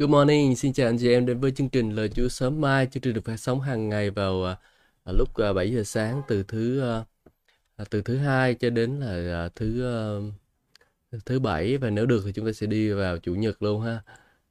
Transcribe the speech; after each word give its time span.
Good 0.00 0.10
morning, 0.10 0.56
xin 0.56 0.72
chào 0.72 0.88
anh 0.88 0.98
chị 0.98 1.12
em 1.12 1.26
đến 1.26 1.40
với 1.40 1.52
chương 1.52 1.68
trình 1.68 1.90
Lời 1.90 2.08
Chúa 2.08 2.28
sớm 2.28 2.60
mai. 2.60 2.86
Chương 2.86 3.00
trình 3.00 3.14
được 3.14 3.24
phát 3.24 3.36
sóng 3.36 3.60
hàng 3.60 3.88
ngày 3.88 4.10
vào 4.10 4.44
à, 4.44 4.56
à 5.04 5.12
lúc 5.12 5.34
à, 5.34 5.52
7 5.52 5.72
giờ 5.72 5.82
sáng 5.84 6.22
từ 6.28 6.42
thứ 6.42 6.80
à, 6.80 7.04
à, 7.76 7.84
từ 7.90 8.02
thứ 8.02 8.16
hai 8.16 8.54
cho 8.54 8.70
đến 8.70 9.00
là 9.00 9.44
à, 9.44 9.48
thứ 9.56 9.84
à, 11.12 11.18
thứ 11.26 11.38
bảy 11.38 11.76
và 11.76 11.90
nếu 11.90 12.06
được 12.06 12.22
thì 12.26 12.32
chúng 12.32 12.46
ta 12.46 12.52
sẽ 12.52 12.66
đi 12.66 12.92
vào 12.92 13.18
chủ 13.18 13.34
nhật 13.34 13.62
luôn 13.62 13.80
ha. 13.82 14.02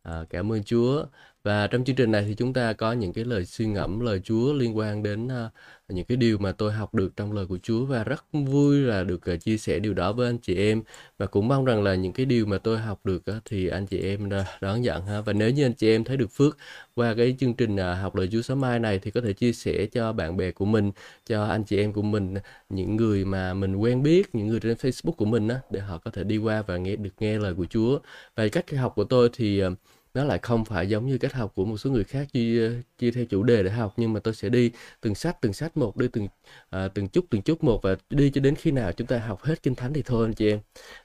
À, 0.04 0.26
cảm 0.30 0.52
ơn 0.52 0.64
Chúa. 0.64 1.06
Và 1.44 1.68
trong 1.68 1.84
chương 1.84 1.96
trình 1.96 2.12
này 2.12 2.26
thì 2.28 2.36
chúng 2.36 2.54
ta 2.54 2.74
có 2.74 2.92
những 2.92 3.14
cái 3.14 3.26
lời 3.26 3.46
suy 3.46 3.66
ngẫm 3.66 4.00
lời 4.00 4.22
Chúa 4.24 4.54
liên 4.54 4.78
quan 4.78 5.04
đến 5.04 5.28
uh, 5.28 5.52
những 5.90 6.06
cái 6.06 6.18
điều 6.18 6.38
mà 6.38 6.52
tôi 6.52 6.72
học 6.72 6.94
được 6.96 7.16
trong 7.16 7.32
lời 7.32 7.46
của 7.46 7.58
Chúa. 7.64 7.86
Và 7.86 8.04
rất 8.04 8.26
vui 8.32 8.78
là 8.78 9.04
được 9.04 9.22
uh, 9.34 9.40
chia 9.42 9.58
sẻ 9.58 9.80
điều 9.80 9.94
đó 9.94 10.14
với 10.14 10.30
anh 10.30 10.38
chị 10.38 10.56
em. 10.56 10.82
Và 11.18 11.26
cũng 11.26 11.48
mong 11.48 11.66
rằng 11.66 11.84
là 11.84 11.96
những 11.96 12.14
cái 12.14 12.26
điều 12.26 12.46
mà 12.46 12.58
tôi 12.58 12.78
học 12.78 13.06
được 13.06 13.24
uh, 13.38 13.46
thì 13.46 13.68
anh 13.68 13.86
chị 13.86 14.00
em 14.00 14.30
đón 14.62 14.82
nhận 14.82 15.06
ha. 15.06 15.22
Và 15.22 15.34
nếu 15.34 15.50
như 15.50 15.66
anh 15.66 15.74
chị 15.74 15.90
em 15.90 16.04
thấy 16.04 16.18
được 16.18 16.32
phước 16.32 16.58
qua 16.96 17.14
cái 17.14 17.36
chương 17.40 17.54
trình 17.54 17.76
uh, 17.76 17.98
học 18.02 18.16
lời 18.16 18.30
Chúa 18.32 18.42
sáng 18.42 18.62
mai 18.62 18.80
này 18.80 19.00
thì 19.00 19.12
có 19.12 19.22
thể 19.22 19.34
chia 19.34 19.54
sẻ 19.54 19.86
cho 19.86 20.14
bạn 20.14 20.38
bè 20.38 20.52
của 20.52 20.66
mình 20.66 20.92
cho 21.26 21.46
anh 21.46 21.64
chị 21.64 21.78
em 21.78 21.94
của 21.94 22.02
mình 22.02 22.34
những 22.70 22.96
người 22.96 23.26
mà 23.26 23.54
mình 23.54 23.76
quen 23.76 24.04
biết 24.04 24.36
những 24.36 24.48
người 24.48 24.60
trên 24.60 24.78
Facebook 24.78 25.12
của 25.12 25.26
mình 25.26 25.48
á 25.48 25.60
để 25.72 25.80
họ 25.80 25.98
có 25.98 26.12
thể 26.12 26.24
đi 26.24 26.38
qua 26.38 26.62
và 26.62 26.78
nghe 26.78 26.96
được 26.96 27.14
nghe 27.20 27.40
lời 27.40 27.54
của 27.54 27.66
Chúa. 27.66 28.00
Và 28.36 28.48
cách 28.48 28.72
học 28.72 28.94
của 28.96 29.04
tôi 29.04 29.30
thì 29.34 29.66
uh, 29.66 29.74
nó 30.18 30.24
lại 30.24 30.40
không 30.42 30.66
phải 30.66 30.90
giống 30.90 31.08
như 31.08 31.18
cách 31.18 31.34
học 31.34 31.52
của 31.56 31.66
một 31.66 31.78
số 31.78 31.90
người 31.92 32.04
khác 32.04 32.28
chia 32.34 32.68
ờ, 32.68 32.74
chia 32.98 33.12
theo 33.12 33.26
chủ 33.26 33.44
đề 33.44 33.64
để 33.64 33.70
học 33.70 33.94
nhưng 33.98 34.14
mà 34.14 34.20
tôi 34.20 34.34
sẽ 34.34 34.50
đi 34.50 34.72
từng 35.02 35.16
sách 35.16 35.42
từng 35.42 35.54
sách 35.54 35.78
một 35.78 35.98
đi 35.98 36.08
từng 36.14 36.28
à, 36.70 36.88
từng 36.88 37.08
chút 37.08 37.26
từng 37.30 37.42
chút 37.42 37.64
một 37.64 37.82
và 37.84 37.96
đi 38.10 38.30
cho 38.30 38.42
đến 38.42 38.56
khi 38.56 38.72
nào 38.72 38.92
chúng 38.92 39.08
ta 39.08 39.20
học 39.20 39.44
hết 39.44 39.64
kinh 39.64 39.76
thánh 39.76 39.94
thì 39.94 40.02
thôi 40.02 40.26
anh 40.28 40.34
chị 40.34 40.50
em. 40.50 40.60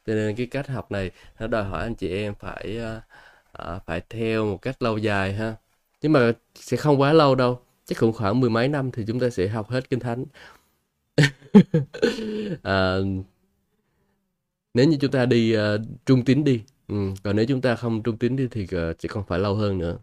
Cho 0.07 0.15
nên 0.15 0.37
cái 0.37 0.47
cách 0.47 0.69
học 0.69 0.93
này 0.93 1.11
nó 1.41 1.47
đòi 1.47 1.65
hỏi 1.65 1.83
anh 1.83 1.95
chị 1.95 2.09
em 2.09 2.35
phải 2.41 2.79
à, 3.53 3.79
phải 3.87 4.03
theo 4.11 4.47
một 4.47 4.63
cách 4.63 4.83
lâu 4.83 4.99
dài 4.99 5.35
ha. 5.35 5.55
Nhưng 6.03 6.13
mà 6.13 6.33
sẽ 6.55 6.77
không 6.77 7.01
quá 7.01 7.13
lâu 7.13 7.35
đâu 7.35 7.61
chắc 7.87 7.99
cũng 7.99 8.13
khoảng 8.13 8.41
mười 8.41 8.51
mấy 8.51 8.69
năm 8.69 8.91
thì 8.91 9.05
chúng 9.07 9.21
ta 9.21 9.31
sẽ 9.31 9.49
học 9.49 9.71
hết 9.71 9.91
kinh 9.91 10.01
thánh. 10.01 10.25
À, 12.63 12.97
nếu 14.75 14.87
như 14.87 14.97
chúng 15.01 15.11
ta 15.11 15.27
đi 15.27 15.57
uh, 15.57 15.61
trung 16.07 16.25
tín 16.25 16.45
đi 16.45 16.63
Ừ, 16.93 16.97
còn 17.25 17.37
nếu 17.37 17.45
chúng 17.49 17.61
ta 17.61 17.77
không 17.77 18.03
trung 18.03 18.19
tín 18.19 18.37
đi 18.37 18.49
thì 18.51 18.67
ờ, 18.73 18.93
chỉ 18.99 19.09
còn 19.09 19.25
phải 19.27 19.39
lâu 19.39 19.55
hơn 19.55 19.79
nữa. 19.79 19.99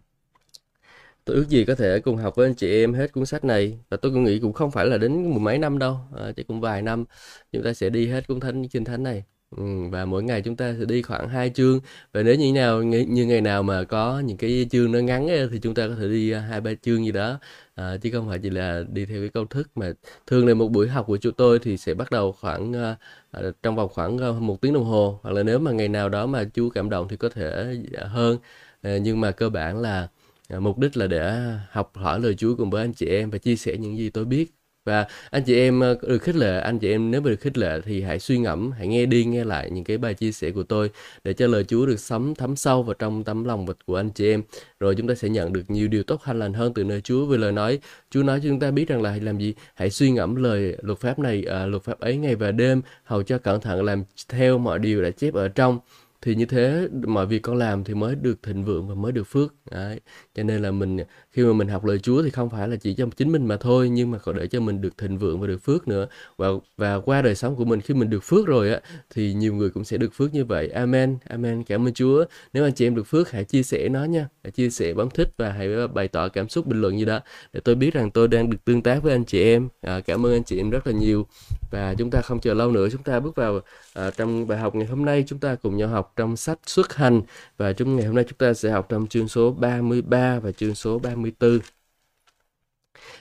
Tôi 1.24 1.36
ước 1.36 1.48
gì 1.48 1.64
có 1.64 1.74
thể 1.74 2.00
cùng 2.04 2.16
học 2.16 2.34
với 2.36 2.46
anh 2.48 2.54
chị 2.54 2.70
em 2.82 2.94
hết 2.94 3.12
cuốn 3.12 3.26
sách 3.26 3.44
này 3.44 3.78
và 3.90 3.96
tôi 3.96 4.12
cũng 4.12 4.24
nghĩ 4.24 4.38
cũng 4.40 4.52
không 4.52 4.70
phải 4.70 4.86
là 4.86 4.98
đến 4.98 5.30
mười 5.30 5.38
mấy 5.40 5.58
năm 5.58 5.78
đâu, 5.78 5.98
ờ, 6.12 6.28
à, 6.28 6.32
chỉ 6.36 6.42
cũng 6.42 6.60
vài 6.60 6.82
năm 6.82 7.04
chúng 7.52 7.62
ta 7.64 7.72
sẽ 7.74 7.90
đi 7.90 8.06
hết 8.08 8.26
cuốn 8.28 8.40
thánh 8.40 8.68
kinh 8.68 8.84
thánh 8.84 9.02
này. 9.02 9.24
Ừ, 9.50 9.62
và 9.90 10.04
mỗi 10.04 10.22
ngày 10.22 10.42
chúng 10.42 10.56
ta 10.56 10.74
sẽ 10.78 10.84
đi 10.84 11.02
khoảng 11.02 11.28
hai 11.28 11.50
chương. 11.54 11.80
Và 12.12 12.22
nếu 12.22 12.34
như 12.34 12.52
nào 12.52 12.82
như 12.82 13.26
ngày 13.26 13.40
nào 13.40 13.62
mà 13.62 13.84
có 13.84 14.20
những 14.20 14.36
cái 14.36 14.66
chương 14.70 14.92
nó 14.92 14.98
ngắn 14.98 15.28
ấy, 15.28 15.48
thì 15.52 15.58
chúng 15.62 15.74
ta 15.74 15.88
có 15.88 15.94
thể 15.94 16.08
đi 16.08 16.30
à, 16.30 16.40
hai 16.40 16.60
ba 16.60 16.70
chương 16.82 17.04
gì 17.04 17.12
đó. 17.12 17.38
À, 17.74 17.96
chứ 18.02 18.10
không 18.12 18.28
phải 18.28 18.38
chỉ 18.38 18.50
là 18.50 18.84
đi 18.92 19.06
theo 19.06 19.20
cái 19.20 19.28
công 19.28 19.48
thức 19.48 19.68
mà 19.74 19.92
thường 20.26 20.46
là 20.46 20.54
một 20.54 20.68
buổi 20.68 20.88
học 20.88 21.06
của 21.06 21.16
chúng 21.16 21.32
tôi 21.32 21.58
thì 21.58 21.76
sẽ 21.76 21.94
bắt 21.94 22.10
đầu 22.10 22.32
khoảng 22.32 22.72
à, 22.72 22.96
à 23.30 23.42
trong 23.62 23.76
vòng 23.76 23.88
khoảng 23.88 24.18
à, 24.18 24.30
một 24.40 24.60
tiếng 24.60 24.72
đồng 24.74 24.84
hồ. 24.84 25.20
Hoặc 25.22 25.30
là 25.32 25.42
nếu 25.42 25.58
mà 25.58 25.72
ngày 25.72 25.88
nào 25.88 26.08
đó 26.08 26.26
mà 26.26 26.44
chú 26.54 26.70
cảm 26.70 26.90
động 26.90 27.08
thì 27.08 27.16
có 27.16 27.28
thể 27.28 27.74
hơn. 28.00 28.38
À, 28.82 28.98
nhưng 29.02 29.20
mà 29.20 29.30
cơ 29.30 29.48
bản 29.50 29.80
là 29.80 30.08
à, 30.48 30.60
mục 30.60 30.78
đích 30.78 30.96
là 30.96 31.06
để 31.06 31.40
học 31.70 31.92
hỏi 31.94 32.20
lời 32.20 32.34
Chúa 32.38 32.56
cùng 32.56 32.70
với 32.70 32.82
anh 32.84 32.92
chị 32.92 33.06
em 33.06 33.30
và 33.30 33.38
chia 33.38 33.56
sẻ 33.56 33.76
những 33.76 33.98
gì 33.98 34.10
tôi 34.10 34.24
biết 34.24 34.59
và 34.84 35.06
anh 35.30 35.42
chị 35.42 35.56
em 35.56 35.80
ờ, 35.80 35.98
được 36.02 36.18
khích 36.22 36.36
lệ 36.36 36.60
anh 36.60 36.78
chị 36.78 36.90
em 36.90 37.10
nếu 37.10 37.20
mà 37.20 37.30
được 37.30 37.40
khích 37.40 37.58
lệ 37.58 37.80
thì 37.84 38.02
hãy 38.02 38.18
suy 38.18 38.38
ngẫm 38.38 38.70
hãy 38.72 38.86
nghe 38.86 39.06
đi 39.06 39.24
nghe 39.24 39.44
lại 39.44 39.70
những 39.70 39.84
cái 39.84 39.98
bài 39.98 40.14
chia 40.14 40.32
sẻ 40.32 40.50
của 40.50 40.62
tôi 40.62 40.90
để 41.24 41.32
cho 41.32 41.46
lời 41.46 41.64
Chúa 41.64 41.86
được 41.86 42.00
sắm 42.00 42.34
thấm 42.34 42.56
sâu 42.56 42.82
vào 42.82 42.94
trong 42.94 43.24
tấm 43.24 43.44
lòng 43.44 43.66
vật 43.66 43.86
của 43.86 43.96
anh 43.96 44.10
chị 44.10 44.32
em. 44.32 44.42
Rồi 44.80 44.94
chúng 44.94 45.08
ta 45.08 45.14
sẽ 45.14 45.28
nhận 45.28 45.52
được 45.52 45.70
nhiều 45.70 45.88
điều 45.88 46.02
tốt 46.02 46.20
lành 46.26 46.52
hơn 46.52 46.74
từ 46.74 46.84
nơi 46.84 47.00
Chúa. 47.00 47.26
Vì 47.26 47.38
lời 47.38 47.52
nói 47.52 47.78
Chúa 48.10 48.22
nói 48.22 48.40
cho 48.42 48.48
chúng 48.48 48.60
ta 48.60 48.70
biết 48.70 48.88
rằng 48.88 49.02
là 49.02 49.10
hãy 49.10 49.20
làm 49.20 49.38
gì 49.38 49.54
hãy 49.74 49.90
suy 49.90 50.10
ngẫm 50.10 50.36
lời 50.36 50.76
luật 50.82 50.98
pháp 50.98 51.18
này 51.18 51.44
à, 51.44 51.66
luật 51.66 51.82
pháp 51.82 52.00
ấy 52.00 52.16
ngày 52.16 52.34
và 52.34 52.52
đêm 52.52 52.82
hầu 53.04 53.22
cho 53.22 53.38
cẩn 53.38 53.60
thận 53.60 53.84
làm 53.84 54.04
theo 54.28 54.58
mọi 54.58 54.78
điều 54.78 55.02
đã 55.02 55.10
chép 55.10 55.34
ở 55.34 55.48
trong. 55.48 55.78
Thì 56.22 56.34
như 56.34 56.46
thế 56.46 56.88
mọi 57.06 57.26
việc 57.26 57.42
con 57.42 57.56
làm 57.56 57.84
thì 57.84 57.94
mới 57.94 58.14
được 58.14 58.42
thịnh 58.42 58.64
vượng 58.64 58.88
và 58.88 58.94
mới 58.94 59.12
được 59.12 59.24
phước. 59.24 59.54
Đấy. 59.70 60.00
cho 60.34 60.42
nên 60.42 60.62
là 60.62 60.70
mình 60.70 60.98
khi 61.32 61.42
mà 61.42 61.52
mình 61.52 61.68
học 61.68 61.84
lời 61.84 61.98
Chúa 61.98 62.22
thì 62.22 62.30
không 62.30 62.50
phải 62.50 62.68
là 62.68 62.76
chỉ 62.76 62.94
cho 62.94 63.06
chính 63.16 63.32
mình 63.32 63.46
mà 63.46 63.56
thôi 63.56 63.88
nhưng 63.88 64.10
mà 64.10 64.18
còn 64.18 64.36
để 64.36 64.46
cho 64.46 64.60
mình 64.60 64.80
được 64.80 64.98
thịnh 64.98 65.18
vượng 65.18 65.40
và 65.40 65.46
được 65.46 65.62
phước 65.62 65.88
nữa. 65.88 66.06
Và 66.36 66.48
và 66.76 67.00
qua 67.00 67.22
đời 67.22 67.34
sống 67.34 67.56
của 67.56 67.64
mình 67.64 67.80
khi 67.80 67.94
mình 67.94 68.10
được 68.10 68.24
phước 68.24 68.46
rồi 68.46 68.72
á 68.72 68.80
thì 69.14 69.34
nhiều 69.34 69.54
người 69.54 69.70
cũng 69.70 69.84
sẽ 69.84 69.96
được 69.96 70.14
phước 70.14 70.34
như 70.34 70.44
vậy. 70.44 70.68
Amen 70.68 71.18
amen. 71.28 71.64
Cảm 71.64 71.86
ơn 71.86 71.94
Chúa. 71.94 72.24
Nếu 72.52 72.64
anh 72.64 72.72
chị 72.72 72.86
em 72.86 72.94
được 72.94 73.06
phước 73.06 73.30
hãy 73.30 73.44
chia 73.44 73.62
sẻ 73.62 73.88
nó 73.88 74.04
nha. 74.04 74.28
Hãy 74.44 74.50
chia 74.50 74.70
sẻ 74.70 74.92
bấm 74.94 75.10
thích 75.10 75.28
và 75.36 75.52
hãy 75.52 75.88
bày 75.88 76.08
tỏ 76.08 76.28
cảm 76.28 76.48
xúc 76.48 76.66
bình 76.66 76.80
luận 76.80 76.98
gì 76.98 77.04
đó 77.04 77.20
để 77.52 77.60
tôi 77.60 77.74
biết 77.74 77.94
rằng 77.94 78.10
tôi 78.10 78.28
đang 78.28 78.50
được 78.50 78.58
tương 78.64 78.82
tác 78.82 79.02
với 79.02 79.12
anh 79.12 79.24
chị 79.24 79.42
em. 79.42 79.68
À, 79.80 80.00
cảm 80.00 80.26
ơn 80.26 80.32
anh 80.32 80.44
chị 80.44 80.56
em 80.56 80.70
rất 80.70 80.86
là 80.86 80.92
nhiều. 80.92 81.26
Và 81.70 81.94
chúng 81.98 82.10
ta 82.10 82.20
không 82.20 82.40
chờ 82.40 82.54
lâu 82.54 82.72
nữa 82.72 82.88
chúng 82.92 83.02
ta 83.02 83.20
bước 83.20 83.36
vào 83.36 83.60
à, 83.94 84.10
trong 84.10 84.46
bài 84.46 84.58
học 84.58 84.74
ngày 84.74 84.86
hôm 84.86 85.04
nay. 85.04 85.24
Chúng 85.26 85.38
ta 85.38 85.54
cùng 85.54 85.76
nhau 85.76 85.88
học 85.88 86.12
trong 86.16 86.36
sách 86.36 86.58
xuất 86.66 86.94
hành. 86.94 87.22
Và 87.56 87.72
trong 87.72 87.96
ngày 87.96 88.06
hôm 88.06 88.14
nay 88.14 88.24
chúng 88.28 88.38
ta 88.38 88.54
sẽ 88.54 88.70
học 88.70 88.86
trong 88.88 89.06
chương 89.06 89.28
số 89.28 89.52
33 89.52 90.38
và 90.38 90.52
chương 90.52 90.74
số 90.74 90.98
34 91.22 91.58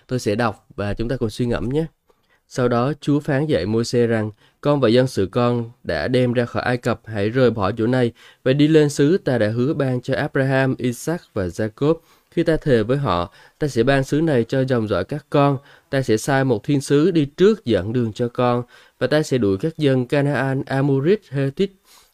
tôi 0.08 0.20
sẽ 0.20 0.36
đọc 0.36 0.68
và 0.76 0.94
chúng 0.94 1.10
ta 1.10 1.18
cùng 1.18 1.30
suy 1.30 1.46
ngẫm 1.46 1.70
nhé. 1.70 1.86
Sau 2.48 2.68
đó 2.68 2.94
Chúa 3.02 3.20
phán 3.20 3.46
dạy 3.46 3.66
Môi-se 3.66 4.08
rằng 4.08 4.32
con 4.62 4.80
và 4.80 4.90
dân 4.90 5.08
sự 5.08 5.30
con 5.32 5.72
đã 5.84 6.08
đem 6.08 6.34
ra 6.34 6.46
khỏi 6.46 6.64
Ai 6.64 6.78
Cập 6.78 7.02
hãy 7.06 7.30
rời 7.30 7.52
bỏ 7.52 7.72
chỗ 7.72 7.88
này 7.88 8.12
và 8.44 8.54
đi 8.54 8.68
lên 8.68 8.90
xứ 8.90 9.18
ta 9.18 9.38
đã 9.38 9.50
hứa 9.50 9.74
ban 9.74 10.02
cho 10.02 10.16
Abraham, 10.16 10.76
Isaac 10.78 11.22
và 11.34 11.46
Jacob. 11.48 11.94
Khi 12.32 12.44
ta 12.44 12.58
thề 12.58 12.84
với 12.84 12.98
họ, 12.98 13.34
ta 13.60 13.68
sẽ 13.68 13.84
ban 13.84 14.04
xứ 14.04 14.22
này 14.22 14.44
cho 14.44 14.64
dòng 14.68 14.88
dõi 14.88 15.04
các 15.04 15.26
con, 15.30 15.58
ta 15.90 16.02
sẽ 16.02 16.18
sai 16.18 16.44
một 16.44 16.64
thiên 16.64 16.82
sứ 16.82 17.12
đi 17.12 17.26
trước 17.26 17.66
dẫn 17.66 17.94
đường 17.94 18.14
cho 18.14 18.28
con, 18.28 18.64
và 19.00 19.08
ta 19.08 19.24
sẽ 19.24 19.38
đuổi 19.38 19.58
các 19.58 19.78
dân 19.78 20.06
Canaan, 20.06 20.64
Amorit, 20.66 21.22
Hethit, 21.30 21.72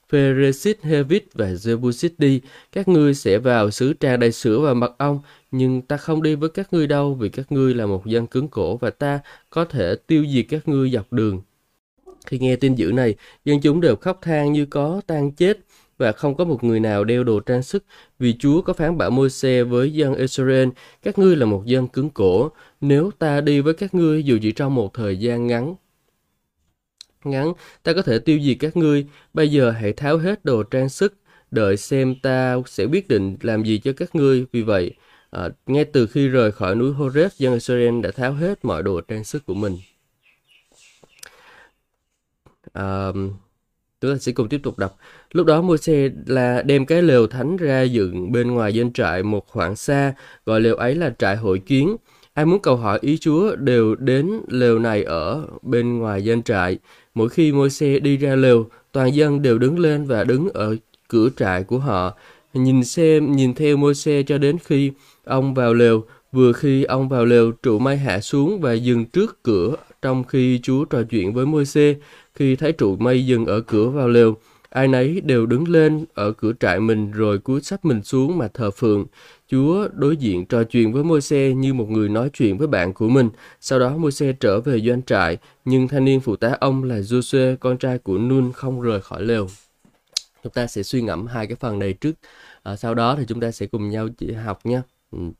Pheresit, 0.10 0.84
Hevit 0.84 1.26
và 1.34 1.46
Jebusit 1.46 2.10
đi. 2.18 2.42
Các 2.72 2.88
ngươi 2.88 3.14
sẽ 3.14 3.38
vào 3.38 3.72
xứ 3.72 3.94
tràn 3.94 4.20
đầy 4.20 4.32
sữa 4.32 4.60
và 4.60 4.74
mật 4.74 4.98
ong, 4.98 5.20
nhưng 5.58 5.82
ta 5.82 5.98
không 5.98 6.24
đi 6.24 6.36
với 6.36 6.50
các 6.50 6.74
ngươi 6.74 6.88
đâu, 6.88 7.14
vì 7.14 7.30
các 7.30 7.52
ngươi 7.52 7.74
là 7.74 7.86
một 7.86 8.06
dân 8.06 8.28
cứng 8.28 8.48
cổ 8.48 8.78
và 8.78 8.90
ta 8.90 9.20
có 9.50 9.66
thể 9.66 9.96
tiêu 10.08 10.26
diệt 10.34 10.46
các 10.50 10.68
ngươi 10.68 10.90
dọc 10.90 11.14
đường. 11.14 11.42
Khi 12.26 12.40
nghe 12.40 12.56
tin 12.56 12.76
dữ 12.76 12.92
này, 12.92 13.16
dân 13.46 13.62
chúng 13.62 13.82
đều 13.82 13.96
khóc 13.96 14.20
than 14.22 14.54
như 14.54 14.66
có 14.66 15.02
tan 15.08 15.32
chết 15.32 15.60
và 15.98 16.12
không 16.12 16.36
có 16.36 16.46
một 16.46 16.64
người 16.64 16.80
nào 16.80 17.04
đeo 17.04 17.24
đồ 17.24 17.40
trang 17.40 17.64
sức 17.64 17.84
vì 18.20 18.36
Chúa 18.40 18.62
có 18.62 18.74
phán 18.74 18.98
bảo 18.98 19.10
Môi-se 19.10 19.64
với 19.64 19.94
dân 19.94 20.16
Israel 20.16 20.70
các 21.04 21.20
ngươi 21.20 21.36
là 21.36 21.46
một 21.46 21.64
dân 21.66 21.88
cứng 21.88 22.10
cổ 22.10 22.50
nếu 22.82 23.12
ta 23.20 23.42
đi 23.42 23.62
với 23.62 23.74
các 23.74 23.96
ngươi 23.96 24.24
dù 24.24 24.38
chỉ 24.42 24.52
trong 24.52 24.76
một 24.76 24.94
thời 24.94 25.18
gian 25.18 25.48
ngắn 25.48 25.76
ngắn 27.24 27.54
ta 27.84 27.94
có 27.94 28.02
thể 28.02 28.20
tiêu 28.20 28.40
diệt 28.44 28.58
các 28.60 28.78
ngươi 28.78 29.06
bây 29.34 29.52
giờ 29.52 29.72
hãy 29.72 29.94
tháo 29.94 30.18
hết 30.18 30.46
đồ 30.46 30.64
trang 30.64 30.90
sức 30.90 31.14
đợi 31.52 31.78
xem 31.78 32.16
ta 32.22 32.56
sẽ 32.66 32.86
quyết 32.86 33.08
định 33.08 33.38
làm 33.42 33.64
gì 33.64 33.78
cho 33.80 33.94
các 33.98 34.16
ngươi 34.16 34.46
vì 34.52 34.62
vậy 34.62 34.92
à, 35.36 35.50
ngay 35.68 35.86
từ 35.86 36.08
khi 36.08 36.28
rời 36.28 36.52
khỏi 36.52 36.76
núi 36.76 36.94
Horeb 36.94 37.32
dân 37.38 37.54
Israel 37.54 38.02
đã 38.02 38.12
tháo 38.12 38.34
hết 38.34 38.66
mọi 38.66 38.84
đồ 38.84 39.02
trang 39.02 39.24
sức 39.24 39.46
của 39.46 39.54
mình 39.54 39.78
à, 42.74 43.12
Chúng 44.02 44.14
ta 44.14 44.18
sẽ 44.18 44.32
cùng 44.32 44.50
tiếp 44.50 44.60
tục 44.64 44.80
đọc. 44.80 44.98
Lúc 45.32 45.46
đó 45.46 45.62
Môi-se 45.62 46.10
là 46.26 46.62
đem 46.62 46.86
cái 46.86 47.02
lều 47.02 47.28
thánh 47.28 47.58
ra 47.58 47.82
dựng 47.82 48.32
bên 48.32 48.52
ngoài 48.52 48.74
dân 48.74 48.94
trại 48.94 49.24
một 49.24 49.48
khoảng 49.48 49.76
xa, 49.76 50.14
gọi 50.46 50.62
lều 50.62 50.76
ấy 50.76 50.96
là 50.96 51.14
trại 51.20 51.36
hội 51.36 51.60
kiến. 51.60 51.96
Ai 52.34 52.46
muốn 52.46 52.62
cầu 52.62 52.76
hỏi 52.76 53.00
ý 53.02 53.18
Chúa 53.18 53.56
đều 53.56 53.96
đến 53.96 54.32
lều 54.48 54.80
này 54.80 55.04
ở 55.04 55.48
bên 55.62 56.00
ngoài 56.00 56.24
dân 56.24 56.44
trại. 56.44 56.78
Mỗi 57.16 57.30
khi 57.30 57.52
Môi-se 57.52 58.00
đi 58.00 58.18
ra 58.18 58.36
lều, 58.36 58.70
toàn 58.92 59.16
dân 59.16 59.42
đều 59.42 59.58
đứng 59.58 59.80
lên 59.80 60.06
và 60.06 60.24
đứng 60.24 60.50
ở 60.54 60.76
cửa 61.08 61.30
trại 61.38 61.64
của 61.64 61.80
họ, 61.80 62.18
nhìn 62.54 62.84
xem 62.84 63.32
nhìn 63.32 63.54
theo 63.54 63.78
Môi-se 63.78 64.24
cho 64.24 64.38
đến 64.38 64.58
khi 64.64 64.92
ông 65.26 65.54
vào 65.54 65.74
lều. 65.74 66.06
Vừa 66.32 66.52
khi 66.52 66.84
ông 66.84 67.10
vào 67.10 67.26
lều, 67.26 67.52
trụ 67.52 67.80
mai 67.80 67.98
hạ 67.98 68.20
xuống 68.20 68.62
và 68.62 68.74
dừng 68.74 69.06
trước 69.06 69.44
cửa 69.44 69.76
trong 70.02 70.24
khi 70.24 70.60
Chúa 70.64 70.86
trò 70.86 71.04
chuyện 71.04 71.34
với 71.34 71.46
môi 71.46 71.66
xê. 71.66 71.96
Khi 72.34 72.56
thấy 72.56 72.72
trụ 72.72 72.96
mây 72.96 73.26
dừng 73.26 73.46
ở 73.46 73.62
cửa 73.62 73.90
vào 73.90 74.08
lều, 74.08 74.38
ai 74.70 74.88
nấy 74.88 75.22
đều 75.22 75.46
đứng 75.46 75.68
lên 75.68 76.06
ở 76.14 76.32
cửa 76.32 76.52
trại 76.60 76.80
mình 76.80 77.12
rồi 77.12 77.40
cúi 77.40 77.62
sắp 77.62 77.86
mình 77.86 78.04
xuống 78.04 78.38
mà 78.38 78.48
thờ 78.48 78.72
phượng. 78.72 79.06
Chúa 79.52 79.88
đối 79.94 80.18
diện 80.18 80.46
trò 80.46 80.64
chuyện 80.64 80.94
với 80.94 81.04
Môi-se 81.04 81.54
như 81.54 81.74
một 81.74 81.90
người 81.90 82.10
nói 82.10 82.30
chuyện 82.34 82.58
với 82.58 82.68
bạn 82.68 82.94
của 82.94 83.10
mình. 83.10 83.30
Sau 83.62 83.80
đó 83.80 83.98
Môi-se 83.98 84.34
trở 84.34 84.60
về 84.60 84.80
doanh 84.80 85.04
trại, 85.04 85.38
nhưng 85.66 85.88
thanh 85.88 86.06
niên 86.06 86.20
phụ 86.20 86.36
tá 86.36 86.58
ông 86.60 86.84
là 86.84 87.00
Joshua, 87.00 87.56
con 87.58 87.78
trai 87.78 87.98
của 87.98 88.18
Nun 88.18 88.52
không 88.52 88.82
rời 88.82 89.02
khỏi 89.02 89.24
lều. 89.24 89.48
Chúng 90.44 90.54
ta 90.54 90.68
sẽ 90.68 90.84
suy 90.84 91.02
ngẫm 91.02 91.28
hai 91.28 91.48
cái 91.48 91.56
phần 91.56 91.80
này 91.80 91.94
trước. 91.94 92.14
À, 92.64 92.76
sau 92.76 92.96
đó 92.96 93.16
thì 93.18 93.24
chúng 93.28 93.40
ta 93.40 93.52
sẽ 93.52 93.66
cùng 93.66 93.90
nhau 93.90 94.08
học 94.46 94.60
nhé. 94.64 94.82
Ừ. 95.16 95.34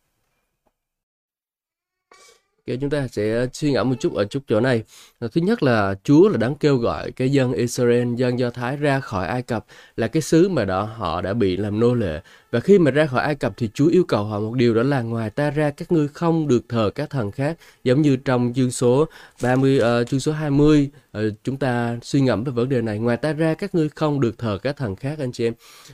Okay, 2.68 2.78
chúng 2.82 2.90
ta 2.90 3.08
sẽ 3.08 3.48
suy 3.54 3.72
ngẫm 3.72 3.90
một 3.90 3.96
chút 4.00 4.14
ở 4.14 4.26
chút 4.26 4.44
chỗ 4.48 4.60
này. 4.60 4.84
Ờ, 5.20 5.28
thứ 5.28 5.42
nhất 5.42 5.64
là 5.64 5.96
Chúa 6.04 6.30
là 6.30 6.38
đáng 6.38 6.56
kêu 6.56 6.78
gọi 6.78 7.12
cái 7.12 7.30
dân 7.32 7.54
Israel, 7.54 8.16
dân 8.16 8.40
Do 8.40 8.50
Thái 8.50 8.78
ra 8.78 9.00
khỏi 9.00 9.28
Ai 9.28 9.42
Cập 9.42 9.66
là 9.98 10.08
cái 10.08 10.22
xứ 10.22 10.50
mà 10.50 10.66
đó 10.66 10.84
họ 10.84 11.22
đã 11.22 11.34
bị 11.34 11.58
làm 11.58 11.80
nô 11.80 11.94
lệ 11.94 12.22
và 12.56 12.62
khi 12.62 12.80
mà 12.80 12.92
ra 12.92 13.06
khỏi 13.06 13.24
Ai 13.24 13.36
Cập 13.36 13.54
thì 13.58 13.70
Chúa 13.74 13.88
yêu 13.88 14.04
cầu 14.04 14.24
họ 14.24 14.40
một 14.40 14.54
điều 14.54 14.74
đó 14.74 14.84
là 14.84 15.02
ngoài 15.02 15.30
ta 15.30 15.52
ra 15.52 15.72
các 15.72 15.92
ngươi 15.92 16.08
không 16.08 16.48
được 16.48 16.70
thờ 16.70 16.92
các 16.96 17.10
thần 17.10 17.32
khác 17.32 17.58
giống 17.84 18.02
như 18.02 18.16
trong 18.16 18.54
chương 18.56 18.72
số 18.72 19.08
30 19.42 19.78
uh, 19.78 19.82
ờ, 19.82 20.04
chương 20.04 20.20
số 20.20 20.32
20 20.32 20.90
uh, 20.92 21.02
ờ, 21.12 21.30
chúng 21.44 21.58
ta 21.58 21.98
suy 22.04 22.22
ngẫm 22.22 22.44
về 22.44 22.52
vấn 22.52 22.70
đề 22.70 22.82
này. 22.82 23.00
Ngoài 23.00 23.18
ta 23.18 23.34
ra 23.34 23.54
các 23.54 23.76
ngươi 23.76 23.90
không 23.90 24.20
được 24.20 24.38
thờ 24.38 24.58
các 24.64 24.78
thần 24.78 24.96
khác 24.96 25.20
anh 25.20 25.32
chị 25.32 25.48
em. 25.48 25.54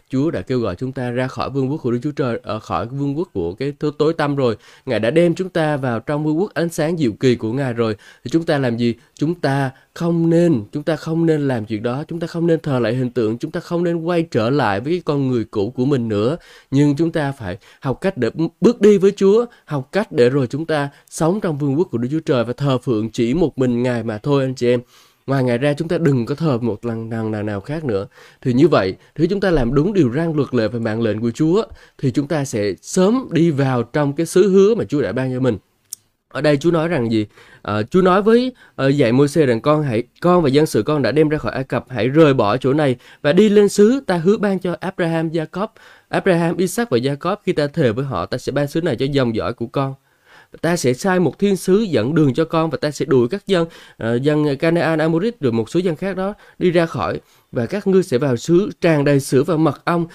Chúa 0.09 0.31
đã 0.31 0.41
kêu 0.41 0.59
gọi 0.59 0.75
chúng 0.75 0.91
ta 0.91 1.09
ra 1.11 1.27
khỏi 1.27 1.49
vương 1.49 1.71
quốc 1.71 1.77
của 1.77 1.91
Đức 1.91 1.99
Chúa 2.03 2.11
Trời 2.11 2.39
ở 2.43 2.55
uh, 2.55 2.63
khỏi 2.63 2.85
vương 2.85 3.17
quốc 3.17 3.29
của 3.33 3.53
cái 3.53 3.73
thứ 3.79 3.91
tối 3.97 4.13
tăm 4.13 4.35
rồi. 4.35 4.57
Ngài 4.85 4.99
đã 4.99 5.11
đem 5.11 5.35
chúng 5.35 5.49
ta 5.49 5.77
vào 5.77 5.99
trong 5.99 6.23
vương 6.23 6.39
quốc 6.39 6.53
ánh 6.53 6.69
sáng 6.69 6.97
diệu 6.97 7.11
kỳ 7.11 7.35
của 7.35 7.53
Ngài 7.53 7.73
rồi. 7.73 7.95
Thì 8.23 8.29
chúng 8.31 8.43
ta 8.43 8.57
làm 8.57 8.77
gì? 8.77 8.95
Chúng 9.13 9.35
ta 9.35 9.71
không 9.93 10.29
nên 10.29 10.63
chúng 10.71 10.83
ta 10.83 10.95
không 10.95 11.25
nên 11.25 11.47
làm 11.47 11.65
chuyện 11.65 11.83
đó. 11.83 12.03
Chúng 12.07 12.19
ta 12.19 12.27
không 12.27 12.47
nên 12.47 12.59
thờ 12.59 12.79
lại 12.79 12.95
hình 12.95 13.09
tượng. 13.09 13.37
Chúng 13.37 13.51
ta 13.51 13.59
không 13.59 13.83
nên 13.83 13.97
quay 13.97 14.23
trở 14.31 14.49
lại 14.49 14.79
với 14.79 14.93
cái 14.93 15.01
con 15.05 15.27
người 15.27 15.43
cũ 15.43 15.73
của 15.75 15.85
mình 15.85 16.07
nữa 16.07 16.37
nhưng 16.71 16.95
chúng 16.95 17.11
ta 17.11 17.31
phải 17.31 17.57
học 17.81 18.01
cách 18.01 18.17
để 18.17 18.29
bước 18.61 18.81
đi 18.81 18.97
với 18.97 19.11
Chúa 19.11 19.45
học 19.65 19.89
cách 19.91 20.11
để 20.11 20.29
rồi 20.29 20.47
chúng 20.47 20.65
ta 20.65 20.89
sống 21.09 21.41
trong 21.41 21.57
vương 21.57 21.77
quốc 21.77 21.87
của 21.91 21.97
Đức 21.97 22.07
Chúa 22.11 22.19
Trời 22.19 22.43
và 22.43 22.53
thờ 22.53 22.77
phượng 22.77 23.09
chỉ 23.09 23.33
một 23.33 23.57
mình 23.57 23.83
Ngài 23.83 24.03
mà 24.03 24.17
thôi 24.17 24.43
anh 24.43 24.55
chị 24.55 24.67
em. 24.67 24.81
Ngoài 25.27 25.43
ngài 25.43 25.57
ra 25.57 25.73
chúng 25.73 25.87
ta 25.87 25.97
đừng 25.97 26.25
có 26.25 26.35
thờ 26.35 26.57
một 26.61 26.85
lần 26.85 27.09
nào 27.09 27.29
nào 27.29 27.43
nào 27.43 27.61
khác 27.61 27.83
nữa. 27.83 28.07
Thì 28.41 28.53
như 28.53 28.67
vậy 28.67 28.95
nếu 29.17 29.27
chúng 29.27 29.39
ta 29.39 29.51
làm 29.51 29.73
đúng 29.73 29.93
điều 29.93 30.11
răn 30.15 30.33
luật 30.35 30.53
lệ 30.53 30.67
và 30.67 30.79
mạng 30.79 31.01
lệnh 31.01 31.21
của 31.21 31.31
Chúa 31.31 31.63
thì 31.97 32.11
chúng 32.11 32.27
ta 32.27 32.45
sẽ 32.45 32.73
sớm 32.81 33.27
đi 33.31 33.51
vào 33.51 33.83
trong 33.83 34.13
cái 34.13 34.25
xứ 34.25 34.49
hứa 34.49 34.75
mà 34.75 34.83
Chúa 34.83 35.01
đã 35.01 35.11
ban 35.11 35.33
cho 35.33 35.39
mình. 35.39 35.57
Ở 36.31 36.41
đây 36.41 36.57
Chúa 36.57 36.71
nói 36.71 36.87
rằng 36.87 37.11
gì? 37.11 37.25
À, 37.61 37.81
Chúa 37.83 38.01
nói 38.01 38.21
với 38.21 38.53
à, 38.75 38.87
dạy 38.87 39.11
Môi-se 39.11 39.45
rằng 39.45 39.61
con 39.61 39.83
hãy 39.83 40.03
con 40.21 40.41
và 40.41 40.49
dân 40.49 40.65
sự 40.65 40.83
con 40.83 41.01
đã 41.01 41.11
đem 41.11 41.29
ra 41.29 41.37
khỏi 41.37 41.51
Ai 41.51 41.63
Cập 41.63 41.85
hãy 41.89 42.07
rời 42.07 42.33
bỏ 42.33 42.57
chỗ 42.57 42.73
này 42.73 42.95
và 43.21 43.33
đi 43.33 43.49
lên 43.49 43.69
xứ 43.69 44.03
ta 44.07 44.17
hứa 44.17 44.37
ban 44.37 44.59
cho 44.59 44.75
Abraham, 44.79 45.29
Jacob, 45.29 45.67
Abraham, 46.11 46.57
Isaac 46.57 46.89
và 46.89 46.97
Jacob 46.97 47.35
khi 47.43 47.53
ta 47.53 47.67
thề 47.67 47.91
với 47.91 48.05
họ 48.05 48.25
ta 48.25 48.37
sẽ 48.37 48.51
ban 48.51 48.67
xứ 48.67 48.81
này 48.81 48.95
cho 48.95 49.05
dòng 49.11 49.35
dõi 49.35 49.53
của 49.53 49.67
con. 49.67 49.93
Ta 50.61 50.77
sẽ 50.77 50.93
sai 50.93 51.19
một 51.19 51.39
thiên 51.39 51.57
sứ 51.57 51.81
dẫn 51.81 52.15
đường 52.15 52.33
cho 52.33 52.45
con 52.45 52.69
và 52.69 52.77
ta 52.81 52.91
sẽ 52.91 53.05
đuổi 53.05 53.27
các 53.27 53.47
dân 53.47 53.67
uh, 54.03 54.21
dân 54.21 54.57
Canaan, 54.57 54.99
Amorit 54.99 55.39
rồi 55.39 55.51
một 55.51 55.69
số 55.69 55.79
dân 55.79 55.95
khác 55.95 56.17
đó 56.17 56.33
đi 56.59 56.71
ra 56.71 56.85
khỏi 56.85 57.19
và 57.51 57.65
các 57.65 57.87
ngươi 57.87 58.03
sẽ 58.03 58.17
vào 58.17 58.37
xứ 58.37 58.71
tràn 58.81 59.03
đầy 59.03 59.19
sữa 59.19 59.43
và 59.43 59.57
mật 59.57 59.85
ong. 59.85 60.05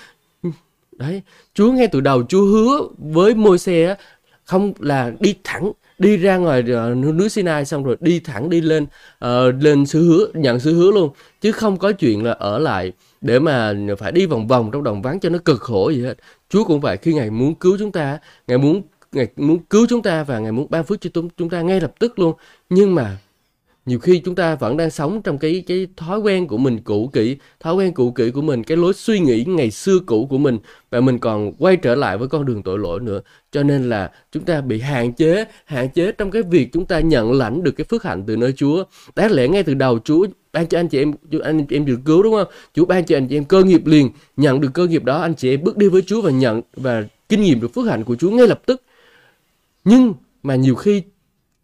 Đấy, 0.92 1.22
Chúa 1.54 1.72
ngay 1.72 1.88
từ 1.92 2.00
đầu 2.00 2.22
Chúa 2.28 2.44
hứa 2.44 2.88
với 2.98 3.34
Môi-se 3.34 3.96
không 4.44 4.72
là 4.78 5.12
đi 5.20 5.34
thẳng 5.44 5.72
đi 5.98 6.16
ra 6.16 6.36
ngoài 6.36 6.60
uh, 6.60 6.96
núi 6.96 7.28
Sinai 7.28 7.64
xong 7.64 7.84
rồi 7.84 7.96
đi 8.00 8.20
thẳng 8.20 8.50
đi 8.50 8.60
lên 8.60 8.86
uh, 9.24 9.54
lên 9.60 9.86
xứ 9.86 10.08
hứa 10.08 10.40
nhận 10.40 10.60
xứ 10.60 10.74
hứa 10.74 10.90
luôn 10.92 11.10
chứ 11.40 11.52
không 11.52 11.76
có 11.76 11.92
chuyện 11.92 12.24
là 12.24 12.32
ở 12.32 12.58
lại 12.58 12.92
để 13.20 13.38
mà 13.38 13.74
phải 13.98 14.12
đi 14.12 14.26
vòng 14.26 14.46
vòng 14.46 14.70
trong 14.72 14.82
đồng 14.82 15.02
vắng 15.02 15.20
cho 15.20 15.28
nó 15.28 15.38
cực 15.38 15.60
khổ 15.60 15.90
gì 15.90 16.02
hết. 16.02 16.14
Chúa 16.48 16.64
cũng 16.64 16.80
vậy, 16.80 16.96
khi 16.96 17.12
ngài 17.14 17.30
muốn 17.30 17.54
cứu 17.54 17.76
chúng 17.78 17.92
ta, 17.92 18.18
ngài 18.46 18.58
muốn 18.58 18.82
ngài 19.12 19.28
muốn 19.36 19.58
cứu 19.58 19.86
chúng 19.88 20.02
ta 20.02 20.24
và 20.24 20.38
ngài 20.38 20.52
muốn 20.52 20.66
ban 20.70 20.84
phước 20.84 21.00
cho 21.00 21.10
chúng 21.36 21.50
ta 21.50 21.62
ngay 21.62 21.80
lập 21.80 21.94
tức 21.98 22.18
luôn. 22.18 22.34
Nhưng 22.70 22.94
mà 22.94 23.18
nhiều 23.86 23.98
khi 23.98 24.22
chúng 24.24 24.34
ta 24.34 24.54
vẫn 24.54 24.76
đang 24.76 24.90
sống 24.90 25.22
trong 25.22 25.38
cái 25.38 25.64
cái 25.66 25.86
thói 25.96 26.18
quen 26.18 26.46
của 26.46 26.58
mình 26.58 26.78
cũ 26.84 27.10
kỹ, 27.12 27.36
thói 27.60 27.74
quen 27.74 27.94
cũ 27.94 28.10
kỹ 28.10 28.30
của 28.30 28.42
mình, 28.42 28.64
cái 28.64 28.76
lối 28.76 28.94
suy 28.94 29.20
nghĩ 29.20 29.44
ngày 29.44 29.70
xưa 29.70 29.98
cũ 30.06 30.26
của 30.30 30.38
mình 30.38 30.58
và 30.90 31.00
mình 31.00 31.18
còn 31.18 31.52
quay 31.52 31.76
trở 31.76 31.94
lại 31.94 32.18
với 32.18 32.28
con 32.28 32.44
đường 32.44 32.62
tội 32.62 32.78
lỗi 32.78 33.00
nữa. 33.00 33.20
Cho 33.52 33.62
nên 33.62 33.88
là 33.88 34.10
chúng 34.32 34.44
ta 34.44 34.60
bị 34.60 34.80
hạn 34.80 35.12
chế 35.12 35.44
hạn 35.64 35.88
chế 35.90 36.12
trong 36.12 36.30
cái 36.30 36.42
việc 36.42 36.68
chúng 36.72 36.86
ta 36.86 37.00
nhận 37.00 37.32
lãnh 37.32 37.62
được 37.62 37.72
cái 37.72 37.84
phước 37.84 38.04
hạnh 38.04 38.24
từ 38.26 38.36
nơi 38.36 38.52
Chúa. 38.52 38.84
Đáng 39.16 39.32
lẽ 39.32 39.48
ngay 39.48 39.62
từ 39.62 39.74
đầu 39.74 39.98
Chúa 40.04 40.26
ban 40.56 40.66
cho 40.66 40.78
anh 40.78 40.88
chị 40.88 40.98
em 40.98 41.12
anh 41.42 41.66
chị 41.66 41.76
em 41.76 41.84
được 41.84 41.98
cứu 42.04 42.22
đúng 42.22 42.34
không 42.34 42.48
Chúa 42.74 42.84
ban 42.84 43.04
cho 43.04 43.16
anh 43.16 43.28
chị 43.28 43.36
em 43.36 43.44
cơ 43.44 43.64
nghiệp 43.64 43.86
liền 43.86 44.10
nhận 44.36 44.60
được 44.60 44.70
cơ 44.74 44.86
nghiệp 44.86 45.04
đó 45.04 45.20
anh 45.20 45.34
chị 45.34 45.50
em 45.50 45.64
bước 45.64 45.76
đi 45.76 45.88
với 45.88 46.02
Chúa 46.02 46.20
và 46.20 46.30
nhận 46.30 46.62
và 46.76 47.04
kinh 47.28 47.42
nghiệm 47.42 47.60
được 47.60 47.74
phước 47.74 47.86
hạnh 47.86 48.04
của 48.04 48.16
Chúa 48.16 48.30
ngay 48.30 48.48
lập 48.48 48.62
tức 48.66 48.82
nhưng 49.84 50.14
mà 50.42 50.54
nhiều 50.54 50.74
khi 50.74 51.02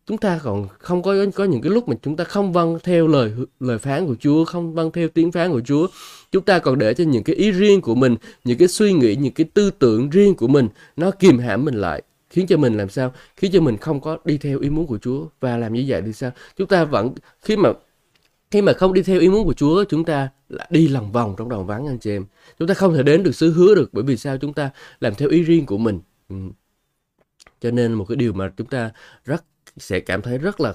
chúng 0.06 0.19
ta 0.19 0.41
còn 0.43 0.69
không 0.79 1.03
có 1.03 1.15
có 1.35 1.44
những 1.44 1.61
cái 1.61 1.73
lúc 1.73 1.89
mà 1.89 1.94
chúng 2.03 2.17
ta 2.17 2.25
không 2.25 2.53
vâng 2.53 2.79
theo 2.83 3.06
lời 3.06 3.33
lời 3.61 3.79
phán 3.79 4.06
của 4.06 4.15
Chúa, 4.21 4.44
không 4.44 4.75
vâng 4.75 4.91
theo 4.93 5.09
tiếng 5.09 5.33
phán 5.33 5.53
của 5.53 5.61
Chúa. 5.61 5.87
Chúng 6.33 6.45
ta 6.45 6.59
còn 6.59 6.79
để 6.79 6.95
cho 6.95 7.05
những 7.05 7.25
cái 7.25 7.37
ý 7.37 7.50
riêng 7.50 7.81
của 7.81 7.95
mình, 7.95 8.17
những 8.45 8.59
cái 8.59 8.69
suy 8.69 8.93
nghĩ, 8.93 9.17
những 9.17 9.33
cái 9.33 9.47
tư 9.55 9.71
tưởng 9.71 10.11
riêng 10.11 10.35
của 10.35 10.49
mình 10.49 10.69
nó 10.97 11.11
kìm 11.11 11.38
hãm 11.38 11.65
mình 11.65 11.75
lại, 11.75 12.03
khiến 12.31 12.47
cho 12.47 12.56
mình 12.56 12.77
làm 12.77 12.88
sao? 12.88 13.12
Khiến 13.37 13.53
cho 13.53 13.61
mình 13.61 13.77
không 13.77 14.00
có 14.00 14.19
đi 14.25 14.38
theo 14.38 14.59
ý 14.59 14.71
muốn 14.71 14.87
của 14.87 14.99
Chúa 14.99 15.27
và 15.41 15.56
làm 15.56 15.73
như 15.73 15.85
vậy 15.87 16.03
thì 16.06 16.12
sao? 16.12 16.31
Chúng 16.56 16.67
ta 16.67 16.85
vẫn 16.85 17.15
khi 17.43 17.56
mà 17.56 17.73
khi 18.52 18.62
mà 18.62 18.72
không 18.72 18.93
đi 18.93 19.02
theo 19.02 19.20
ý 19.20 19.28
muốn 19.28 19.44
của 19.44 19.54
Chúa, 19.54 19.84
chúng 19.84 20.04
ta 20.04 20.28
lại 20.49 20.66
đi 20.70 20.88
lòng 20.88 21.12
vòng 21.12 21.34
trong 21.38 21.49
đồng 21.49 21.66
vắng 21.66 21.87
anh 21.87 21.99
chị 21.99 22.10
em. 22.10 22.25
Chúng 22.58 22.69
ta 22.69 22.75
không 22.75 22.94
thể 22.94 23.02
đến 23.02 23.22
được 23.22 23.34
xứ 23.34 23.52
hứa 23.52 23.75
được 23.75 23.90
bởi 23.93 24.04
vì 24.04 24.16
sao? 24.16 24.38
Chúng 24.38 24.52
ta 24.52 24.70
làm 25.00 25.14
theo 25.14 25.28
ý 25.28 25.43
riêng 25.43 25.66
của 25.66 25.78
mình. 25.78 26.00
Ừ. 26.28 26.37
Cho 27.60 27.70
nên 27.70 27.94
một 27.94 28.04
cái 28.08 28.16
điều 28.16 28.32
mà 28.32 28.52
chúng 28.56 28.66
ta 28.66 28.90
rất 29.25 29.44
sẽ 29.78 30.00
cảm 30.00 30.22
thấy 30.22 30.38
rất 30.38 30.60
là 30.60 30.75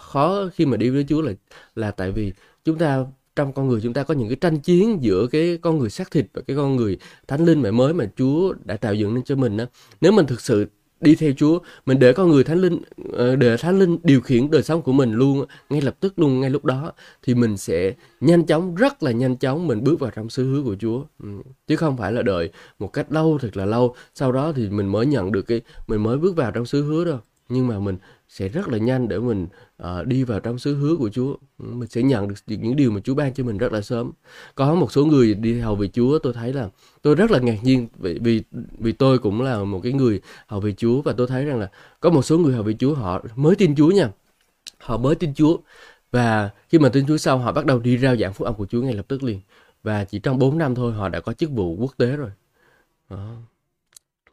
khó 0.00 0.48
khi 0.54 0.66
mà 0.66 0.76
đi 0.76 0.90
với 0.90 1.04
Chúa 1.08 1.22
là 1.22 1.32
là 1.74 1.90
tại 1.90 2.12
vì 2.12 2.32
chúng 2.64 2.78
ta 2.78 3.04
trong 3.36 3.52
con 3.52 3.68
người 3.68 3.80
chúng 3.82 3.92
ta 3.92 4.02
có 4.02 4.14
những 4.14 4.28
cái 4.28 4.36
tranh 4.40 4.60
chiến 4.60 4.98
giữa 5.00 5.26
cái 5.26 5.58
con 5.62 5.78
người 5.78 5.90
xác 5.90 6.10
thịt 6.10 6.26
và 6.34 6.42
cái 6.46 6.56
con 6.56 6.76
người 6.76 6.98
thánh 7.28 7.44
linh 7.44 7.62
mà 7.62 7.70
mới 7.70 7.94
mà 7.94 8.10
Chúa 8.16 8.54
đã 8.64 8.76
tạo 8.76 8.94
dựng 8.94 9.14
nên 9.14 9.24
cho 9.24 9.36
mình 9.36 9.56
đó 9.56 9.64
Nếu 10.00 10.12
mình 10.12 10.26
thực 10.26 10.40
sự 10.40 10.66
đi 11.00 11.14
theo 11.14 11.32
Chúa, 11.36 11.58
mình 11.86 11.98
để 11.98 12.12
con 12.12 12.30
người 12.30 12.44
thánh 12.44 12.58
linh 12.58 12.78
ờ, 13.12 13.36
để 13.36 13.56
thánh 13.56 13.78
linh 13.78 13.98
điều 14.02 14.20
khiển 14.20 14.50
đời 14.50 14.62
sống 14.62 14.82
của 14.82 14.92
mình 14.92 15.12
luôn 15.12 15.44
ngay 15.70 15.80
lập 15.80 15.96
tức 16.00 16.18
luôn 16.18 16.40
ngay 16.40 16.50
lúc 16.50 16.64
đó 16.64 16.92
thì 17.22 17.34
mình 17.34 17.56
sẽ 17.56 17.94
nhanh 18.20 18.46
chóng 18.46 18.74
rất 18.74 19.02
là 19.02 19.10
nhanh 19.10 19.36
chóng 19.36 19.66
mình 19.66 19.84
bước 19.84 20.00
vào 20.00 20.10
trong 20.10 20.30
sứ 20.30 20.44
hứa 20.44 20.62
của 20.62 20.76
Chúa. 20.80 21.02
Ừ, 21.22 21.28
chứ 21.66 21.76
không 21.76 21.96
phải 21.96 22.12
là 22.12 22.22
đợi 22.22 22.50
một 22.78 22.92
cách 22.92 23.12
lâu 23.12 23.38
thật 23.40 23.56
là 23.56 23.64
lâu, 23.64 23.94
sau 24.14 24.32
đó 24.32 24.52
thì 24.56 24.68
mình 24.68 24.86
mới 24.86 25.06
nhận 25.06 25.32
được 25.32 25.42
cái 25.42 25.60
mình 25.86 26.02
mới 26.02 26.16
bước 26.16 26.36
vào 26.36 26.50
trong 26.50 26.66
sứ 26.66 26.82
hứa 26.82 27.04
đâu. 27.04 27.18
Nhưng 27.48 27.66
mà 27.68 27.78
mình 27.78 27.96
sẽ 28.28 28.48
rất 28.48 28.68
là 28.68 28.78
nhanh 28.78 29.08
để 29.08 29.18
mình 29.18 29.46
uh, 29.82 30.06
đi 30.06 30.24
vào 30.24 30.40
trong 30.40 30.58
sứ 30.58 30.76
hứa 30.76 30.96
của 30.96 31.08
Chúa. 31.08 31.36
Ừ, 31.58 31.64
mình 31.64 31.88
sẽ 31.88 32.02
nhận 32.02 32.28
được 32.28 32.34
những 32.46 32.76
điều 32.76 32.90
mà 32.90 33.00
Chúa 33.00 33.14
ban 33.14 33.34
cho 33.34 33.44
mình 33.44 33.58
rất 33.58 33.72
là 33.72 33.80
sớm. 33.80 34.12
Có 34.54 34.74
một 34.74 34.92
số 34.92 35.06
người 35.06 35.34
đi 35.34 35.60
hầu 35.60 35.76
về 35.76 35.88
Chúa 35.88 36.18
tôi 36.18 36.32
thấy 36.32 36.52
là 36.52 36.68
tôi 37.02 37.14
rất 37.14 37.30
là 37.30 37.38
ngạc 37.38 37.58
nhiên 37.62 37.88
vì 37.98 38.18
vì 38.18 38.42
vì 38.78 38.92
tôi 38.92 39.18
cũng 39.18 39.42
là 39.42 39.64
một 39.64 39.80
cái 39.82 39.92
người 39.92 40.20
hầu 40.46 40.60
về 40.60 40.72
Chúa 40.72 41.02
và 41.02 41.12
tôi 41.12 41.26
thấy 41.26 41.44
rằng 41.44 41.58
là 41.60 41.70
có 42.00 42.10
một 42.10 42.22
số 42.22 42.38
người 42.38 42.54
hầu 42.54 42.62
về 42.62 42.74
Chúa 42.78 42.94
họ 42.94 43.24
mới 43.36 43.56
tin 43.56 43.74
Chúa 43.76 43.90
nha. 43.90 44.10
Họ 44.78 44.96
mới 44.98 45.14
tin 45.14 45.34
Chúa 45.34 45.58
và 46.10 46.50
khi 46.68 46.78
mà 46.78 46.88
tin 46.88 47.06
Chúa 47.06 47.16
xong 47.16 47.42
họ 47.42 47.52
bắt 47.52 47.66
đầu 47.66 47.78
đi 47.78 47.98
rao 47.98 48.16
giảng 48.16 48.32
phúc 48.32 48.46
âm 48.46 48.54
của 48.54 48.66
Chúa 48.66 48.82
ngay 48.82 48.94
lập 48.94 49.04
tức 49.08 49.22
liền. 49.22 49.40
Và 49.82 50.04
chỉ 50.04 50.18
trong 50.18 50.38
4 50.38 50.58
năm 50.58 50.74
thôi 50.74 50.92
họ 50.92 51.08
đã 51.08 51.20
có 51.20 51.32
chức 51.32 51.50
vụ 51.50 51.76
quốc 51.76 51.94
tế 51.96 52.16
rồi. 52.16 52.30
Đó. 53.10 53.36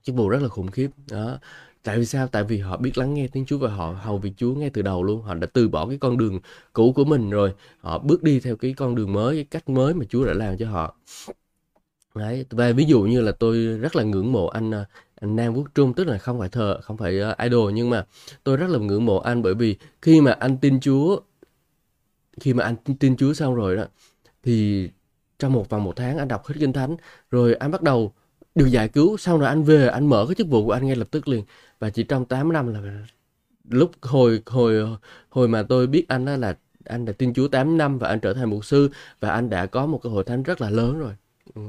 Chức 0.04 0.16
vụ 0.16 0.30
rất 0.30 0.42
là 0.42 0.48
khủng 0.48 0.72
khiếp. 0.72 0.90
Đó 1.12 1.40
tại 1.84 2.00
vì 2.00 2.06
sao? 2.06 2.28
Tại 2.28 2.44
vì 2.44 2.58
họ 2.60 2.78
biết 2.78 2.98
lắng 2.98 3.14
nghe 3.14 3.28
tiếng 3.28 3.46
chúa 3.46 3.58
và 3.58 3.70
họ 3.70 3.92
hầu 3.92 4.18
việc 4.18 4.34
chúa 4.38 4.56
ngay 4.56 4.70
từ 4.70 4.82
đầu 4.82 5.04
luôn. 5.04 5.22
Họ 5.22 5.34
đã 5.34 5.48
từ 5.54 5.70
bỏ 5.70 5.88
cái 5.88 5.98
con 5.98 6.18
đường 6.18 6.40
cũ 6.74 6.94
của 6.96 7.06
mình 7.06 7.30
rồi. 7.30 7.54
Họ 7.80 8.00
bước 8.00 8.24
đi 8.24 8.40
theo 8.40 8.56
cái 8.56 8.74
con 8.74 8.96
đường 8.96 9.14
mới 9.14 9.36
cái 9.36 9.44
cách 9.44 9.70
mới 9.70 9.94
mà 9.94 10.06
chúa 10.10 10.26
đã 10.26 10.34
làm 10.34 10.58
cho 10.58 10.70
họ. 10.70 10.96
Đấy 12.16 12.46
và 12.50 12.72
ví 12.72 12.86
dụ 12.86 13.02
như 13.02 13.22
là 13.22 13.32
tôi 13.32 13.58
rất 13.58 13.96
là 13.96 14.04
ngưỡng 14.04 14.32
mộ 14.32 14.48
anh 14.48 14.72
à, 14.74 14.86
anh 15.22 15.36
Nam 15.36 15.54
Quốc 15.56 15.68
Trung. 15.76 15.94
Tức 15.94 16.08
là 16.08 16.18
không 16.18 16.40
phải 16.40 16.50
thờ 16.50 16.80
không 16.84 16.98
phải 16.98 17.22
uh, 17.32 17.38
idol 17.38 17.74
nhưng 17.74 17.90
mà 17.90 18.06
tôi 18.44 18.58
rất 18.58 18.70
là 18.70 18.80
ngưỡng 18.80 19.06
mộ 19.06 19.20
anh. 19.20 19.42
Bởi 19.42 19.56
vì 19.56 19.78
khi 20.02 20.22
mà 20.22 20.32
anh 20.32 20.58
tin 20.58 20.80
Chúa 20.80 21.20
khi 22.42 22.54
mà 22.54 22.64
anh 22.64 22.76
tin 22.76 23.18
Chúa 23.18 23.34
xong 23.34 23.56
rồi 23.56 23.76
đó 23.76 23.84
thì 24.44 24.90
trong 25.40 25.54
một 25.54 25.70
vòng 25.70 25.84
một 25.84 25.94
tháng 25.96 26.18
anh 26.18 26.28
đọc 26.28 26.46
hết 26.46 26.56
kinh 26.60 26.74
thánh 26.74 26.96
rồi 27.32 27.54
anh 27.54 27.72
bắt 27.72 27.82
đầu 27.82 28.14
được 28.56 28.66
giải 28.66 28.88
cứu 28.88 29.18
sau 29.18 29.38
rồi 29.38 29.50
anh 29.50 29.64
về 29.64 29.88
anh 29.88 30.08
mở 30.08 30.26
cái 30.28 30.36
chức 30.36 30.48
vụ 30.48 30.66
của 30.66 30.72
anh 30.72 30.86
ngay 30.88 30.96
lập 30.96 31.08
tức 31.12 31.28
liền 31.28 31.44
và 31.80 31.90
chỉ 31.90 32.04
trong 32.04 32.26
8 32.26 32.54
năm 32.54 32.74
là 32.74 32.82
lúc 33.70 33.92
hồi 34.02 34.42
hồi 34.46 34.98
hồi 35.30 35.48
mà 35.48 35.64
tôi 35.64 35.88
biết 35.88 36.06
anh 36.08 36.26
đó 36.26 36.36
là 36.36 36.58
anh 36.86 37.06
đã 37.06 37.14
tin 37.14 37.34
Chúa 37.34 37.48
8 37.48 37.78
năm 37.78 37.98
và 37.98 38.10
anh 38.10 38.20
trở 38.20 38.34
thành 38.34 38.50
mục 38.50 38.66
sư 38.66 38.90
và 39.20 39.30
anh 39.30 39.50
đã 39.50 39.66
có 39.66 39.86
một 39.86 40.00
cái 40.04 40.12
hội 40.12 40.24
thánh 40.24 40.44
rất 40.44 40.62
là 40.62 40.70
lớn 40.70 41.00
rồi. 41.00 41.14
Ừ. 41.56 41.62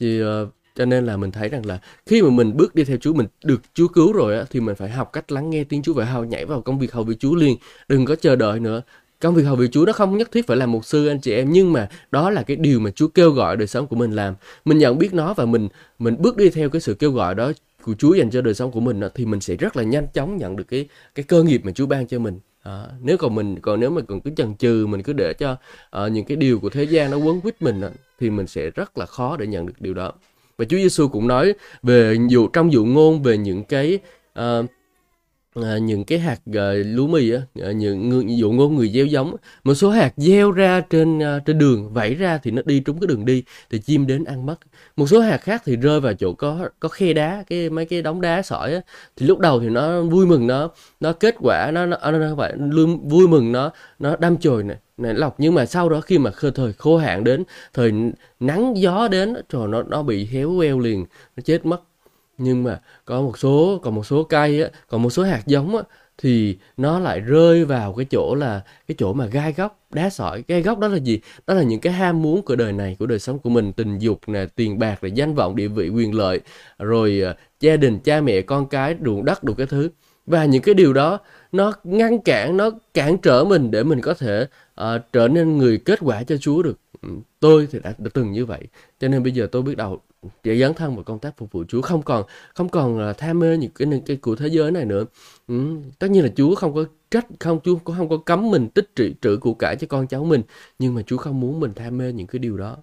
Thì 0.00 0.22
uh, 0.22 0.28
cho 0.74 0.84
nên 0.84 1.06
là 1.06 1.16
mình 1.16 1.30
thấy 1.30 1.48
rằng 1.48 1.66
là 1.66 1.80
khi 2.06 2.22
mà 2.22 2.30
mình 2.30 2.56
bước 2.56 2.74
đi 2.74 2.84
theo 2.84 2.96
Chúa 2.96 3.12
mình 3.12 3.26
được 3.44 3.60
Chúa 3.74 3.88
cứu 3.88 4.12
rồi 4.12 4.38
á 4.38 4.44
thì 4.50 4.60
mình 4.60 4.76
phải 4.76 4.90
học 4.90 5.10
cách 5.12 5.32
lắng 5.32 5.50
nghe 5.50 5.64
tiếng 5.64 5.82
Chúa 5.82 5.94
và 5.94 6.04
hào 6.04 6.24
nhảy 6.24 6.44
vào 6.44 6.62
công 6.62 6.78
việc 6.78 6.92
hầu 6.92 7.04
việc 7.04 7.20
Chúa 7.20 7.34
liền, 7.34 7.56
đừng 7.88 8.04
có 8.04 8.16
chờ 8.16 8.36
đợi 8.36 8.60
nữa. 8.60 8.82
Công 9.20 9.34
việc 9.34 9.42
hầu 9.42 9.56
việc 9.56 9.68
Chúa 9.72 9.84
nó 9.84 9.92
không 9.92 10.18
nhất 10.18 10.32
thiết 10.32 10.46
phải 10.46 10.56
là 10.56 10.66
mục 10.66 10.84
sư 10.84 11.06
anh 11.06 11.20
chị 11.20 11.32
em 11.32 11.50
nhưng 11.50 11.72
mà 11.72 11.88
đó 12.10 12.30
là 12.30 12.42
cái 12.42 12.56
điều 12.56 12.80
mà 12.80 12.90
Chúa 12.90 13.08
kêu 13.08 13.30
gọi 13.30 13.56
đời 13.56 13.66
sống 13.66 13.86
của 13.86 13.96
mình 13.96 14.12
làm. 14.12 14.34
Mình 14.64 14.78
nhận 14.78 14.98
biết 14.98 15.14
nó 15.14 15.34
và 15.34 15.44
mình 15.44 15.68
mình 15.98 16.16
bước 16.18 16.36
đi 16.36 16.50
theo 16.50 16.70
cái 16.70 16.80
sự 16.80 16.94
kêu 16.94 17.12
gọi 17.12 17.34
đó 17.34 17.52
của 17.82 17.94
Chúa 17.98 18.14
dành 18.14 18.30
cho 18.30 18.40
đời 18.40 18.54
sống 18.54 18.70
của 18.70 18.80
mình 18.80 19.00
thì 19.14 19.24
mình 19.26 19.40
sẽ 19.40 19.56
rất 19.56 19.76
là 19.76 19.82
nhanh 19.82 20.06
chóng 20.14 20.36
nhận 20.36 20.56
được 20.56 20.64
cái 20.68 20.88
cái 21.14 21.22
cơ 21.22 21.42
nghiệp 21.42 21.60
mà 21.64 21.72
Chúa 21.72 21.86
ban 21.86 22.06
cho 22.06 22.18
mình. 22.18 22.40
À, 22.62 22.84
nếu 23.02 23.16
còn 23.16 23.34
mình 23.34 23.60
còn 23.60 23.80
nếu 23.80 23.90
mà 23.90 24.02
còn 24.08 24.20
cứ 24.20 24.30
chần 24.36 24.56
chừ 24.56 24.86
mình 24.88 25.02
cứ 25.02 25.12
để 25.12 25.32
cho 25.38 25.56
uh, 26.04 26.12
những 26.12 26.24
cái 26.24 26.36
điều 26.36 26.60
của 26.60 26.70
thế 26.70 26.84
gian 26.84 27.10
nó 27.10 27.16
quấn 27.16 27.40
quýt 27.40 27.62
mình 27.62 27.80
thì 28.20 28.30
mình 28.30 28.46
sẽ 28.46 28.70
rất 28.70 28.98
là 28.98 29.06
khó 29.06 29.36
để 29.36 29.46
nhận 29.46 29.66
được 29.66 29.80
điều 29.80 29.94
đó. 29.94 30.12
Và 30.58 30.64
Chúa 30.64 30.76
Giêsu 30.76 31.08
cũng 31.08 31.28
nói 31.28 31.54
về 31.82 32.16
dụ 32.28 32.48
trong 32.48 32.72
dụ 32.72 32.84
ngôn 32.84 33.22
về 33.22 33.38
những 33.38 33.64
cái 33.64 33.98
uh, 34.38 34.44
à, 35.64 35.78
những 35.78 36.04
cái 36.04 36.18
hạt 36.18 36.40
à, 36.54 36.72
lúa 36.72 37.06
mì 37.06 37.30
á 37.30 37.40
à, 37.62 37.72
những 37.72 38.38
dụ 38.38 38.52
ngôn 38.52 38.76
người 38.76 38.88
gieo 38.88 39.06
giống 39.06 39.36
một 39.64 39.74
số 39.74 39.90
hạt 39.90 40.12
gieo 40.16 40.50
ra 40.50 40.80
trên 40.80 41.22
à, 41.22 41.38
trên 41.46 41.58
đường 41.58 41.92
vẫy 41.92 42.14
ra 42.14 42.38
thì 42.42 42.50
nó 42.50 42.62
đi 42.64 42.80
trúng 42.80 43.00
cái 43.00 43.06
đường 43.06 43.24
đi 43.24 43.42
thì 43.70 43.78
chim 43.78 44.06
đến 44.06 44.24
ăn 44.24 44.46
mất. 44.46 44.56
Một 44.96 45.06
số 45.06 45.20
hạt 45.20 45.38
khác 45.38 45.62
thì 45.64 45.76
rơi 45.76 46.00
vào 46.00 46.14
chỗ 46.14 46.32
có 46.32 46.68
có 46.80 46.88
khe 46.88 47.12
đá 47.12 47.44
cái 47.46 47.70
mấy 47.70 47.84
cái 47.84 48.02
đống 48.02 48.20
đá 48.20 48.42
sỏi 48.42 48.74
á 48.74 48.80
thì 49.16 49.26
lúc 49.26 49.38
đầu 49.38 49.60
thì 49.60 49.68
nó 49.68 50.02
vui 50.02 50.26
mừng 50.26 50.46
nó 50.46 50.70
nó 51.00 51.12
kết 51.12 51.34
quả 51.40 51.70
nó 51.70 51.86
nó, 51.86 51.96
à, 51.96 52.10
nó, 52.10 52.18
nó 52.18 52.34
phải 52.36 52.54
vui 53.02 53.28
mừng 53.28 53.52
nó 53.52 53.70
nó 53.98 54.16
đâm 54.16 54.36
chồi 54.36 54.64
này 54.64 54.76
này 54.98 55.14
lọc. 55.14 55.34
Nhưng 55.38 55.54
mà 55.54 55.66
sau 55.66 55.88
đó 55.88 56.00
khi 56.00 56.18
mà 56.18 56.30
thời 56.54 56.72
khô 56.72 56.96
hạn 56.96 57.24
đến 57.24 57.44
thời 57.74 57.92
nắng 58.40 58.72
gió 58.76 59.08
đến 59.08 59.34
rồi 59.50 59.68
nó 59.68 59.82
nó 59.82 60.02
bị 60.02 60.26
héo 60.26 60.54
queo 60.58 60.78
liền 60.78 61.04
nó 61.36 61.42
chết 61.44 61.66
mất 61.66 61.80
nhưng 62.38 62.64
mà 62.64 62.80
có 63.04 63.20
một 63.20 63.38
số 63.38 63.80
còn 63.82 63.94
một 63.94 64.06
số 64.06 64.22
cây 64.22 64.62
á 64.62 64.68
còn 64.88 65.02
một 65.02 65.10
số 65.10 65.22
hạt 65.22 65.42
giống 65.46 65.76
á 65.76 65.82
thì 66.18 66.58
nó 66.76 66.98
lại 66.98 67.20
rơi 67.20 67.64
vào 67.64 67.92
cái 67.92 68.06
chỗ 68.10 68.34
là 68.34 68.60
cái 68.88 68.94
chỗ 68.98 69.12
mà 69.12 69.26
gai 69.26 69.52
góc 69.52 69.80
đá 69.90 70.10
sỏi. 70.10 70.44
Gai 70.48 70.62
góc 70.62 70.78
đó 70.78 70.88
là 70.88 70.96
gì? 70.96 71.20
Đó 71.46 71.54
là 71.54 71.62
những 71.62 71.80
cái 71.80 71.92
ham 71.92 72.22
muốn 72.22 72.42
của 72.42 72.56
đời 72.56 72.72
này 72.72 72.96
của 72.98 73.06
đời 73.06 73.18
sống 73.18 73.38
của 73.38 73.50
mình 73.50 73.72
tình 73.72 73.98
dục 73.98 74.20
nè 74.26 74.46
tiền 74.46 74.78
bạc 74.78 75.04
là 75.04 75.08
danh 75.08 75.34
vọng 75.34 75.56
địa 75.56 75.68
vị 75.68 75.88
quyền 75.88 76.14
lợi 76.14 76.40
rồi 76.78 77.22
uh, 77.30 77.36
gia 77.60 77.76
đình 77.76 77.98
cha 77.98 78.20
mẹ 78.20 78.40
con 78.40 78.66
cái 78.66 78.96
ruộng 79.04 79.24
đất 79.24 79.44
đủ 79.44 79.54
cái 79.54 79.66
thứ. 79.66 79.90
Và 80.26 80.44
những 80.44 80.62
cái 80.62 80.74
điều 80.74 80.92
đó 80.92 81.18
nó 81.52 81.72
ngăn 81.84 82.18
cản 82.18 82.56
nó 82.56 82.70
cản 82.94 83.18
trở 83.18 83.44
mình 83.44 83.70
để 83.70 83.82
mình 83.82 84.00
có 84.00 84.14
thể 84.14 84.46
uh, 84.80 84.86
trở 85.12 85.28
nên 85.28 85.58
người 85.58 85.78
kết 85.78 85.98
quả 86.02 86.22
cho 86.22 86.36
Chúa 86.36 86.62
được. 86.62 86.78
Tôi 87.40 87.68
thì 87.70 87.78
đã, 87.84 87.94
đã 87.98 88.10
từng 88.14 88.32
như 88.32 88.46
vậy. 88.46 88.60
Cho 89.00 89.08
nên 89.08 89.22
bây 89.22 89.32
giờ 89.32 89.48
tôi 89.52 89.62
biết 89.62 89.76
đầu 89.76 90.00
để 90.44 90.58
dấn 90.58 90.74
thân 90.74 90.94
vào 90.94 91.04
công 91.04 91.18
tác 91.18 91.36
phục 91.36 91.52
vụ 91.52 91.64
Chúa. 91.68 91.82
Không 91.82 92.02
còn 92.02 92.24
không 92.54 92.68
còn 92.68 93.12
tham 93.18 93.38
mê 93.38 93.56
những 93.56 93.70
cái 93.70 94.02
cái 94.06 94.16
của 94.16 94.36
thế 94.36 94.48
giới 94.48 94.70
này 94.70 94.84
nữa. 94.84 95.04
Ừ, 95.48 95.76
tất 95.98 96.10
nhiên 96.10 96.22
là 96.22 96.30
Chúa 96.36 96.54
không 96.54 96.74
có 96.74 96.84
trách 97.10 97.26
không 97.40 97.60
Chúa 97.64 97.76
cũng 97.76 97.96
không 97.96 98.08
có 98.08 98.16
cấm 98.16 98.50
mình 98.50 98.68
tích 98.68 98.90
trữ 98.94 99.12
trữ 99.22 99.36
của 99.36 99.54
cải 99.54 99.76
cho 99.76 99.86
con 99.86 100.06
cháu 100.06 100.24
mình 100.24 100.42
nhưng 100.78 100.94
mà 100.94 101.02
Chúa 101.02 101.16
không 101.16 101.40
muốn 101.40 101.60
mình 101.60 101.72
tham 101.76 101.98
mê 101.98 102.12
những 102.12 102.26
cái 102.26 102.38
điều 102.38 102.56
đó. 102.56 102.76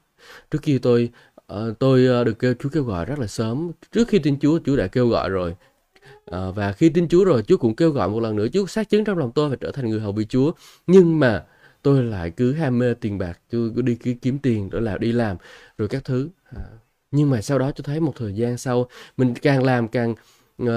Trước 0.52 0.62
kia 0.62 0.78
tôi 0.82 1.10
uh, 1.54 1.80
tôi 1.80 2.22
uh, 2.22 2.26
được 2.26 2.40
kêu 2.40 2.54
Chúa 2.60 2.70
kêu 2.70 2.84
gọi 2.84 3.06
rất 3.06 3.20
là 3.20 3.28
sớm. 3.28 3.72
Trước 3.92 4.08
khi 4.08 4.20
tin 4.20 4.40
Chúa 4.40 4.60
Chúa 4.66 4.76
đã 4.76 4.88
kêu 4.88 5.08
gọi 5.08 5.30
rồi. 5.30 5.56
Uh, 6.32 6.56
và 6.56 6.72
khi 6.72 6.90
tin 6.90 7.08
Chúa 7.08 7.24
rồi 7.24 7.44
Chúa 7.44 7.58
cũng 7.58 7.76
kêu 7.76 7.92
gọi 7.92 8.10
một 8.10 8.20
lần 8.20 8.36
nữa. 8.36 8.48
Chúa 8.54 8.66
xác 8.66 8.90
chứng 8.90 9.04
trong 9.04 9.18
lòng 9.18 9.32
tôi 9.36 9.50
phải 9.50 9.58
trở 9.62 9.72
thành 9.72 9.90
người 9.90 10.00
hầu 10.00 10.12
vị 10.12 10.26
Chúa. 10.30 10.52
Nhưng 10.88 11.20
mà 11.20 11.46
tôi 11.82 12.04
lại 12.04 12.32
cứ 12.32 12.54
ham 12.54 12.80
mê 12.80 12.94
tiền 12.94 13.18
bạc 13.18 13.40
tôi 13.50 13.72
cứ 13.76 13.82
đi 13.82 13.96
kiếm 14.22 14.40
tiền 14.40 14.70
rồi 14.70 14.82
là 14.82 14.98
đi 14.98 15.12
làm 15.12 15.38
rồi 15.78 15.88
các 15.88 16.04
thứ. 16.04 16.30
Uh, 16.56 16.62
nhưng 17.16 17.30
mà 17.30 17.42
sau 17.42 17.60
đó 17.60 17.72
tôi 17.72 17.84
thấy 17.84 18.00
một 18.00 18.14
thời 18.16 18.34
gian 18.34 18.58
sau 18.58 18.88
mình 19.18 19.34
càng 19.42 19.64
làm 19.64 19.88
càng 19.88 20.16
uh, 20.64 20.70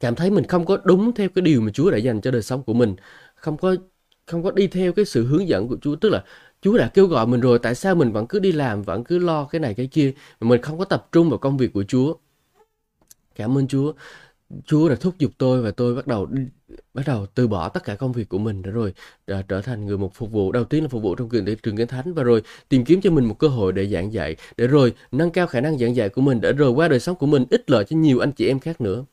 cảm 0.00 0.14
thấy 0.14 0.30
mình 0.30 0.44
không 0.46 0.66
có 0.66 0.78
đúng 0.84 1.12
theo 1.14 1.28
cái 1.28 1.42
điều 1.42 1.60
mà 1.60 1.70
Chúa 1.70 1.90
đã 1.90 1.96
dành 1.96 2.20
cho 2.20 2.30
đời 2.30 2.42
sống 2.42 2.62
của 2.62 2.74
mình 2.74 2.96
không 3.34 3.56
có 3.56 3.76
không 4.26 4.42
có 4.42 4.50
đi 4.50 4.66
theo 4.66 4.92
cái 4.92 5.04
sự 5.04 5.26
hướng 5.26 5.48
dẫn 5.48 5.68
của 5.68 5.76
Chúa. 5.82 5.96
Tức 5.96 6.08
là 6.08 6.24
Chúa 6.62 6.78
đã 6.78 6.90
kêu 6.94 7.06
gọi 7.06 7.26
mình 7.26 7.40
rồi 7.40 7.58
tại 7.58 7.74
sao 7.74 7.94
mình 7.94 8.12
vẫn 8.12 8.26
cứ 8.26 8.38
đi 8.38 8.52
làm 8.52 8.82
vẫn 8.82 9.04
cứ 9.04 9.18
lo 9.18 9.44
cái 9.44 9.60
này 9.60 9.74
cái 9.74 9.86
kia 9.86 10.12
mà 10.40 10.48
mình 10.48 10.62
không 10.62 10.78
có 10.78 10.84
tập 10.84 11.08
trung 11.12 11.30
vào 11.30 11.38
công 11.38 11.56
việc 11.56 11.72
của 11.72 11.84
Chúa? 11.84 12.14
Cảm 13.34 13.58
ơn 13.58 13.68
Chúa. 13.68 13.92
Chúa 14.66 14.88
đã 14.88 14.94
thúc 14.94 15.14
giục 15.18 15.32
tôi 15.38 15.62
và 15.62 15.70
tôi 15.70 15.94
bắt 15.94 16.06
đầu 16.06 16.28
bắt 16.94 17.02
đầu 17.06 17.26
từ 17.34 17.48
bỏ 17.48 17.68
tất 17.68 17.84
cả 17.84 17.94
công 17.94 18.12
việc 18.12 18.28
của 18.28 18.38
mình 18.38 18.62
đã 18.62 18.70
rồi 18.70 18.94
đã 19.26 19.42
trở 19.48 19.60
thành 19.60 19.86
người 19.86 19.98
một 19.98 20.14
phục 20.14 20.30
vụ 20.30 20.52
đầu 20.52 20.64
tiên 20.64 20.82
là 20.82 20.88
phục 20.88 21.02
vụ 21.02 21.14
trong 21.14 21.28
trường 21.28 21.56
trường 21.62 21.76
kinh 21.76 21.88
thánh 21.88 22.14
và 22.14 22.22
rồi 22.22 22.42
tìm 22.68 22.84
kiếm 22.84 23.00
cho 23.00 23.10
mình 23.10 23.24
một 23.24 23.38
cơ 23.38 23.48
hội 23.48 23.72
để 23.72 23.86
giảng 23.86 24.12
dạy 24.12 24.36
để 24.56 24.66
rồi 24.66 24.94
nâng 25.12 25.30
cao 25.30 25.46
khả 25.46 25.60
năng 25.60 25.78
giảng 25.78 25.96
dạy 25.96 26.08
của 26.08 26.22
mình 26.22 26.40
để 26.40 26.52
rồi 26.52 26.70
qua 26.70 26.88
đời 26.88 27.00
sống 27.00 27.16
của 27.16 27.26
mình 27.26 27.44
ích 27.50 27.70
lợi 27.70 27.84
cho 27.84 27.96
nhiều 27.96 28.18
anh 28.18 28.32
chị 28.32 28.48
em 28.48 28.58
khác 28.58 28.80
nữa 28.80 29.04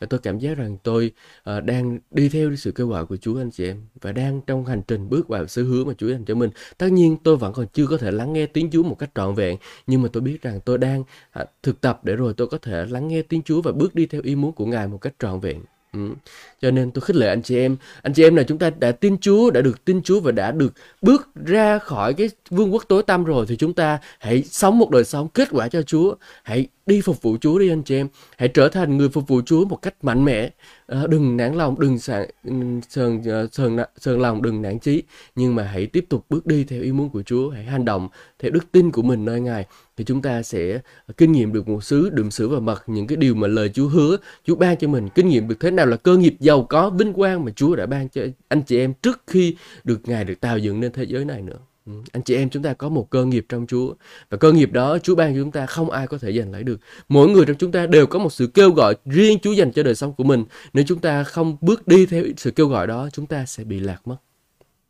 và 0.00 0.06
tôi 0.10 0.20
cảm 0.20 0.38
giác 0.38 0.58
rằng 0.58 0.76
tôi 0.82 1.12
uh, 1.50 1.64
đang 1.64 1.98
đi 2.10 2.28
theo 2.28 2.56
sự 2.56 2.72
kêu 2.72 2.88
gọi 2.88 3.06
của 3.06 3.16
Chúa 3.16 3.40
anh 3.40 3.50
chị 3.50 3.66
em 3.66 3.82
và 4.00 4.12
đang 4.12 4.40
trong 4.46 4.64
hành 4.64 4.82
trình 4.88 5.08
bước 5.08 5.28
vào 5.28 5.46
sứ 5.46 5.64
hứa 5.64 5.84
mà 5.84 5.92
Chúa 5.98 6.08
dành 6.08 6.24
cho 6.24 6.34
mình. 6.34 6.50
Tất 6.78 6.92
nhiên 6.92 7.16
tôi 7.24 7.36
vẫn 7.36 7.52
còn 7.52 7.66
chưa 7.72 7.86
có 7.86 7.96
thể 7.96 8.10
lắng 8.10 8.32
nghe 8.32 8.46
tiếng 8.46 8.70
Chúa 8.70 8.82
một 8.82 8.98
cách 8.98 9.10
trọn 9.14 9.34
vẹn, 9.34 9.56
nhưng 9.86 10.02
mà 10.02 10.08
tôi 10.12 10.20
biết 10.20 10.42
rằng 10.42 10.60
tôi 10.64 10.78
đang 10.78 11.00
uh, 11.00 11.48
thực 11.62 11.80
tập 11.80 12.00
để 12.04 12.16
rồi 12.16 12.34
tôi 12.36 12.46
có 12.46 12.58
thể 12.58 12.86
lắng 12.86 13.08
nghe 13.08 13.22
tiếng 13.22 13.42
Chúa 13.42 13.62
và 13.62 13.72
bước 13.72 13.94
đi 13.94 14.06
theo 14.06 14.20
ý 14.24 14.34
muốn 14.34 14.52
của 14.52 14.66
Ngài 14.66 14.88
một 14.88 14.98
cách 15.00 15.14
trọn 15.18 15.40
vẹn. 15.40 15.60
Ừ. 15.92 16.00
Cho 16.60 16.70
nên 16.70 16.90
tôi 16.90 17.02
khích 17.02 17.16
lệ 17.16 17.28
anh 17.28 17.42
chị 17.42 17.56
em, 17.56 17.76
anh 18.02 18.12
chị 18.14 18.22
em 18.22 18.36
là 18.36 18.42
chúng 18.42 18.58
ta 18.58 18.70
đã 18.70 18.92
tin 18.92 19.18
Chúa, 19.18 19.50
đã 19.50 19.60
được 19.60 19.84
tin 19.84 20.02
Chúa 20.02 20.20
và 20.20 20.32
đã 20.32 20.50
được 20.50 20.72
bước 21.02 21.28
ra 21.46 21.78
khỏi 21.78 22.14
cái 22.14 22.30
vương 22.50 22.72
quốc 22.72 22.84
tối 22.88 23.02
tăm 23.02 23.24
rồi 23.24 23.46
thì 23.48 23.56
chúng 23.56 23.72
ta 23.74 23.98
hãy 24.18 24.42
sống 24.42 24.78
một 24.78 24.90
đời 24.90 25.04
sống 25.04 25.28
kết 25.28 25.48
quả 25.50 25.68
cho 25.68 25.82
Chúa, 25.82 26.14
hãy 26.42 26.66
đi 26.86 27.00
phục 27.00 27.22
vụ 27.22 27.36
Chúa 27.40 27.58
đi 27.58 27.68
anh 27.68 27.82
chị 27.82 27.96
em, 27.96 28.08
hãy 28.36 28.48
trở 28.48 28.68
thành 28.68 28.96
người 28.96 29.08
phục 29.08 29.28
vụ 29.28 29.40
Chúa 29.46 29.64
một 29.64 29.76
cách 29.82 30.04
mạnh 30.04 30.24
mẽ, 30.24 30.50
à, 30.86 31.02
đừng 31.08 31.36
nản 31.36 31.54
lòng, 31.54 31.80
đừng 31.80 31.98
sạn 31.98 32.26
ừ, 32.44 32.52
sờn 32.88 33.22
ờ, 33.26 33.48
sờn 33.52 33.76
sờn 33.98 34.20
lòng, 34.20 34.42
đừng 34.42 34.62
nản 34.62 34.78
chí, 34.78 35.02
nhưng 35.36 35.54
mà 35.54 35.62
hãy 35.62 35.86
tiếp 35.86 36.06
tục 36.08 36.24
bước 36.28 36.46
đi 36.46 36.64
theo 36.64 36.82
ý 36.82 36.92
muốn 36.92 37.08
của 37.08 37.22
Chúa, 37.22 37.50
hãy 37.50 37.64
hành 37.64 37.84
động 37.84 38.08
theo 38.38 38.50
đức 38.50 38.72
tin 38.72 38.90
của 38.90 39.02
mình 39.02 39.24
nơi 39.24 39.40
Ngài 39.40 39.66
thì 40.00 40.04
chúng 40.04 40.22
ta 40.22 40.42
sẽ 40.42 40.80
ờ, 41.06 41.14
kinh 41.16 41.32
nghiệm 41.32 41.52
được 41.52 41.68
một 41.68 41.84
xứ 41.84 42.10
đượm 42.10 42.30
sữa 42.30 42.48
và 42.48 42.60
mật 42.60 42.82
những 42.86 43.06
cái 43.06 43.16
điều 43.16 43.34
mà 43.34 43.48
lời 43.48 43.70
Chúa 43.74 43.88
hứa, 43.88 44.16
Chúa 44.44 44.54
ban 44.54 44.76
cho 44.76 44.88
mình 44.88 45.08
kinh 45.14 45.28
nghiệm 45.28 45.48
được 45.48 45.60
thế 45.60 45.70
nào 45.70 45.86
là 45.86 45.96
cơ 45.96 46.16
nghiệp 46.16 46.36
giàu 46.40 46.62
có 46.62 46.90
vinh 46.90 47.12
quang 47.12 47.44
mà 47.44 47.52
Chúa 47.56 47.76
đã 47.76 47.86
ban 47.86 48.08
cho 48.08 48.22
anh 48.48 48.62
chị 48.62 48.78
em 48.78 48.94
trước 49.02 49.22
khi 49.26 49.56
được 49.84 50.00
Ngài 50.08 50.24
được 50.24 50.40
tạo 50.40 50.58
dựng 50.58 50.80
nên 50.80 50.92
thế 50.92 51.04
giới 51.04 51.24
này 51.24 51.42
nữa. 51.42 51.58
Ừ, 51.86 51.92
anh 52.12 52.22
chị 52.22 52.34
em 52.34 52.50
chúng 52.50 52.62
ta 52.62 52.74
có 52.74 52.88
một 52.88 53.10
cơ 53.10 53.24
nghiệp 53.24 53.46
trong 53.48 53.66
Chúa 53.66 53.94
và 54.30 54.38
cơ 54.38 54.52
nghiệp 54.52 54.72
đó 54.72 54.98
Chúa 54.98 55.14
ban 55.14 55.34
cho 55.34 55.42
chúng 55.42 55.52
ta 55.52 55.66
không 55.66 55.90
ai 55.90 56.06
có 56.06 56.18
thể 56.18 56.32
giành 56.32 56.52
lấy 56.52 56.62
được. 56.62 56.80
Mỗi 57.08 57.28
người 57.28 57.46
trong 57.46 57.56
chúng 57.56 57.72
ta 57.72 57.86
đều 57.86 58.06
có 58.06 58.18
một 58.18 58.32
sự 58.32 58.46
kêu 58.46 58.70
gọi 58.70 58.94
riêng 59.04 59.38
Chúa 59.42 59.52
dành 59.52 59.72
cho 59.72 59.82
đời 59.82 59.94
sống 59.94 60.12
của 60.12 60.24
mình. 60.24 60.44
Nếu 60.72 60.84
chúng 60.88 60.98
ta 60.98 61.24
không 61.24 61.56
bước 61.60 61.88
đi 61.88 62.06
theo 62.06 62.24
sự 62.36 62.50
kêu 62.50 62.68
gọi 62.68 62.86
đó, 62.86 63.08
chúng 63.12 63.26
ta 63.26 63.46
sẽ 63.46 63.64
bị 63.64 63.80
lạc 63.80 64.08
mất. 64.08 64.16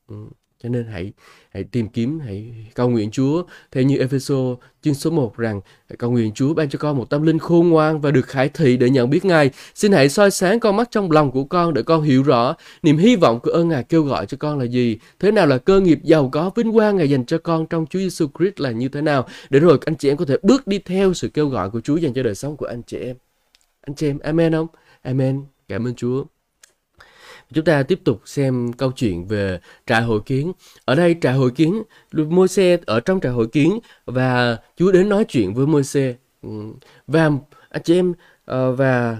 Ừ, 0.08 0.16
cho 0.62 0.68
nên 0.68 0.86
hãy 0.86 1.12
hãy 1.50 1.64
tìm 1.64 1.88
kiếm 1.88 2.21
hãy 2.21 2.54
cầu 2.75 2.88
nguyện 2.88 3.11
Chúa 3.11 3.42
theo 3.73 3.83
như 3.83 3.99
Epheso 3.99 4.35
chương 4.83 4.95
số 4.95 5.11
1 5.11 5.37
rằng 5.37 5.61
hãy 5.88 5.97
cầu 5.97 6.11
nguyện 6.11 6.33
Chúa 6.35 6.54
ban 6.54 6.69
cho 6.69 6.78
con 6.78 6.97
một 6.97 7.11
tâm 7.11 7.23
linh 7.23 7.38
khôn 7.38 7.69
ngoan 7.69 8.00
và 8.00 8.11
được 8.11 8.26
khải 8.26 8.49
thị 8.49 8.76
để 8.76 8.90
nhận 8.90 9.11
biết 9.11 9.25
Ngài. 9.25 9.50
Xin 9.75 9.92
hãy 9.92 10.09
soi 10.09 10.30
sáng 10.30 10.61
con 10.61 10.76
mắt 10.76 10.88
trong 10.90 11.11
lòng 11.11 11.30
của 11.30 11.45
con 11.45 11.75
để 11.75 11.83
con 11.83 12.02
hiểu 12.02 12.23
rõ 12.23 12.54
niềm 12.83 12.97
hy 12.97 13.16
vọng 13.16 13.40
của 13.40 13.50
ơn 13.50 13.69
Ngài 13.69 13.85
kêu 13.85 14.02
gọi 14.02 14.26
cho 14.26 14.37
con 14.40 14.59
là 14.59 14.64
gì, 14.64 14.99
thế 15.19 15.30
nào 15.30 15.47
là 15.47 15.59
cơ 15.59 15.80
nghiệp 15.80 15.99
giàu 16.02 16.28
có 16.33 16.50
vinh 16.54 16.73
quang 16.73 16.97
Ngài 16.97 17.11
dành 17.11 17.25
cho 17.25 17.38
con 17.38 17.66
trong 17.66 17.87
Chúa 17.87 17.99
Giêsu 17.99 18.26
Christ 18.38 18.61
là 18.61 18.71
như 18.71 18.88
thế 18.88 19.00
nào 19.00 19.26
để 19.50 19.61
rồi 19.61 19.78
anh 19.85 19.97
chị 19.97 20.09
em 20.09 20.16
có 20.16 20.25
thể 20.25 20.37
bước 20.42 20.66
đi 20.66 20.78
theo 20.78 21.14
sự 21.14 21.28
kêu 21.28 21.49
gọi 21.49 21.71
của 21.71 21.80
Chúa 21.80 21.97
dành 21.97 22.14
cho 22.14 22.23
đời 22.23 22.35
sống 22.35 22.57
của 22.57 22.66
anh 22.66 22.83
chị 22.83 22.97
em. 22.99 23.16
Anh 23.80 23.95
chị 23.95 24.07
em, 24.07 24.19
amen 24.19 24.52
không? 24.52 24.66
Amen. 25.02 25.45
Cảm 25.69 25.87
ơn 25.87 25.95
Chúa. 25.95 26.25
Chúng 27.54 27.64
ta 27.64 27.83
tiếp 27.83 28.00
tục 28.04 28.21
xem 28.25 28.73
câu 28.73 28.92
chuyện 28.97 29.26
về 29.26 29.61
trại 29.87 30.02
hội 30.02 30.21
kiến. 30.26 30.52
Ở 30.85 30.95
đây 30.95 31.16
trại 31.21 31.35
hội 31.35 31.50
kiến, 31.50 31.83
Môi-se 32.12 32.78
ở 32.87 33.00
trong 33.00 33.21
trại 33.21 33.33
hội 33.33 33.47
kiến 33.47 33.78
và 34.04 34.59
Chúa 34.76 34.92
đến 34.92 35.09
nói 35.09 35.25
chuyện 35.28 35.54
với 35.54 35.66
Môi-se 35.66 36.14
ừ, 36.42 36.49
và 37.07 37.30
anh 37.69 37.83
chị 37.83 37.95
em 37.95 38.12
ờ, 38.45 38.73
và 38.73 39.16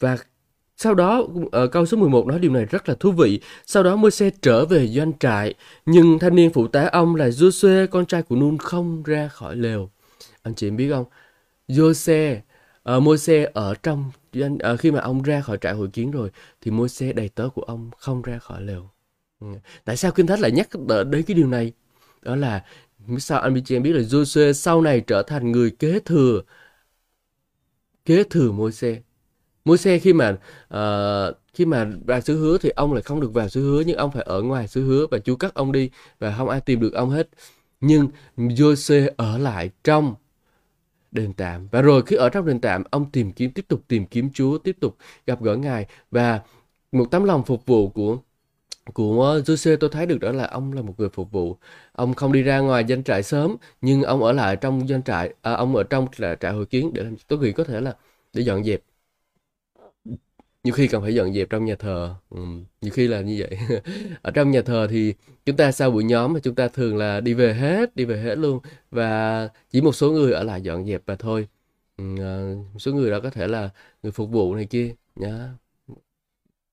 và 0.00 0.16
sau 0.76 0.94
đó 0.94 1.26
ở 1.52 1.66
câu 1.66 1.86
số 1.86 1.96
11 1.96 2.26
nói 2.26 2.38
điều 2.38 2.52
này 2.52 2.64
rất 2.64 2.88
là 2.88 2.94
thú 3.00 3.12
vị. 3.12 3.40
Sau 3.66 3.82
đó 3.82 3.96
Môi-se 3.96 4.30
trở 4.42 4.64
về 4.64 4.86
doanh 4.88 5.18
trại, 5.18 5.54
nhưng 5.86 6.18
thanh 6.18 6.34
niên 6.34 6.52
phụ 6.52 6.68
tá 6.68 6.88
ông 6.92 7.16
là 7.16 7.28
Joshua 7.28 7.86
con 7.86 8.06
trai 8.06 8.22
của 8.22 8.36
Nun 8.36 8.58
không 8.58 9.02
ra 9.02 9.28
khỏi 9.28 9.56
lều. 9.56 9.90
Anh 10.42 10.54
chị 10.54 10.68
em 10.68 10.76
biết 10.76 10.90
không? 10.90 11.04
Joshua 11.68 12.36
uh, 12.96 13.02
Môi-se 13.02 13.50
ở 13.54 13.74
trong 13.82 14.10
uh, 14.44 14.80
khi 14.80 14.90
mà 14.90 15.00
ông 15.00 15.22
ra 15.22 15.40
khỏi 15.40 15.58
trại 15.60 15.74
hội 15.74 15.88
kiến 15.88 16.10
rồi 16.10 16.30
thì 16.60 16.70
môi 16.70 16.88
xe 16.88 17.12
đầy 17.12 17.28
tớ 17.28 17.48
của 17.54 17.62
ông 17.62 17.90
không 17.98 18.22
ra 18.22 18.38
khỏi 18.38 18.62
lều. 18.62 18.90
Ừ. 19.40 19.46
tại 19.84 19.96
sao 19.96 20.12
kinh 20.12 20.26
thánh 20.26 20.40
lại 20.40 20.52
nhắc 20.52 20.68
đến 20.86 21.22
cái 21.26 21.34
điều 21.34 21.46
này? 21.46 21.72
Đó 22.22 22.36
là 22.36 22.64
sao 23.18 23.40
anh 23.40 23.64
chị 23.64 23.76
em 23.76 23.82
biết 23.82 23.92
là 23.92 24.02
Joshua 24.02 24.52
sau 24.52 24.80
này 24.80 25.00
trở 25.00 25.22
thành 25.22 25.52
người 25.52 25.70
kế 25.70 26.00
thừa 26.00 26.42
kế 28.04 28.24
thừa 28.24 28.52
môi 28.52 28.72
xe 28.72 29.00
môi 29.64 29.78
xe 29.78 29.98
khi 29.98 30.12
mà 30.12 30.30
uh, 30.74 31.36
khi 31.54 31.64
mà 31.64 31.86
vào 32.06 32.20
xứ 32.20 32.38
hứa 32.38 32.58
thì 32.58 32.70
ông 32.70 32.92
lại 32.92 33.02
không 33.02 33.20
được 33.20 33.34
vào 33.34 33.48
xứ 33.48 33.62
hứa 33.62 33.82
nhưng 33.86 33.96
ông 33.96 34.10
phải 34.12 34.22
ở 34.22 34.42
ngoài 34.42 34.68
xứ 34.68 34.84
hứa 34.84 35.06
và 35.10 35.18
Chúa 35.18 35.36
cắt 35.36 35.54
ông 35.54 35.72
đi 35.72 35.90
và 36.18 36.34
không 36.38 36.48
ai 36.48 36.60
tìm 36.60 36.80
được 36.80 36.94
ông 36.94 37.10
hết. 37.10 37.28
Nhưng 37.80 38.08
Joshua 38.36 39.10
ở 39.16 39.38
lại 39.38 39.70
trong 39.84 40.14
đền 41.12 41.32
tạm. 41.32 41.68
Và 41.70 41.82
rồi 41.82 42.02
khi 42.06 42.16
ở 42.16 42.28
trong 42.28 42.46
đền 42.46 42.60
tạm 42.60 42.84
ông 42.90 43.10
tìm 43.10 43.32
kiếm 43.32 43.50
tiếp 43.50 43.64
tục 43.68 43.82
tìm 43.88 44.06
kiếm 44.06 44.30
Chúa 44.34 44.58
tiếp 44.58 44.76
tục 44.80 44.96
gặp 45.26 45.42
gỡ 45.42 45.56
ngài. 45.56 45.86
Và 46.10 46.40
một 46.92 47.04
tấm 47.10 47.24
lòng 47.24 47.44
phục 47.44 47.66
vụ 47.66 47.88
của 47.88 48.18
của 48.94 49.40
Jose 49.46 49.76
tôi 49.76 49.90
thấy 49.90 50.06
được 50.06 50.18
đó 50.20 50.32
là 50.32 50.44
ông 50.46 50.72
là 50.72 50.82
một 50.82 50.94
người 50.98 51.08
phục 51.08 51.32
vụ. 51.32 51.56
Ông 51.92 52.14
không 52.14 52.32
đi 52.32 52.42
ra 52.42 52.58
ngoài 52.60 52.84
doanh 52.88 53.04
trại 53.04 53.22
sớm 53.22 53.56
nhưng 53.80 54.02
ông 54.02 54.22
ở 54.22 54.32
lại 54.32 54.56
trong 54.56 54.88
doanh 54.88 55.02
trại 55.02 55.34
à, 55.42 55.52
ông 55.52 55.76
ở 55.76 55.82
trong 55.82 56.06
là 56.16 56.34
trại 56.34 56.52
hội 56.52 56.66
kiến 56.66 56.90
để 56.94 57.02
làm 57.02 57.16
tôi 57.28 57.38
nghĩ 57.38 57.52
có 57.52 57.64
thể 57.64 57.80
là 57.80 57.96
để 58.32 58.42
dọn 58.42 58.64
dẹp 58.64 58.80
nhiều 60.66 60.74
khi 60.74 60.88
cần 60.88 61.02
phải 61.02 61.14
dọn 61.14 61.34
dẹp 61.34 61.50
trong 61.50 61.64
nhà 61.64 61.74
thờ 61.74 62.14
ừ, 62.30 62.38
nhiều 62.80 62.92
khi 62.92 63.08
là 63.08 63.20
như 63.20 63.36
vậy 63.38 63.58
ở 64.22 64.30
trong 64.30 64.50
nhà 64.50 64.62
thờ 64.62 64.86
thì 64.90 65.14
chúng 65.46 65.56
ta 65.56 65.72
sau 65.72 65.90
buổi 65.90 66.04
nhóm 66.04 66.32
mà 66.32 66.40
chúng 66.42 66.54
ta 66.54 66.68
thường 66.68 66.96
là 66.96 67.20
đi 67.20 67.34
về 67.34 67.54
hết 67.54 67.96
đi 67.96 68.04
về 68.04 68.20
hết 68.22 68.38
luôn 68.38 68.60
và 68.90 69.48
chỉ 69.70 69.80
một 69.80 69.92
số 69.92 70.12
người 70.12 70.32
ở 70.32 70.42
lại 70.42 70.62
dọn 70.62 70.86
dẹp 70.86 71.02
và 71.06 71.16
thôi 71.16 71.48
ừ, 71.96 72.04
ờ, 72.20 72.56
một 72.72 72.78
số 72.78 72.92
người 72.92 73.10
đó 73.10 73.20
có 73.20 73.30
thể 73.30 73.48
là 73.48 73.70
người 74.02 74.12
phục 74.12 74.30
vụ 74.30 74.54
này 74.54 74.66
kia 74.66 74.94
Nhá. 75.16 75.54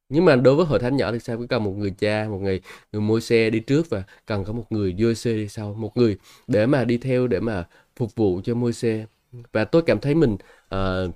Nhưng 0.09 0.25
mà 0.25 0.35
đối 0.35 0.55
với 0.55 0.65
hội 0.65 0.79
thánh 0.79 0.97
nhỏ 0.97 1.11
thì 1.11 1.19
sao? 1.19 1.37
Cứ 1.37 1.47
cần 1.47 1.63
một 1.63 1.71
người 1.71 1.91
cha, 1.97 2.27
một 2.29 2.39
người 2.41 2.61
người 2.91 3.01
mua 3.01 3.19
xe 3.19 3.49
đi 3.49 3.59
trước 3.59 3.89
và 3.89 4.03
cần 4.25 4.43
có 4.45 4.53
một 4.53 4.65
người 4.71 4.93
đưa 4.93 5.13
xe 5.13 5.33
đi 5.33 5.47
sau, 5.47 5.73
một 5.73 5.97
người 5.97 6.17
để 6.47 6.65
mà 6.65 6.85
đi 6.85 6.97
theo 6.97 7.27
để 7.27 7.39
mà 7.39 7.67
phục 7.95 8.15
vụ 8.15 8.41
cho 8.43 8.55
mua 8.55 8.71
xe. 8.71 9.05
Và 9.51 9.65
tôi 9.65 9.81
cảm 9.85 9.99
thấy 9.99 10.15
mình 10.15 10.37
uh, 10.75 11.15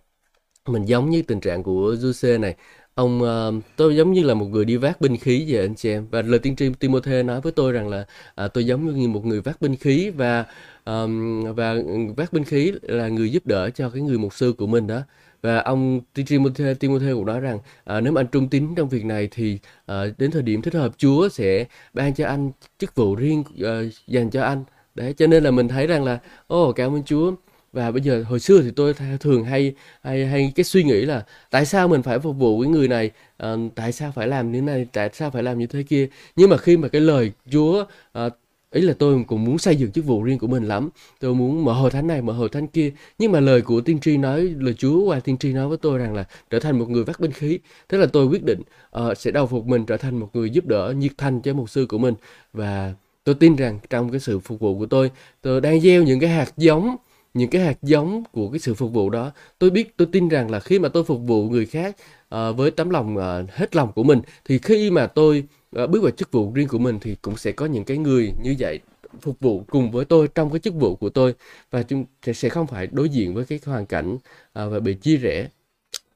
mình 0.70 0.86
giống 0.86 1.10
như 1.10 1.22
tình 1.22 1.40
trạng 1.40 1.64
của 1.64 1.96
Giuse 2.00 2.38
này. 2.38 2.56
Ông 2.96 3.22
uh, 3.22 3.64
tôi 3.76 3.96
giống 3.96 4.14
như 4.14 4.24
là 4.24 4.34
một 4.34 4.46
người 4.46 4.66
đi 4.66 4.78
vác 4.78 5.02
binh 5.02 5.18
khí 5.18 5.54
về 5.54 5.62
anh 5.62 5.76
chị 5.76 5.90
em. 5.90 6.08
Và 6.12 6.22
lời 6.22 6.40
tiên 6.40 6.56
tri 6.56 6.70
Timothy 6.80 7.24
nói 7.24 7.42
với 7.42 7.52
tôi 7.52 7.72
rằng 7.72 7.90
là 7.90 8.06
uh, 8.46 8.54
tôi 8.54 8.66
giống 8.66 8.96
như 9.00 9.08
một 9.08 9.26
người 9.26 9.42
vác 9.42 9.62
binh 9.62 9.76
khí 9.76 10.10
và 10.10 10.46
um, 10.86 11.44
và 11.54 11.76
vác 12.18 12.34
binh 12.34 12.44
khí 12.44 12.74
là 12.82 13.08
người 13.08 13.32
giúp 13.32 13.46
đỡ 13.46 13.70
cho 13.70 13.90
cái 13.90 14.02
người 14.02 14.18
mục 14.18 14.34
sư 14.34 14.54
của 14.58 14.68
mình 14.68 14.88
đó. 14.88 15.02
Và 15.42 15.58
ông 15.58 16.02
Timothy, 16.28 16.74
Timothy 16.80 17.12
cũng 17.14 17.26
nói 17.26 17.40
rằng 17.40 17.60
à, 17.86 18.02
nếu 18.02 18.14
mà 18.14 18.22
anh 18.22 18.28
trung 18.28 18.50
tín 18.50 18.76
trong 18.76 18.90
việc 18.90 19.06
này 19.06 19.28
thì 19.32 19.60
à, 19.86 20.04
đến 20.18 20.32
thời 20.32 20.42
điểm 20.42 20.62
thích 20.62 20.74
hợp 20.74 20.92
Chúa 20.98 21.30
sẽ 21.30 21.66
ban 21.94 22.14
cho 22.14 22.28
anh 22.28 22.52
chức 22.80 22.96
vụ 22.96 23.16
riêng 23.16 23.44
à, 23.64 23.82
dành 24.08 24.30
cho 24.30 24.44
anh. 24.44 24.64
Đấy 24.96 25.14
cho 25.14 25.28
nên 25.28 25.44
là 25.44 25.52
mình 25.52 25.68
thấy 25.68 25.88
rằng 25.88 26.04
là 26.04 26.20
ô 26.48 26.70
oh, 26.70 26.76
cảm 26.76 26.96
ơn 26.96 27.04
Chúa 27.04 27.32
và 27.74 27.92
bây 27.92 28.02
giờ 28.02 28.24
hồi 28.28 28.40
xưa 28.40 28.62
thì 28.62 28.72
tôi 28.76 28.94
thường 29.20 29.44
hay 29.44 29.74
hay 30.02 30.26
hay 30.26 30.52
cái 30.56 30.64
suy 30.64 30.84
nghĩ 30.84 31.06
là 31.06 31.26
tại 31.52 31.66
sao 31.66 31.88
mình 31.88 32.02
phải 32.04 32.20
phục 32.20 32.38
vụ 32.38 32.62
cái 32.62 32.72
người 32.72 32.88
này? 32.88 33.12
Uh, 33.44 33.60
tại 33.76 33.92
sao 33.92 34.12
phải 34.16 34.28
làm 34.28 34.52
như 34.52 34.62
này? 34.62 34.88
Tại 34.94 35.10
sao 35.14 35.32
phải 35.32 35.44
làm 35.44 35.60
như 35.60 35.68
thế 35.68 35.84
kia? 35.84 36.08
Nhưng 36.36 36.50
mà 36.50 36.58
khi 36.58 36.78
mà 36.78 36.88
cái 36.88 37.02
lời 37.02 37.32
Chúa 37.52 37.86
uh, 38.26 38.34
ý 38.72 38.82
là 38.82 38.94
tôi 39.00 39.24
cũng 39.28 39.44
muốn 39.44 39.58
xây 39.58 39.76
dựng 39.76 39.92
chức 39.92 40.06
vụ 40.06 40.24
riêng 40.24 40.40
của 40.40 40.48
mình 40.48 40.64
lắm. 40.64 40.90
Tôi 41.20 41.36
muốn 41.36 41.66
mở 41.66 41.74
hội 41.74 41.92
thánh 41.92 42.08
này 42.08 42.22
mở 42.22 42.34
hội 42.34 42.50
thánh 42.50 42.68
kia. 42.68 42.92
Nhưng 43.20 43.32
mà 43.32 43.40
lời 43.40 43.62
của 43.62 43.82
tiên 43.82 44.00
tri 44.00 44.18
nói 44.18 44.42
lời 44.42 44.74
chúa 44.74 45.04
qua 45.06 45.20
tiên 45.20 45.38
tri 45.38 45.54
nói 45.54 45.68
với 45.68 45.78
tôi 45.78 45.98
rằng 45.98 46.14
là 46.16 46.26
trở 46.50 46.60
thành 46.60 46.80
một 46.80 46.90
người 46.90 47.04
vác 47.04 47.20
binh 47.20 47.32
khí. 47.32 47.60
Thế 47.90 47.98
là 47.98 48.06
tôi 48.06 48.26
quyết 48.26 48.44
định 48.44 48.62
uh, 49.00 49.18
sẽ 49.18 49.32
đầu 49.32 49.48
phục 49.48 49.66
mình 49.66 49.86
trở 49.86 49.98
thành 49.98 50.20
một 50.20 50.30
người 50.34 50.50
giúp 50.50 50.66
đỡ 50.66 50.94
nhiệt 50.98 51.12
thành 51.18 51.42
cho 51.42 51.54
mục 51.54 51.70
sư 51.70 51.86
của 51.90 51.98
mình. 51.98 52.14
Và 52.54 52.94
tôi 53.24 53.36
tin 53.36 53.56
rằng 53.56 53.80
trong 53.90 54.12
cái 54.12 54.20
sự 54.20 54.40
phục 54.40 54.60
vụ 54.60 54.80
của 54.80 54.86
tôi 54.86 55.12
tôi 55.42 55.62
đang 55.62 55.82
gieo 55.82 56.04
những 56.04 56.20
cái 56.20 56.30
hạt 56.30 56.54
giống 56.58 56.96
những 57.34 57.50
cái 57.50 57.62
hạt 57.62 57.78
giống 57.82 58.24
của 58.32 58.50
cái 58.50 58.60
sự 58.60 58.74
phục 58.74 58.94
vụ 58.94 59.10
đó. 59.10 59.32
Tôi 59.60 59.70
biết 59.70 59.98
tôi 59.98 60.08
tin 60.12 60.28
rằng 60.28 60.52
là 60.52 60.60
khi 60.60 60.80
mà 60.80 60.90
tôi 60.90 61.04
phục 61.04 61.22
vụ 61.22 61.50
người 61.50 61.66
khác 61.66 61.96
uh, 62.36 62.58
với 62.58 62.72
tấm 62.72 62.90
lòng 62.90 63.18
uh, 63.18 63.52
hết 63.52 63.76
lòng 63.76 63.92
của 63.92 64.04
mình 64.04 64.22
thì 64.46 64.60
khi 64.60 64.92
mà 64.92 65.08
tôi 65.08 65.44
uh, 65.84 65.90
bước 65.90 66.04
vào 66.04 66.12
chức 66.12 66.32
vụ 66.32 66.52
riêng 66.54 66.68
của 66.68 66.80
mình 66.80 67.00
thì 67.02 67.16
cũng 67.22 67.38
sẽ 67.38 67.52
có 67.52 67.66
những 67.66 67.84
cái 67.84 67.98
người 67.98 68.34
như 68.44 68.56
vậy 68.60 68.80
phục 69.22 69.40
vụ 69.40 69.64
cùng 69.70 69.92
với 69.92 70.06
tôi 70.06 70.28
trong 70.36 70.50
cái 70.50 70.60
chức 70.60 70.74
vụ 70.74 70.96
của 70.96 71.10
tôi. 71.10 71.34
Và 71.72 71.84
chúng 71.84 72.06
sẽ 72.34 72.50
không 72.50 72.68
phải 72.68 72.88
đối 72.92 73.10
diện 73.10 73.34
với 73.34 73.46
cái 73.46 73.60
hoàn 73.66 73.86
cảnh 73.86 74.14
uh, 74.14 74.20
và 74.54 74.80
bị 74.80 74.94
chia 74.94 75.18
rẽ. 75.18 75.48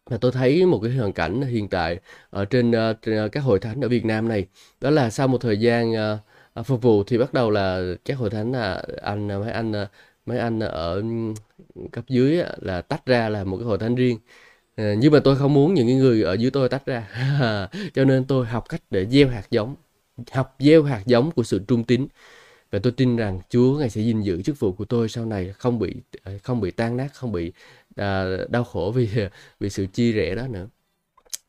Và 0.10 0.18
tôi 0.18 0.32
thấy 0.32 0.66
một 0.66 0.80
cái 0.84 0.92
hoàn 0.92 1.14
cảnh 1.14 1.42
hiện 1.42 1.68
tại 1.68 2.00
ở 2.30 2.46
trên, 2.46 2.72
uh, 2.72 2.98
trên 3.02 3.30
các 3.30 3.42
hội 3.42 3.60
thánh 3.60 3.82
ở 3.82 3.88
Việt 3.90 4.06
Nam 4.06 4.28
này 4.28 4.46
đó 4.82 4.90
là 4.90 5.10
sau 5.10 5.28
một 5.28 5.42
thời 5.42 5.58
gian 5.58 5.92
uh, 5.92 6.20
phục 6.66 6.82
vụ 6.82 7.04
thì 7.04 7.18
bắt 7.18 7.34
đầu 7.34 7.50
là 7.50 7.82
các 8.06 8.18
hội 8.18 8.30
thánh 8.30 8.52
là 8.52 8.84
anh 9.02 9.32
à, 9.32 9.38
mấy 9.38 9.52
anh 9.52 9.74
à, 9.76 9.88
mấy 10.26 10.38
anh 10.40 10.60
ở 10.60 10.96
ừ, 10.96 11.84
cấp 11.92 12.06
dưới 12.08 12.44
là 12.58 12.82
tách 12.82 13.06
ra 13.06 13.30
là 13.30 13.44
một 13.44 13.58
cái 13.58 13.66
hội 13.66 13.78
thánh 13.78 13.96
riêng. 13.96 14.20
Ờ, 14.78 14.94
nhưng 14.94 15.14
mà 15.14 15.20
tôi 15.24 15.38
không 15.38 15.54
muốn 15.54 15.74
những 15.74 16.00
người 16.00 16.24
ở 16.24 16.34
dưới 16.34 16.52
tôi 16.52 16.70
tách 16.70 16.86
ra. 16.86 17.08
Cho 17.94 18.06
nên 18.06 18.26
tôi 18.26 18.46
học 18.46 18.66
cách 18.70 18.82
để 18.92 19.06
gieo 19.06 19.30
hạt 19.30 19.52
giống 19.52 19.76
học 20.32 20.56
gieo 20.60 20.84
hạt 20.84 21.04
giống 21.06 21.32
của 21.32 21.44
sự 21.44 21.62
trung 21.68 21.84
tín. 21.84 22.08
Và 22.72 22.80
tôi 22.80 22.94
tin 22.98 23.18
rằng 23.18 23.42
Chúa 23.50 23.80
ngài 23.80 23.90
sẽ 23.90 24.02
gìn 24.02 24.22
giữ 24.22 24.42
chức 24.42 24.60
vụ 24.60 24.72
của 24.72 24.86
tôi 24.86 25.10
sau 25.10 25.26
này 25.26 25.54
không 25.60 25.80
bị 25.80 25.96
ờ, 26.24 26.34
không 26.44 26.62
bị 26.62 26.72
tan 26.72 26.98
nát 26.98 27.10
không 27.14 27.32
bị 27.32 27.52
à, 27.96 28.26
đau 28.50 28.64
khổ 28.64 28.92
vì 28.96 29.10
vì 29.60 29.70
sự 29.70 29.86
chia 29.86 30.12
rẽ 30.12 30.36
đó 30.36 30.48
nữa. 30.48 30.68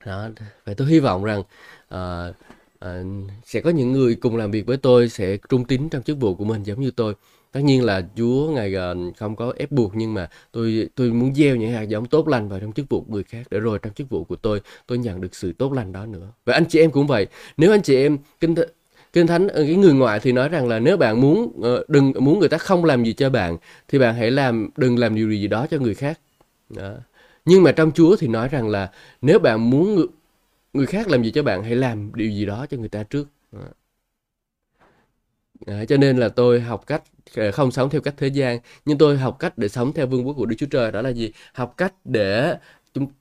Đó 0.06 0.28
và 0.64 0.74
tôi 0.74 0.88
hy 0.88 1.00
vọng 1.00 1.24
rằng 1.24 1.42
à, 1.88 2.32
à, 2.78 3.02
sẽ 3.44 3.60
có 3.60 3.70
những 3.70 3.92
người 3.92 4.14
cùng 4.14 4.36
làm 4.36 4.50
việc 4.50 4.66
với 4.66 4.76
tôi 4.76 5.08
sẽ 5.08 5.36
trung 5.48 5.64
tín 5.64 5.88
trong 5.88 6.02
chức 6.02 6.18
vụ 6.20 6.34
của 6.34 6.44
mình 6.44 6.62
giống 6.62 6.80
như 6.80 6.90
tôi 6.90 7.14
tất 7.52 7.60
nhiên 7.60 7.84
là 7.84 8.02
Chúa 8.16 8.50
ngài 8.50 8.74
à, 8.76 8.94
không 9.16 9.36
có 9.36 9.52
ép 9.56 9.72
buộc 9.72 9.92
nhưng 9.94 10.14
mà 10.14 10.28
tôi 10.52 10.88
tôi 10.94 11.10
muốn 11.10 11.34
gieo 11.34 11.56
những 11.56 11.72
hạt 11.72 11.82
giống 11.82 12.06
tốt 12.06 12.28
lành 12.28 12.48
vào 12.48 12.60
trong 12.60 12.72
chức 12.72 12.88
vụ 12.88 13.04
người 13.08 13.24
khác. 13.24 13.42
Để 13.50 13.60
rồi 13.60 13.78
trong 13.82 13.92
chức 13.94 14.10
vụ 14.10 14.24
của 14.24 14.36
tôi 14.36 14.60
tôi 14.86 14.98
nhận 14.98 15.20
được 15.20 15.34
sự 15.34 15.52
tốt 15.52 15.72
lành 15.72 15.92
đó 15.92 16.06
nữa. 16.06 16.28
Và 16.44 16.54
anh 16.54 16.64
chị 16.68 16.80
em 16.80 16.90
cũng 16.90 17.06
vậy. 17.06 17.26
Nếu 17.56 17.70
anh 17.70 17.82
chị 17.82 17.96
em 17.96 18.18
kinh 18.40 18.54
th- 18.54 18.66
kinh 19.12 19.26
thánh 19.26 19.48
ờ, 19.48 19.62
cái 19.62 19.74
người 19.74 19.94
ngoại 19.94 20.20
thì 20.20 20.32
nói 20.32 20.48
rằng 20.48 20.68
là 20.68 20.78
nếu 20.78 20.96
bạn 20.96 21.20
muốn 21.20 21.52
ờ, 21.62 21.84
đừng 21.88 22.12
muốn 22.18 22.38
người 22.38 22.48
ta 22.48 22.58
không 22.58 22.84
làm 22.84 23.04
gì 23.04 23.12
cho 23.12 23.30
bạn 23.30 23.56
thì 23.88 23.98
bạn 23.98 24.14
hãy 24.14 24.30
làm 24.30 24.68
đừng 24.76 24.98
làm 24.98 25.14
điều 25.14 25.32
gì 25.32 25.46
đó 25.46 25.66
cho 25.70 25.78
người 25.78 25.94
khác. 25.94 26.18
Đó. 26.70 26.94
nhưng 27.44 27.62
mà 27.62 27.72
trong 27.72 27.92
Chúa 27.92 28.16
thì 28.16 28.28
nói 28.28 28.48
rằng 28.48 28.68
là 28.68 28.90
nếu 29.22 29.38
bạn 29.38 29.70
muốn 29.70 29.94
người, 29.94 30.06
người 30.72 30.86
khác 30.86 31.08
làm 31.08 31.22
gì 31.22 31.30
cho 31.30 31.42
bạn 31.42 31.62
hãy 31.62 31.76
làm 31.76 32.10
điều 32.14 32.30
gì 32.30 32.46
đó 32.46 32.66
cho 32.70 32.76
người 32.76 32.88
ta 32.88 33.02
trước. 33.02 33.28
Đó. 33.52 33.60
À, 35.66 35.84
cho 35.88 35.96
nên 35.96 36.16
là 36.16 36.28
tôi 36.28 36.60
học 36.60 36.86
cách 36.86 37.02
ờ, 37.36 37.52
không 37.52 37.70
sống 37.70 37.90
theo 37.90 38.00
cách 38.00 38.14
thế 38.16 38.26
gian 38.26 38.58
nhưng 38.84 38.98
tôi 38.98 39.18
học 39.18 39.36
cách 39.38 39.58
để 39.58 39.68
sống 39.68 39.92
theo 39.92 40.06
vương 40.06 40.26
quốc 40.26 40.34
của 40.34 40.46
Đức 40.46 40.56
Chúa 40.58 40.66
Trời. 40.66 40.92
Đó 40.92 41.02
là 41.02 41.08
gì? 41.10 41.32
Học 41.52 41.74
cách 41.76 41.94
để 42.04 42.56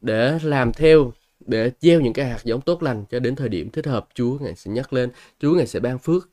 để 0.02 0.40
làm 0.44 0.74
theo 0.74 1.12
để 1.46 1.72
gieo 1.82 2.02
những 2.02 2.14
cái 2.14 2.26
hạt 2.26 2.40
giống 2.44 2.62
tốt 2.62 2.84
lành 2.84 3.06
cho 3.12 3.20
đến 3.20 3.36
thời 3.36 3.50
điểm 3.50 3.70
thích 3.70 3.86
hợp 3.86 4.08
Chúa 4.14 4.38
ngài 4.40 4.56
sẽ 4.56 4.72
nhắc 4.72 4.94
lên 4.94 5.10
Chúa 5.40 5.54
ngài 5.56 5.68
sẽ 5.68 5.80
ban 5.80 6.00
phước. 6.00 6.30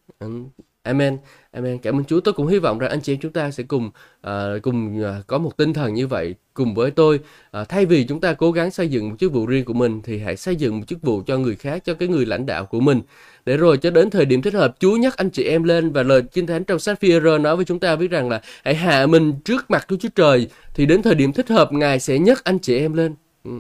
Amen. 0.82 1.18
Amen 1.58 1.78
cảm 1.78 1.98
ơn 1.98 2.04
Chúa 2.04 2.20
tôi 2.20 2.34
cũng 2.34 2.46
hy 2.46 2.58
vọng 2.58 2.78
rằng 2.78 2.90
anh 2.90 3.00
chị 3.00 3.12
em 3.12 3.20
chúng 3.20 3.32
ta 3.32 3.50
sẽ 3.50 3.62
cùng 3.68 3.90
uh, 4.26 4.30
cùng 4.62 5.02
uh, 5.02 5.26
có 5.26 5.38
một 5.38 5.56
tinh 5.56 5.72
thần 5.72 5.94
như 5.94 6.06
vậy 6.06 6.34
cùng 6.54 6.74
với 6.74 6.90
tôi 6.90 7.20
uh, 7.60 7.68
thay 7.68 7.86
vì 7.86 8.04
chúng 8.04 8.20
ta 8.20 8.34
cố 8.34 8.52
gắng 8.52 8.70
xây 8.70 8.88
dựng 8.88 9.08
một 9.08 9.16
chức 9.18 9.32
vụ 9.32 9.46
riêng 9.46 9.64
của 9.64 9.72
mình 9.72 10.00
thì 10.04 10.18
hãy 10.18 10.36
xây 10.36 10.56
dựng 10.56 10.78
một 10.78 10.84
chức 10.86 11.02
vụ 11.02 11.22
cho 11.26 11.38
người 11.38 11.56
khác 11.56 11.84
cho 11.84 11.94
cái 11.94 12.08
người 12.08 12.26
lãnh 12.26 12.46
đạo 12.46 12.66
của 12.66 12.80
mình 12.80 13.00
để 13.44 13.56
rồi 13.56 13.78
cho 13.78 13.90
đến 13.90 14.10
thời 14.10 14.24
điểm 14.24 14.42
thích 14.42 14.54
hợp 14.54 14.76
Chúa 14.80 14.96
nhắc 14.96 15.16
anh 15.16 15.30
chị 15.30 15.44
em 15.44 15.62
lên 15.62 15.92
và 15.92 16.02
lời 16.02 16.22
Kinh 16.32 16.46
Thánh 16.46 16.64
trong 16.64 16.78
sách 16.78 17.00
phi 17.00 17.20
nói 17.20 17.56
với 17.56 17.64
chúng 17.64 17.80
ta 17.80 17.96
biết 17.96 18.10
rằng 18.10 18.28
là 18.28 18.40
hãy 18.64 18.74
hạ 18.74 19.06
mình 19.06 19.34
trước 19.44 19.70
mặt 19.70 19.86
Đức 19.90 19.96
Chúa 20.00 20.08
Trời 20.14 20.48
thì 20.74 20.86
đến 20.86 21.02
thời 21.02 21.14
điểm 21.14 21.32
thích 21.32 21.48
hợp 21.48 21.72
Ngài 21.72 22.00
sẽ 22.00 22.18
nhắc 22.18 22.44
anh 22.44 22.58
chị 22.58 22.78
em 22.78 22.92
lên. 22.92 23.14
Ừ. 23.44 23.50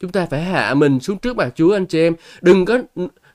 Chúng 0.00 0.10
ta 0.10 0.26
phải 0.26 0.42
hạ 0.42 0.74
mình 0.74 1.00
xuống 1.00 1.18
trước 1.18 1.36
mặt 1.36 1.52
Chúa 1.56 1.72
anh 1.72 1.86
chị 1.86 2.00
em. 2.00 2.14
Đừng 2.42 2.64
có 2.64 2.78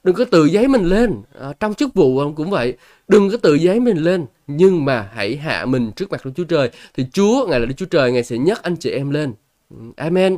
đừng 0.03 0.15
có 0.15 0.25
tự 0.25 0.45
giấy 0.45 0.67
mình 0.67 0.85
lên 0.85 1.21
à, 1.39 1.53
trong 1.59 1.73
chức 1.73 1.93
vụ 1.93 2.33
cũng 2.35 2.49
vậy 2.49 2.77
đừng 3.07 3.29
có 3.29 3.37
tự 3.37 3.53
giấy 3.53 3.79
mình 3.79 3.97
lên 3.97 4.25
nhưng 4.47 4.85
mà 4.85 5.09
hãy 5.13 5.37
hạ 5.37 5.65
mình 5.65 5.91
trước 5.95 6.11
mặt 6.11 6.25
Đức 6.25 6.31
Chúa 6.35 6.43
Trời 6.43 6.69
thì 6.93 7.05
Chúa 7.13 7.47
ngài 7.47 7.59
là 7.59 7.65
Đức 7.65 7.73
Chúa 7.77 7.85
Trời 7.85 8.11
ngài 8.11 8.23
sẽ 8.23 8.37
nhắc 8.37 8.63
anh 8.63 8.75
chị 8.75 8.89
em 8.89 9.09
lên 9.09 9.33
ừ, 9.69 9.77
Amen 9.95 10.37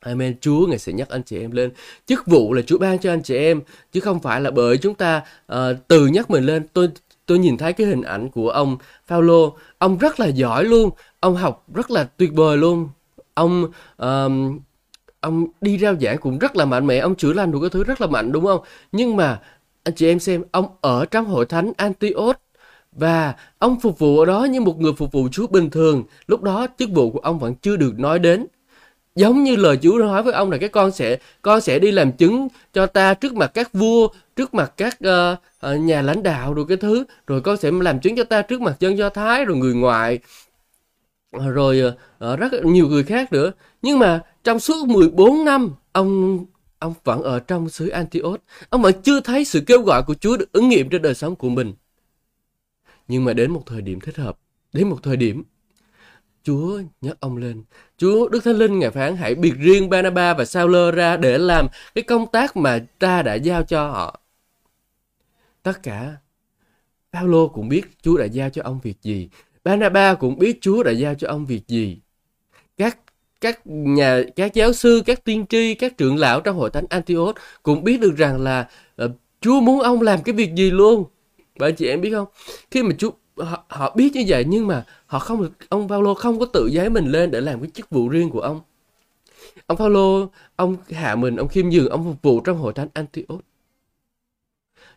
Amen. 0.00 0.34
Chúa 0.40 0.66
ngài 0.66 0.78
sẽ 0.78 0.92
nhắc 0.92 1.08
anh 1.08 1.22
chị 1.22 1.38
em 1.38 1.50
lên. 1.50 1.70
Chức 2.06 2.26
vụ 2.26 2.52
là 2.52 2.62
Chúa 2.62 2.78
ban 2.78 2.98
cho 2.98 3.12
anh 3.12 3.22
chị 3.22 3.36
em 3.36 3.60
chứ 3.92 4.00
không 4.00 4.20
phải 4.20 4.40
là 4.40 4.50
bởi 4.50 4.78
chúng 4.78 4.94
ta 4.94 5.22
ờ, 5.46 5.70
uh, 5.70 5.88
từ 5.88 6.06
nhắc 6.06 6.30
mình 6.30 6.44
lên. 6.44 6.66
Tôi 6.72 6.88
tôi 7.26 7.38
nhìn 7.38 7.56
thấy 7.56 7.72
cái 7.72 7.86
hình 7.86 8.02
ảnh 8.02 8.28
của 8.28 8.50
ông 8.50 8.76
Phaolô, 9.06 9.56
ông 9.78 9.98
rất 9.98 10.20
là 10.20 10.26
giỏi 10.26 10.64
luôn, 10.64 10.90
ông 11.20 11.36
học 11.36 11.64
rất 11.74 11.90
là 11.90 12.04
tuyệt 12.04 12.30
vời 12.34 12.56
luôn. 12.56 12.88
Ông 13.34 13.64
uh, 14.02 14.60
ông 15.20 15.46
đi 15.60 15.78
rao 15.78 15.94
giảng 16.00 16.18
cũng 16.18 16.38
rất 16.38 16.56
là 16.56 16.64
mạnh 16.64 16.86
mẽ, 16.86 16.98
ông 16.98 17.14
chữa 17.14 17.32
lành 17.32 17.52
đủ 17.52 17.60
cái 17.60 17.70
thứ 17.70 17.84
rất 17.84 18.00
là 18.00 18.06
mạnh 18.06 18.32
đúng 18.32 18.44
không? 18.44 18.60
Nhưng 18.92 19.16
mà 19.16 19.40
anh 19.90 19.94
chị 19.94 20.08
em 20.08 20.20
xem, 20.20 20.42
ông 20.52 20.66
ở 20.80 21.06
trong 21.06 21.26
hội 21.26 21.46
thánh 21.46 21.72
Antioch 21.76 22.36
và 22.92 23.34
ông 23.58 23.80
phục 23.80 23.98
vụ 23.98 24.18
ở 24.18 24.26
đó 24.26 24.44
như 24.44 24.60
một 24.60 24.80
người 24.80 24.92
phục 24.92 25.12
vụ 25.12 25.28
Chúa 25.32 25.46
bình 25.46 25.70
thường. 25.70 26.04
Lúc 26.26 26.42
đó 26.42 26.66
chức 26.78 26.90
vụ 26.90 27.10
của 27.10 27.18
ông 27.18 27.38
vẫn 27.38 27.54
chưa 27.54 27.76
được 27.76 27.98
nói 27.98 28.18
đến. 28.18 28.46
Giống 29.14 29.44
như 29.44 29.56
lời 29.56 29.78
Chúa 29.82 29.98
nói 29.98 30.22
với 30.22 30.32
ông 30.32 30.50
là 30.50 30.58
cái 30.58 30.68
con 30.68 30.90
sẽ 30.90 31.18
con 31.42 31.60
sẽ 31.60 31.78
đi 31.78 31.90
làm 31.90 32.12
chứng 32.12 32.48
cho 32.72 32.86
ta 32.86 33.14
trước 33.14 33.34
mặt 33.34 33.50
các 33.54 33.72
vua 33.72 34.08
trước 34.36 34.54
mặt 34.54 34.72
các 34.76 34.98
uh, 34.98 35.80
nhà 35.80 36.02
lãnh 36.02 36.22
đạo 36.22 36.54
rồi 36.54 36.64
cái 36.68 36.76
thứ. 36.76 37.04
Rồi 37.26 37.40
con 37.40 37.56
sẽ 37.56 37.70
làm 37.70 38.00
chứng 38.00 38.16
cho 38.16 38.24
ta 38.24 38.42
trước 38.42 38.60
mặt 38.60 38.76
dân 38.80 38.98
do 38.98 39.08
thái 39.08 39.44
rồi 39.44 39.56
người 39.56 39.74
ngoại. 39.74 40.18
Rồi 41.32 41.82
uh, 42.32 42.38
rất 42.38 42.52
nhiều 42.64 42.88
người 42.88 43.02
khác 43.02 43.32
nữa. 43.32 43.52
Nhưng 43.82 43.98
mà 43.98 44.20
trong 44.44 44.60
suốt 44.60 44.88
14 44.88 45.44
năm 45.44 45.74
ông 45.92 46.38
ông 46.80 46.94
vẫn 47.04 47.22
ở 47.22 47.40
trong 47.40 47.68
xứ 47.68 47.88
Antioch 47.88 48.40
ông 48.70 48.82
vẫn 48.82 49.02
chưa 49.02 49.20
thấy 49.20 49.44
sự 49.44 49.60
kêu 49.66 49.82
gọi 49.82 50.02
của 50.02 50.14
Chúa 50.14 50.36
được 50.36 50.52
ứng 50.52 50.68
nghiệm 50.68 50.88
trên 50.88 51.02
đời 51.02 51.14
sống 51.14 51.36
của 51.36 51.48
mình 51.48 51.74
nhưng 53.10 53.24
mà 53.24 53.32
đến 53.32 53.50
một 53.50 53.62
thời 53.66 53.82
điểm 53.82 54.00
thích 54.00 54.16
hợp, 54.16 54.38
đến 54.72 54.88
một 54.88 54.98
thời 55.02 55.16
điểm, 55.16 55.42
Chúa 56.42 56.80
nhắc 57.00 57.16
ông 57.20 57.36
lên. 57.36 57.64
Chúa, 57.96 58.28
Đức 58.28 58.44
Thánh 58.44 58.56
Linh, 58.56 58.78
ngài 58.78 58.90
phán, 58.90 59.16
hãy 59.16 59.34
biệt 59.34 59.54
riêng 59.58 59.90
Banaba 59.90 60.34
và 60.34 60.44
Sauler 60.44 60.94
ra 60.94 61.16
để 61.16 61.38
làm 61.38 61.66
cái 61.94 62.02
công 62.02 62.26
tác 62.32 62.56
mà 62.56 62.78
ta 62.98 63.22
đã 63.22 63.34
giao 63.34 63.62
cho 63.62 63.88
họ. 63.88 64.20
Tất 65.62 65.82
cả, 65.82 66.16
Paulo 67.12 67.46
cũng 67.46 67.68
biết 67.68 67.82
Chúa 68.02 68.16
đã 68.16 68.24
giao 68.24 68.50
cho 68.50 68.62
ông 68.62 68.80
việc 68.82 69.02
gì. 69.02 69.28
Barnabas 69.64 70.18
cũng 70.18 70.38
biết 70.38 70.58
Chúa 70.60 70.82
đã 70.82 70.90
giao 70.90 71.14
cho 71.14 71.28
ông 71.28 71.46
việc 71.46 71.68
gì. 71.68 72.00
Các 73.40 73.60
nhà 73.64 74.22
các 74.36 74.54
giáo 74.54 74.72
sư, 74.72 75.02
các 75.06 75.24
tiên 75.24 75.46
tri, 75.48 75.74
các 75.74 75.98
trưởng 75.98 76.16
lão 76.16 76.40
trong 76.40 76.56
hội 76.56 76.70
thánh 76.70 76.84
Antioch 76.90 77.36
cũng 77.62 77.84
biết 77.84 78.00
được 78.00 78.16
rằng 78.16 78.40
là 78.40 78.68
uh, 79.04 79.10
Chúa 79.40 79.60
muốn 79.60 79.80
ông 79.80 80.02
làm 80.02 80.22
cái 80.22 80.32
việc 80.32 80.54
gì 80.54 80.70
luôn. 80.70 81.04
và 81.58 81.70
chị 81.70 81.88
em 81.88 82.00
biết 82.00 82.10
không? 82.10 82.28
Khi 82.70 82.82
mà 82.82 82.94
Chúa 82.98 83.10
họ, 83.36 83.64
họ 83.68 83.94
biết 83.96 84.10
như 84.14 84.24
vậy 84.28 84.44
nhưng 84.48 84.66
mà 84.66 84.84
họ 85.06 85.18
không 85.18 85.42
được 85.42 85.50
ông 85.68 85.88
Paulo 85.88 86.14
không 86.14 86.38
có 86.38 86.46
tự 86.46 86.66
giấy 86.66 86.90
mình 86.90 87.06
lên 87.06 87.30
để 87.30 87.40
làm 87.40 87.60
cái 87.60 87.70
chức 87.74 87.90
vụ 87.90 88.08
riêng 88.08 88.30
của 88.30 88.40
ông 88.40 88.60
ông 89.66 89.76
Phaolô 89.76 90.30
ông 90.56 90.76
hạ 90.90 91.16
mình 91.16 91.36
ông 91.36 91.48
khiêm 91.48 91.68
nhường 91.68 91.88
ông 91.88 92.04
phục 92.04 92.22
vụ 92.22 92.40
trong 92.40 92.58
hội 92.58 92.72
thánh 92.72 92.88
Antioch 92.94 93.40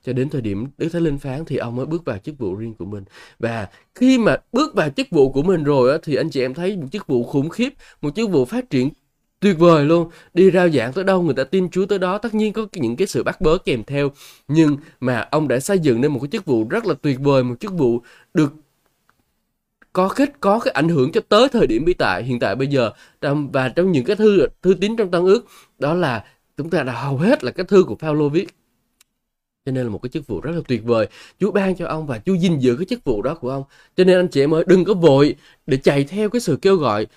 cho 0.03 0.13
đến 0.13 0.29
thời 0.29 0.41
điểm 0.41 0.67
Đức 0.77 0.89
Thánh 0.89 1.03
Linh 1.03 1.17
phán 1.17 1.45
thì 1.45 1.57
ông 1.57 1.75
mới 1.75 1.85
bước 1.85 2.05
vào 2.05 2.17
chức 2.17 2.37
vụ 2.37 2.55
riêng 2.55 2.73
của 2.73 2.85
mình. 2.85 3.03
Và 3.39 3.67
khi 3.95 4.17
mà 4.17 4.37
bước 4.51 4.75
vào 4.75 4.89
chức 4.89 5.07
vụ 5.11 5.31
của 5.31 5.43
mình 5.43 5.63
rồi 5.63 5.91
á, 5.91 5.97
thì 6.03 6.15
anh 6.15 6.29
chị 6.29 6.41
em 6.41 6.53
thấy 6.53 6.77
một 6.77 6.87
chức 6.91 7.07
vụ 7.07 7.23
khủng 7.23 7.49
khiếp 7.49 7.73
một 8.01 8.15
chức 8.15 8.29
vụ 8.29 8.45
phát 8.45 8.69
triển 8.69 8.89
tuyệt 9.39 9.59
vời 9.59 9.85
luôn. 9.85 10.09
Đi 10.33 10.51
rao 10.51 10.69
giảng 10.69 10.93
tới 10.93 11.03
đâu 11.03 11.21
người 11.21 11.33
ta 11.33 11.43
tin 11.43 11.69
Chúa 11.69 11.85
tới 11.85 11.99
đó. 11.99 12.17
Tất 12.17 12.33
nhiên 12.33 12.53
có 12.53 12.67
những 12.73 12.95
cái 12.95 13.07
sự 13.07 13.23
bắt 13.23 13.41
bớ 13.41 13.57
kèm 13.57 13.83
theo. 13.83 14.11
Nhưng 14.47 14.77
mà 14.99 15.27
ông 15.31 15.47
đã 15.47 15.59
xây 15.59 15.79
dựng 15.79 16.01
nên 16.01 16.11
một 16.11 16.19
cái 16.19 16.29
chức 16.31 16.45
vụ 16.45 16.67
rất 16.69 16.85
là 16.85 16.93
tuyệt 17.01 17.19
vời 17.19 17.43
một 17.43 17.55
chức 17.59 17.73
vụ 17.73 18.01
được 18.33 18.53
có 19.93 20.09
kết 20.09 20.39
có 20.39 20.59
cái 20.59 20.71
ảnh 20.71 20.89
hưởng 20.89 21.11
cho 21.11 21.21
tới 21.29 21.49
thời 21.49 21.67
điểm 21.67 21.85
hiện 21.85 21.97
tại 21.97 22.23
hiện 22.23 22.39
tại 22.39 22.55
bây 22.55 22.67
giờ. 22.67 22.91
Trong 23.21 23.51
và 23.51 23.69
trong 23.69 23.91
những 23.91 24.05
cái 24.05 24.15
thư 24.15 24.47
thư 24.61 24.73
tín 24.73 24.95
trong 24.95 25.11
tân 25.11 25.25
ước 25.25 25.45
đó 25.79 25.93
là 25.93 26.25
chúng 26.57 26.69
ta 26.69 26.83
đã 26.83 26.93
hầu 26.93 27.17
hết 27.17 27.43
là 27.43 27.51
cái 27.51 27.65
thư 27.65 27.83
của 27.83 27.95
Phaolô 27.95 28.29
viết 28.29 28.47
cho 29.65 29.71
nên 29.71 29.83
là 29.83 29.89
một 29.89 29.99
cái 30.01 30.09
chức 30.09 30.27
vụ 30.27 30.41
rất 30.41 30.51
là 30.55 30.61
tuyệt 30.67 30.83
vời. 30.83 31.07
Chúa 31.39 31.51
ban 31.51 31.75
cho 31.75 31.87
ông 31.87 32.07
và 32.07 32.19
Chúa 32.25 32.33
gìn 32.33 32.59
giữ 32.59 32.75
cái 32.75 32.85
chức 32.85 33.03
vụ 33.03 33.21
đó 33.21 33.35
của 33.35 33.49
ông. 33.49 33.63
Cho 33.95 34.03
nên 34.03 34.17
anh 34.17 34.27
chị 34.27 34.41
em 34.41 34.53
ơi, 34.53 34.63
đừng 34.67 34.85
có 34.85 34.93
vội 34.93 35.35
để 35.67 35.77
chạy 35.77 36.03
theo 36.03 36.29
cái 36.29 36.39
sự 36.41 36.57
kêu 36.61 36.75
gọi 36.75 37.07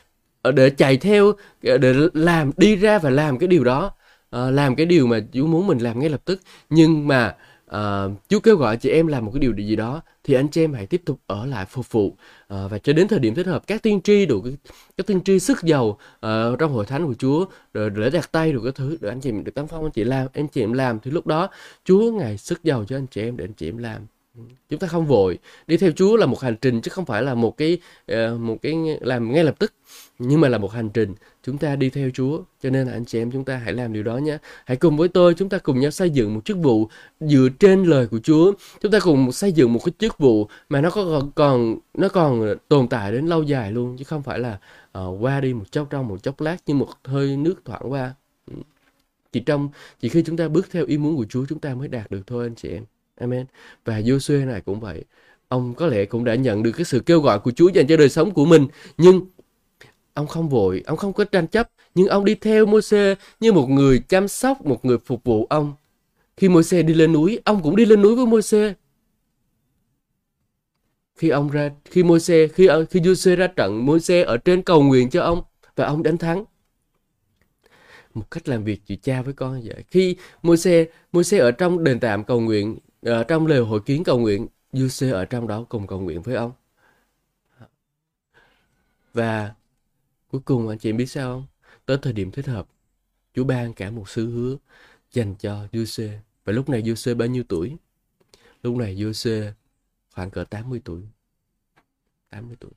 ờ, 0.42 0.52
để 0.52 0.70
chạy 0.70 0.96
theo 0.96 1.32
ờ, 1.64 1.78
để 1.78 1.94
làm, 2.14 2.50
đi 2.56 2.76
ra 2.76 2.98
và 2.98 3.11
làm 3.11 3.38
cái 3.38 3.48
điều 3.48 3.64
đó. 3.64 3.92
Ờ, 4.30 4.50
làm 4.50 4.76
cái 4.76 4.87
điều 4.87 5.06
mà 5.06 5.20
Chúa 5.32 5.46
muốn 5.46 5.66
mình 5.66 5.78
làm 5.78 6.00
ngay 6.00 6.09
lập 6.09 6.20
tức. 6.24 6.40
Nhưng 6.70 7.09
mà 7.09 7.35
Ờ, 7.76 8.10
uh, 8.12 8.18
Chúa 8.28 8.40
kêu 8.40 8.56
gọi 8.56 8.76
chị 8.76 8.90
em 8.90 9.06
làm 9.06 9.24
một 9.24 9.30
cái 9.34 9.40
điều 9.40 9.54
gì 9.56 9.76
đó 9.76 10.02
thì 10.24 10.34
anh 10.34 10.48
chị 10.48 10.64
em 10.64 10.72
hãy 10.72 10.86
tiếp 10.86 11.02
tục 11.04 11.20
ở 11.26 11.46
lại 11.46 11.66
phục 11.68 11.92
vụ. 11.92 12.06
Uh, 12.06 12.14
và 12.48 12.78
cho 12.78 12.92
đến 12.92 13.08
thời 13.08 13.18
điểm 13.18 13.34
thích 13.34 13.46
hợp 13.46 13.66
các 13.66 13.82
tiên 13.82 14.00
tri 14.00 14.26
đủ 14.26 14.44
các 14.96 15.06
tiên 15.06 15.20
tri 15.24 15.38
sức 15.38 15.62
giàu 15.62 15.84
uh, 15.86 16.58
trong 16.58 16.72
hội 16.72 16.86
thánh 16.86 17.06
của 17.06 17.14
Chúa 17.14 17.44
rồi 17.74 17.90
lễ 17.96 18.10
đặt 18.10 18.32
tay 18.32 18.52
rồi 18.52 18.62
cái 18.64 18.72
thứ 18.72 18.96
để 19.00 19.08
anh 19.08 19.20
chị 19.20 19.30
em 19.30 19.44
được 19.44 19.54
tấn 19.54 19.66
phong 19.66 19.82
anh 19.82 19.90
chị 19.90 20.04
làm 20.04 20.26
anh 20.32 20.48
chị 20.48 20.60
em 20.60 20.72
làm. 20.72 20.98
Thì 21.00 21.10
lúc 21.10 21.26
đó 21.26 21.48
Chúa 21.84 22.12
ngài 22.12 22.38
sức 22.38 22.64
giàu 22.64 22.84
cho 22.88 22.96
anh 22.96 23.06
chị 23.06 23.22
em 23.22 23.36
để 23.36 23.44
anh 23.44 23.52
chị 23.52 23.68
em 23.68 23.78
làm. 23.78 24.02
Ừ, 24.36 24.42
chúng 24.68 24.78
ta 24.78 24.86
không 24.86 25.06
vội. 25.06 25.38
Đi 25.66 25.76
theo 25.76 25.90
Chúa 25.96 26.16
là 26.16 26.26
một 26.26 26.40
hành 26.40 26.56
trình 26.60 26.80
chứ 26.80 26.88
không 26.88 27.04
phải 27.04 27.22
là 27.22 27.34
một 27.34 27.56
cái 27.56 27.78
uh, 28.12 28.40
một 28.40 28.56
cái 28.62 28.74
làm 29.00 29.32
ngay 29.32 29.44
lập 29.44 29.54
tức 29.58 29.72
nhưng 30.18 30.40
mà 30.40 30.48
là 30.48 30.59
một 30.59 30.72
hành 30.72 30.90
trình 30.90 31.14
chúng 31.42 31.59
ta 31.59 31.76
đi 31.76 31.90
theo 31.90 32.11
Chúa 32.14 32.42
cho 32.62 32.70
nên 32.70 32.87
là 32.87 32.92
anh 32.92 33.05
chị 33.05 33.18
em 33.18 33.31
chúng 33.31 33.44
ta 33.44 33.57
hãy 33.57 33.72
làm 33.72 33.92
điều 33.92 34.02
đó 34.02 34.16
nhé 34.16 34.38
hãy 34.64 34.76
cùng 34.76 34.96
với 34.96 35.09
tôi 35.09 35.35
chúng 35.35 35.48
ta 35.48 35.59
cùng 35.59 35.81
nhau 35.81 35.90
xây 35.90 36.11
dựng 36.11 36.35
một 36.35 36.44
chức 36.44 36.59
vụ 36.59 36.88
dựa 37.20 37.48
trên 37.59 37.85
lời 37.85 38.07
của 38.07 38.18
Chúa 38.18 38.52
chúng 38.81 38.92
ta 38.92 38.98
cùng 39.00 39.33
xây 39.33 39.52
dựng 39.52 39.72
một 39.72 39.81
cái 39.85 39.92
chức 39.98 40.18
vụ 40.18 40.48
mà 40.68 40.81
nó 40.81 40.90
có 40.90 41.05
còn, 41.05 41.31
còn 41.35 41.76
nó 41.94 42.09
còn 42.09 42.57
tồn 42.68 42.88
tại 42.88 43.12
đến 43.12 43.26
lâu 43.26 43.42
dài 43.42 43.72
luôn 43.72 43.96
chứ 43.96 44.05
không 44.05 44.22
phải 44.22 44.38
là 44.38 44.59
uh, 44.98 45.22
qua 45.22 45.40
đi 45.40 45.55
một 45.55 45.64
chốc 45.72 45.87
trong 45.90 46.09
một 46.09 46.22
chốc 46.22 46.40
lát 46.40 46.57
như 46.66 46.74
một 46.74 46.88
hơi 47.05 47.37
nước 47.37 47.55
thoảng 47.64 47.92
qua 47.92 48.14
ừ. 48.46 48.55
chỉ 49.33 49.40
trong 49.40 49.68
chỉ 50.00 50.09
khi 50.09 50.22
chúng 50.22 50.37
ta 50.37 50.48
bước 50.48 50.66
theo 50.70 50.87
ý 50.87 50.98
muốn 50.98 51.16
của 51.16 51.26
Chúa 51.29 51.46
chúng 51.48 51.59
ta 51.59 51.74
mới 51.74 51.88
đạt 51.88 52.11
được 52.11 52.22
thôi 52.26 52.46
anh 52.46 52.55
chị 52.55 52.68
em 52.68 52.85
Amen. 53.16 53.46
Và 53.85 54.00
Joshua 54.00 54.46
này 54.46 54.61
cũng 54.61 54.81
vậy. 54.81 55.05
Ông 55.48 55.74
có 55.74 55.87
lẽ 55.87 56.05
cũng 56.05 56.24
đã 56.24 56.35
nhận 56.35 56.62
được 56.62 56.72
cái 56.72 56.85
sự 56.85 57.00
kêu 57.00 57.20
gọi 57.20 57.40
của 57.40 57.50
Chúa 57.50 57.68
dành 57.68 57.87
cho 57.87 57.96
đời 57.96 58.09
sống 58.09 58.31
của 58.31 58.44
mình. 58.44 58.66
Nhưng 58.98 59.20
ông 60.16 60.26
không 60.26 60.48
vội, 60.48 60.83
ông 60.87 60.96
không 60.96 61.12
có 61.12 61.24
tranh 61.24 61.46
chấp. 61.46 61.70
Nhưng 61.94 62.09
ông 62.09 62.24
đi 62.24 62.35
theo 62.35 62.66
Môi-se 62.66 63.14
như 63.40 63.52
một 63.52 63.66
người 63.66 63.98
chăm 64.09 64.29
sóc, 64.29 64.66
một 64.66 64.85
người 64.85 64.98
phục 64.98 65.24
vụ 65.24 65.46
ông. 65.50 65.74
Khi 66.37 66.48
Môi-se 66.48 66.83
đi 66.83 66.94
lên 66.94 67.12
núi, 67.12 67.38
ông 67.44 67.62
cũng 67.62 67.76
đi 67.76 67.85
lên 67.85 68.02
núi 68.02 68.16
với 68.16 68.26
Môi-se. 68.26 68.74
Khi 71.16 71.29
ông 71.29 71.50
ra, 71.50 71.70
khi 71.85 72.02
Môi-se, 72.02 72.48
khi 72.48 72.66
ờ, 72.66 72.85
khi 72.90 73.00
Giuse 73.05 73.37
ra 73.37 73.46
trận, 73.46 73.87
Môi-se 73.87 74.22
ở 74.22 74.37
trên 74.37 74.62
cầu 74.62 74.83
nguyện 74.83 75.11
cho 75.11 75.22
ông 75.22 75.42
và 75.76 75.87
ông 75.87 76.02
đánh 76.02 76.18
thắng 76.18 76.44
một 78.14 78.31
cách 78.31 78.48
làm 78.48 78.64
việc 78.64 78.81
giữa 78.87 78.96
cha 79.02 79.22
với 79.22 79.35
con 79.35 79.61
vậy 79.64 79.85
khi 79.88 80.16
Môi-se, 80.42 80.85
Môi-se 81.12 81.38
ở 81.38 81.50
trong 81.50 81.85
đền 81.85 82.00
tạm 82.00 82.24
cầu 82.24 82.40
nguyện 82.40 82.79
ở 83.02 83.24
trong 83.24 83.46
lều 83.46 83.64
hội 83.64 83.81
kiến 83.87 84.05
cầu 84.05 84.18
nguyện 84.18 84.46
Giuse 84.72 85.11
ở 85.11 85.24
trong 85.24 85.48
đó 85.48 85.64
cùng 85.68 85.87
cầu 85.87 86.00
nguyện 86.00 86.22
với 86.22 86.35
ông 86.35 86.52
và 89.16 89.55
cuối 90.30 90.40
cùng 90.44 90.68
anh 90.68 90.78
chị 90.78 90.92
biết 90.92 91.06
sao 91.06 91.34
không? 91.34 91.46
Tới 91.86 91.98
thời 92.02 92.12
điểm 92.12 92.30
thích 92.30 92.46
hợp 92.46 92.68
Chúa 93.34 93.44
ban 93.44 93.74
cả 93.74 93.90
một 93.90 94.08
sứ 94.08 94.30
hứa 94.30 94.56
dành 95.12 95.34
cho 95.38 95.66
giê 95.72 96.20
và 96.44 96.52
lúc 96.52 96.68
này 96.68 96.94
giê 96.96 97.14
bao 97.14 97.28
nhiêu 97.28 97.44
tuổi? 97.48 97.76
Lúc 98.62 98.76
này 98.76 99.12
giê 99.14 99.52
khoảng 100.14 100.30
cỡ 100.30 100.44
80 100.44 100.80
tuổi. 100.84 101.02
80 102.30 102.56
tuổi. 102.60 102.70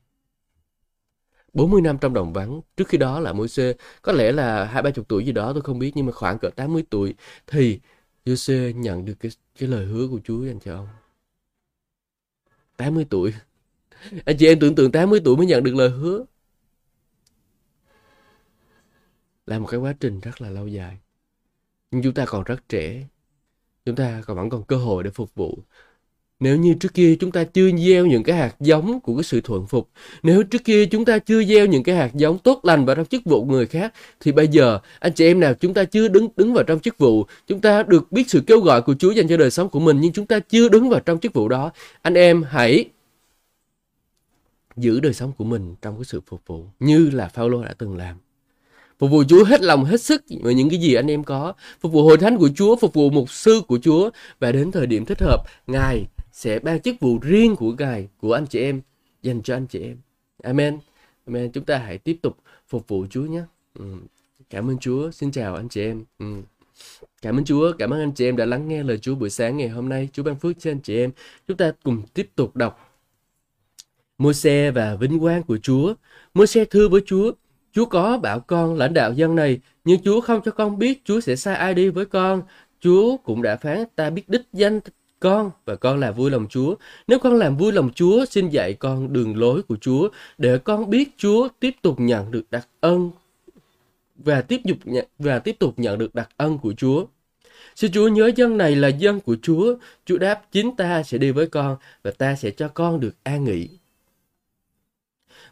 40 1.52 1.80
năm 1.80 1.98
trong 1.98 2.14
đồng 2.14 2.32
vắng. 2.32 2.60
Trước 2.76 2.88
khi 2.88 2.98
đó 2.98 3.20
là 3.20 3.32
môi 3.32 3.48
xe 3.48 3.74
có 4.02 4.12
lẽ 4.12 4.32
là 4.32 4.64
hai, 4.64 4.82
ba 4.82 4.90
chục 4.90 5.08
tuổi 5.08 5.24
gì 5.24 5.32
đó, 5.32 5.52
tôi 5.52 5.62
không 5.62 5.78
biết. 5.78 5.92
Nhưng 5.94 6.06
mà 6.06 6.12
khoảng 6.12 6.38
cỡ 6.38 6.50
80 6.50 6.84
tuổi 6.90 7.14
thì 7.46 7.80
Giuse 8.24 8.72
nhận 8.72 9.04
được 9.04 9.14
cái 9.20 9.32
cái 9.58 9.68
lời 9.68 9.86
hứa 9.86 10.08
của 10.08 10.20
Chúa 10.24 10.44
dành 10.44 10.60
cho 10.60 10.74
ông. 10.74 10.88
80 12.76 13.06
tuổi. 13.10 13.34
Anh 14.24 14.36
chị 14.38 14.46
em 14.46 14.60
tưởng 14.60 14.74
tượng 14.74 14.92
80 14.92 15.20
tuổi 15.24 15.36
mới 15.36 15.46
nhận 15.46 15.64
được 15.64 15.74
lời 15.74 15.90
hứa. 15.90 16.24
Là 19.46 19.58
một 19.58 19.66
cái 19.66 19.80
quá 19.80 19.94
trình 20.00 20.20
rất 20.20 20.40
là 20.40 20.50
lâu 20.50 20.68
dài. 20.68 20.98
Nhưng 21.90 22.02
chúng 22.02 22.14
ta 22.14 22.24
còn 22.26 22.44
rất 22.44 22.68
trẻ. 22.68 23.06
Chúng 23.84 23.96
ta 23.96 24.22
còn 24.26 24.36
vẫn 24.36 24.50
còn 24.50 24.62
cơ 24.64 24.76
hội 24.76 25.04
để 25.04 25.10
phục 25.10 25.34
vụ. 25.34 25.58
Nếu 26.40 26.56
như 26.56 26.74
trước 26.80 26.94
kia 26.94 27.16
chúng 27.20 27.32
ta 27.32 27.44
chưa 27.44 27.70
gieo 27.76 28.06
những 28.06 28.22
cái 28.22 28.36
hạt 28.36 28.54
giống 28.60 29.00
của 29.00 29.16
cái 29.16 29.24
sự 29.24 29.40
thuận 29.40 29.66
phục, 29.66 29.90
nếu 30.22 30.42
trước 30.42 30.64
kia 30.64 30.86
chúng 30.86 31.04
ta 31.04 31.18
chưa 31.18 31.44
gieo 31.44 31.66
những 31.66 31.82
cái 31.82 31.96
hạt 31.96 32.10
giống 32.14 32.38
tốt 32.38 32.60
lành 32.62 32.84
vào 32.84 32.96
trong 32.96 33.06
chức 33.06 33.24
vụ 33.24 33.44
người 33.44 33.66
khác, 33.66 33.94
thì 34.20 34.32
bây 34.32 34.48
giờ 34.48 34.78
anh 34.98 35.12
chị 35.12 35.26
em 35.26 35.40
nào 35.40 35.54
chúng 35.54 35.74
ta 35.74 35.84
chưa 35.84 36.08
đứng 36.08 36.28
đứng 36.36 36.54
vào 36.54 36.64
trong 36.64 36.80
chức 36.80 36.98
vụ, 36.98 37.26
chúng 37.46 37.60
ta 37.60 37.82
được 37.82 38.12
biết 38.12 38.30
sự 38.30 38.42
kêu 38.46 38.60
gọi 38.60 38.82
của 38.82 38.94
Chúa 38.98 39.10
dành 39.10 39.28
cho 39.28 39.36
đời 39.36 39.50
sống 39.50 39.68
của 39.68 39.80
mình 39.80 40.00
nhưng 40.00 40.12
chúng 40.12 40.26
ta 40.26 40.40
chưa 40.40 40.68
đứng 40.68 40.88
vào 40.88 41.00
trong 41.00 41.20
chức 41.20 41.32
vụ 41.32 41.48
đó, 41.48 41.72
anh 42.02 42.14
em 42.14 42.42
hãy 42.42 42.84
giữ 44.76 45.00
đời 45.00 45.12
sống 45.12 45.32
của 45.38 45.44
mình 45.44 45.74
trong 45.82 45.96
cái 45.96 46.04
sự 46.04 46.20
phục 46.26 46.40
vụ 46.46 46.64
như 46.80 47.10
là 47.10 47.28
Phaolô 47.28 47.64
đã 47.64 47.74
từng 47.78 47.96
làm 47.96 48.16
phục 49.00 49.10
vụ 49.10 49.24
Chúa 49.28 49.44
hết 49.44 49.60
lòng 49.60 49.84
hết 49.84 50.00
sức 50.00 50.24
với 50.42 50.54
những 50.54 50.70
cái 50.70 50.78
gì 50.80 50.94
anh 50.94 51.10
em 51.10 51.24
có 51.24 51.52
phục 51.80 51.92
vụ 51.92 52.02
hội 52.02 52.16
thánh 52.16 52.36
của 52.36 52.48
Chúa 52.56 52.76
phục 52.76 52.94
vụ 52.94 53.10
mục 53.10 53.30
sư 53.30 53.62
của 53.66 53.78
Chúa 53.82 54.10
và 54.40 54.52
đến 54.52 54.72
thời 54.72 54.86
điểm 54.86 55.04
thích 55.04 55.20
hợp 55.20 55.42
ngài 55.66 56.06
sẽ 56.32 56.58
ban 56.58 56.80
chức 56.80 57.00
vụ 57.00 57.18
riêng 57.22 57.56
của 57.56 57.72
Ngài, 57.78 58.08
của 58.18 58.32
anh 58.32 58.46
chị 58.46 58.60
em, 58.60 58.80
dành 59.22 59.42
cho 59.42 59.56
anh 59.56 59.66
chị 59.66 59.82
em. 59.82 59.96
Amen. 60.42 60.78
Amen. 61.26 61.52
Chúng 61.52 61.64
ta 61.64 61.78
hãy 61.78 61.98
tiếp 61.98 62.16
tục 62.22 62.36
phục 62.68 62.88
vụ 62.88 63.06
Chúa 63.10 63.22
nhé. 63.22 63.42
Ừ. 63.78 63.84
Cảm 64.50 64.70
ơn 64.70 64.78
Chúa. 64.78 65.10
Xin 65.10 65.30
chào 65.30 65.54
anh 65.54 65.68
chị 65.68 65.82
em. 65.82 66.04
Ừ. 66.18 66.26
Cảm 67.22 67.36
ơn 67.36 67.44
Chúa, 67.44 67.72
cảm 67.78 67.90
ơn 67.90 68.00
anh 68.00 68.12
chị 68.12 68.24
em 68.24 68.36
đã 68.36 68.44
lắng 68.44 68.68
nghe 68.68 68.82
lời 68.82 68.98
Chúa 68.98 69.14
buổi 69.14 69.30
sáng 69.30 69.56
ngày 69.56 69.68
hôm 69.68 69.88
nay. 69.88 70.08
Chúa 70.12 70.22
ban 70.22 70.36
phước 70.36 70.60
cho 70.60 70.70
anh 70.70 70.80
chị 70.80 70.96
em. 70.96 71.10
Chúng 71.48 71.56
ta 71.56 71.72
cùng 71.82 72.02
tiếp 72.14 72.30
tục 72.36 72.56
đọc 72.56 72.90
Môi-se 74.18 74.70
và 74.70 74.96
vinh 74.96 75.18
quang 75.20 75.42
của 75.42 75.58
Chúa. 75.58 75.94
Môi-se 76.34 76.64
thưa 76.64 76.88
với 76.88 77.00
Chúa, 77.06 77.32
Chúa 77.72 77.84
có 77.84 78.18
bảo 78.18 78.40
con 78.40 78.74
lãnh 78.74 78.94
đạo 78.94 79.12
dân 79.12 79.36
này, 79.36 79.60
nhưng 79.84 80.02
Chúa 80.02 80.20
không 80.20 80.40
cho 80.44 80.50
con 80.50 80.78
biết 80.78 81.04
Chúa 81.04 81.20
sẽ 81.20 81.36
sai 81.36 81.54
ai 81.54 81.74
đi 81.74 81.88
với 81.88 82.06
con. 82.06 82.42
Chúa 82.80 83.16
cũng 83.16 83.42
đã 83.42 83.56
phán 83.56 83.84
ta 83.96 84.10
biết 84.10 84.28
đích 84.28 84.42
danh 84.52 84.80
con 85.20 85.50
và 85.64 85.76
con 85.76 86.00
làm 86.00 86.14
vui 86.14 86.30
lòng 86.30 86.46
Chúa. 86.50 86.74
Nếu 87.08 87.18
con 87.18 87.34
làm 87.34 87.56
vui 87.56 87.72
lòng 87.72 87.90
Chúa, 87.94 88.24
xin 88.24 88.48
dạy 88.48 88.74
con 88.74 89.12
đường 89.12 89.36
lối 89.36 89.62
của 89.62 89.76
Chúa 89.80 90.08
để 90.38 90.58
con 90.58 90.90
biết 90.90 91.08
Chúa 91.16 91.48
tiếp 91.60 91.74
tục 91.82 92.00
nhận 92.00 92.30
được 92.30 92.50
đặc 92.50 92.68
ân 92.80 93.10
và 94.16 94.42
tiếp 94.42 94.60
tục 94.68 94.78
nhận, 94.84 95.06
và 95.18 95.38
tiếp 95.38 95.56
tục 95.58 95.74
nhận 95.76 95.98
được 95.98 96.14
đặc 96.14 96.28
ân 96.36 96.58
của 96.58 96.72
Chúa. 96.76 97.06
Xin 97.76 97.92
Chúa 97.92 98.08
nhớ 98.08 98.30
dân 98.36 98.56
này 98.56 98.76
là 98.76 98.88
dân 98.88 99.20
của 99.20 99.36
Chúa. 99.42 99.74
Chúa 100.04 100.18
đáp 100.18 100.42
chính 100.52 100.76
ta 100.76 101.02
sẽ 101.02 101.18
đi 101.18 101.30
với 101.30 101.46
con 101.46 101.76
và 102.02 102.10
ta 102.10 102.36
sẽ 102.36 102.50
cho 102.50 102.68
con 102.68 103.00
được 103.00 103.14
an 103.22 103.44
nghỉ. 103.44 103.68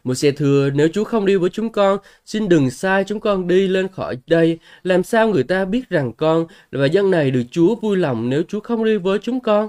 Một 0.03 0.13
xe 0.13 0.31
thưa, 0.31 0.69
nếu 0.69 0.87
Chúa 0.93 1.03
không 1.03 1.25
đi 1.25 1.35
với 1.35 1.49
chúng 1.49 1.69
con, 1.71 1.97
xin 2.25 2.49
đừng 2.49 2.69
sai 2.69 3.03
chúng 3.03 3.19
con 3.19 3.47
đi 3.47 3.67
lên 3.67 3.87
khỏi 3.87 4.17
đây. 4.27 4.59
Làm 4.83 5.03
sao 5.03 5.29
người 5.29 5.43
ta 5.43 5.65
biết 5.65 5.89
rằng 5.89 6.13
con 6.13 6.45
và 6.71 6.85
dân 6.85 7.11
này 7.11 7.31
được 7.31 7.43
Chúa 7.51 7.75
vui 7.75 7.97
lòng 7.97 8.29
nếu 8.29 8.43
Chúa 8.47 8.59
không 8.59 8.85
đi 8.85 8.97
với 8.97 9.19
chúng 9.19 9.39
con? 9.39 9.67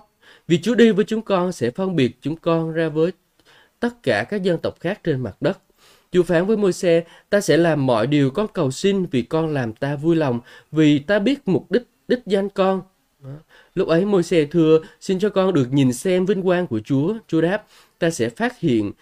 Vì 0.48 0.58
Chúa 0.62 0.74
đi 0.74 0.90
với 0.90 1.04
chúng 1.04 1.22
con 1.22 1.52
sẽ 1.52 1.70
phân 1.70 1.96
biệt 1.96 2.16
chúng 2.20 2.36
con 2.36 2.72
ra 2.72 2.88
với 2.88 3.12
tất 3.80 4.02
cả 4.02 4.24
các 4.24 4.42
dân 4.42 4.58
tộc 4.58 4.80
khác 4.80 5.00
trên 5.04 5.20
mặt 5.20 5.36
đất. 5.40 5.58
Chúa 6.12 6.22
phán 6.22 6.46
với 6.46 6.56
môi 6.56 6.72
xe, 6.72 7.04
ta 7.30 7.40
sẽ 7.40 7.56
làm 7.56 7.86
mọi 7.86 8.06
điều 8.06 8.30
con 8.30 8.46
cầu 8.52 8.70
xin 8.70 9.06
vì 9.06 9.22
con 9.22 9.54
làm 9.54 9.72
ta 9.72 9.96
vui 9.96 10.16
lòng, 10.16 10.40
vì 10.72 10.98
ta 10.98 11.18
biết 11.18 11.48
mục 11.48 11.70
đích 11.70 11.82
đích 12.08 12.20
danh 12.26 12.48
con. 12.48 12.82
Lúc 13.74 13.88
ấy 13.88 14.04
môi 14.04 14.22
xe 14.22 14.44
thưa, 14.44 14.80
xin 15.00 15.18
cho 15.18 15.28
con 15.28 15.54
được 15.54 15.72
nhìn 15.72 15.92
xem 15.92 16.26
vinh 16.26 16.42
quang 16.42 16.66
của 16.66 16.80
Chúa. 16.84 17.14
Chúa 17.28 17.40
đáp, 17.40 17.66
ta 17.98 18.10
sẽ 18.10 18.28
phát 18.28 18.60
hiện 18.60 18.92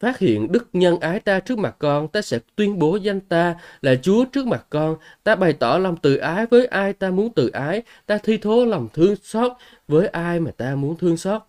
phát 0.00 0.18
hiện 0.18 0.52
đức 0.52 0.68
nhân 0.72 1.00
ái 1.00 1.20
ta 1.20 1.40
trước 1.40 1.58
mặt 1.58 1.76
con, 1.78 2.08
ta 2.08 2.22
sẽ 2.22 2.38
tuyên 2.56 2.78
bố 2.78 2.96
danh 2.96 3.20
ta 3.20 3.54
là 3.82 3.94
Chúa 4.02 4.24
trước 4.24 4.46
mặt 4.46 4.66
con. 4.70 4.96
Ta 5.24 5.34
bày 5.36 5.52
tỏ 5.52 5.78
lòng 5.78 5.96
từ 6.02 6.16
ái 6.16 6.46
với 6.46 6.66
ai 6.66 6.92
ta 6.92 7.10
muốn 7.10 7.32
từ 7.34 7.48
ái, 7.48 7.82
ta 8.06 8.18
thi 8.18 8.38
thố 8.38 8.64
lòng 8.64 8.88
thương 8.94 9.16
xót 9.22 9.52
với 9.88 10.06
ai 10.06 10.40
mà 10.40 10.50
ta 10.50 10.74
muốn 10.74 10.96
thương 10.96 11.16
xót. 11.16 11.42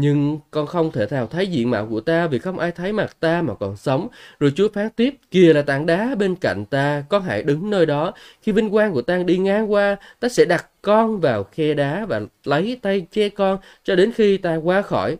Nhưng 0.00 0.38
con 0.50 0.66
không 0.66 0.92
thể 0.92 1.06
nào 1.10 1.26
thấy 1.26 1.46
diện 1.46 1.70
mạo 1.70 1.86
của 1.86 2.00
ta 2.00 2.26
vì 2.26 2.38
không 2.38 2.58
ai 2.58 2.72
thấy 2.72 2.92
mặt 2.92 3.16
ta 3.20 3.42
mà 3.42 3.54
còn 3.54 3.76
sống. 3.76 4.08
Rồi 4.40 4.52
Chúa 4.56 4.68
phán 4.74 4.90
tiếp, 4.90 5.14
kìa 5.30 5.52
là 5.52 5.62
tảng 5.62 5.86
đá 5.86 6.14
bên 6.14 6.34
cạnh 6.36 6.64
ta, 6.64 7.04
con 7.08 7.22
hãy 7.22 7.42
đứng 7.42 7.70
nơi 7.70 7.86
đó. 7.86 8.12
Khi 8.42 8.52
vinh 8.52 8.70
quang 8.70 8.92
của 8.92 9.02
ta 9.02 9.16
đi 9.18 9.38
ngang 9.38 9.72
qua, 9.72 9.96
ta 10.20 10.28
sẽ 10.28 10.44
đặt 10.44 10.66
con 10.82 11.20
vào 11.20 11.44
khe 11.44 11.74
đá 11.74 12.06
và 12.06 12.20
lấy 12.44 12.78
tay 12.82 13.06
che 13.10 13.28
con 13.28 13.58
cho 13.84 13.96
đến 13.96 14.12
khi 14.12 14.36
ta 14.36 14.56
qua 14.56 14.82
khỏi. 14.82 15.16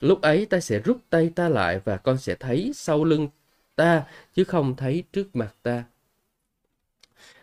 Lúc 0.00 0.20
ấy 0.22 0.46
ta 0.46 0.60
sẽ 0.60 0.78
rút 0.78 0.98
tay 1.10 1.30
ta 1.34 1.48
lại 1.48 1.80
và 1.84 1.96
con 1.96 2.18
sẽ 2.18 2.34
thấy 2.34 2.72
sau 2.74 3.04
lưng 3.04 3.28
ta 3.76 4.04
chứ 4.34 4.44
không 4.44 4.76
thấy 4.76 5.04
trước 5.12 5.36
mặt 5.36 5.54
ta. 5.62 5.84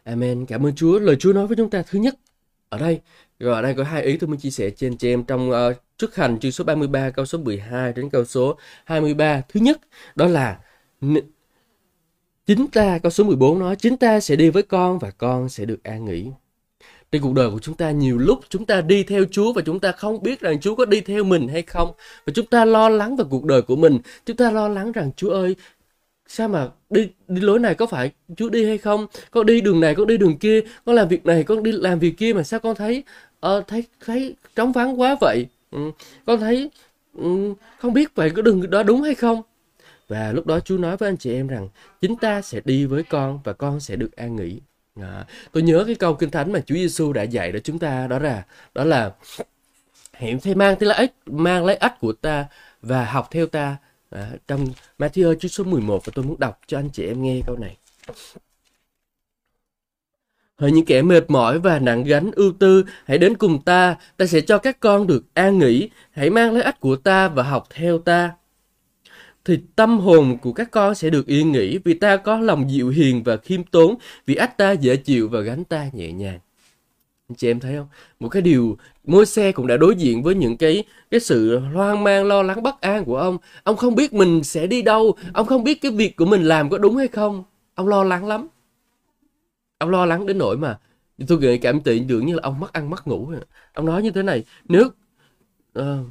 Amen. 0.04 0.46
Cảm 0.46 0.66
ơn 0.66 0.76
Chúa. 0.76 1.00
Lời 1.00 1.16
Chúa 1.20 1.34
nói 1.34 1.48
với 1.48 1.58
chúng 1.58 1.70
ta 1.70 1.84
thứ 1.90 2.00
nhất 2.00 2.16
ở 2.70 2.78
đây. 2.78 3.02
Rồi 3.40 3.54
ở 3.54 3.62
đây 3.62 3.74
có 3.74 3.84
hai 3.84 4.04
ý 4.04 4.18
tôi 4.18 4.28
muốn 4.28 4.38
chia 4.38 4.50
sẻ 4.50 4.70
trên 4.70 4.98
cho 4.98 5.08
em 5.08 5.24
trong 5.24 5.50
uh, 5.50 5.56
trước 5.98 6.16
hành 6.16 6.40
chương 6.40 6.52
số 6.52 6.64
33 6.64 7.10
câu 7.10 7.26
số 7.26 7.38
12 7.38 7.94
đến 7.94 8.10
câu 8.10 8.26
số 8.26 8.58
23. 8.86 9.42
Thứ 9.50 9.60
nhất 9.60 9.82
đó 10.16 10.28
là 10.28 10.60
chính 12.46 12.68
ta 12.68 13.00
câu 13.04 13.10
số 13.10 13.24
14 13.24 13.60
nói 13.60 13.76
chính 13.76 13.98
ta 13.98 14.20
sẽ 14.20 14.36
đi 14.36 14.50
với 14.50 14.64
con 14.64 15.00
và 15.00 15.12
con 15.12 15.50
sẽ 15.50 15.66
được 15.66 15.84
an 15.84 16.06
nghỉ. 16.06 16.32
Trên 17.14 17.22
cuộc 17.22 17.34
đời 17.34 17.50
của 17.50 17.60
chúng 17.60 17.76
ta 17.76 17.92
nhiều 17.92 18.18
lúc 18.18 18.40
chúng 18.50 18.66
ta 18.66 18.82
đi 18.82 19.04
theo 19.04 19.26
Chúa 19.32 19.54
và 19.54 19.62
chúng 19.66 19.80
ta 19.80 19.92
không 19.92 20.24
biết 20.24 20.42
rằng 20.42 20.60
Chúa 20.60 20.76
có 20.76 20.86
đi 20.86 21.02
theo 21.02 21.24
mình 21.24 21.48
hay 21.48 21.62
không. 21.62 21.92
Và 22.26 22.34
chúng 22.36 22.46
ta 22.46 22.66
lo 22.66 22.90
lắng 22.90 23.16
về 23.16 23.26
cuộc 23.30 23.46
đời 23.46 23.62
của 23.62 23.76
mình. 23.76 23.98
Chúng 24.26 24.38
ta 24.38 24.52
lo 24.52 24.68
lắng 24.68 24.92
rằng 24.92 25.12
Chúa 25.18 25.30
ơi, 25.30 25.56
sao 26.28 26.48
mà 26.48 26.70
đi 26.90 27.10
đi 27.28 27.42
lối 27.42 27.60
này 27.60 27.76
có 27.76 27.86
phải 27.86 28.12
Chúa 28.38 28.50
đi 28.50 28.66
hay 28.66 28.78
không? 28.78 29.08
Con 29.32 29.46
đi 29.46 29.62
đường 29.62 29.80
này, 29.80 29.96
con 29.96 30.08
đi 30.08 30.18
đường 30.18 30.38
kia, 30.38 30.62
con 30.86 30.96
làm 30.96 31.08
việc 31.08 31.26
này, 31.26 31.44
con 31.44 31.64
đi 31.64 31.72
làm 31.72 32.00
việc 32.00 32.18
kia 32.18 32.34
mà 32.34 32.44
sao 32.44 32.60
con 32.60 32.76
thấy 32.76 33.04
uh, 33.46 33.68
thấy 33.68 33.84
thấy 34.06 34.36
trống 34.56 34.72
vắng 34.72 35.00
quá 35.00 35.16
vậy? 35.22 35.48
Ừ, 35.72 35.92
con 36.26 36.40
thấy 36.40 36.70
um, 37.14 37.54
không 37.80 37.94
biết 37.94 38.16
vậy 38.16 38.30
có 38.30 38.42
đường 38.42 38.70
đó 38.70 38.84
đúng 38.84 39.02
hay 39.02 39.16
không? 39.16 39.42
Và 40.08 40.32
lúc 40.32 40.46
đó 40.46 40.60
Chúa 40.60 40.78
nói 40.78 40.98
với 40.98 41.10
anh 41.10 41.18
chị 41.18 41.34
em 41.34 41.48
rằng 41.48 41.70
chính 42.02 42.16
ta 42.16 42.42
sẽ 42.42 42.62
đi 42.66 42.86
với 42.86 43.04
con 43.04 43.40
và 43.44 43.54
con 43.54 43.80
sẽ 43.80 43.96
được 43.96 44.16
an 44.16 44.36
nghỉ. 44.36 44.60
À, 45.02 45.26
tôi 45.52 45.64
nhớ 45.64 45.84
cái 45.88 45.96
câu 45.96 46.16
kinh 46.16 46.30
thánh 46.30 46.52
mà 46.52 46.60
Chúa 46.60 46.76
Giêsu 46.76 47.14
đã 47.14 47.24
dạy 47.24 47.52
cho 47.54 47.60
chúng 47.60 47.80
ta 47.80 48.08
đó 48.08 48.20
là 48.20 48.44
đó 48.74 48.84
là 48.84 49.12
hãy 50.14 50.40
thay 50.44 50.56
mang 50.56 50.76
lấy 50.80 50.98
ích 50.98 51.14
mang 51.26 51.66
lấy 51.66 51.76
ách 51.76 52.00
của 52.00 52.14
ta 52.14 52.46
và 52.82 53.06
học 53.06 53.28
theo 53.32 53.46
ta 53.46 53.78
à, 54.10 54.32
trong 54.48 54.68
Matthew 55.00 55.36
chương 55.36 55.52
số 55.52 55.64
11 55.64 56.06
và 56.06 56.12
tôi 56.16 56.26
muốn 56.26 56.40
đọc 56.40 56.60
cho 56.68 56.80
anh 56.80 56.90
chị 56.90 57.06
em 57.06 57.24
nghe 57.24 57.42
câu 57.48 57.58
này. 57.58 57.78
Hỡi 60.58 60.72
những 60.72 60.86
kẻ 60.86 61.02
mệt 61.02 61.24
mỏi 61.28 61.60
và 61.60 61.80
nặng 61.80 62.04
gánh 62.04 62.32
ưu 62.36 62.54
tư, 62.60 62.86
hãy 63.06 63.18
đến 63.18 63.38
cùng 63.38 63.62
ta, 63.62 63.96
ta 64.18 64.26
sẽ 64.26 64.42
cho 64.42 64.58
các 64.58 64.80
con 64.80 65.08
được 65.08 65.24
an 65.34 65.60
nghỉ. 65.60 65.90
Hãy 66.12 66.30
mang 66.30 66.54
lấy 66.54 66.64
ách 66.64 66.80
của 66.80 66.96
ta 66.96 67.28
và 67.28 67.44
học 67.44 67.68
theo 67.70 68.00
ta. 68.00 68.32
Thì 69.46 69.60
tâm 69.76 70.00
hồn 70.00 70.38
của 70.42 70.54
các 70.54 70.72
con 70.72 70.96
sẽ 70.96 71.10
được 71.10 71.28
yên 71.28 71.52
nghỉ 71.52 71.78
vì 71.78 71.94
ta 71.94 72.18
có 72.18 72.40
lòng 72.40 72.72
dịu 72.72 72.90
hiền 72.90 73.24
và 73.24 73.38
khiêm 73.38 73.64
tốn, 73.64 73.96
vì 74.26 74.36
ách 74.36 74.58
ta 74.58 74.72
dễ 74.72 74.96
chịu 74.96 75.30
và 75.30 75.42
gánh 75.42 75.64
ta 75.64 75.90
nhẹ 75.94 76.12
nhàng. 76.12 76.40
Anh 77.30 77.36
chị 77.36 77.52
em 77.52 77.60
thấy 77.60 77.76
không? 77.76 77.88
Một 78.20 78.30
cái 78.30 78.42
điều 78.42 78.78
môi 79.04 79.26
xe 79.26 79.52
cũng 79.52 79.68
đã 79.68 79.78
đối 79.78 79.96
diện 79.96 80.24
với 80.24 80.36
những 80.36 80.58
cái 80.58 80.84
cái 81.12 81.20
sự 81.20 81.60
hoang 81.60 82.04
mang 82.04 82.26
lo 82.26 82.44
lắng 82.44 82.64
bất 82.64 82.82
an 82.82 83.06
của 83.06 83.18
ông. 83.18 83.38
Ông 83.64 83.78
không 83.78 83.96
biết 83.96 84.14
mình 84.14 84.44
sẽ 84.44 84.68
đi 84.68 84.82
đâu, 84.82 85.16
ông 85.34 85.48
không 85.48 85.64
biết 85.64 85.82
cái 85.82 85.92
việc 85.92 86.16
của 86.16 86.26
mình 86.26 86.44
làm 86.44 86.70
có 86.70 86.78
đúng 86.78 86.98
hay 86.98 87.08
không. 87.08 87.44
Ông 87.76 87.88
lo 87.88 88.04
lắng 88.04 88.28
lắm 88.28 88.48
ông 89.84 89.90
lo 89.90 90.06
lắng 90.06 90.26
đến 90.26 90.38
nỗi 90.38 90.58
mà 90.58 90.80
tôi 91.28 91.40
nghĩ 91.40 91.58
cảm 91.58 91.82
tưởng 91.82 92.08
tưởng 92.08 92.26
như 92.26 92.34
là 92.34 92.40
ông 92.44 92.60
mất 92.60 92.74
ăn 92.74 92.90
mất 92.90 93.08
ngủ 93.08 93.34
ông 93.74 93.86
nói 93.86 94.04
như 94.04 94.12
thế 94.12 94.24
này 94.24 94.44
nếu 94.66 94.86
uh, 94.86 94.94
ờ, 95.74 96.04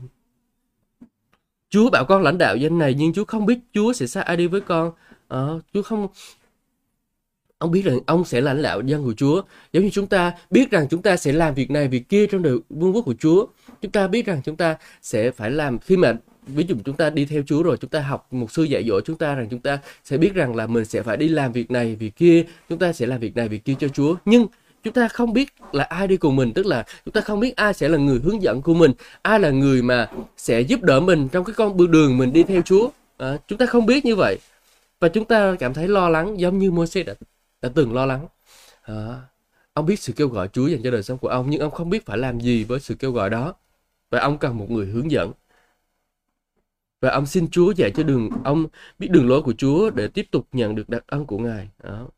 Chúa 1.72 1.90
bảo 1.90 2.04
con 2.04 2.22
lãnh 2.22 2.38
đạo 2.38 2.56
danh 2.56 2.78
này 2.78 2.94
nhưng 2.98 3.12
Chúa 3.12 3.24
không 3.24 3.46
biết 3.46 3.58
Chúa 3.74 3.92
sẽ 3.92 4.06
sai 4.06 4.22
ai 4.22 4.36
đi 4.36 4.46
với 4.46 4.60
con. 4.60 4.92
À, 5.28 5.38
Chúa 5.74 5.82
không 5.82 6.08
ông 7.58 7.70
biết 7.70 7.84
rằng 7.84 7.98
ông 8.06 8.24
sẽ 8.24 8.40
lãnh 8.40 8.62
đạo 8.62 8.80
dân 8.80 9.04
của 9.04 9.14
Chúa. 9.14 9.42
Giống 9.72 9.84
như 9.84 9.90
chúng 9.90 10.06
ta 10.06 10.32
biết 10.50 10.70
rằng 10.70 10.86
chúng 10.90 11.02
ta 11.02 11.16
sẽ 11.16 11.32
làm 11.32 11.54
việc 11.54 11.70
này 11.70 11.88
việc 11.88 12.08
kia 12.08 12.26
trong 12.26 12.42
đời 12.42 12.58
vương 12.70 12.94
quốc 12.94 13.02
của 13.04 13.14
Chúa. 13.18 13.46
Chúng 13.82 13.90
ta 13.90 14.08
biết 14.08 14.26
rằng 14.26 14.40
chúng 14.44 14.56
ta 14.56 14.76
sẽ 15.02 15.30
phải 15.30 15.50
làm 15.50 15.78
khi 15.78 15.96
mà 15.96 16.16
ví 16.46 16.64
dụ 16.68 16.76
chúng 16.84 16.96
ta 16.96 17.10
đi 17.10 17.24
theo 17.24 17.42
Chúa 17.46 17.62
rồi 17.62 17.76
chúng 17.76 17.90
ta 17.90 18.00
học 18.00 18.32
một 18.32 18.52
sư 18.52 18.62
dạy 18.62 18.84
dỗ 18.88 19.00
chúng 19.00 19.16
ta 19.16 19.34
rằng 19.34 19.48
chúng 19.50 19.60
ta 19.60 19.78
sẽ 20.04 20.18
biết 20.18 20.34
rằng 20.34 20.56
là 20.56 20.66
mình 20.66 20.84
sẽ 20.84 21.02
phải 21.02 21.16
đi 21.16 21.28
làm 21.28 21.52
việc 21.52 21.70
này 21.70 21.96
việc 21.96 22.16
kia. 22.16 22.44
Chúng 22.68 22.78
ta 22.78 22.92
sẽ 22.92 23.06
làm 23.06 23.20
việc 23.20 23.36
này 23.36 23.48
việc 23.48 23.64
kia 23.64 23.74
cho 23.78 23.88
Chúa. 23.88 24.16
Nhưng 24.24 24.46
chúng 24.82 24.94
ta 24.94 25.08
không 25.08 25.32
biết 25.32 25.54
là 25.72 25.84
ai 25.84 26.08
đi 26.08 26.16
cùng 26.16 26.36
mình 26.36 26.52
tức 26.52 26.66
là 26.66 26.84
chúng 27.04 27.12
ta 27.12 27.20
không 27.20 27.40
biết 27.40 27.56
ai 27.56 27.74
sẽ 27.74 27.88
là 27.88 27.98
người 27.98 28.20
hướng 28.24 28.42
dẫn 28.42 28.62
của 28.62 28.74
mình 28.74 28.92
ai 29.22 29.40
là 29.40 29.50
người 29.50 29.82
mà 29.82 30.10
sẽ 30.36 30.60
giúp 30.60 30.82
đỡ 30.82 31.00
mình 31.00 31.28
trong 31.28 31.44
cái 31.44 31.54
con 31.54 31.76
bước 31.76 31.90
đường 31.90 32.18
mình 32.18 32.32
đi 32.32 32.42
theo 32.42 32.62
Chúa. 32.62 32.90
À, 33.18 33.38
chúng 33.48 33.58
ta 33.58 33.66
không 33.66 33.86
biết 33.86 34.04
như 34.04 34.16
vậy. 34.16 34.38
Và 35.00 35.08
chúng 35.08 35.24
ta 35.24 35.56
cảm 35.58 35.74
thấy 35.74 35.88
lo 35.88 36.08
lắng 36.08 36.40
giống 36.40 36.58
như 36.58 36.70
Moses 36.70 37.06
đã, 37.06 37.14
đã 37.62 37.68
từng 37.74 37.94
lo 37.94 38.06
lắng. 38.06 38.26
À, 38.82 39.20
ông 39.72 39.86
biết 39.86 40.00
sự 40.00 40.12
kêu 40.12 40.28
gọi 40.28 40.48
Chúa 40.48 40.66
dành 40.66 40.82
cho 40.82 40.90
đời 40.90 41.02
sống 41.02 41.18
của 41.18 41.28
ông 41.28 41.50
nhưng 41.50 41.60
ông 41.60 41.70
không 41.70 41.90
biết 41.90 42.06
phải 42.06 42.18
làm 42.18 42.40
gì 42.40 42.64
với 42.64 42.80
sự 42.80 42.94
kêu 42.94 43.12
gọi 43.12 43.30
đó. 43.30 43.54
Và 44.10 44.20
ông 44.20 44.38
cần 44.38 44.58
một 44.58 44.70
người 44.70 44.86
hướng 44.86 45.10
dẫn. 45.10 45.32
Và 47.00 47.10
ông 47.10 47.26
xin 47.26 47.50
Chúa 47.50 47.72
dạy 47.76 47.90
cho 47.90 48.02
đường 48.02 48.30
ông 48.44 48.66
biết 48.98 49.10
đường 49.10 49.28
lối 49.28 49.42
của 49.42 49.52
Chúa 49.58 49.90
để 49.90 50.08
tiếp 50.08 50.26
tục 50.30 50.46
nhận 50.52 50.74
được 50.74 50.88
đặc 50.88 51.04
ân 51.06 51.26
của 51.26 51.38
Ngài. 51.38 51.68
Đó. 51.82 52.08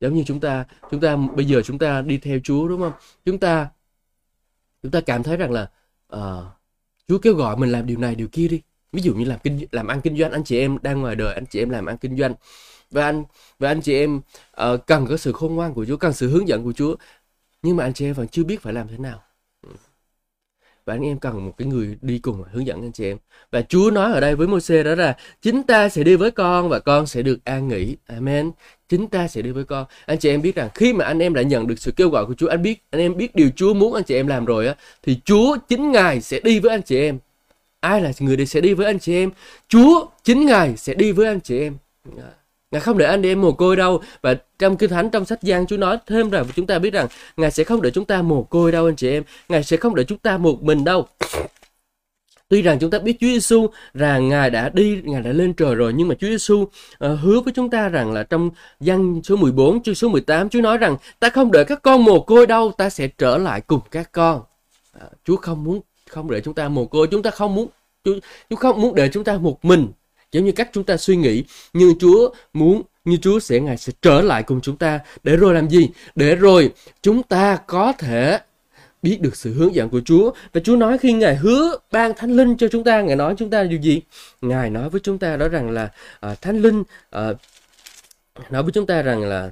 Giống 0.00 0.14
như 0.14 0.24
chúng 0.26 0.40
ta, 0.40 0.64
chúng 0.90 1.00
ta 1.00 1.16
bây 1.16 1.46
giờ 1.46 1.62
chúng 1.64 1.78
ta 1.78 2.02
đi 2.02 2.18
theo 2.18 2.38
Chúa 2.44 2.68
đúng 2.68 2.80
không? 2.80 2.92
Chúng 3.24 3.38
ta 3.38 3.68
chúng 4.82 4.92
ta 4.92 5.00
cảm 5.00 5.22
thấy 5.22 5.36
rằng 5.36 5.52
là 5.52 5.70
uh, 6.16 6.44
Chúa 7.08 7.18
kêu 7.18 7.34
gọi 7.34 7.56
mình 7.56 7.72
làm 7.72 7.86
điều 7.86 7.98
này 7.98 8.14
điều 8.14 8.28
kia 8.28 8.48
đi. 8.48 8.62
Ví 8.92 9.02
dụ 9.02 9.14
như 9.14 9.24
làm 9.24 9.38
kinh 9.38 9.66
làm 9.72 9.86
ăn 9.86 10.00
kinh 10.00 10.18
doanh, 10.18 10.32
anh 10.32 10.44
chị 10.44 10.58
em 10.58 10.78
đang 10.82 11.00
ngoài 11.00 11.14
đời, 11.16 11.34
anh 11.34 11.46
chị 11.46 11.58
em 11.58 11.70
làm 11.70 11.86
ăn 11.86 11.98
kinh 11.98 12.16
doanh 12.16 12.34
và 12.90 13.04
anh 13.04 13.24
và 13.58 13.68
anh 13.68 13.80
chị 13.80 13.94
em 13.94 14.20
uh, 14.62 14.86
cần 14.86 15.06
có 15.06 15.16
sự 15.16 15.32
khôn 15.32 15.54
ngoan 15.54 15.74
của 15.74 15.84
Chúa, 15.84 15.96
cần 15.96 16.12
sự 16.12 16.30
hướng 16.30 16.48
dẫn 16.48 16.64
của 16.64 16.72
Chúa. 16.72 16.96
Nhưng 17.62 17.76
mà 17.76 17.84
anh 17.84 17.94
chị 17.94 18.06
em 18.06 18.14
vẫn 18.14 18.28
chưa 18.28 18.44
biết 18.44 18.62
phải 18.62 18.72
làm 18.72 18.88
thế 18.88 18.98
nào 18.98 19.22
và 20.86 20.94
anh 20.94 21.06
em 21.06 21.18
cần 21.18 21.46
một 21.46 21.52
cái 21.58 21.68
người 21.68 21.96
đi 22.02 22.18
cùng 22.18 22.42
hướng 22.52 22.66
dẫn 22.66 22.82
anh 22.82 22.92
chị 22.92 23.04
em. 23.04 23.16
Và 23.50 23.62
Chúa 23.62 23.90
nói 23.90 24.12
ở 24.12 24.20
đây 24.20 24.36
với 24.36 24.46
Moses 24.46 24.86
đó 24.86 24.94
là, 24.94 25.16
chính 25.42 25.62
ta 25.62 25.88
sẽ 25.88 26.02
đi 26.02 26.16
với 26.16 26.30
con 26.30 26.68
và 26.68 26.78
con 26.78 27.06
sẽ 27.06 27.22
được 27.22 27.44
an 27.44 27.68
nghỉ. 27.68 27.96
Amen. 28.06 28.50
Chính 28.88 29.08
ta 29.08 29.28
sẽ 29.28 29.42
đi 29.42 29.50
với 29.50 29.64
con. 29.64 29.86
Anh 30.06 30.18
chị 30.18 30.28
em 30.28 30.42
biết 30.42 30.54
rằng 30.54 30.68
khi 30.74 30.92
mà 30.92 31.04
anh 31.04 31.18
em 31.18 31.34
đã 31.34 31.42
nhận 31.42 31.66
được 31.66 31.78
sự 31.78 31.92
kêu 31.96 32.08
gọi 32.08 32.26
của 32.26 32.34
Chúa, 32.34 32.48
anh 32.48 32.62
biết, 32.62 32.82
anh 32.90 33.00
em 33.00 33.16
biết 33.16 33.34
điều 33.34 33.50
Chúa 33.56 33.74
muốn 33.74 33.94
anh 33.94 34.04
chị 34.04 34.14
em 34.14 34.26
làm 34.26 34.44
rồi 34.44 34.66
á, 34.66 34.74
thì 35.02 35.20
Chúa 35.24 35.56
chính 35.68 35.92
ngài 35.92 36.20
sẽ 36.20 36.40
đi 36.40 36.60
với 36.60 36.70
anh 36.70 36.82
chị 36.82 36.98
em. 36.98 37.18
Ai 37.80 38.00
là 38.00 38.12
người 38.20 38.46
sẽ 38.46 38.60
đi 38.60 38.74
với 38.74 38.86
anh 38.86 38.98
chị 38.98 39.14
em? 39.14 39.30
Chúa 39.68 40.06
chính 40.24 40.46
ngài 40.46 40.76
sẽ 40.76 40.94
đi 40.94 41.12
với 41.12 41.26
anh 41.26 41.40
chị 41.40 41.58
em. 41.60 41.76
Dạ. 42.16 42.45
Ngài 42.70 42.80
không 42.80 42.98
để 42.98 43.06
anh 43.06 43.26
em 43.26 43.40
mồ 43.40 43.52
côi 43.52 43.76
đâu. 43.76 44.00
Và 44.22 44.34
trong 44.58 44.76
kinh 44.76 44.90
thánh 44.90 45.10
trong 45.10 45.24
sách 45.24 45.42
Giăng 45.42 45.66
Chúa 45.66 45.76
nói 45.76 45.98
thêm 46.06 46.30
rằng 46.30 46.44
chúng 46.56 46.66
ta 46.66 46.78
biết 46.78 46.92
rằng 46.92 47.06
Ngài 47.36 47.50
sẽ 47.50 47.64
không 47.64 47.82
để 47.82 47.90
chúng 47.90 48.04
ta 48.04 48.22
mồ 48.22 48.42
côi 48.42 48.72
đâu 48.72 48.86
anh 48.86 48.96
chị 48.96 49.10
em. 49.10 49.22
Ngài 49.48 49.64
sẽ 49.64 49.76
không 49.76 49.94
để 49.94 50.04
chúng 50.04 50.18
ta 50.18 50.38
một 50.38 50.62
mình 50.62 50.84
đâu. 50.84 51.06
Tuy 52.48 52.62
rằng 52.62 52.78
chúng 52.78 52.90
ta 52.90 52.98
biết 52.98 53.16
Chúa 53.20 53.26
Giêsu 53.26 53.66
rằng 53.94 54.28
Ngài 54.28 54.50
đã 54.50 54.68
đi, 54.68 55.00
Ngài 55.04 55.22
đã 55.22 55.32
lên 55.32 55.54
trời 55.54 55.74
rồi 55.74 55.92
nhưng 55.92 56.08
mà 56.08 56.14
Chúa 56.14 56.26
Giêsu 56.26 56.54
uh, 56.54 56.72
ờ, 56.98 57.14
hứa 57.14 57.40
với 57.40 57.52
chúng 57.52 57.70
ta 57.70 57.88
rằng 57.88 58.12
là 58.12 58.22
trong 58.22 58.50
Giăng 58.80 59.20
số 59.24 59.36
14 59.36 59.82
chương 59.82 59.94
số 59.94 60.08
18 60.08 60.48
Chúa 60.48 60.60
nói 60.60 60.78
rằng 60.78 60.96
ta 61.20 61.28
không 61.28 61.52
để 61.52 61.64
các 61.64 61.82
con 61.82 62.04
mồ 62.04 62.20
côi 62.20 62.46
đâu, 62.46 62.72
ta 62.78 62.90
sẽ 62.90 63.08
trở 63.08 63.38
lại 63.38 63.60
cùng 63.60 63.80
các 63.90 64.12
con. 64.12 64.42
Uh, 64.96 65.02
Chúa 65.24 65.36
không 65.36 65.64
muốn 65.64 65.80
không 66.10 66.30
để 66.30 66.40
chúng 66.40 66.54
ta 66.54 66.68
mồ 66.68 66.86
côi, 66.86 67.06
chúng 67.06 67.22
ta 67.22 67.30
không 67.30 67.54
muốn 67.54 67.68
Chúa, 68.04 68.14
Chúa 68.50 68.56
không 68.56 68.80
muốn 68.80 68.94
để 68.94 69.08
chúng 69.12 69.24
ta 69.24 69.38
một 69.38 69.64
mình 69.64 69.88
giống 70.32 70.44
như 70.44 70.52
cách 70.52 70.70
chúng 70.72 70.84
ta 70.84 70.96
suy 70.96 71.16
nghĩ 71.16 71.44
nhưng 71.72 71.98
Chúa 71.98 72.30
muốn 72.52 72.82
như 73.04 73.16
Chúa 73.16 73.38
sẽ 73.38 73.60
ngài 73.60 73.76
sẽ 73.76 73.92
trở 74.02 74.20
lại 74.20 74.42
cùng 74.42 74.60
chúng 74.60 74.76
ta. 74.76 75.00
Để 75.22 75.36
rồi 75.36 75.54
làm 75.54 75.68
gì? 75.68 75.88
Để 76.14 76.34
rồi 76.34 76.72
chúng 77.02 77.22
ta 77.22 77.58
có 77.66 77.92
thể 77.92 78.38
biết 79.02 79.20
được 79.20 79.36
sự 79.36 79.54
hướng 79.54 79.74
dẫn 79.74 79.88
của 79.88 80.00
Chúa. 80.04 80.30
Và 80.52 80.60
Chúa 80.64 80.76
nói 80.76 80.98
khi 80.98 81.12
ngài 81.12 81.36
hứa 81.36 81.76
ban 81.92 82.14
thánh 82.14 82.30
linh 82.30 82.56
cho 82.56 82.68
chúng 82.68 82.84
ta 82.84 83.00
ngài 83.00 83.16
nói 83.16 83.34
chúng 83.38 83.50
ta 83.50 83.62
điều 83.62 83.80
gì? 83.80 84.00
Ngài 84.40 84.70
nói 84.70 84.90
với 84.90 85.00
chúng 85.00 85.18
ta 85.18 85.36
đó 85.36 85.48
rằng 85.48 85.70
là 85.70 85.90
à, 86.20 86.34
thánh 86.40 86.62
linh 86.62 86.82
à, 87.10 87.32
nói 88.50 88.62
với 88.62 88.72
chúng 88.72 88.86
ta 88.86 89.02
rằng 89.02 89.20
là 89.22 89.50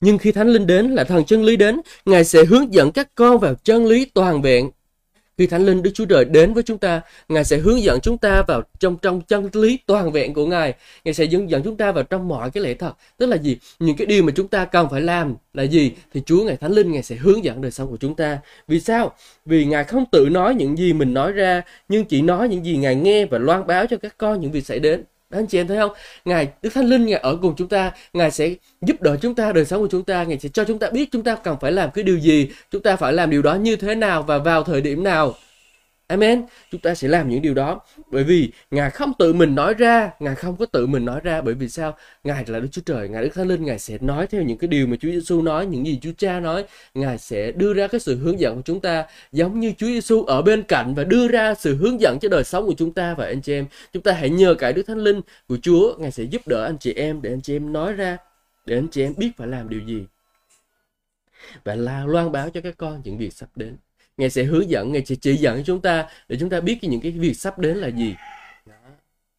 nhưng 0.00 0.18
khi 0.18 0.32
thánh 0.32 0.48
linh 0.48 0.66
đến 0.66 0.90
là 0.90 1.04
thần 1.04 1.24
chân 1.24 1.44
lý 1.44 1.56
đến 1.56 1.80
ngài 2.04 2.24
sẽ 2.24 2.44
hướng 2.44 2.74
dẫn 2.74 2.92
các 2.92 3.08
con 3.14 3.38
vào 3.38 3.54
chân 3.54 3.86
lý 3.86 4.04
toàn 4.04 4.42
vẹn 4.42 4.70
khi 5.38 5.46
Thánh 5.46 5.66
Linh 5.66 5.82
Đức 5.82 5.90
Chúa 5.94 6.04
Trời 6.04 6.24
đến 6.24 6.54
với 6.54 6.62
chúng 6.62 6.78
ta, 6.78 7.00
Ngài 7.28 7.44
sẽ 7.44 7.56
hướng 7.56 7.82
dẫn 7.82 8.00
chúng 8.00 8.18
ta 8.18 8.42
vào 8.48 8.62
trong 8.80 8.96
trong 8.96 9.20
chân 9.20 9.48
lý 9.52 9.78
toàn 9.86 10.12
vẹn 10.12 10.34
của 10.34 10.46
Ngài. 10.46 10.74
Ngài 11.04 11.14
sẽ 11.14 11.26
hướng 11.26 11.50
dẫn 11.50 11.62
chúng 11.62 11.76
ta 11.76 11.92
vào 11.92 12.04
trong 12.04 12.28
mọi 12.28 12.50
cái 12.50 12.62
lẽ 12.62 12.74
thật. 12.74 12.92
Tức 13.16 13.26
là 13.26 13.36
gì? 13.36 13.56
Những 13.78 13.96
cái 13.96 14.06
điều 14.06 14.22
mà 14.22 14.32
chúng 14.36 14.48
ta 14.48 14.64
cần 14.64 14.88
phải 14.90 15.00
làm 15.00 15.34
là 15.54 15.62
gì? 15.62 15.92
Thì 16.14 16.22
Chúa 16.26 16.44
Ngài 16.44 16.56
Thánh 16.56 16.72
Linh 16.72 16.92
Ngài 16.92 17.02
sẽ 17.02 17.16
hướng 17.16 17.44
dẫn 17.44 17.60
đời 17.60 17.70
sống 17.70 17.90
của 17.90 17.96
chúng 17.96 18.14
ta. 18.14 18.38
Vì 18.68 18.80
sao? 18.80 19.12
Vì 19.44 19.64
Ngài 19.64 19.84
không 19.84 20.04
tự 20.12 20.28
nói 20.28 20.54
những 20.54 20.78
gì 20.78 20.92
mình 20.92 21.14
nói 21.14 21.32
ra, 21.32 21.62
nhưng 21.88 22.04
chỉ 22.04 22.22
nói 22.22 22.48
những 22.48 22.64
gì 22.64 22.76
Ngài 22.76 22.94
nghe 22.94 23.26
và 23.26 23.38
loan 23.38 23.66
báo 23.66 23.86
cho 23.86 23.96
các 23.96 24.14
con 24.18 24.40
những 24.40 24.52
việc 24.52 24.66
xảy 24.66 24.78
đến. 24.78 25.04
Đó, 25.32 25.38
anh 25.38 25.46
chị 25.46 25.58
em 25.58 25.68
thấy 25.68 25.78
không? 25.78 25.90
Ngài 26.24 26.48
Đức 26.62 26.70
Thánh 26.74 26.86
Linh 26.86 27.06
Ngài 27.06 27.20
ở 27.20 27.38
cùng 27.42 27.54
chúng 27.56 27.68
ta, 27.68 27.92
Ngài 28.12 28.30
sẽ 28.30 28.54
giúp 28.80 29.02
đỡ 29.02 29.16
chúng 29.22 29.34
ta 29.34 29.52
đời 29.52 29.64
sống 29.64 29.80
của 29.82 29.88
chúng 29.90 30.04
ta, 30.04 30.24
Ngài 30.24 30.38
sẽ 30.38 30.48
cho 30.48 30.64
chúng 30.64 30.78
ta 30.78 30.90
biết 30.90 31.08
chúng 31.12 31.22
ta 31.22 31.36
cần 31.36 31.56
phải 31.60 31.72
làm 31.72 31.90
cái 31.90 32.04
điều 32.04 32.18
gì, 32.18 32.48
chúng 32.70 32.82
ta 32.82 32.96
phải 32.96 33.12
làm 33.12 33.30
điều 33.30 33.42
đó 33.42 33.54
như 33.54 33.76
thế 33.76 33.94
nào 33.94 34.22
và 34.22 34.38
vào 34.38 34.62
thời 34.62 34.80
điểm 34.80 35.04
nào. 35.04 35.34
Amen. 36.06 36.44
Chúng 36.70 36.80
ta 36.80 36.94
sẽ 36.94 37.08
làm 37.08 37.28
những 37.28 37.42
điều 37.42 37.54
đó. 37.54 37.80
Bởi 38.10 38.24
vì 38.24 38.52
Ngài 38.70 38.90
không 38.90 39.12
tự 39.18 39.32
mình 39.32 39.54
nói 39.54 39.74
ra, 39.74 40.10
Ngài 40.20 40.34
không 40.34 40.56
có 40.56 40.66
tự 40.66 40.86
mình 40.86 41.04
nói 41.04 41.20
ra. 41.24 41.40
Bởi 41.40 41.54
vì 41.54 41.68
sao? 41.68 41.96
Ngài 42.24 42.44
là 42.46 42.60
Đức 42.60 42.68
Chúa 42.72 42.82
Trời, 42.86 43.08
Ngài 43.08 43.22
Đức 43.22 43.34
Thánh 43.34 43.48
Linh, 43.48 43.64
Ngài 43.64 43.78
sẽ 43.78 43.98
nói 44.00 44.26
theo 44.26 44.42
những 44.42 44.58
cái 44.58 44.68
điều 44.68 44.86
mà 44.86 44.96
Chúa 44.96 45.10
Giêsu 45.10 45.42
nói, 45.42 45.66
những 45.66 45.86
gì 45.86 45.98
Chúa 46.02 46.12
Cha 46.18 46.40
nói, 46.40 46.64
Ngài 46.94 47.18
sẽ 47.18 47.52
đưa 47.52 47.74
ra 47.74 47.86
cái 47.86 48.00
sự 48.00 48.18
hướng 48.18 48.40
dẫn 48.40 48.56
của 48.56 48.62
chúng 48.64 48.80
ta 48.80 49.04
giống 49.32 49.60
như 49.60 49.72
Chúa 49.78 49.86
Giêsu 49.86 50.24
ở 50.24 50.42
bên 50.42 50.62
cạnh 50.62 50.94
và 50.94 51.04
đưa 51.04 51.28
ra 51.28 51.54
sự 51.54 51.76
hướng 51.76 52.00
dẫn 52.00 52.18
cho 52.18 52.28
đời 52.28 52.44
sống 52.44 52.66
của 52.66 52.74
chúng 52.78 52.92
ta. 52.92 53.14
Và 53.14 53.26
anh 53.26 53.42
chị 53.42 53.52
em. 53.52 53.66
Chúng 53.92 54.02
ta 54.02 54.12
hãy 54.12 54.30
nhờ 54.30 54.54
cậy 54.54 54.72
Đức 54.72 54.82
Thánh 54.82 54.98
Linh 54.98 55.20
của 55.48 55.56
Chúa, 55.62 55.96
Ngài 55.98 56.10
sẽ 56.10 56.22
giúp 56.22 56.48
đỡ 56.48 56.64
anh 56.64 56.78
chị 56.78 56.92
em 56.92 57.22
để 57.22 57.30
anh 57.30 57.40
chị 57.40 57.56
em 57.56 57.72
nói 57.72 57.92
ra, 57.92 58.16
để 58.66 58.76
anh 58.76 58.88
chị 58.88 59.02
em 59.02 59.14
biết 59.16 59.30
phải 59.36 59.48
làm 59.48 59.68
điều 59.68 59.80
gì. 59.80 60.04
Và 61.64 61.74
là 61.74 62.04
loan 62.06 62.32
báo 62.32 62.50
cho 62.50 62.60
các 62.60 62.74
con 62.76 63.00
những 63.04 63.18
việc 63.18 63.32
sắp 63.32 63.48
đến 63.56 63.76
ngài 64.16 64.30
sẽ 64.30 64.42
hướng 64.44 64.70
dẫn 64.70 64.92
ngài 64.92 65.04
sẽ 65.04 65.14
chỉ 65.14 65.36
dẫn 65.36 65.64
chúng 65.64 65.80
ta 65.80 66.06
để 66.28 66.36
chúng 66.40 66.50
ta 66.50 66.60
biết 66.60 66.78
những 66.82 67.00
cái 67.00 67.12
việc 67.12 67.34
sắp 67.34 67.58
đến 67.58 67.76
là 67.76 67.88
gì 67.88 68.14
đó. 68.66 68.74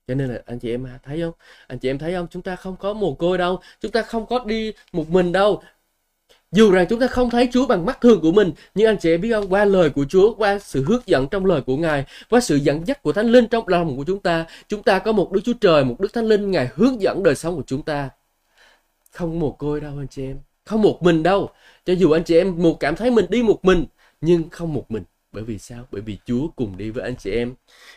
cho 0.07 0.15
nên 0.15 0.29
là 0.29 0.41
anh 0.45 0.59
chị 0.59 0.71
em 0.71 0.87
thấy 1.03 1.21
không 1.21 1.33
anh 1.67 1.79
chị 1.79 1.89
em 1.89 1.97
thấy 1.97 2.13
không 2.13 2.27
chúng 2.31 2.41
ta 2.41 2.55
không 2.55 2.75
có 2.75 2.93
mồ 2.93 3.13
côi 3.13 3.37
đâu 3.37 3.59
chúng 3.81 3.91
ta 3.91 4.01
không 4.01 4.25
có 4.25 4.43
đi 4.45 4.73
một 4.91 5.09
mình 5.09 5.31
đâu 5.31 5.63
dù 6.53 6.71
rằng 6.71 6.85
chúng 6.89 6.99
ta 6.99 7.07
không 7.07 7.29
thấy 7.29 7.49
Chúa 7.51 7.67
bằng 7.67 7.85
mắt 7.85 8.01
thường 8.01 8.21
của 8.21 8.31
mình, 8.31 8.51
nhưng 8.75 8.87
anh 8.87 8.97
chị 8.97 9.09
em 9.09 9.21
biết 9.21 9.31
không, 9.31 9.49
qua 9.49 9.65
lời 9.65 9.89
của 9.89 10.05
Chúa, 10.09 10.33
qua 10.33 10.59
sự 10.59 10.83
hướng 10.87 11.01
dẫn 11.05 11.27
trong 11.31 11.45
lời 11.45 11.61
của 11.61 11.77
Ngài, 11.77 12.05
qua 12.29 12.39
sự 12.39 12.55
dẫn 12.55 12.87
dắt 12.87 13.03
của 13.03 13.13
Thánh 13.13 13.27
Linh 13.27 13.47
trong 13.47 13.67
lòng 13.67 13.97
của 13.97 14.03
chúng 14.07 14.19
ta, 14.19 14.45
chúng 14.67 14.83
ta 14.83 14.99
có 14.99 15.11
một 15.11 15.31
Đức 15.31 15.41
Chúa 15.43 15.53
Trời, 15.61 15.83
một 15.83 15.99
Đức 15.99 16.13
Thánh 16.13 16.25
Linh, 16.25 16.51
Ngài 16.51 16.69
hướng 16.75 17.01
dẫn 17.01 17.23
đời 17.23 17.35
sống 17.35 17.55
của 17.55 17.63
chúng 17.67 17.81
ta. 17.83 18.09
Không 19.11 19.39
mồ 19.39 19.51
côi 19.51 19.81
đâu 19.81 19.93
anh 19.97 20.07
chị 20.07 20.23
em, 20.23 20.37
không 20.65 20.81
một 20.81 21.03
mình 21.03 21.23
đâu. 21.23 21.49
Cho 21.85 21.93
dù 21.93 22.11
anh 22.11 22.23
chị 22.23 22.37
em 22.37 22.55
một 22.57 22.79
cảm 22.79 22.95
thấy 22.95 23.11
mình 23.11 23.25
đi 23.29 23.43
một 23.43 23.65
mình, 23.65 23.85
nhưng 24.23 24.49
không 24.49 24.73
một 24.73 24.91
mình. 24.91 25.03
Bởi 25.31 25.43
vì 25.43 25.57
sao? 25.59 25.87
Bởi 25.91 26.01
vì 26.01 26.17
chúa 26.25 26.47
cùng 26.55 26.77
đi 26.77 26.89
với 26.89 27.03
anh 27.03 27.15
chị 27.15 27.31
em. 27.31 27.53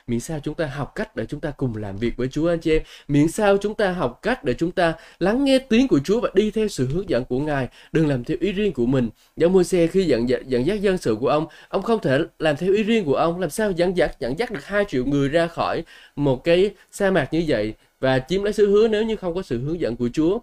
Miễn 0.07 0.21
sao 0.21 0.41
chúng 0.43 0.55
ta 0.55 0.67
học 0.67 0.93
cách 0.95 1.17
để 1.17 1.27
chúng 1.27 1.41
ta 1.41 1.51
cùng 1.51 1.77
làm 1.77 1.97
việc 1.97 2.17
với 2.17 2.29
chúa 2.29 2.49
anh 2.49 2.61
chị 2.61 2.73
em. 2.73 2.83
Miễn 3.09 3.29
sao 3.29 3.57
chúng 3.57 3.75
ta 3.75 3.93
học 3.93 4.19
cách 4.23 4.45
để 4.45 4.55
chúng 4.55 4.73
ta 4.73 4.95
lắng 5.19 5.45
nghe 5.45 5.59
tiếng 5.59 5.89
của 5.89 6.01
chúa 6.05 6.21
và 6.21 6.31
đi 6.35 6.51
theo 6.51 6.69
sự 6.69 6.87
hướng 6.87 7.11
dẫn 7.11 7.25
của 7.25 7.39
ngài. 7.39 7.69
Đừng 7.93 8.09
làm 8.09 8.25
theo 8.25 8.37
ý 8.41 8.53
riêng 8.53 8.73
của 8.73 8.87
mình. 8.87 9.09
Giống 9.37 9.53
môi 9.53 9.65
xe 9.65 9.87
khi 9.87 10.05
dẫn, 10.05 10.29
dẫn 10.29 10.67
dắt 10.67 10.81
dân 10.81 10.99
sự 10.99 11.17
của 11.21 11.29
ông 11.29 11.47
ông 11.69 11.83
không 11.83 12.01
thể 12.01 12.19
làm 12.39 12.57
theo 12.57 12.73
ý 12.73 12.83
riêng 12.83 13.05
của 13.05 13.15
ông. 13.15 13.41
Làm 13.41 13.51
sao 13.51 13.71
dẫn 13.71 13.97
dắt 13.97 14.21
dẫn 14.21 14.39
dắt 14.39 14.51
được 14.51 14.65
hai 14.65 14.85
triệu 14.89 15.05
người 15.05 15.29
ra 15.29 15.47
khỏi 15.47 15.85
một 16.17 16.45
cái 16.45 16.71
sa 16.91 17.11
mạc 17.11 17.29
như 17.33 17.45
vậy 17.49 17.75
và 18.01 18.19
chiếm 18.19 18.43
lấy 18.43 18.53
sự 18.53 18.71
hứa 18.71 18.89
nếu 18.89 19.05
như 19.05 19.17
không 19.17 19.35
có 19.35 19.43
sự 19.43 19.61
hướng 19.61 19.81
dẫn 19.81 19.97
của 19.97 20.09
chúa? 20.13 20.39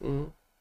Ừ. 0.00 0.08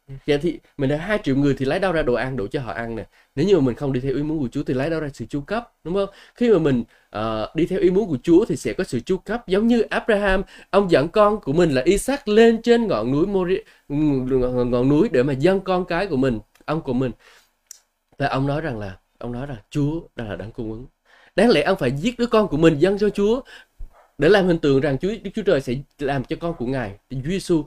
Dạ 0.07 0.15
Vậy 0.25 0.37
thì 0.37 0.59
mình 0.77 0.89
đã 0.89 0.97
hai 0.97 1.19
triệu 1.23 1.35
người 1.35 1.55
thì 1.57 1.65
lấy 1.65 1.79
đâu 1.79 1.91
ra 1.91 2.01
đồ 2.03 2.13
ăn 2.13 2.37
đủ 2.37 2.47
cho 2.47 2.61
họ 2.61 2.71
ăn 2.73 2.95
nè. 2.95 3.05
Nếu 3.35 3.45
như 3.47 3.59
mà 3.59 3.65
mình 3.65 3.75
không 3.75 3.93
đi 3.93 3.99
theo 3.99 4.15
ý 4.15 4.23
muốn 4.23 4.39
của 4.39 4.47
Chúa 4.47 4.63
thì 4.63 4.73
lấy 4.73 4.89
đâu 4.89 4.99
ra 4.99 5.09
sự 5.13 5.25
chu 5.25 5.41
cấp 5.41 5.71
đúng 5.83 5.93
không? 5.93 6.09
Khi 6.35 6.51
mà 6.51 6.59
mình 6.59 6.83
uh, 7.15 7.55
đi 7.55 7.65
theo 7.65 7.79
ý 7.79 7.89
muốn 7.89 8.09
của 8.09 8.17
Chúa 8.23 8.45
thì 8.45 8.55
sẽ 8.55 8.73
có 8.73 8.83
sự 8.83 8.99
chu 8.99 9.17
cấp. 9.17 9.47
Giống 9.47 9.67
như 9.67 9.81
Abraham 9.81 10.43
ông 10.69 10.91
dẫn 10.91 11.07
con 11.09 11.41
của 11.41 11.53
mình 11.53 11.71
là 11.71 11.81
Isaac 11.85 12.27
lên 12.27 12.61
trên 12.61 12.87
ngọn 12.87 13.11
núi 13.11 13.25
Mori, 13.25 13.57
ngọn 13.89 14.89
núi 14.89 15.09
để 15.11 15.23
mà 15.23 15.33
dâng 15.33 15.59
con 15.59 15.85
cái 15.85 16.07
của 16.07 16.17
mình 16.17 16.39
ông 16.65 16.81
của 16.81 16.93
mình. 16.93 17.11
Và 18.17 18.27
ông 18.27 18.47
nói 18.47 18.61
rằng 18.61 18.79
là 18.79 18.97
ông 19.17 19.31
nói 19.31 19.45
rằng 19.45 19.57
Chúa 19.69 20.01
đang 20.15 20.29
là 20.29 20.35
đấng 20.35 20.51
cung 20.51 20.71
ứng. 20.71 20.85
Đáng 21.35 21.49
lẽ 21.49 21.61
ông 21.61 21.77
phải 21.77 21.91
giết 21.91 22.19
đứa 22.19 22.27
con 22.27 22.47
của 22.47 22.57
mình 22.57 22.77
dâng 22.79 22.97
cho 22.97 23.09
Chúa 23.09 23.41
để 24.17 24.29
làm 24.29 24.47
hình 24.47 24.59
tượng 24.59 24.81
rằng 24.81 24.97
Chúa 24.97 25.09
Đức 25.23 25.31
Chúa 25.35 25.43
Trời 25.43 25.61
sẽ 25.61 25.73
làm 25.99 26.23
cho 26.23 26.35
con 26.39 26.53
của 26.53 26.65
Ngài 26.65 26.91
Chúa 27.09 27.29
Giêsu 27.29 27.63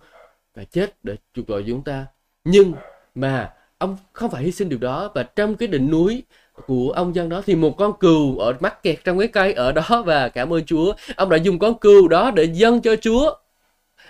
phải 0.55 0.64
chết 0.64 1.05
để 1.05 1.16
chuộc 1.35 1.46
tội 1.46 1.64
chúng 1.66 1.83
ta 1.85 2.07
nhưng 2.44 2.72
mà 3.14 3.53
ông 3.79 3.96
không 4.12 4.31
phải 4.31 4.44
hy 4.44 4.53
sinh 4.53 4.68
điều 4.68 4.79
đó 4.79 5.11
và 5.14 5.22
trong 5.22 5.57
cái 5.57 5.68
đỉnh 5.68 5.90
núi 5.90 6.22
của 6.66 6.90
ông 6.90 7.14
dân 7.14 7.29
đó 7.29 7.42
thì 7.46 7.55
một 7.55 7.76
con 7.79 7.92
cừu 8.00 8.38
ở 8.38 8.57
mắc 8.61 8.83
kẹt 8.83 9.05
trong 9.05 9.18
cái 9.18 9.29
cây 9.29 9.53
ở 9.53 9.72
đó 9.72 10.03
và 10.07 10.29
cảm 10.29 10.53
ơn 10.53 10.64
Chúa 10.64 10.94
ông 11.16 11.31
đã 11.31 11.37
dùng 11.37 11.59
con 11.59 11.79
cừu 11.79 12.09
đó 12.09 12.31
để 12.31 12.44
dâng 12.44 12.81
cho 12.83 12.96
Chúa. 12.96 13.35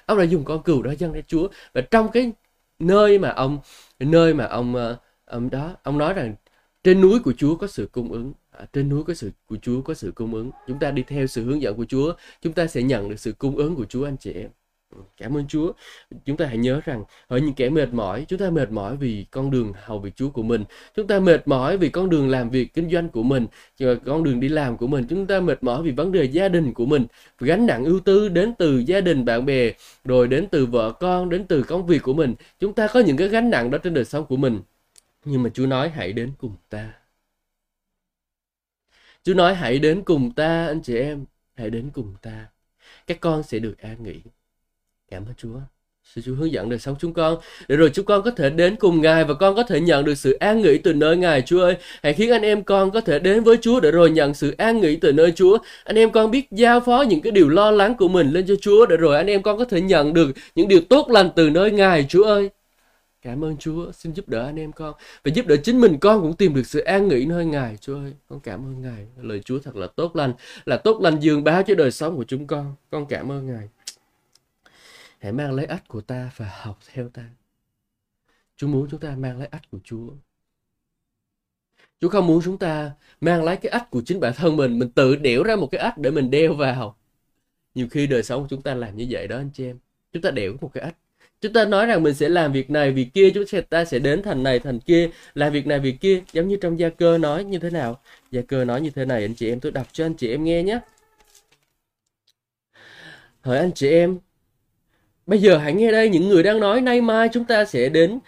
Ông 0.07 0.19
đã 0.19 0.25
dùng 0.25 0.45
con 0.45 0.63
cừu 0.63 0.83
đó 0.83 0.93
dâng 0.99 1.13
cho 1.15 1.21
Chúa. 1.27 1.49
Và 1.75 1.81
trong 1.81 2.09
cái 2.13 2.33
nơi 2.79 3.19
mà 3.19 3.31
ông 3.31 3.59
nơi 4.01 4.35
mà 4.35 4.45
ông 4.47 4.77
ờ, 4.77 4.97
ông 5.25 5.51
đó 5.51 5.77
ông 5.83 5.99
nói 5.99 6.15
rằng 6.15 6.35
trên 6.85 7.01
núi 7.01 7.19
của 7.19 7.33
Chúa 7.37 7.57
có 7.57 7.67
sự 7.67 7.89
cung 7.93 8.13
ứng 8.13 8.33
à, 8.51 8.67
trên 8.73 8.89
núi 8.89 9.05
có 9.05 9.15
sự 9.15 9.31
của 9.47 9.57
Chúa 9.63 9.83
có 9.83 9.95
sự 9.95 10.13
cung 10.15 10.35
ứng. 10.35 10.51
Chúng 10.67 10.79
ta 10.79 10.91
đi 10.91 11.03
theo 11.03 11.27
sự 11.27 11.45
hướng 11.45 11.63
dẫn 11.63 11.77
của 11.77 11.87
Chúa 11.89 12.15
chúng 12.43 12.53
ta 12.53 12.67
sẽ 12.67 12.83
nhận 12.83 13.09
được 13.09 13.21
sự 13.21 13.33
cung 13.33 13.57
ứng 13.57 13.77
của 13.77 13.85
Chúa 13.85 14.05
anh 14.05 14.17
chị 14.17 14.33
em. 14.33 14.51
Cảm 15.17 15.37
ơn 15.37 15.47
Chúa. 15.49 15.73
Chúng 16.25 16.37
ta 16.37 16.47
hãy 16.47 16.57
nhớ 16.57 16.81
rằng 16.85 17.05
ở 17.27 17.39
những 17.39 17.55
kẻ 17.55 17.71
mệt 17.71 17.93
mỏi, 17.93 18.25
chúng 18.29 18.39
ta 18.39 18.51
mệt 18.51 18.71
mỏi 18.71 18.97
vì 18.97 19.27
con 19.31 19.51
đường 19.51 19.73
hầu 19.85 19.99
việc 19.99 20.17
Chúa 20.17 20.31
của 20.31 20.43
mình. 20.43 20.65
Chúng 20.95 21.07
ta 21.07 21.21
mệt 21.21 21.49
mỏi 21.49 21.77
vì 21.77 21.89
con 21.89 22.11
đường 22.11 22.29
làm 22.29 22.51
việc 22.51 22.75
kinh 22.75 22.91
doanh 22.91 23.09
của 23.09 23.23
mình, 23.23 23.47
con 24.05 24.25
đường 24.25 24.41
đi 24.41 24.49
làm 24.49 24.77
của 24.77 24.87
mình. 24.87 25.07
Chúng 25.09 25.27
ta 25.27 25.41
mệt 25.41 25.63
mỏi 25.63 25.83
vì 25.83 25.91
vấn 25.91 26.13
đề 26.13 26.25
gia 26.25 26.49
đình 26.49 26.75
của 26.75 26.87
mình. 26.87 27.07
Gánh 27.39 27.67
nặng 27.67 27.85
ưu 27.85 28.01
tư 28.01 28.29
đến 28.29 28.55
từ 28.59 28.79
gia 28.79 29.01
đình, 29.01 29.25
bạn 29.25 29.47
bè, 29.47 29.73
rồi 30.05 30.29
đến 30.29 30.47
từ 30.51 30.67
vợ 30.67 30.93
con, 30.93 31.29
đến 31.31 31.47
từ 31.47 31.63
công 31.63 31.87
việc 31.87 32.03
của 32.03 32.15
mình. 32.15 32.35
Chúng 32.61 32.75
ta 32.75 32.87
có 32.87 33.01
những 33.01 33.17
cái 33.17 33.29
gánh 33.29 33.51
nặng 33.51 33.71
đó 33.71 33.79
trên 33.79 33.95
đời 33.95 34.05
sống 34.05 34.27
của 34.27 34.37
mình. 34.37 34.61
Nhưng 35.25 35.43
mà 35.43 35.51
Chúa 35.51 35.67
nói 35.67 35.89
hãy 35.89 36.13
đến 36.13 36.33
cùng 36.39 36.55
ta. 36.69 36.93
Chúa 39.23 39.35
nói 39.35 39.55
hãy 39.55 39.79
đến 39.79 40.03
cùng 40.05 40.33
ta 40.33 40.67
anh 40.67 40.81
chị 40.83 40.97
em, 40.97 41.25
hãy 41.55 41.71
đến 41.71 41.91
cùng 41.95 42.15
ta. 42.23 42.47
Các 43.07 43.21
con 43.21 43.43
sẽ 43.43 43.59
được 43.59 43.79
an 43.79 44.03
nghỉ. 44.03 44.23
Cảm 45.11 45.27
ơn 45.27 45.35
Chúa. 45.37 45.61
Sư 46.05 46.21
Chúa 46.25 46.35
hướng 46.35 46.53
dẫn 46.53 46.69
đời 46.69 46.79
sống 46.79 46.97
chúng 47.01 47.15
con 47.15 47.39
để 47.69 47.77
rồi 47.77 47.91
chúng 47.95 48.05
con 48.05 48.23
có 48.23 48.31
thể 48.31 48.51
đến 48.51 48.77
cùng 48.77 49.01
Ngài 49.01 49.25
và 49.25 49.35
con 49.35 49.57
có 49.57 49.63
thể 49.63 49.81
nhận 49.81 50.05
được 50.05 50.15
sự 50.15 50.33
an 50.33 50.63
nghỉ 50.63 50.79
từ 50.79 50.93
nơi 50.93 51.17
Ngài 51.17 51.43
Chúa 51.43 51.63
ơi. 51.63 51.77
Hãy 52.03 52.13
khiến 52.13 52.31
anh 52.31 52.43
em 52.43 52.63
con 52.63 52.91
có 52.91 53.01
thể 53.01 53.19
đến 53.19 53.43
với 53.43 53.57
Chúa 53.57 53.81
để 53.81 53.91
rồi 53.91 54.11
nhận 54.11 54.35
sự 54.35 54.55
an 54.59 54.81
nghỉ 54.81 54.97
từ 54.97 55.13
nơi 55.13 55.33
Chúa. 55.33 55.59
Anh 55.85 55.97
em 55.97 56.11
con 56.11 56.31
biết 56.31 56.47
giao 56.51 56.81
phó 56.81 57.05
những 57.09 57.21
cái 57.21 57.31
điều 57.31 57.49
lo 57.49 57.71
lắng 57.71 57.95
của 57.95 58.09
mình 58.09 58.31
lên 58.31 58.47
cho 58.49 58.55
Chúa 58.61 58.87
để 58.87 58.97
rồi 58.97 59.17
anh 59.17 59.27
em 59.27 59.43
con 59.43 59.59
có 59.59 59.65
thể 59.65 59.81
nhận 59.81 60.15
được 60.15 60.31
những 60.55 60.69
điều 60.69 60.81
tốt 60.81 61.11
lành 61.11 61.31
từ 61.37 61.51
nơi 61.51 61.71
Ngài 61.71 62.07
Chúa 62.09 62.25
ơi. 62.25 62.51
Cảm 63.23 63.45
ơn 63.45 63.57
Chúa, 63.57 63.93
xin 63.93 64.13
giúp 64.13 64.29
đỡ 64.29 64.47
anh 64.47 64.57
em 64.57 64.73
con 64.73 64.95
và 65.25 65.31
giúp 65.35 65.47
đỡ 65.47 65.57
chính 65.57 65.81
mình 65.81 65.99
con 66.01 66.21
cũng 66.21 66.37
tìm 66.37 66.55
được 66.55 66.67
sự 66.67 66.81
an 66.81 67.09
nghỉ 67.09 67.25
nơi 67.25 67.45
Ngài 67.45 67.77
Chúa 67.81 67.95
ơi. 67.95 68.13
Con 68.29 68.41
cảm 68.41 68.61
ơn 68.61 68.83
Ngài. 68.83 69.07
Lời 69.23 69.41
Chúa 69.45 69.59
thật 69.59 69.77
là 69.77 69.87
tốt 69.97 70.17
lành, 70.17 70.33
là 70.65 70.77
tốt 70.77 71.01
lành 71.03 71.21
dường 71.21 71.45
báo 71.45 71.63
cho 71.63 71.75
đời 71.75 71.91
sống 71.91 72.17
của 72.17 72.25
chúng 72.25 72.47
con. 72.47 72.75
Con 72.91 73.07
cảm 73.07 73.33
ơn 73.33 73.47
Ngài. 73.47 73.69
Hãy 75.21 75.33
mang 75.33 75.53
lấy 75.53 75.67
ách 75.67 75.89
của 75.89 76.01
ta 76.01 76.31
và 76.37 76.51
học 76.63 76.79
theo 76.93 77.09
ta. 77.09 77.25
Chúa 78.57 78.67
muốn 78.67 78.89
chúng 78.91 79.01
ta 79.01 79.17
mang 79.17 79.39
lấy 79.39 79.49
ách 79.49 79.71
của 79.71 79.79
Chúa. 79.85 80.09
Chúa 82.01 82.09
không 82.09 82.27
muốn 82.27 82.41
chúng 82.45 82.59
ta 82.59 82.91
mang 83.21 83.45
lấy 83.45 83.57
cái 83.57 83.71
ách 83.71 83.91
của 83.91 84.03
chính 84.07 84.21
bản 84.21 84.33
thân 84.37 84.57
mình, 84.57 84.79
mình 84.79 84.91
tự 84.91 85.17
đẽo 85.17 85.43
ra 85.43 85.57
một 85.57 85.69
cái 85.73 85.81
ách 85.81 85.99
để 85.99 86.11
mình 86.11 86.31
đeo 86.31 86.55
vào. 86.55 86.97
Nhiều 87.75 87.89
khi 87.91 88.07
đời 88.07 88.23
sống 88.23 88.43
của 88.43 88.49
chúng 88.51 88.63
ta 88.63 88.75
làm 88.75 88.97
như 88.97 89.07
vậy 89.11 89.29
đó 89.29 89.37
anh 89.37 89.51
chị 89.55 89.67
em. 89.67 89.79
Chúng 90.13 90.23
ta 90.23 90.31
đẽo 90.31 90.57
một 90.61 90.71
cái 90.75 90.85
ách. 90.85 90.97
Chúng 91.41 91.53
ta 91.53 91.65
nói 91.65 91.87
rằng 91.87 92.03
mình 92.03 92.15
sẽ 92.15 92.29
làm 92.29 92.53
việc 92.53 92.71
này, 92.71 92.93
việc 92.93 93.09
kia, 93.15 93.31
chúng 93.35 93.45
ta 93.71 93.85
sẽ 93.85 93.99
đến 93.99 94.23
thành 94.23 94.43
này, 94.43 94.59
thành 94.59 94.81
kia, 94.81 95.11
làm 95.35 95.53
việc 95.53 95.67
này, 95.67 95.81
việc 95.81 96.01
kia. 96.01 96.23
Giống 96.33 96.49
như 96.49 96.57
trong 96.61 96.79
gia 96.79 96.89
cơ 96.89 97.19
nói 97.19 97.45
như 97.45 97.59
thế 97.59 97.71
nào? 97.71 98.01
Gia 98.31 98.43
cơ 98.49 98.65
nói 98.65 98.81
như 98.81 98.91
thế 98.91 99.05
này, 99.05 99.23
anh 99.23 99.35
chị 99.35 99.49
em, 99.49 99.61
tôi 99.61 99.73
đọc 99.73 99.87
cho 99.93 100.05
anh 100.07 100.15
chị 100.15 100.31
em 100.31 100.45
nghe 100.45 100.63
nhé. 100.63 100.81
Hỏi 103.41 103.59
anh 103.59 103.73
chị 103.75 103.91
em, 103.91 104.19
Bây 105.31 105.39
giờ 105.39 105.57
hãy 105.57 105.73
nghe 105.73 105.93
đây 105.93 106.09
những 106.09 106.29
người 106.29 106.43
đang 106.43 106.61
nói 106.61 106.81
nay 106.81 107.01
mai 107.01 107.29
chúng 107.29 107.45
ta 107.45 107.65
sẽ 107.65 107.89
đến 107.89 108.19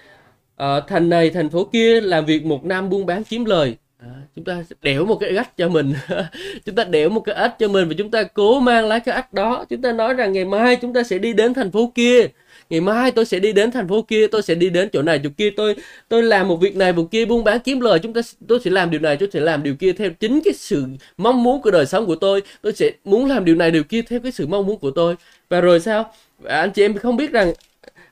uh, 0.63 0.67
thành 0.89 1.09
này 1.09 1.31
thành 1.31 1.51
phố 1.51 1.65
kia 1.65 2.01
làm 2.01 2.27
việc 2.27 2.45
một 2.45 2.65
năm 2.65 2.91
buôn 2.91 3.07
bán 3.07 3.25
kiếm 3.25 3.45
lời. 3.45 3.77
À, 3.99 4.09
chúng 4.37 4.45
ta 4.45 4.63
sẽ 4.85 4.99
một 4.99 5.17
cái 5.17 5.37
ách 5.37 5.57
cho 5.57 5.69
mình. 5.69 5.95
Chúng 6.67 6.75
ta 6.75 6.85
đẻo 6.85 7.09
một 7.09 7.21
cái 7.21 7.35
ếch 7.35 7.51
cho 7.59 7.69
mình 7.69 7.89
và 7.89 7.95
chúng 7.99 8.11
ta 8.11 8.23
cố 8.23 8.61
mang 8.61 8.87
lá 8.87 8.99
cái 8.99 9.15
ếch 9.15 9.33
đó. 9.33 9.65
Chúng 9.69 9.83
ta 9.83 9.93
nói 9.93 10.15
rằng 10.15 10.33
ngày 10.33 10.45
mai 10.45 10.77
chúng 10.77 10.93
ta 10.93 11.03
sẽ 11.03 11.19
đi 11.19 11.33
đến 11.33 11.55
thành 11.55 11.71
phố 11.71 11.93
kia. 11.95 12.27
Ngày 12.71 12.81
mai 12.81 13.11
tôi 13.11 13.25
sẽ 13.25 13.39
đi 13.39 13.53
đến 13.53 13.71
thành 13.71 13.89
phố 13.89 14.03
kia 14.03 14.27
tôi 14.27 14.43
sẽ 14.43 14.55
đi 14.55 14.71
đến 14.71 14.89
chỗ 14.93 15.03
này 15.03 15.21
chỗ 15.25 15.31
kia. 15.37 15.51
Tôi 15.57 15.77
tôi 16.09 16.23
làm 16.23 16.49
một 16.49 16.57
việc 16.57 16.77
này 16.77 16.93
một 16.93 17.11
kia 17.11 17.25
buôn 17.25 17.45
bán 17.45 17.61
kiếm 17.61 17.81
lời. 17.81 17.99
Chúng 17.99 18.13
ta 18.13 18.21
tôi 18.49 18.61
sẽ 18.65 18.71
làm 18.71 18.91
điều 18.91 19.01
này 19.01 19.17
tôi 19.17 19.29
sẽ 19.33 19.41
làm 19.41 19.63
điều 19.63 19.75
kia 19.75 19.93
theo 19.93 20.11
chính 20.11 20.41
cái 20.45 20.55
sự 20.55 20.87
mong 21.17 21.43
muốn 21.43 21.63
của 21.63 21.71
đời 21.71 21.87
sống 21.87 22.07
của 22.07 22.17
tôi. 22.17 22.43
Tôi 22.63 22.73
sẽ 22.73 22.91
muốn 23.05 23.27
làm 23.27 23.45
điều 23.45 23.55
này 23.55 23.71
điều 23.71 23.85
kia 23.85 24.03
theo 24.03 24.21
cái 24.21 24.33
sự 24.33 24.47
mong 24.47 24.67
muốn 24.67 24.79
của 24.79 24.91
tôi. 24.91 25.15
Và 25.49 25.61
rồi 25.61 25.81
sao? 25.81 26.13
Và 26.43 26.61
anh 26.61 26.73
chị 26.73 26.83
em 26.83 26.99
không 26.99 27.17
biết 27.17 27.33
rằng 27.33 27.53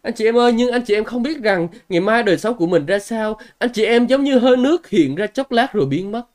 anh 0.02 0.14
chị 0.14 0.24
em 0.24 0.38
ơi, 0.38 0.52
nhưng 0.52 0.70
anh 0.70 0.82
chị 0.86 0.94
em 0.94 1.04
không 1.04 1.22
biết 1.22 1.42
rằng 1.42 1.68
ngày 1.88 2.00
mai 2.00 2.22
đời 2.22 2.38
sống 2.38 2.56
của 2.56 2.66
mình 2.66 2.86
ra 2.86 2.98
sao. 2.98 3.38
Anh 3.58 3.70
chị 3.72 3.84
em 3.84 4.06
giống 4.06 4.24
như 4.24 4.38
hơi 4.38 4.56
nước 4.56 4.88
hiện 4.88 5.14
ra 5.14 5.26
chốc 5.26 5.52
lát 5.52 5.72
rồi 5.72 5.86
biến 5.86 6.12
mất. 6.12 6.26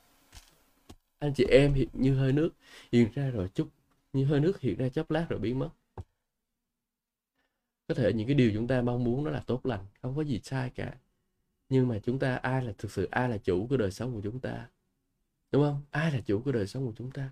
Anh 1.18 1.34
chị 1.34 1.44
em 1.44 1.74
hiện 1.74 1.88
như 1.92 2.14
hơi 2.14 2.32
nước 2.32 2.50
hiện 2.92 3.08
ra 3.14 3.30
rồi 3.30 3.48
chút 3.54 3.68
như 4.12 4.24
hơi 4.24 4.40
nước 4.40 4.60
hiện 4.60 4.76
ra 4.76 4.88
chốc 4.88 5.10
lát 5.10 5.26
rồi 5.28 5.40
biến 5.40 5.58
mất. 5.58 5.68
Có 7.88 7.94
thể 7.94 8.12
những 8.12 8.26
cái 8.26 8.34
điều 8.34 8.50
chúng 8.54 8.66
ta 8.66 8.82
mong 8.82 9.04
muốn 9.04 9.24
nó 9.24 9.30
là 9.30 9.42
tốt 9.46 9.66
lành, 9.66 9.84
không 10.02 10.16
có 10.16 10.22
gì 10.22 10.40
sai 10.44 10.70
cả. 10.74 10.94
Nhưng 11.68 11.88
mà 11.88 11.98
chúng 12.04 12.18
ta 12.18 12.36
ai 12.36 12.64
là 12.64 12.72
thực 12.78 12.92
sự, 12.92 13.08
ai 13.10 13.28
là 13.28 13.36
chủ 13.36 13.66
của 13.70 13.76
đời 13.76 13.90
sống 13.90 14.14
của 14.14 14.20
chúng 14.22 14.40
ta? 14.40 14.68
Đúng 15.52 15.62
không? 15.62 15.80
Ai 15.90 16.12
là 16.12 16.20
chủ 16.26 16.40
của 16.44 16.52
đời 16.52 16.66
sống 16.66 16.86
của 16.86 16.92
chúng 16.96 17.10
ta? 17.10 17.30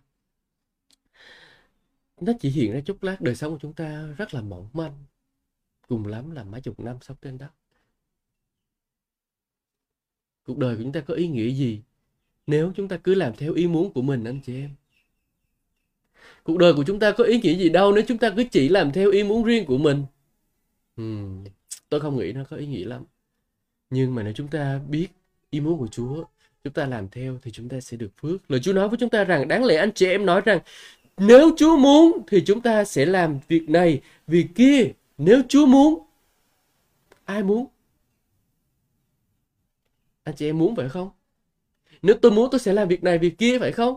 Nó 2.20 2.32
chỉ 2.40 2.50
hiện 2.50 2.72
ra 2.72 2.80
chút 2.80 3.02
lát 3.02 3.20
đời 3.20 3.34
sống 3.34 3.52
của 3.52 3.58
chúng 3.62 3.72
ta 3.72 4.06
rất 4.18 4.34
là 4.34 4.40
mỏng 4.40 4.68
manh 4.72 5.04
cùng 5.88 6.06
lắm 6.06 6.30
là 6.30 6.44
mấy 6.44 6.60
chục 6.60 6.80
năm 6.80 6.96
sống 7.00 7.16
trên 7.22 7.38
đất. 7.38 7.50
Cuộc 10.46 10.58
đời 10.58 10.76
của 10.76 10.82
chúng 10.82 10.92
ta 10.92 11.00
có 11.00 11.14
ý 11.14 11.28
nghĩa 11.28 11.48
gì 11.48 11.82
nếu 12.46 12.72
chúng 12.76 12.88
ta 12.88 12.96
cứ 12.96 13.14
làm 13.14 13.36
theo 13.36 13.54
ý 13.54 13.66
muốn 13.66 13.92
của 13.92 14.02
mình 14.02 14.24
anh 14.24 14.40
chị 14.40 14.56
em? 14.56 14.70
Cuộc 16.42 16.58
đời 16.58 16.74
của 16.74 16.84
chúng 16.86 16.98
ta 16.98 17.12
có 17.12 17.24
ý 17.24 17.40
nghĩa 17.40 17.56
gì 17.56 17.68
đâu 17.68 17.92
nếu 17.92 18.04
chúng 18.08 18.18
ta 18.18 18.32
cứ 18.36 18.44
chỉ 18.52 18.68
làm 18.68 18.92
theo 18.92 19.10
ý 19.10 19.22
muốn 19.22 19.44
riêng 19.44 19.66
của 19.66 19.78
mình? 19.78 20.04
Uhm, 21.00 21.44
tôi 21.88 22.00
không 22.00 22.18
nghĩ 22.18 22.32
nó 22.32 22.44
có 22.44 22.56
ý 22.56 22.66
nghĩa 22.66 22.84
lắm. 22.84 23.04
Nhưng 23.90 24.14
mà 24.14 24.22
nếu 24.22 24.32
chúng 24.32 24.48
ta 24.48 24.80
biết 24.88 25.08
ý 25.50 25.60
muốn 25.60 25.78
của 25.78 25.88
Chúa 25.88 26.24
chúng 26.64 26.72
ta 26.72 26.86
làm 26.86 27.08
theo 27.08 27.38
thì 27.42 27.50
chúng 27.50 27.68
ta 27.68 27.80
sẽ 27.80 27.96
được 27.96 28.10
phước. 28.16 28.50
Lời 28.50 28.60
Chúa 28.60 28.72
nói 28.72 28.88
với 28.88 28.98
chúng 28.98 29.10
ta 29.10 29.24
rằng 29.24 29.48
đáng 29.48 29.64
lẽ 29.64 29.76
anh 29.76 29.92
chị 29.92 30.06
em 30.06 30.26
nói 30.26 30.40
rằng 30.44 30.58
nếu 31.16 31.50
Chúa 31.56 31.76
muốn 31.76 32.22
thì 32.26 32.42
chúng 32.46 32.60
ta 32.60 32.84
sẽ 32.84 33.06
làm 33.06 33.38
việc 33.48 33.68
này 33.68 34.00
việc 34.26 34.48
kia, 34.54 34.92
nếu 35.18 35.42
Chúa 35.48 35.66
muốn, 35.66 36.06
ai 37.24 37.42
muốn? 37.42 37.66
Anh 40.24 40.34
chị 40.36 40.46
em 40.46 40.58
muốn 40.58 40.74
vậy 40.74 40.88
không? 40.88 41.10
Nếu 42.02 42.16
tôi 42.22 42.32
muốn 42.32 42.48
tôi 42.50 42.60
sẽ 42.60 42.72
làm 42.72 42.88
việc 42.88 43.02
này, 43.02 43.18
việc 43.18 43.38
kia 43.38 43.58
phải 43.58 43.72
không? 43.72 43.96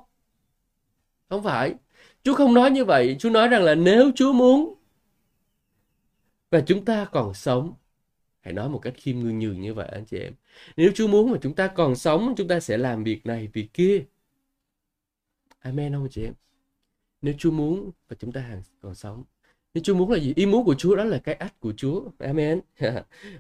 Không 1.30 1.44
phải. 1.44 1.76
Chúa 2.24 2.34
không 2.34 2.54
nói 2.54 2.72
như 2.72 2.86
vậy. 2.86 3.16
Chúa 3.20 3.30
nói 3.30 3.48
rằng 3.48 3.64
là 3.64 3.76
nếu 3.76 4.12
Chúa 4.16 4.34
muốn 4.34 4.74
và 6.52 6.62
chúng 6.68 6.86
ta 6.86 7.06
còn 7.06 7.34
sống, 7.34 7.74
hãy 8.40 8.54
nói 8.54 8.70
một 8.70 8.80
cách 8.80 8.94
khiêm 8.98 9.20
nhường 9.20 9.40
nhường 9.40 9.62
như 9.62 9.74
vậy, 9.74 9.88
anh 9.92 10.06
chị 10.06 10.18
em. 10.18 10.34
Nếu 10.78 10.92
Chúa 10.96 11.08
muốn 11.08 11.32
mà 11.32 11.38
chúng 11.42 11.56
ta 11.56 11.68
còn 11.68 11.96
sống, 11.96 12.34
chúng 12.38 12.48
ta 12.48 12.60
sẽ 12.60 12.78
làm 12.78 13.04
việc 13.04 13.26
này, 13.26 13.48
việc 13.54 13.68
kia. 13.74 14.06
Amen 15.60 15.94
không 15.94 16.08
chị 16.12 16.24
em? 16.24 16.34
Nếu 17.22 17.34
Chúa 17.38 17.52
muốn 17.52 17.92
và 18.08 18.16
chúng 18.20 18.32
ta 18.32 18.62
còn 18.82 18.96
sống. 18.96 19.24
Nếu 19.74 19.84
Chúa 19.84 19.96
muốn 19.96 20.12
là 20.12 20.20
gì? 20.20 20.34
Ý 20.36 20.46
muốn 20.46 20.66
của 20.66 20.76
Chúa 20.76 20.96
đó 20.96 21.04
là 21.04 21.20
cái 21.20 21.36
ách 21.36 21.60
của 21.60 21.74
Chúa. 21.78 22.10
Amen. 22.20 22.62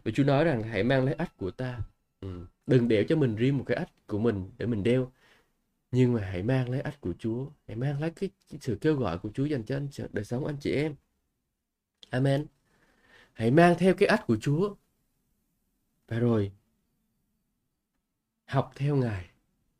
Và 0.03 0.11
Chúa 0.13 0.23
nói 0.23 0.43
rằng 0.43 0.63
hãy 0.63 0.83
mang 0.83 1.05
lấy 1.05 1.13
ách 1.13 1.37
của 1.37 1.51
ta. 1.51 1.79
Ừ. 2.21 2.45
đừng 2.67 2.87
đeo 2.87 3.03
cho 3.09 3.15
mình 3.15 3.35
riêng 3.35 3.57
một 3.57 3.63
cái 3.67 3.77
ách 3.77 4.07
của 4.07 4.19
mình 4.19 4.51
để 4.57 4.65
mình 4.65 4.83
đeo. 4.83 5.11
Nhưng 5.91 6.13
mà 6.13 6.21
hãy 6.21 6.43
mang 6.43 6.69
lấy 6.69 6.81
ách 6.81 7.01
của 7.01 7.13
Chúa. 7.19 7.45
Hãy 7.67 7.77
mang 7.77 8.01
lấy 8.01 8.11
cái, 8.11 8.29
cái 8.49 8.59
sự 8.61 8.77
kêu 8.81 8.95
gọi 8.95 9.17
của 9.17 9.29
Chúa 9.33 9.45
dành 9.45 9.63
cho 9.63 9.75
anh, 9.75 9.87
đời 10.13 10.25
sống 10.25 10.45
anh 10.45 10.57
chị 10.59 10.71
em. 10.71 10.95
Amen. 12.09 12.45
Hãy 13.33 13.51
mang 13.51 13.75
theo 13.79 13.93
cái 13.93 14.07
ách 14.07 14.27
của 14.27 14.37
Chúa. 14.41 14.75
Và 16.07 16.19
rồi 16.19 16.51
học 18.45 18.71
theo 18.75 18.95
Ngài. 18.95 19.29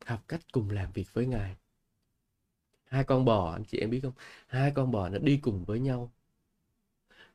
Học 0.06 0.24
cách 0.28 0.41
cùng 0.52 0.70
làm 0.70 0.91
việc 0.91 1.14
với 1.14 1.26
Ngài 1.26 1.56
hai 2.90 3.04
con 3.04 3.26
bò 3.26 3.52
anh 3.52 3.64
chị 3.64 3.78
em 3.80 3.90
biết 3.90 4.00
không? 4.04 4.14
Hai 4.48 4.72
con 4.72 4.92
bò 4.92 5.10
nó 5.10 5.18
đi 5.18 5.38
cùng 5.38 5.64
với 5.66 5.80
nhau. 5.80 6.12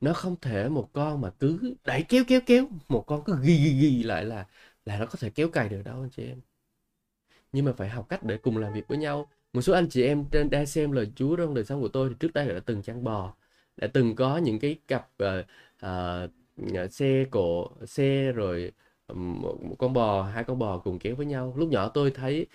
Nó 0.00 0.12
không 0.12 0.36
thể 0.40 0.68
một 0.68 0.90
con 0.92 1.20
mà 1.20 1.30
cứ 1.40 1.74
đẩy 1.84 2.02
kéo 2.08 2.24
kéo 2.28 2.40
kéo 2.46 2.68
một 2.88 3.06
con 3.06 3.24
cứ 3.24 3.36
ghi 3.42 3.56
ghi 3.56 3.70
ghi 3.80 4.02
lại 4.02 4.24
là 4.24 4.46
là 4.86 4.98
nó 4.98 5.06
có 5.06 5.14
thể 5.20 5.30
kéo 5.30 5.48
cày 5.48 5.68
được 5.68 5.82
đâu 5.84 6.00
anh 6.00 6.10
chị 6.10 6.26
em. 6.26 6.40
Nhưng 7.52 7.64
mà 7.64 7.72
phải 7.72 7.88
học 7.88 8.08
cách 8.08 8.24
để 8.24 8.36
cùng 8.36 8.56
làm 8.56 8.72
việc 8.72 8.88
với 8.88 8.98
nhau. 8.98 9.28
Một 9.52 9.60
số 9.62 9.72
anh 9.72 9.88
chị 9.88 10.02
em 10.02 10.24
trên 10.32 10.50
đang 10.50 10.66
xem 10.66 10.92
lời 10.92 11.12
Chúa 11.16 11.36
trong 11.36 11.54
đời 11.54 11.64
sống 11.64 11.80
của 11.80 11.88
tôi 11.88 12.08
thì 12.08 12.14
trước 12.20 12.32
đây 12.34 12.48
đã 12.48 12.60
từng 12.66 12.82
chăn 12.82 13.04
bò 13.04 13.34
đã 13.76 13.86
từng 13.86 14.14
có 14.16 14.36
những 14.36 14.58
cái 14.58 14.76
cặp 14.88 15.08
uh, 15.22 15.46
uh, 15.86 16.92
xe 16.92 17.24
cổ 17.30 17.70
xe 17.86 18.32
rồi 18.32 18.72
một, 19.14 19.62
một 19.62 19.76
con 19.78 19.92
bò 19.92 20.22
hai 20.22 20.44
con 20.44 20.58
bò 20.58 20.78
cùng 20.78 20.98
kéo 20.98 21.16
với 21.16 21.26
nhau. 21.26 21.54
Lúc 21.56 21.68
nhỏ 21.68 21.88
tôi 21.88 22.10
thấy 22.10 22.46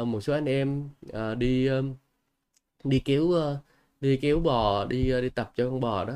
uh, 0.00 0.06
một 0.06 0.20
số 0.20 0.32
anh 0.32 0.44
em 0.48 0.88
uh, 1.08 1.38
đi 1.38 1.70
uh, 1.70 1.84
đi 2.84 2.98
kéo 3.04 3.30
ờ, 3.32 3.58
đi 4.00 4.16
kéo 4.16 4.40
bò 4.40 4.84
đi 4.84 5.10
ờ, 5.10 5.20
đi 5.20 5.28
tập 5.30 5.52
cho 5.56 5.70
con 5.70 5.80
bò 5.80 6.04
đó. 6.04 6.14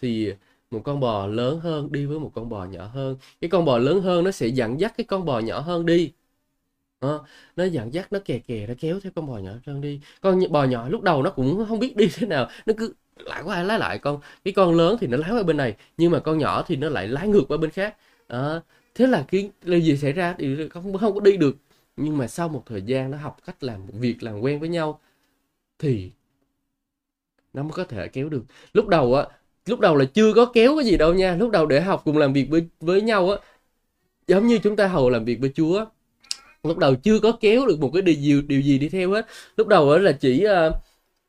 Thì 0.00 0.32
một 0.70 0.80
con 0.84 1.00
bò 1.00 1.26
lớn 1.26 1.60
hơn 1.60 1.92
đi 1.92 2.06
với 2.06 2.18
một 2.20 2.32
con 2.34 2.48
bò 2.48 2.64
nhỏ 2.64 2.86
hơn. 2.86 3.16
Cái 3.40 3.50
con 3.50 3.64
bò 3.64 3.78
lớn 3.78 4.02
hơn 4.02 4.24
nó 4.24 4.30
sẽ 4.30 4.46
dẫn 4.48 4.80
dắt 4.80 4.94
cái 4.96 5.04
con 5.04 5.24
bò 5.24 5.40
nhỏ 5.40 5.60
hơn 5.60 5.86
đi. 5.86 6.12
À, 7.00 7.08
nó 7.56 7.64
dẫn 7.64 7.94
dắt 7.94 8.12
nó 8.12 8.18
kè 8.24 8.38
kè 8.38 8.66
nó 8.66 8.74
kéo 8.78 9.00
theo 9.00 9.12
con 9.16 9.26
bò 9.26 9.38
nhỏ 9.38 9.50
hơn 9.66 9.80
đi. 9.80 10.00
Con 10.20 10.40
bò 10.52 10.64
nhỏ 10.64 10.88
lúc 10.88 11.02
đầu 11.02 11.22
nó 11.22 11.30
cũng 11.30 11.64
không 11.68 11.78
biết 11.78 11.96
đi 11.96 12.08
thế 12.14 12.26
nào. 12.26 12.48
Nó 12.66 12.74
cứ 12.78 12.94
lại 13.16 13.42
qua 13.44 13.62
lái 13.62 13.78
lại 13.78 13.98
con. 13.98 14.20
Cái 14.44 14.54
con 14.54 14.74
lớn 14.76 14.96
thì 15.00 15.06
nó 15.06 15.16
lái 15.16 15.32
qua 15.32 15.42
bên 15.42 15.56
này 15.56 15.74
nhưng 15.96 16.10
mà 16.12 16.20
con 16.20 16.38
nhỏ 16.38 16.62
thì 16.66 16.76
nó 16.76 16.88
lại 16.88 17.08
lái 17.08 17.28
ngược 17.28 17.42
qua 17.48 17.56
bên 17.58 17.70
khác. 17.70 17.96
À, 18.28 18.60
thế 18.94 19.06
là 19.06 19.24
cái 19.28 19.50
là 19.62 19.76
gì 19.78 19.96
xảy 19.96 20.12
ra? 20.12 20.34
Thì 20.38 20.68
không 20.68 20.98
không 20.98 21.14
có 21.14 21.20
đi 21.20 21.36
được. 21.36 21.56
Nhưng 21.96 22.18
mà 22.18 22.26
sau 22.28 22.48
một 22.48 22.62
thời 22.66 22.82
gian 22.82 23.10
nó 23.10 23.18
học 23.18 23.36
cách 23.46 23.62
làm 23.64 23.86
việc 23.86 24.22
làm 24.22 24.40
quen 24.40 24.60
với 24.60 24.68
nhau 24.68 25.00
thì 25.78 26.10
nó 27.52 27.62
mới 27.62 27.72
có 27.72 27.84
thể 27.84 28.08
kéo 28.08 28.28
được. 28.28 28.42
Lúc 28.72 28.88
đầu 28.88 29.14
á 29.14 29.26
lúc 29.66 29.80
đầu 29.80 29.96
là 29.96 30.04
chưa 30.04 30.32
có 30.32 30.44
kéo 30.54 30.76
cái 30.76 30.84
gì 30.84 30.96
đâu 30.96 31.14
nha. 31.14 31.36
Lúc 31.36 31.50
đầu 31.50 31.66
để 31.66 31.80
học 31.80 32.02
cùng 32.04 32.18
làm 32.18 32.32
việc 32.32 32.46
với 32.50 32.66
với 32.80 33.00
nhau 33.00 33.30
á 33.30 33.36
giống 34.26 34.46
như 34.46 34.58
chúng 34.58 34.76
ta 34.76 34.86
hầu 34.86 35.10
làm 35.10 35.24
việc 35.24 35.40
với 35.40 35.52
Chúa 35.54 35.84
lúc 36.62 36.78
đầu 36.78 36.94
chưa 36.94 37.18
có 37.20 37.32
kéo 37.40 37.66
được 37.66 37.80
một 37.80 37.90
cái 37.92 38.02
điều 38.02 38.14
gì 38.14 38.42
điều 38.42 38.60
gì 38.60 38.78
đi 38.78 38.88
theo 38.88 39.10
hết. 39.10 39.26
Lúc 39.56 39.68
đầu 39.68 39.98
là 39.98 40.12
chỉ 40.12 40.46
uh, 40.46 40.74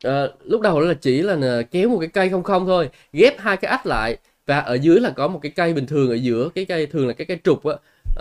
uh, 0.08 0.12
lúc 0.44 0.62
đầu 0.62 0.80
là 0.80 0.94
chỉ 0.94 1.22
là 1.22 1.62
kéo 1.72 1.90
một 1.90 1.98
cái 2.00 2.10
cây 2.10 2.30
không 2.30 2.44
không 2.44 2.66
thôi 2.66 2.90
ghép 3.14 3.40
hai 3.40 3.58
cái 3.58 3.72
ách 3.72 3.86
lại 3.86 4.18
và 4.46 4.60
ở 4.60 4.74
dưới 4.74 5.00
là 5.00 5.10
có 5.10 5.28
một 5.28 5.40
cái 5.42 5.52
cây 5.56 5.74
bình 5.74 5.88
thường 5.88 6.10
ở 6.10 6.16
giữa 6.16 6.50
cái 6.56 6.66
cây 6.66 6.86
thường 6.86 7.08
là 7.08 7.14
cái 7.14 7.28
cây 7.28 7.40
trục 7.44 7.64
á. 7.66 7.76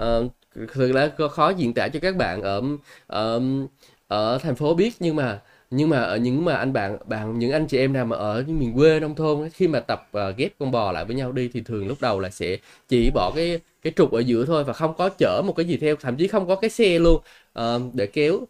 Uh, 0.07 0.33
thực 0.75 0.93
là 0.93 1.11
khó 1.31 1.51
diễn 1.51 1.75
tả 1.75 1.89
cho 1.89 2.01
các 2.01 2.17
bạn 2.17 2.43
ở 2.43 2.63
ở, 3.07 3.41
ở 4.09 4.39
thành 4.39 4.55
phố 4.55 4.75
biết 4.75 4.95
nhưng 5.01 5.17
mà 5.17 5.41
nhưng 5.71 5.89
mà 5.89 6.01
ở 6.01 6.17
những 6.17 6.45
mà 6.45 6.57
anh 6.57 6.73
bạn 6.73 6.99
bạn 7.07 7.39
những 7.39 7.53
anh 7.53 7.67
chị 7.67 7.79
em 7.79 7.93
nào 7.93 8.05
mà 8.05 8.17
ở 8.17 8.45
miền 8.49 8.75
quê 8.75 9.01
nông 9.01 9.15
thôn 9.15 9.49
khi 9.51 9.69
mà 9.69 9.81
tập 9.81 10.11
uh, 10.19 10.37
ghép 10.37 10.53
con 10.59 10.71
bò 10.71 10.93
lại 10.93 11.05
với 11.05 11.17
nhau 11.17 11.33
đi 11.33 11.51
thì 11.53 11.61
thường 11.61 11.89
lúc 11.89 11.99
đầu 12.01 12.21
là 12.21 12.31
sẽ 12.31 12.57
chỉ 12.89 13.11
bỏ 13.15 13.33
cái 13.37 13.61
cái 13.83 13.93
trục 13.97 14.13
ở 14.13 14.21
giữa 14.21 14.45
thôi 14.47 14.65
và 14.65 14.73
không 14.73 14.95
có 14.99 15.09
chở 15.19 15.43
một 15.47 15.53
cái 15.57 15.67
gì 15.67 15.77
theo 15.77 15.97
thậm 15.97 16.17
chí 16.17 16.27
không 16.27 16.49
có 16.49 16.57
cái 16.57 16.71
xe 16.71 16.99
luôn 16.99 17.23
uh, 17.59 17.95
để 17.95 18.07
kéo 18.07 18.41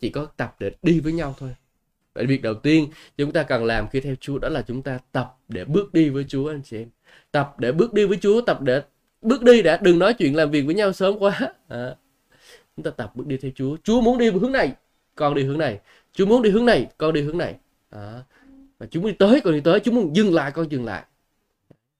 chỉ 0.00 0.08
có 0.10 0.26
tập 0.36 0.56
để 0.58 0.70
đi 0.82 1.00
với 1.00 1.12
nhau 1.12 1.34
thôi 1.38 1.50
Vậy 2.14 2.26
việc 2.26 2.42
đầu 2.42 2.54
tiên 2.54 2.88
chúng 3.18 3.32
ta 3.32 3.42
cần 3.42 3.64
làm 3.64 3.88
khi 3.88 4.00
theo 4.00 4.14
Chúa 4.20 4.38
đó 4.38 4.48
là 4.48 4.62
chúng 4.62 4.82
ta 4.82 4.98
tập 5.12 5.36
để 5.48 5.64
bước 5.64 5.94
đi 5.94 6.08
với 6.08 6.24
Chúa 6.28 6.50
anh 6.50 6.62
chị 6.64 6.76
em. 6.76 6.88
Tập 7.30 7.54
để 7.58 7.72
bước 7.72 7.92
đi 7.92 8.04
với 8.04 8.18
Chúa, 8.22 8.40
tập 8.40 8.62
để 8.62 8.82
bước 9.22 9.42
đi 9.42 9.62
đã 9.62 9.78
đừng 9.82 9.98
nói 9.98 10.14
chuyện 10.14 10.36
làm 10.36 10.50
việc 10.50 10.62
với 10.62 10.74
nhau 10.74 10.92
sớm 10.92 11.18
quá. 11.18 11.40
À, 11.68 11.94
chúng 12.76 12.84
ta 12.84 12.90
tập 12.90 13.12
bước 13.14 13.26
đi 13.26 13.36
theo 13.36 13.50
Chúa. 13.54 13.76
Chúa 13.82 14.00
muốn 14.00 14.18
đi 14.18 14.30
hướng 14.30 14.52
này, 14.52 14.72
con 15.20 15.34
đi 15.34 15.42
hướng 15.42 15.58
này. 15.58 15.80
Chúa 16.12 16.26
muốn 16.26 16.42
đi 16.42 16.50
hướng 16.50 16.64
này, 16.64 16.86
con 16.98 17.14
đi 17.14 17.20
hướng 17.20 17.38
này. 17.38 17.54
À, 17.90 18.22
và 18.78 18.86
chúng 18.90 19.06
đi 19.06 19.12
tới, 19.12 19.40
con 19.44 19.54
đi 19.54 19.60
tới. 19.60 19.80
Chúng 19.80 19.94
muốn 19.94 20.16
dừng 20.16 20.34
lại, 20.34 20.52
con 20.52 20.70
dừng 20.70 20.84
lại. 20.84 21.04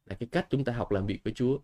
Là 0.06 0.16
cái 0.20 0.28
cách 0.32 0.46
chúng 0.50 0.64
ta 0.64 0.72
học 0.72 0.92
làm 0.92 1.06
việc 1.06 1.18
với 1.24 1.32
Chúa. 1.32 1.58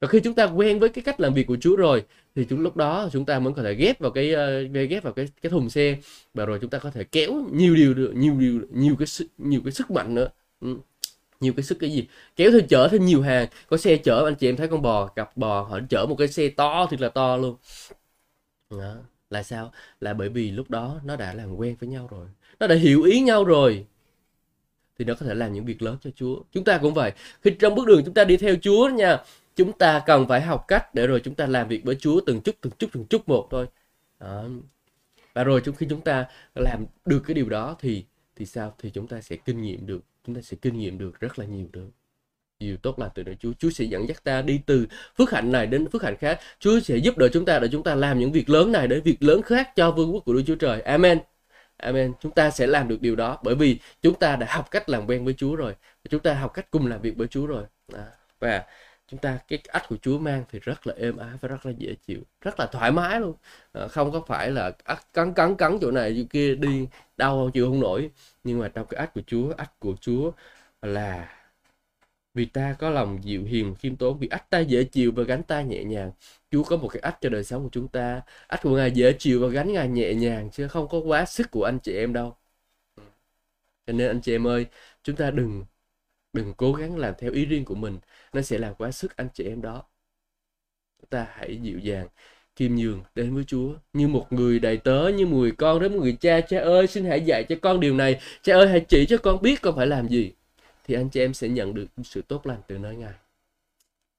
Và 0.00 0.08
khi 0.08 0.20
chúng 0.20 0.34
ta 0.34 0.44
quen 0.44 0.78
với 0.78 0.88
cái 0.88 1.04
cách 1.04 1.20
làm 1.20 1.34
việc 1.34 1.46
của 1.46 1.56
Chúa 1.60 1.76
rồi 1.76 2.04
thì 2.34 2.44
chúng 2.44 2.60
lúc 2.60 2.76
đó 2.76 3.08
chúng 3.12 3.24
ta 3.24 3.38
mới 3.38 3.52
có 3.54 3.62
thể 3.62 3.74
ghép 3.74 4.00
vào 4.00 4.10
cái 4.10 4.34
uh, 4.34 4.72
ghép 4.90 5.02
vào 5.02 5.12
cái 5.12 5.28
cái 5.42 5.50
thùng 5.50 5.70
xe 5.70 5.98
và 6.34 6.46
rồi 6.46 6.58
chúng 6.60 6.70
ta 6.70 6.78
có 6.78 6.90
thể 6.90 7.04
kéo 7.04 7.32
nhiều 7.52 7.74
điều 7.74 7.94
được 7.94 8.12
nhiều 8.14 8.34
điều 8.40 8.60
nhiều 8.70 8.96
cái 8.98 9.06
nhiều 9.38 9.60
cái 9.64 9.72
sức 9.72 9.90
mạnh 9.90 10.14
nữa. 10.14 10.28
Ừ. 10.60 10.76
nhiều 11.40 11.52
cái 11.56 11.64
sức 11.64 11.78
cái 11.80 11.90
gì 11.92 12.08
kéo 12.36 12.50
thêm 12.50 12.66
chở 12.68 12.88
thêm 12.88 13.06
nhiều 13.06 13.22
hàng 13.22 13.48
có 13.68 13.76
xe 13.76 13.96
chở 13.96 14.24
anh 14.24 14.34
chị 14.34 14.48
em 14.48 14.56
thấy 14.56 14.68
con 14.68 14.82
bò 14.82 15.06
cặp 15.06 15.36
bò 15.36 15.62
họ 15.62 15.80
chở 15.90 16.06
một 16.06 16.16
cái 16.16 16.28
xe 16.28 16.48
to 16.48 16.86
thì 16.90 16.96
là 16.96 17.08
to 17.08 17.36
luôn 17.36 17.56
đó 18.70 18.94
là 19.30 19.42
sao 19.42 19.72
là 20.00 20.14
bởi 20.14 20.28
vì 20.28 20.50
lúc 20.50 20.70
đó 20.70 21.00
nó 21.04 21.16
đã 21.16 21.34
làm 21.34 21.56
quen 21.56 21.76
với 21.80 21.88
nhau 21.88 22.08
rồi 22.10 22.26
nó 22.60 22.66
đã 22.66 22.74
hiểu 22.74 23.02
ý 23.02 23.20
nhau 23.20 23.44
rồi 23.44 23.86
thì 24.98 25.04
nó 25.04 25.14
có 25.14 25.26
thể 25.26 25.34
làm 25.34 25.52
những 25.52 25.64
việc 25.64 25.82
lớn 25.82 25.96
cho 26.00 26.10
Chúa. 26.16 26.42
Chúng 26.52 26.64
ta 26.64 26.78
cũng 26.78 26.94
vậy. 26.94 27.12
Khi 27.42 27.50
trong 27.50 27.74
bước 27.74 27.86
đường 27.86 28.02
chúng 28.04 28.14
ta 28.14 28.24
đi 28.24 28.36
theo 28.36 28.56
Chúa 28.62 28.88
nha, 28.88 29.18
chúng 29.56 29.72
ta 29.72 30.02
cần 30.06 30.28
phải 30.28 30.40
học 30.40 30.64
cách 30.68 30.94
để 30.94 31.06
rồi 31.06 31.20
chúng 31.24 31.34
ta 31.34 31.46
làm 31.46 31.68
việc 31.68 31.84
với 31.84 31.94
Chúa 31.94 32.20
từng 32.26 32.40
chút 32.40 32.54
từng 32.60 32.72
chút 32.78 32.86
từng 32.92 33.04
chút 33.04 33.28
một 33.28 33.48
thôi 33.50 33.66
đó. 34.20 34.44
và 35.34 35.44
rồi 35.44 35.60
trong 35.64 35.74
khi 35.74 35.86
chúng 35.90 36.00
ta 36.00 36.26
làm 36.54 36.86
được 37.04 37.22
cái 37.26 37.34
điều 37.34 37.48
đó 37.48 37.76
thì 37.80 38.04
thì 38.36 38.46
sao 38.46 38.74
thì 38.78 38.90
chúng 38.90 39.06
ta 39.06 39.20
sẽ 39.20 39.36
kinh 39.36 39.62
nghiệm 39.62 39.86
được 39.86 40.00
chúng 40.26 40.34
ta 40.34 40.40
sẽ 40.42 40.56
kinh 40.62 40.78
nghiệm 40.78 40.98
được 40.98 41.20
rất 41.20 41.38
là 41.38 41.44
nhiều 41.44 41.66
được 41.72 41.90
điều 42.60 42.76
tốt 42.76 42.98
là 42.98 43.08
từ 43.08 43.24
nơi 43.24 43.36
Chúa. 43.40 43.52
Chúa 43.58 43.70
sẽ 43.70 43.84
dẫn 43.84 44.08
dắt 44.08 44.24
ta 44.24 44.42
đi 44.42 44.60
từ 44.66 44.86
phước 45.18 45.30
hạnh 45.30 45.52
này 45.52 45.66
đến 45.66 45.90
phước 45.92 46.02
hạnh 46.02 46.16
khác. 46.16 46.40
Chúa 46.58 46.80
sẽ 46.80 46.96
giúp 46.96 47.18
đỡ 47.18 47.28
chúng 47.32 47.44
ta 47.44 47.58
để 47.58 47.68
chúng 47.72 47.82
ta 47.82 47.94
làm 47.94 48.18
những 48.18 48.32
việc 48.32 48.50
lớn 48.50 48.72
này 48.72 48.88
để 48.88 49.00
việc 49.00 49.22
lớn 49.22 49.42
khác 49.42 49.76
cho 49.76 49.90
vương 49.90 50.14
quốc 50.14 50.24
của 50.24 50.32
Đức 50.32 50.42
Chúa 50.46 50.54
Trời. 50.54 50.80
Amen. 50.80 51.18
Amen. 51.76 52.12
Chúng 52.20 52.32
ta 52.32 52.50
sẽ 52.50 52.66
làm 52.66 52.88
được 52.88 53.00
điều 53.00 53.16
đó 53.16 53.38
bởi 53.42 53.54
vì 53.54 53.78
chúng 54.02 54.14
ta 54.14 54.36
đã 54.36 54.46
học 54.50 54.70
cách 54.70 54.88
làm 54.88 55.06
quen 55.06 55.24
với 55.24 55.34
Chúa 55.34 55.56
rồi. 55.56 55.74
Chúng 56.10 56.20
ta 56.20 56.34
học 56.34 56.54
cách 56.54 56.70
cùng 56.70 56.86
làm 56.86 57.02
việc 57.02 57.16
với 57.16 57.26
Chúa 57.28 57.46
rồi. 57.46 57.64
À, 57.94 58.06
và 58.40 58.64
chúng 59.08 59.20
ta 59.20 59.38
cái 59.48 59.58
ách 59.68 59.88
của 59.88 59.96
Chúa 60.02 60.18
mang 60.18 60.44
thì 60.52 60.58
rất 60.58 60.86
là 60.86 60.94
êm 60.98 61.16
ái 61.16 61.30
và 61.40 61.48
rất 61.48 61.66
là 61.66 61.72
dễ 61.78 61.94
chịu 62.06 62.20
rất 62.40 62.60
là 62.60 62.66
thoải 62.66 62.92
mái 62.92 63.20
luôn. 63.20 63.34
À, 63.72 63.86
không 63.88 64.12
có 64.12 64.22
phải 64.26 64.50
là 64.50 64.72
ách 64.84 65.06
cắn 65.12 65.34
cắn 65.34 65.56
cắn 65.56 65.78
chỗ 65.80 65.90
này 65.90 66.14
chỗ 66.18 66.22
kia 66.30 66.54
đi 66.54 66.86
đau 67.16 67.50
chịu 67.54 67.66
không 67.66 67.80
nổi. 67.80 68.10
Nhưng 68.44 68.58
mà 68.58 68.68
trong 68.68 68.86
cái 68.86 68.98
ách 69.00 69.14
của 69.14 69.22
Chúa 69.26 69.52
ách 69.56 69.80
của 69.80 69.94
Chúa 70.00 70.30
là 70.82 71.28
vì 72.34 72.44
ta 72.44 72.76
có 72.78 72.90
lòng 72.90 73.18
dịu 73.24 73.44
hiền 73.44 73.74
khiêm 73.74 73.96
tốn, 73.96 74.18
vì 74.18 74.28
ách 74.28 74.50
ta 74.50 74.58
dễ 74.60 74.84
chịu 74.84 75.12
và 75.12 75.22
gánh 75.22 75.42
ta 75.42 75.62
nhẹ 75.62 75.84
nhàng. 75.84 76.12
Chúa 76.50 76.62
có 76.64 76.76
một 76.76 76.88
cái 76.88 77.00
ách 77.00 77.18
cho 77.20 77.28
đời 77.28 77.44
sống 77.44 77.62
của 77.62 77.68
chúng 77.72 77.88
ta. 77.88 78.22
Ách 78.46 78.62
của 78.62 78.76
Ngài 78.76 78.90
dễ 78.90 79.12
chịu 79.12 79.40
và 79.40 79.48
gánh 79.48 79.72
Ngài 79.72 79.88
nhẹ 79.88 80.14
nhàng, 80.14 80.50
chứ 80.52 80.68
không 80.68 80.88
có 80.88 80.98
quá 80.98 81.24
sức 81.26 81.50
của 81.50 81.64
anh 81.64 81.78
chị 81.82 81.96
em 81.96 82.12
đâu. 82.12 82.36
Ừ. 82.96 83.02
Cho 83.86 83.92
nên 83.92 84.08
anh 84.08 84.20
chị 84.20 84.34
em 84.34 84.46
ơi, 84.46 84.66
chúng 85.02 85.16
ta 85.16 85.30
đừng 85.30 85.64
đừng 86.32 86.54
cố 86.54 86.72
gắng 86.72 86.96
làm 86.98 87.14
theo 87.18 87.32
ý 87.32 87.44
riêng 87.44 87.64
của 87.64 87.74
mình. 87.74 87.98
Nó 88.32 88.42
sẽ 88.42 88.58
làm 88.58 88.74
quá 88.74 88.90
sức 88.90 89.16
anh 89.16 89.28
chị 89.34 89.44
em 89.44 89.62
đó. 89.62 89.82
Chúng 91.00 91.08
ta 91.10 91.26
hãy 91.30 91.58
dịu 91.62 91.78
dàng 91.78 92.08
khiêm 92.56 92.74
nhường 92.76 93.02
đến 93.14 93.34
với 93.34 93.44
Chúa. 93.44 93.74
Như 93.92 94.08
một 94.08 94.32
người 94.32 94.58
đầy 94.58 94.76
tớ, 94.76 95.08
như 95.08 95.26
một 95.26 95.36
người 95.36 95.52
con 95.52 95.80
đến 95.80 95.92
một 95.92 96.00
người 96.02 96.16
cha. 96.20 96.40
Cha 96.40 96.60
ơi, 96.60 96.86
xin 96.86 97.04
hãy 97.04 97.20
dạy 97.20 97.44
cho 97.48 97.56
con 97.62 97.80
điều 97.80 97.94
này. 97.96 98.20
Cha 98.42 98.54
ơi, 98.54 98.68
hãy 98.68 98.80
chỉ 98.88 99.06
cho 99.08 99.18
con 99.18 99.42
biết 99.42 99.62
con 99.62 99.76
phải 99.76 99.86
làm 99.86 100.08
gì 100.08 100.32
thì 100.90 100.96
anh 100.96 101.10
chị 101.10 101.20
em 101.20 101.34
sẽ 101.34 101.48
nhận 101.48 101.74
được 101.74 101.86
sự 102.04 102.22
tốt 102.22 102.46
lành 102.46 102.60
từ 102.68 102.78
nơi 102.78 102.96
Ngài. 102.96 103.14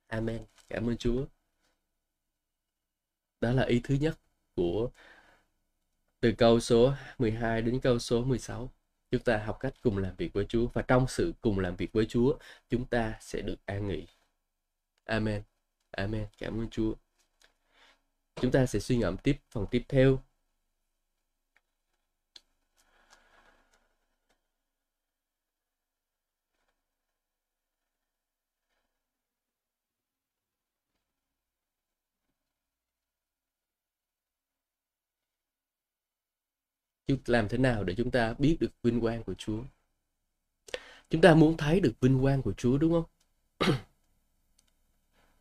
Amen. 0.07 0.45
Cảm 0.69 0.89
ơn 0.89 0.97
Chúa. 0.97 1.25
Đó 3.41 3.51
là 3.51 3.63
ý 3.63 3.81
thứ 3.83 3.95
nhất 3.95 4.19
của 4.55 4.89
từ 6.19 6.33
câu 6.37 6.59
số 6.59 6.93
12 7.17 7.61
đến 7.61 7.79
câu 7.79 7.99
số 7.99 8.23
16 8.23 8.71
chúng 9.11 9.23
ta 9.23 9.37
học 9.37 9.57
cách 9.59 9.73
cùng 9.81 9.97
làm 9.97 10.15
việc 10.15 10.33
với 10.33 10.45
Chúa 10.45 10.67
và 10.67 10.81
trong 10.81 11.07
sự 11.07 11.33
cùng 11.41 11.59
làm 11.59 11.75
việc 11.75 11.91
với 11.93 12.05
Chúa, 12.05 12.37
chúng 12.69 12.85
ta 12.85 13.17
sẽ 13.21 13.41
được 13.41 13.65
an 13.65 13.87
nghỉ. 13.87 14.07
Amen. 15.05 15.43
Amen. 15.91 16.27
Cảm 16.37 16.59
ơn 16.59 16.69
Chúa. 16.69 16.93
Chúng 18.35 18.51
ta 18.51 18.65
sẽ 18.65 18.79
suy 18.79 18.97
ngẫm 18.97 19.17
tiếp 19.17 19.37
phần 19.49 19.65
tiếp 19.71 19.83
theo. 19.89 20.19
Chúng 37.11 37.33
làm 37.33 37.49
thế 37.49 37.57
nào 37.57 37.83
để 37.83 37.95
chúng 37.97 38.11
ta 38.11 38.33
biết 38.39 38.57
được 38.59 38.71
vinh 38.83 39.01
quang 39.01 39.23
của 39.23 39.33
Chúa? 39.33 39.63
Chúng 41.09 41.21
ta 41.21 41.35
muốn 41.35 41.57
thấy 41.57 41.79
được 41.79 41.93
vinh 42.01 42.21
quang 42.21 42.41
của 42.41 42.53
Chúa, 42.53 42.77
đúng 42.77 42.93
không? 42.93 43.03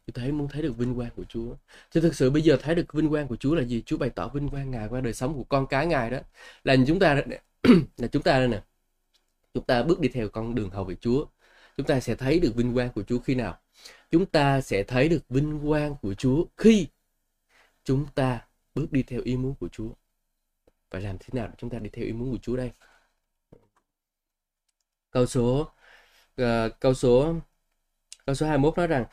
Chúng 0.07 0.15
ta 0.15 0.33
muốn 0.33 0.49
thấy 0.49 0.63
được 0.63 0.77
vinh 0.77 0.95
quang 0.95 1.11
của 1.17 1.25
Chúa. 1.29 1.57
Chứ 1.91 2.01
thực 2.01 2.15
sự 2.15 2.31
bây 2.31 2.43
giờ 2.43 2.57
thấy 2.63 2.75
được 2.75 2.93
vinh 2.93 3.11
quang 3.11 3.29
của 3.29 3.37
Chúa 3.37 3.55
là 3.55 3.63
gì? 3.63 3.83
Chúa 3.87 3.97
bày 3.99 4.11
tỏ 4.11 4.29
vinh 4.29 4.49
quang 4.49 4.71
ngài 4.71 4.89
qua 4.89 5.01
đời 5.01 5.15
sống 5.15 5.35
của 5.35 5.45
con 5.45 5.67
cái 5.67 5.87
ngài 5.87 6.11
đó. 6.11 6.19
Là 6.65 6.77
chúng 6.87 6.99
ta 6.99 7.15
là 7.97 8.07
chúng 8.13 8.23
ta 8.23 8.39
đây 8.39 8.49
nè. 8.49 8.63
Chúng 9.55 9.65
ta 9.65 9.83
bước 9.83 10.01
đi 10.01 10.09
theo 10.09 10.29
con 10.29 10.55
đường 10.55 10.71
hầu 10.71 10.85
về 10.85 10.95
Chúa. 11.01 11.27
Chúng 11.77 11.87
ta 11.87 12.01
sẽ 12.01 12.15
thấy 12.15 12.41
được 12.41 12.53
vinh 12.57 12.75
quang 12.75 12.93
của 12.93 13.03
Chúa 13.03 13.19
khi 13.19 13.35
nào? 13.35 13.59
Chúng 14.11 14.27
ta 14.27 14.61
sẽ 14.61 14.83
thấy 14.83 15.09
được 15.09 15.29
vinh 15.29 15.61
quang 15.67 15.97
của 16.03 16.15
Chúa 16.15 16.45
khi 16.57 16.87
chúng 17.85 18.07
ta 18.15 18.41
bước 18.75 18.93
đi 18.93 19.03
theo 19.03 19.21
ý 19.25 19.37
muốn 19.37 19.55
của 19.55 19.69
Chúa 19.69 19.91
phải 20.91 21.01
làm 21.01 21.17
thế 21.21 21.29
nào 21.33 21.49
để 21.49 21.55
chúng 21.59 21.71
ta 21.71 21.79
đi 21.79 21.91
theo 21.93 22.05
ý 22.05 22.13
muốn 22.13 22.33
của 22.33 22.39
Chúa 22.43 22.57
đây? 22.57 22.73
Câu 25.11 25.27
số 25.27 25.73
uh, 26.43 26.47
câu 26.81 26.95
số 26.95 27.35
câu 28.27 28.35
số 28.35 28.47
21 28.47 28.77
nói 28.77 28.87
rằng 28.87 29.05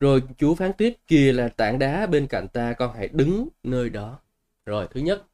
rồi 0.00 0.22
Chúa 0.38 0.54
phán 0.54 0.72
tiếp 0.78 0.96
kìa 1.06 1.32
là 1.32 1.48
tảng 1.48 1.78
đá 1.78 2.06
bên 2.06 2.26
cạnh 2.30 2.48
ta 2.52 2.72
con 2.72 2.94
hãy 2.96 3.08
đứng 3.08 3.48
nơi 3.62 3.90
đó. 3.90 4.20
Rồi 4.66 4.88
thứ 4.90 5.00
nhất 5.00 5.26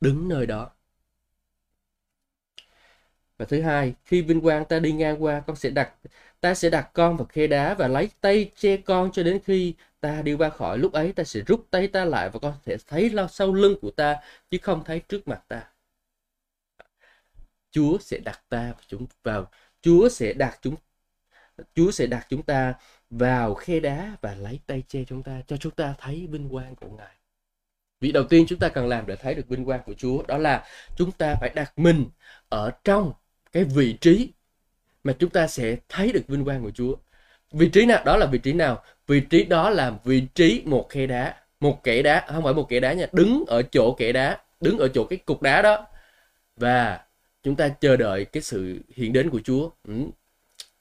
đứng 0.00 0.28
nơi 0.28 0.46
đó. 0.46 0.70
Và 3.38 3.44
thứ 3.44 3.62
hai 3.62 3.94
khi 4.04 4.22
vinh 4.22 4.40
quang 4.40 4.64
ta 4.64 4.78
đi 4.78 4.92
ngang 4.92 5.22
qua 5.22 5.42
con 5.46 5.56
sẽ 5.56 5.70
đặt 5.70 5.94
ta 6.44 6.54
sẽ 6.54 6.70
đặt 6.70 6.90
con 6.92 7.16
vào 7.16 7.26
khe 7.26 7.46
đá 7.46 7.74
và 7.74 7.88
lấy 7.88 8.10
tay 8.20 8.50
che 8.56 8.76
con 8.76 9.12
cho 9.12 9.22
đến 9.22 9.40
khi 9.44 9.74
ta 10.00 10.22
đi 10.22 10.34
qua 10.34 10.50
khỏi 10.50 10.78
lúc 10.78 10.92
ấy 10.92 11.12
ta 11.12 11.24
sẽ 11.24 11.40
rút 11.40 11.66
tay 11.70 11.88
ta 11.88 12.04
lại 12.04 12.30
và 12.30 12.38
con 12.38 12.54
sẽ 12.66 12.76
thấy 12.86 13.10
lao 13.10 13.28
sau 13.28 13.52
lưng 13.52 13.76
của 13.82 13.90
ta, 13.90 14.16
chứ 14.50 14.58
không 14.62 14.84
thấy 14.84 15.00
trước 15.00 15.28
mặt 15.28 15.44
ta 15.48 15.62
Chúa 17.70 17.98
sẽ 17.98 18.18
đặt 18.18 18.40
ta 18.48 18.62
vào 18.62 18.82
chúng, 18.86 19.06
vào, 19.22 19.50
Chúa 19.82 20.08
sẽ 20.08 20.32
đặt 20.32 20.58
chúng, 20.62 20.74
Chúa 21.74 21.90
sẽ 21.90 22.06
đặt 22.06 22.26
chúng 22.28 22.42
ta 22.42 22.74
vào 23.10 23.54
khe 23.54 23.80
đá 23.80 24.16
và 24.20 24.34
lấy 24.34 24.60
tay 24.66 24.82
che 24.88 25.04
chúng 25.04 25.22
ta, 25.22 25.42
cho 25.46 25.56
chúng 25.56 25.72
ta 25.72 25.94
thấy 25.98 26.26
vinh 26.30 26.48
quang 26.48 26.74
của 26.76 26.88
Ngài. 26.88 27.16
Việc 28.00 28.12
đầu 28.12 28.24
tiên 28.24 28.44
chúng 28.48 28.58
ta 28.58 28.68
cần 28.68 28.88
làm 28.88 29.06
để 29.06 29.16
thấy 29.16 29.34
được 29.34 29.48
vinh 29.48 29.64
quang 29.64 29.80
của 29.86 29.94
Chúa 29.94 30.22
đó 30.28 30.38
là 30.38 30.64
chúng 30.96 31.12
ta 31.12 31.34
phải 31.40 31.50
đặt 31.54 31.72
mình 31.76 32.06
ở 32.48 32.70
trong 32.84 33.12
cái 33.52 33.64
vị 33.64 33.98
trí 34.00 34.32
mà 35.04 35.12
chúng 35.18 35.30
ta 35.30 35.46
sẽ 35.46 35.76
thấy 35.88 36.12
được 36.12 36.22
vinh 36.28 36.44
quang 36.44 36.62
của 36.62 36.70
Chúa. 36.70 36.94
Vị 37.52 37.68
trí 37.68 37.86
nào? 37.86 38.02
Đó 38.04 38.16
là 38.16 38.26
vị 38.26 38.38
trí 38.38 38.52
nào? 38.52 38.82
Vị 39.06 39.20
trí 39.20 39.44
đó 39.44 39.70
là 39.70 39.92
vị 40.04 40.22
trí 40.34 40.62
một 40.64 40.86
khe 40.90 41.06
đá. 41.06 41.34
Một 41.60 41.84
kẻ 41.84 42.02
đá, 42.02 42.26
không 42.32 42.44
phải 42.44 42.54
một 42.54 42.68
kẻ 42.68 42.80
đá 42.80 42.92
nha, 42.92 43.06
đứng 43.12 43.44
ở 43.46 43.62
chỗ 43.62 43.94
kẻ 43.98 44.12
đá, 44.12 44.38
đứng 44.60 44.78
ở 44.78 44.88
chỗ 44.88 45.04
cái 45.04 45.18
cục 45.18 45.42
đá 45.42 45.62
đó. 45.62 45.86
Và 46.56 47.00
chúng 47.42 47.56
ta 47.56 47.68
chờ 47.68 47.96
đợi 47.96 48.24
cái 48.24 48.42
sự 48.42 48.78
hiện 48.94 49.12
đến 49.12 49.30
của 49.30 49.40
Chúa. 49.44 49.70
Ừ. 49.88 49.94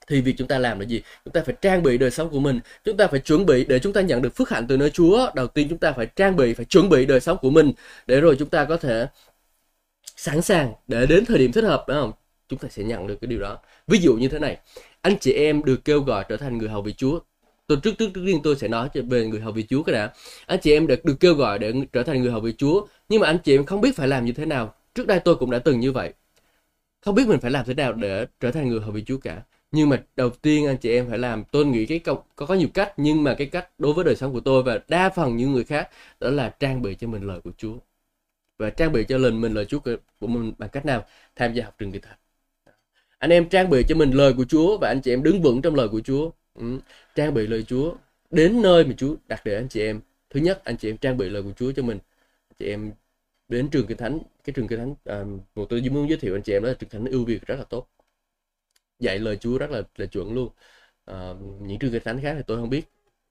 Thì 0.08 0.22
việc 0.22 0.36
chúng 0.38 0.48
ta 0.48 0.60
làm 0.60 0.80
là 0.80 0.86
gì? 0.86 1.02
Chúng 1.26 1.34
ta 1.34 1.42
phải 1.46 1.56
trang 1.62 1.84
bị 1.84 1.98
đời 1.98 2.12
sống 2.12 2.30
của 2.30 2.40
mình. 2.40 2.60
Chúng 2.86 2.98
ta 2.98 3.08
phải 3.08 3.20
chuẩn 3.20 3.46
bị 3.46 3.66
để 3.66 3.80
chúng 3.80 3.94
ta 3.94 4.02
nhận 4.02 4.22
được 4.22 4.36
phước 4.36 4.50
hạnh 4.50 4.66
từ 4.68 4.78
nơi 4.78 4.90
Chúa. 4.90 5.32
Đầu 5.36 5.48
tiên 5.48 5.68
chúng 5.70 5.78
ta 5.78 5.92
phải 5.92 6.06
trang 6.06 6.36
bị, 6.36 6.54
phải 6.54 6.66
chuẩn 6.66 6.90
bị 6.90 7.06
đời 7.06 7.20
sống 7.20 7.38
của 7.42 7.50
mình. 7.50 7.72
Để 8.08 8.22
rồi 8.22 8.36
chúng 8.40 8.50
ta 8.50 8.66
có 8.66 8.78
thể 8.78 9.08
sẵn 10.16 10.42
sàng 10.42 10.74
để 10.88 11.06
đến 11.06 11.26
thời 11.26 11.38
điểm 11.38 11.52
thích 11.52 11.64
hợp 11.64 11.86
đúng 11.88 11.98
không? 11.98 12.12
Chúng 12.50 12.60
ta 12.60 12.70
sẽ 12.70 12.84
nhận 12.84 13.08
được 13.08 13.22
cái 13.22 13.28
điều 13.28 13.40
đó. 13.40 13.58
Ví 13.88 13.98
dụ 14.00 14.16
như 14.16 14.28
thế 14.28 14.40
này, 14.40 14.58
anh 15.02 15.20
chị 15.20 15.34
em 15.34 15.64
được 15.66 15.86
kêu 15.86 16.02
gọi 16.02 16.26
trở 16.30 16.38
thành 16.38 16.58
người 16.58 16.70
hầu 16.70 16.82
vị 16.82 16.94
Chúa. 16.94 17.20
Tôi 17.68 17.78
trước 17.84 17.92
trước 17.98 18.10
trước 18.14 18.24
tiên 18.26 18.40
tôi 18.44 18.56
sẽ 18.56 18.68
nói 18.68 18.90
về 18.94 19.28
người 19.28 19.42
hầu 19.42 19.52
vị 19.52 19.66
Chúa 19.70 19.84
cái 19.84 19.94
đã. 19.96 20.14
Anh 20.46 20.60
chị 20.62 20.72
em 20.74 20.88
được 20.88 21.06
được 21.06 21.16
kêu 21.20 21.34
gọi 21.34 21.60
để 21.60 21.74
trở 21.94 22.04
thành 22.04 22.22
người 22.22 22.32
hầu 22.32 22.42
vị 22.42 22.54
Chúa, 22.58 22.88
nhưng 23.10 23.22
mà 23.22 23.28
anh 23.28 23.38
chị 23.44 23.56
em 23.58 23.66
không 23.66 23.82
biết 23.82 23.96
phải 23.96 24.08
làm 24.08 24.26
như 24.26 24.32
thế 24.32 24.46
nào. 24.46 24.74
Trước 24.96 25.08
đây 25.08 25.20
tôi 25.20 25.36
cũng 25.36 25.52
đã 25.52 25.60
từng 25.60 25.80
như 25.80 25.92
vậy. 25.92 26.14
Không 27.02 27.16
biết 27.16 27.28
mình 27.28 27.40
phải 27.40 27.52
làm 27.52 27.66
thế 27.66 27.74
nào 27.74 27.94
để 27.94 28.26
trở 28.40 28.52
thành 28.52 28.70
người 28.70 28.80
hầu 28.82 28.92
vị 28.92 29.04
Chúa 29.08 29.18
cả. 29.18 29.42
Nhưng 29.72 29.90
mà 29.90 30.04
đầu 30.16 30.30
tiên 30.30 30.68
anh 30.68 30.78
chị 30.78 30.92
em 30.92 31.10
phải 31.10 31.20
làm, 31.20 31.44
tôi 31.52 31.66
nghĩ 31.66 31.86
cái 31.86 32.00
câu 32.00 32.24
có 32.36 32.46
có 32.46 32.54
nhiều 32.56 32.68
cách 32.74 32.94
nhưng 32.98 33.24
mà 33.24 33.36
cái 33.38 33.48
cách 33.48 33.70
đối 33.78 33.94
với 33.94 34.06
đời 34.06 34.16
sống 34.16 34.34
của 34.34 34.40
tôi 34.40 34.64
và 34.64 34.80
đa 34.88 35.10
phần 35.10 35.38
những 35.38 35.54
người 35.54 35.64
khác 35.64 35.90
đó 36.20 36.30
là 36.30 36.50
trang 36.50 36.82
bị 36.82 36.96
cho 36.96 37.08
mình 37.08 37.24
lời 37.28 37.42
của 37.44 37.52
Chúa. 37.58 37.76
Và 38.58 38.70
trang 38.70 38.92
bị 38.92 39.06
cho 39.10 39.18
lần 39.18 39.42
mình 39.42 39.54
lời 39.54 39.66
Chúa 39.66 39.80
của 40.20 40.28
mình 40.28 40.54
bằng 40.58 40.70
cách 40.70 40.86
nào? 40.86 41.06
Tham 41.36 41.54
gia 41.54 41.66
học 41.66 41.76
trường 41.78 41.92
kỳ 41.92 42.00
thạch 42.00 42.20
anh 43.24 43.30
em 43.30 43.50
trang 43.50 43.70
bị 43.70 43.84
cho 43.88 43.96
mình 43.96 44.12
lời 44.12 44.34
của 44.38 44.46
Chúa 44.46 44.78
và 44.78 44.88
anh 44.88 45.02
chị 45.02 45.14
em 45.14 45.24
đứng 45.24 45.42
vững 45.42 45.62
trong 45.62 45.76
lời 45.76 45.88
của 45.88 46.02
Chúa. 46.02 46.32
Ừ. 46.54 46.80
trang 47.16 47.34
bị 47.34 47.48
lời 47.48 47.64
Chúa 47.64 47.96
đến 48.32 48.62
nơi 48.62 48.86
mà 48.86 48.94
Chúa 48.98 49.16
đặt 49.28 49.42
để 49.46 49.56
anh 49.56 49.68
chị 49.70 49.82
em. 49.82 50.02
Thứ 50.30 50.40
nhất 50.40 50.62
anh 50.66 50.78
chị 50.78 50.90
em 50.90 50.98
trang 50.98 51.18
bị 51.18 51.30
lời 51.30 51.44
của 51.44 51.52
Chúa 51.58 51.72
cho 51.72 51.84
mình. 51.84 51.98
Anh 52.50 52.56
chị 52.60 52.66
em 52.66 52.92
đến 53.48 53.70
trường 53.72 53.88
kinh 53.88 53.98
thánh 53.98 54.20
cái 54.44 54.54
trường 54.54 54.68
kinh 54.68 54.80
thánh 54.80 54.96
à, 55.06 55.24
một 55.56 55.66
tôi 55.70 55.82
muốn 55.92 56.10
giới 56.10 56.18
thiệu 56.18 56.36
anh 56.36 56.42
chị 56.44 56.54
em 56.54 56.64
đó 56.64 56.70
là 56.70 56.76
trường 56.80 56.90
thánh 56.90 57.06
ưu 57.06 57.26
việt 57.26 57.46
rất 57.48 57.56
là 57.60 57.64
tốt. 57.70 57.88
Dạy 59.00 59.20
lời 59.20 59.38
Chúa 59.38 59.58
rất 59.58 59.72
là 59.72 59.82
là 59.98 60.06
chuẩn 60.06 60.34
luôn. 60.34 60.50
À, 61.06 61.34
những 61.62 61.80
trường 61.80 61.92
kinh 61.92 62.04
thánh 62.04 62.22
khác 62.22 62.34
thì 62.38 62.44
tôi 62.48 62.58
không 62.58 62.70
biết. 62.70 62.86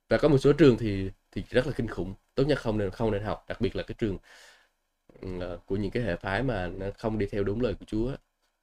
Và 0.08 0.18
có 0.18 0.28
một 0.28 0.38
số 0.38 0.52
trường 0.52 0.76
thì 0.78 1.10
thì 1.32 1.42
rất 1.50 1.66
là 1.66 1.72
kinh 1.76 1.88
khủng. 1.88 2.14
Tốt 2.34 2.44
nhất 2.44 2.58
không 2.60 2.78
nên 2.78 2.90
không 2.90 3.10
nên 3.12 3.22
học 3.22 3.44
đặc 3.48 3.60
biệt 3.60 3.76
là 3.76 3.82
cái 3.82 3.94
trường 3.98 4.18
uh, 5.26 5.66
của 5.66 5.76
những 5.76 5.90
cái 5.90 6.02
hệ 6.02 6.16
phái 6.16 6.42
mà 6.42 6.66
nó 6.68 6.86
không 6.98 7.18
đi 7.18 7.26
theo 7.26 7.44
đúng 7.44 7.60
lời 7.60 7.74
của 7.74 7.84
Chúa 7.86 8.12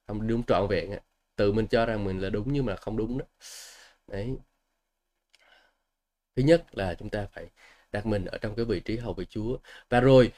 không 0.06 0.26
đúng 0.26 0.42
trọn 0.42 0.68
vẹn 0.70 0.90
tự 1.40 1.52
mình 1.52 1.66
cho 1.66 1.86
rằng 1.86 2.04
mình 2.04 2.20
là 2.20 2.30
đúng 2.30 2.52
nhưng 2.52 2.66
mà 2.66 2.76
không 2.76 2.96
đúng 2.96 3.18
đó. 3.18 3.24
Đấy. 4.06 4.36
Thứ 6.36 6.42
nhất 6.42 6.64
là 6.72 6.94
chúng 6.94 7.10
ta 7.10 7.26
phải 7.32 7.46
đặt 7.92 8.06
mình 8.06 8.24
ở 8.24 8.38
trong 8.38 8.54
cái 8.56 8.64
vị 8.64 8.80
trí 8.80 8.96
hầu 8.96 9.14
về 9.14 9.24
Chúa. 9.24 9.58
Và 9.90 10.00
rồi 10.00 10.32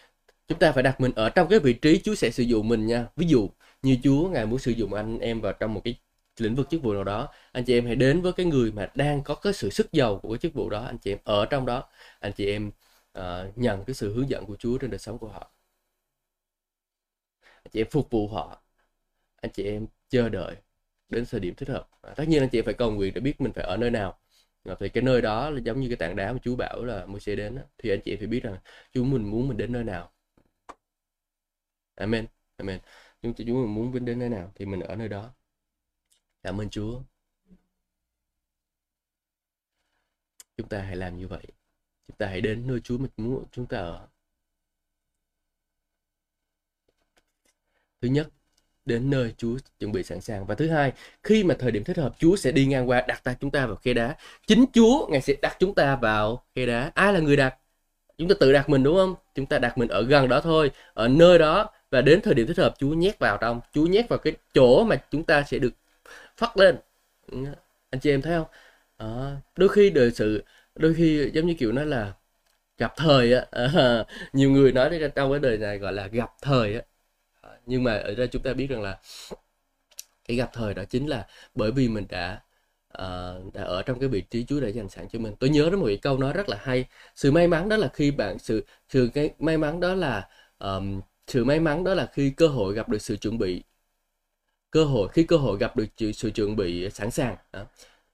chúng 0.48 0.59
ta 0.59 0.72
phải 0.72 0.82
đặt 0.82 1.00
mình 1.00 1.12
ở 1.16 1.30
trong 1.30 1.48
cái 1.48 1.59
vị 1.59 1.72
trí 1.72 2.00
Chúa 2.05 2.14
sẽ 2.14 2.30
sử 2.30 2.42
dụng 2.42 2.68
mình 2.68 2.86
nha. 2.86 3.07
Ví 3.16 3.26
dụ 3.26 3.50
như 3.82 3.98
Chúa 4.05 4.28
ngài 4.28 4.46
muốn 4.46 4.59
sử 4.59 4.70
dụng 4.70 4.94
anh 4.94 5.18
em 5.18 5.40
vào 5.40 5.53
trong 5.53 5.74
một 5.74 5.80
cái 5.84 6.00
lĩnh 6.38 6.55
vực 6.55 6.70
chức 6.70 6.82
vụ 6.82 6.92
nào 6.94 7.05
đó 7.05 7.28
anh 7.53 7.64
chị 7.64 7.74
em 7.78 7.86
hãy 7.86 7.96
đến 7.96 8.22
với 8.22 8.32
cái 8.32 8.46
người 8.46 8.72
mà 8.72 8.90
đang 8.94 9.22
có 9.22 9.34
cái 9.34 9.53
sự 9.53 9.70
sức 9.70 9.92
giàu 9.92 10.18
của 10.18 10.28
cái 10.28 10.38
chức 10.38 10.55
vụ 10.55 10.70
đó 10.70 10.84
anh 10.84 10.98
chị 10.98 11.12
em 11.12 11.18
ở 11.24 11.46
trong 11.46 11.66
đó. 11.66 11.88
Anh 12.20 12.32
chị 12.32 12.46
em 12.46 12.70
uh, 13.18 13.59
nhận 13.59 13.84
cái 13.84 13.94
sự 13.94 14.14
hướng 14.14 14.28
dẫn 14.30 14.46
của 14.46 14.57
Chúa 14.57 14.78
trên 14.78 14.90
đời 14.90 14.98
sống 14.98 15.18
của 15.18 15.28
họ. 15.28 15.50
Anh 17.64 17.70
chị 17.72 17.80
em 17.80 17.86
phục 17.90 18.11
vụ 18.11 18.28
họ. 18.28 18.62
Anh 19.36 19.53
chị 19.53 19.64
em 19.64 19.86
chờ 20.09 20.28
đợi 20.28 20.57
đến 21.12 21.24
thời 21.30 21.40
điểm 21.40 21.54
thích 21.54 21.68
hợp. 21.68 21.88
À, 22.02 22.14
tất 22.16 22.24
nhiên 22.28 22.42
anh 22.42 22.48
chị 22.50 22.62
phải 22.62 22.74
cầu 22.74 22.90
nguyện 22.92 23.14
để 23.14 23.20
biết 23.20 23.40
mình 23.40 23.52
phải 23.52 23.64
ở 23.64 23.76
nơi 23.76 23.90
nào. 23.90 24.18
À, 24.64 24.74
thì 24.80 24.88
cái 24.88 25.02
nơi 25.02 25.22
đó 25.22 25.50
là 25.50 25.60
giống 25.64 25.80
như 25.80 25.88
cái 25.88 25.96
tảng 25.96 26.16
đá 26.16 26.32
mà 26.32 26.38
chú 26.42 26.56
bảo 26.56 26.84
là 26.84 27.06
mới 27.06 27.20
sẽ 27.20 27.36
đến 27.36 27.58
thì 27.78 27.90
anh 27.90 28.00
chị 28.04 28.16
phải 28.16 28.26
biết 28.26 28.42
rằng 28.42 28.58
chú 28.92 29.04
mình 29.04 29.30
muốn 29.30 29.48
mình 29.48 29.56
đến 29.56 29.72
nơi 29.72 29.84
nào. 29.84 30.12
Amen 31.94 32.26
amen. 32.56 32.80
Chúng 33.22 33.34
chú 33.34 33.44
mình 33.44 33.74
muốn 33.74 33.92
mình 33.92 34.04
đến 34.04 34.18
nơi 34.18 34.28
nào 34.28 34.52
thì 34.54 34.66
mình 34.66 34.80
ở 34.80 34.96
nơi 34.96 35.08
đó. 35.08 35.34
Cảm 36.42 36.60
ơn 36.60 36.70
chúa. 36.70 37.02
Chúng 40.56 40.68
ta 40.68 40.82
hãy 40.82 40.96
làm 40.96 41.16
như 41.18 41.28
vậy. 41.28 41.42
Chúng 42.08 42.16
ta 42.16 42.26
hãy 42.26 42.40
đến 42.40 42.66
nơi 42.66 42.80
chúa 42.80 42.98
mình 42.98 43.10
muốn 43.16 43.44
chúng 43.52 43.66
ta 43.66 43.78
ở. 43.78 44.08
Thứ 48.00 48.08
nhất 48.08 48.28
đến 48.85 49.11
nơi 49.11 49.35
Chúa 49.39 49.57
chuẩn 49.80 49.93
bị 49.93 50.03
sẵn 50.03 50.20
sàng. 50.20 50.47
Và 50.47 50.55
thứ 50.55 50.68
hai 50.68 50.93
khi 51.22 51.45
mà 51.45 51.55
thời 51.59 51.70
điểm 51.70 51.85
thích 51.85 51.97
hợp 51.97 52.14
Chúa 52.18 52.37
sẽ 52.37 52.53
đi 52.53 52.66
ngang 52.66 52.89
qua 52.89 53.05
đặt 53.09 53.24
ta 53.24 53.35
chúng 53.41 53.51
ta 53.51 53.66
vào 53.66 53.76
khe 53.76 53.95
đá. 53.95 54.16
Chính 54.47 54.64
Chúa 54.74 55.07
ngài 55.11 55.20
sẽ 55.20 55.35
đặt 55.43 55.57
chúng 55.59 55.74
ta 55.74 55.97
vào 55.97 56.45
khe 56.57 56.66
đá. 56.66 56.91
Ai 56.95 57.12
là 57.12 57.20
người 57.20 57.37
đặt? 57.37 57.55
Chúng 58.18 58.28
ta 58.28 58.35
tự 58.41 58.53
đặt 58.53 58.68
mình 58.68 58.83
đúng 58.83 58.97
không? 58.97 59.14
Chúng 59.35 59.47
ta 59.47 59.59
đặt 59.59 59.78
mình 59.78 59.89
ở 59.89 60.03
gần 60.03 60.28
đó 60.28 60.41
thôi 60.41 60.70
ở 60.95 61.09
nơi 61.09 61.39
đó. 61.39 61.70
Và 61.91 62.01
đến 62.03 62.20
thời 62.20 62.35
điểm 62.35 62.47
thích 62.47 62.59
hợp 62.59 62.74
Chúa 62.78 62.89
nhét 62.95 63.18
vào 63.18 63.39
trong. 63.41 63.61
Chúa 63.74 63.87
nhét 63.87 64.09
vào 64.09 64.18
cái 64.18 64.33
chỗ 64.55 64.85
mà 64.85 64.97
chúng 65.11 65.24
ta 65.24 65.43
sẽ 65.43 65.59
được 65.59 65.72
phát 66.37 66.57
lên. 66.57 66.76
Ừ, 67.33 67.39
anh 67.91 68.01
chị 68.01 68.11
em 68.11 68.22
thấy 68.22 68.39
không? 68.39 68.47
À, 68.97 69.37
đôi 69.57 69.68
khi 69.68 69.91
đời 69.91 70.11
sự 70.11 70.45
đôi 70.74 70.95
khi 70.95 71.30
giống 71.35 71.47
như 71.47 71.55
kiểu 71.59 71.72
nói 71.72 71.87
là 71.87 72.12
gặp 72.78 72.95
thời 72.97 73.35
á. 73.35 73.47
À, 73.51 74.05
nhiều 74.33 74.51
người 74.51 74.72
nói 74.72 75.01
trong 75.14 75.30
cái 75.33 75.41
đời 75.41 75.59
này 75.59 75.78
gọi 75.78 75.93
là 75.93 76.07
gặp 76.07 76.30
thời 76.43 76.74
á 76.74 76.83
nhưng 77.66 77.84
mà 77.84 77.96
ở 77.96 78.14
đây 78.14 78.28
chúng 78.28 78.42
ta 78.42 78.52
biết 78.52 78.66
rằng 78.66 78.82
là 78.82 78.98
cái 80.28 80.36
gặp 80.36 80.50
thời 80.52 80.74
đó 80.74 80.84
chính 80.84 81.06
là 81.06 81.26
bởi 81.54 81.72
vì 81.72 81.88
mình 81.88 82.04
đã 82.08 82.40
uh, 82.98 83.54
đã 83.54 83.62
ở 83.62 83.82
trong 83.82 84.00
cái 84.00 84.08
vị 84.08 84.20
trí 84.30 84.44
Chúa 84.44 84.60
đã 84.60 84.68
dành 84.68 84.88
sẵn 84.88 85.08
cho 85.08 85.18
mình. 85.18 85.34
Tôi 85.38 85.50
nhớ 85.50 85.64
đến 85.70 85.80
một 85.80 85.86
cái 85.86 85.96
câu 85.96 86.18
nói 86.18 86.32
rất 86.32 86.48
là 86.48 86.58
hay. 86.62 86.84
Sự 87.16 87.32
may 87.32 87.48
mắn 87.48 87.68
đó 87.68 87.76
là 87.76 87.88
khi 87.94 88.10
bạn 88.10 88.38
sự 88.38 88.64
sự 88.88 89.10
cái 89.14 89.30
may 89.38 89.58
mắn 89.58 89.80
đó 89.80 89.94
là 89.94 90.28
um, 90.58 91.00
sự 91.26 91.44
may 91.44 91.60
mắn 91.60 91.84
đó 91.84 91.94
là 91.94 92.06
khi 92.12 92.30
cơ 92.30 92.48
hội 92.48 92.74
gặp 92.74 92.88
được 92.88 93.02
sự 93.02 93.16
chuẩn 93.16 93.38
bị. 93.38 93.62
Cơ 94.70 94.84
hội 94.84 95.08
khi 95.12 95.24
cơ 95.24 95.36
hội 95.36 95.58
gặp 95.58 95.76
được 95.76 95.86
sự 96.14 96.30
chuẩn 96.30 96.56
bị 96.56 96.90
sẵn 96.90 97.10
sàng 97.10 97.36
đó. 97.52 97.64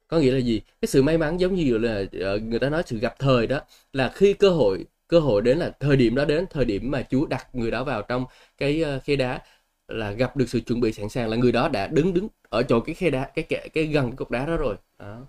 có 0.09 0.19
nghĩa 0.19 0.33
là 0.33 0.39
gì? 0.39 0.61
Cái 0.81 0.89
sự 0.89 1.03
may 1.03 1.19
mắn 1.19 1.41
giống 1.41 1.55
như 1.55 1.79
là 1.79 2.01
uh, 2.01 2.43
người 2.43 2.59
ta 2.59 2.69
nói 2.71 2.83
sự 2.87 2.99
gặp 2.99 3.19
thời 3.19 3.47
đó 3.47 3.61
là 3.93 4.13
khi 4.15 4.33
cơ 4.35 4.51
hội 4.51 4.87
cơ 5.09 5.21
hội 5.21 5.43
đến 5.43 5.59
là 5.59 5.71
thời 5.81 5.97
điểm 5.97 6.15
đó 6.15 6.25
đến 6.25 6.47
thời 6.51 6.65
điểm 6.65 6.91
mà 6.91 7.03
Chúa 7.11 7.27
đặt 7.27 7.55
người 7.55 7.71
đó 7.71 7.85
vào 7.85 8.03
trong 8.03 8.25
cái 8.59 8.85
uh, 8.97 9.05
khe 9.05 9.17
đá 9.17 9.43
là 9.89 10.13
gặp 10.13 10.37
được 10.37 10.49
sự 10.49 10.61
chuẩn 10.61 10.81
bị 10.81 10.93
sẵn 10.93 11.09
sàng 11.09 11.29
là 11.29 11.37
người 11.37 11.53
đó 11.53 11.69
đã 11.69 11.87
đứng 11.87 12.15
đứng 12.15 12.29
ở 12.43 12.63
chỗ 12.63 12.81
cái 12.81 12.95
khe 12.95 13.11
đá 13.11 13.31
cái 13.35 13.45
cái, 13.49 13.69
cái 13.69 13.85
gần 13.87 14.11
cái 14.11 14.17
cục 14.17 14.31
đá 14.31 14.47
đó 14.47 14.57
rồi 14.57 14.77
đó. 14.99 15.27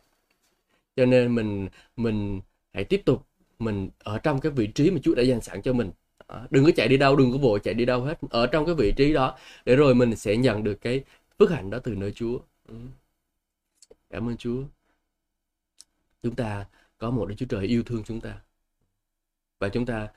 cho 0.95 1.05
nên 1.05 1.35
mình 1.35 1.67
mình 1.97 2.41
hãy 2.73 2.83
tiếp 2.83 3.01
tục 3.05 3.25
mình 3.59 3.89
ở 3.99 4.19
trong 4.19 4.39
cái 4.39 4.51
vị 4.51 4.67
trí 4.67 4.91
mà 4.91 4.99
Chúa 5.03 5.15
đã 5.15 5.23
dành 5.23 5.41
sẵn 5.41 5.61
cho 5.61 5.73
mình 5.73 5.91
đó. 6.29 6.47
đừng 6.49 6.65
có 6.65 6.71
chạy 6.75 6.87
đi 6.87 6.97
đâu 6.97 7.15
đừng 7.15 7.31
có 7.31 7.37
vội 7.37 7.59
chạy 7.59 7.73
đi 7.73 7.85
đâu 7.85 8.01
hết 8.03 8.19
ở 8.29 8.47
trong 8.47 8.65
cái 8.65 8.75
vị 8.75 8.93
trí 8.97 9.13
đó 9.13 9.37
để 9.65 9.75
rồi 9.75 9.95
mình 9.95 10.15
sẽ 10.15 10.37
nhận 10.37 10.63
được 10.63 10.81
cái 10.81 11.03
phước 11.39 11.51
hạnh 11.51 11.69
đó 11.69 11.79
từ 11.83 11.95
nơi 11.95 12.11
Chúa 12.11 12.39
ừ. 12.67 12.75
cảm 14.09 14.29
ơn 14.29 14.37
Chúa 14.37 14.63
chúng 16.23 16.35
ta 16.35 16.65
có 16.97 17.11
một 17.11 17.25
Đức 17.25 17.35
Chúa 17.37 17.45
Trời 17.45 17.65
yêu 17.65 17.83
thương 17.83 18.03
chúng 18.03 18.21
ta 18.21 18.41
và 19.59 19.69
chúng 19.69 19.85
ta 19.85 20.07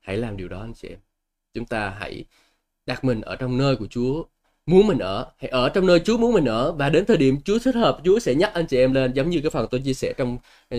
hãy 0.00 0.16
làm 0.16 0.36
điều 0.36 0.48
đó 0.48 0.60
anh 0.60 0.74
chị 0.74 0.88
em. 0.88 0.98
Chúng 1.54 1.66
ta 1.66 1.90
hãy 1.98 2.24
đặt 2.86 3.04
mình 3.04 3.20
ở 3.20 3.36
trong 3.36 3.58
nơi 3.58 3.76
của 3.76 3.86
Chúa 3.86 4.24
muốn 4.66 4.86
mình 4.86 4.98
ở, 4.98 5.32
hãy 5.38 5.50
ở 5.50 5.68
trong 5.68 5.86
nơi 5.86 6.00
Chúa 6.00 6.18
muốn 6.18 6.32
mình 6.32 6.44
ở. 6.44 6.72
Và 6.72 6.90
đến 6.90 7.04
thời 7.06 7.16
điểm 7.16 7.40
Chúa 7.44 7.58
thích 7.58 7.74
hợp, 7.74 8.00
Chúa 8.04 8.18
sẽ 8.18 8.34
nhắc 8.34 8.54
anh 8.54 8.66
chị 8.66 8.76
em 8.78 8.92
lên, 8.94 9.12
giống 9.12 9.30
như 9.30 9.40
cái 9.40 9.50
phần 9.50 9.66
tôi 9.70 9.80
chia 9.84 9.94
sẻ 9.94 10.14
trong 10.16 10.38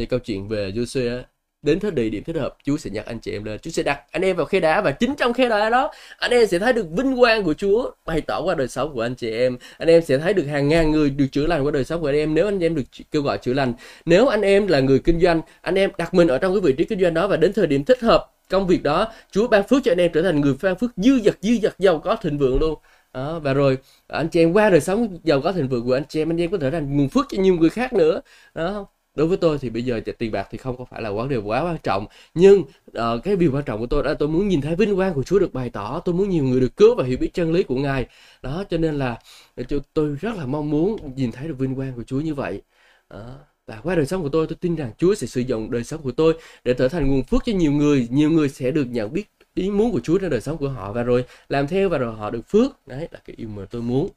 câu 0.10 0.20
chuyện 0.20 0.48
về 0.48 0.72
Joshua 0.72 1.24
đến 1.64 1.80
thời 1.80 1.92
địa 1.92 2.10
điểm 2.10 2.24
thích 2.24 2.36
hợp 2.36 2.58
Chúa 2.64 2.78
sẽ 2.78 2.90
nhắc 2.90 3.06
anh 3.06 3.20
chị 3.20 3.32
em 3.32 3.44
lên. 3.44 3.60
Chúa 3.60 3.72
sẽ 3.72 3.84
đặt 3.84 4.02
anh 4.12 4.22
em 4.22 4.36
vào 4.36 4.46
khe 4.46 4.60
đá 4.60 4.82
và 4.82 4.92
chính 4.92 5.16
trong 5.16 5.34
khe 5.34 5.50
đá 5.50 5.70
đó 5.70 5.92
anh 6.18 6.32
em 6.32 6.48
sẽ 6.48 6.60
thấy 6.60 6.74
được 6.74 6.86
vinh 6.92 7.18
quang 7.18 7.44
của 7.44 7.54
Chúa 7.54 7.92
bày 8.06 8.22
tỏ 8.22 8.42
qua 8.42 8.56
đời 8.56 8.68
sống 8.68 8.94
của 8.94 9.02
anh 9.02 9.16
chị 9.16 9.32
em. 9.32 9.58
Anh 9.78 9.90
em 9.90 10.02
sẽ 10.02 10.18
thấy 10.18 10.34
được 10.34 10.46
hàng 10.46 10.68
ngàn 10.70 10.92
người 10.92 11.10
được 11.10 11.28
chữa 11.32 11.48
lành 11.48 11.66
qua 11.66 11.72
đời 11.72 11.84
sống 11.84 12.02
của 12.02 12.08
anh 12.08 12.16
em. 12.16 12.34
Nếu 12.34 12.48
anh 12.48 12.60
em 12.60 12.76
được 12.76 12.84
kêu 13.12 13.22
gọi 13.22 13.38
chữa 13.38 13.54
lành 13.54 13.74
nếu 14.06 14.28
anh 14.28 14.42
em 14.42 14.68
là 14.68 14.80
người 14.80 15.00
kinh 15.00 15.20
doanh 15.22 15.42
anh 15.62 15.76
em 15.76 15.90
đặt 15.98 16.14
mình 16.14 16.28
ở 16.28 16.38
trong 16.38 16.54
cái 16.54 16.62
vị 16.62 16.74
trí 16.74 16.84
kinh 16.86 17.02
doanh 17.02 17.14
đó 17.14 17.28
và 17.28 17.38
đến 17.38 17.54
thời 17.54 17.68
điểm 17.68 17.84
thích 17.84 18.02
hợp 18.02 18.30
công 18.50 18.68
việc 18.68 18.84
đó 18.84 19.14
Chúa 19.32 19.48
ban 19.48 19.68
phước 19.68 19.84
cho 19.84 19.92
anh 19.92 19.98
em 19.98 20.12
trở 20.14 20.22
thành 20.22 20.42
người 20.42 20.54
ban 20.62 20.76
phước 20.76 20.92
dư 20.98 21.20
dật 21.20 21.38
dư 21.42 21.54
dật 21.62 21.76
giàu 21.80 22.00
có 22.00 22.16
thịnh 22.16 22.38
vượng 22.38 22.60
luôn. 22.60 22.76
Đó, 23.14 23.40
và 23.40 23.54
rồi 23.54 23.78
anh 24.08 24.28
chị 24.30 24.42
em 24.42 24.54
qua 24.54 24.70
đời 24.70 24.82
sống 24.82 25.20
giàu 25.24 25.42
có 25.42 25.52
thịnh 25.52 25.68
vượng 25.70 25.86
của 25.86 25.94
anh 25.94 26.04
chị 26.10 26.22
em 26.22 26.32
anh 26.32 26.42
em 26.42 26.52
có 26.52 26.58
thể 26.58 26.72
thành 26.72 26.98
nguồn 26.98 27.10
phước 27.10 27.26
cho 27.30 27.42
nhiều 27.42 27.56
người 27.56 27.70
khác 27.70 27.94
nữa. 27.94 28.22
Đó 28.56 28.88
đối 29.16 29.28
với 29.28 29.38
tôi 29.38 29.58
thì 29.58 29.70
bây 29.70 29.84
giờ 29.84 30.02
tiền 30.18 30.32
bạc 30.32 30.48
thì 30.52 30.58
không 30.58 30.78
có 30.78 30.86
phải 30.86 31.02
là 31.02 31.12
vấn 31.12 31.30
đề 31.30 31.38
quá 31.38 31.64
quan 31.64 31.78
trọng 31.84 32.06
nhưng 32.34 32.60
uh, 32.60 33.24
cái 33.24 33.36
điều 33.36 33.52
quan 33.54 33.64
trọng 33.64 33.80
của 33.80 33.86
tôi 33.86 34.04
là 34.04 34.14
tôi 34.14 34.30
muốn 34.30 34.48
nhìn 34.48 34.62
thấy 34.62 34.76
vinh 34.76 34.96
quang 34.96 35.14
của 35.14 35.24
Chúa 35.24 35.40
được 35.40 35.54
bày 35.54 35.70
tỏ 35.70 36.02
tôi 36.06 36.16
muốn 36.16 36.30
nhiều 36.30 36.44
người 36.44 36.62
được 36.62 36.76
cứu 36.78 36.96
và 36.96 37.04
hiểu 37.04 37.18
biết 37.18 37.34
chân 37.34 37.52
lý 37.54 37.64
của 37.64 37.76
Ngài. 37.76 38.06
Đó 38.42 38.64
cho 38.70 38.78
nên 38.78 38.96
là 38.96 39.18
ờ, 39.56 39.64
tôi 39.94 40.18
rất 40.22 40.36
là 40.38 40.46
mong 40.46 40.70
muốn 40.70 41.16
nhìn 41.16 41.32
thấy 41.32 41.48
được 41.48 41.56
vinh 41.58 41.76
quang 41.76 41.94
của 41.94 42.04
Chúa 42.04 42.22
như 42.22 42.34
vậy. 42.34 42.62
Đó 43.10 43.36
và 43.68 43.80
qua 43.84 43.96
đời 43.96 44.06
sống 44.06 44.22
của 44.24 44.30
tôi 44.30 44.48
tôi 44.48 44.56
tin 44.62 44.76
rằng 44.76 44.92
Chúa 44.98 45.16
sẽ 45.16 45.28
sử 45.28 45.42
dụng 45.42 45.72
đời 45.72 45.84
sống 45.84 46.02
của 46.02 46.12
tôi 46.12 46.34
để 46.64 46.74
trở 46.74 46.88
thành 46.88 47.08
nguồn 47.08 47.24
phước 47.24 47.42
cho 47.46 47.54
nhiều 47.54 47.72
người 47.72 48.08
nhiều 48.12 48.30
người 48.30 48.50
sẽ 48.50 48.72
được 48.72 48.86
nhận 48.86 49.14
biết 49.14 49.30
ý 49.56 49.70
muốn 49.70 49.92
của 49.92 50.00
Chúa 50.00 50.18
trong 50.18 50.30
đời 50.30 50.42
sống 50.42 50.58
của 50.58 50.70
họ 50.70 50.94
và 50.94 51.04
rồi 51.04 51.26
làm 51.50 51.68
theo 51.68 51.90
và 51.90 51.98
rồi 51.98 52.16
họ 52.16 52.30
được 52.30 52.48
phước. 52.48 52.88
Đấy 52.88 53.08
là 53.12 53.20
cái 53.26 53.36
yêu 53.38 53.50
mà 53.50 53.66
tôi 53.72 53.82
muốn. 53.82 54.10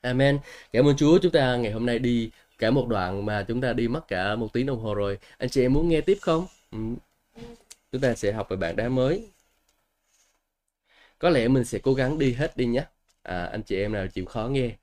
Amen. 0.00 0.38
Cảm 0.72 0.86
ơn 0.88 0.96
Chúa 0.96 1.18
chúng 1.18 1.32
ta 1.32 1.56
ngày 1.56 1.72
hôm 1.72 1.86
nay 1.86 1.98
đi 1.98 2.30
cả 2.58 2.70
một 2.70 2.88
đoạn 2.88 3.26
mà 3.26 3.44
chúng 3.48 3.60
ta 3.60 3.72
đi 3.72 3.88
mất 3.88 4.08
cả 4.08 4.36
một 4.36 4.52
tiếng 4.52 4.66
đồng 4.66 4.80
hồ 4.80 4.94
rồi. 4.94 5.18
Anh 5.38 5.50
chị 5.50 5.62
em 5.62 5.72
muốn 5.72 5.88
nghe 5.88 6.00
tiếp 6.00 6.18
không? 6.20 6.46
Ừ. 6.72 6.78
chúng 7.92 8.00
ta 8.00 8.14
sẽ 8.14 8.32
học 8.32 8.46
về 8.50 8.56
bạn 8.56 8.76
đá 8.76 8.88
mới. 8.88 9.28
Có 11.18 11.30
lẽ 11.30 11.48
mình 11.48 11.64
sẽ 11.64 11.78
cố 11.78 11.94
gắng 11.94 12.18
đi 12.18 12.32
hết 12.32 12.56
đi 12.56 12.66
nhé. 12.66 12.84
À, 13.22 13.44
anh 13.44 13.62
chị 13.62 13.76
em 13.76 13.92
nào 13.92 14.06
chịu 14.06 14.24
khó 14.26 14.48
nghe 14.48 14.70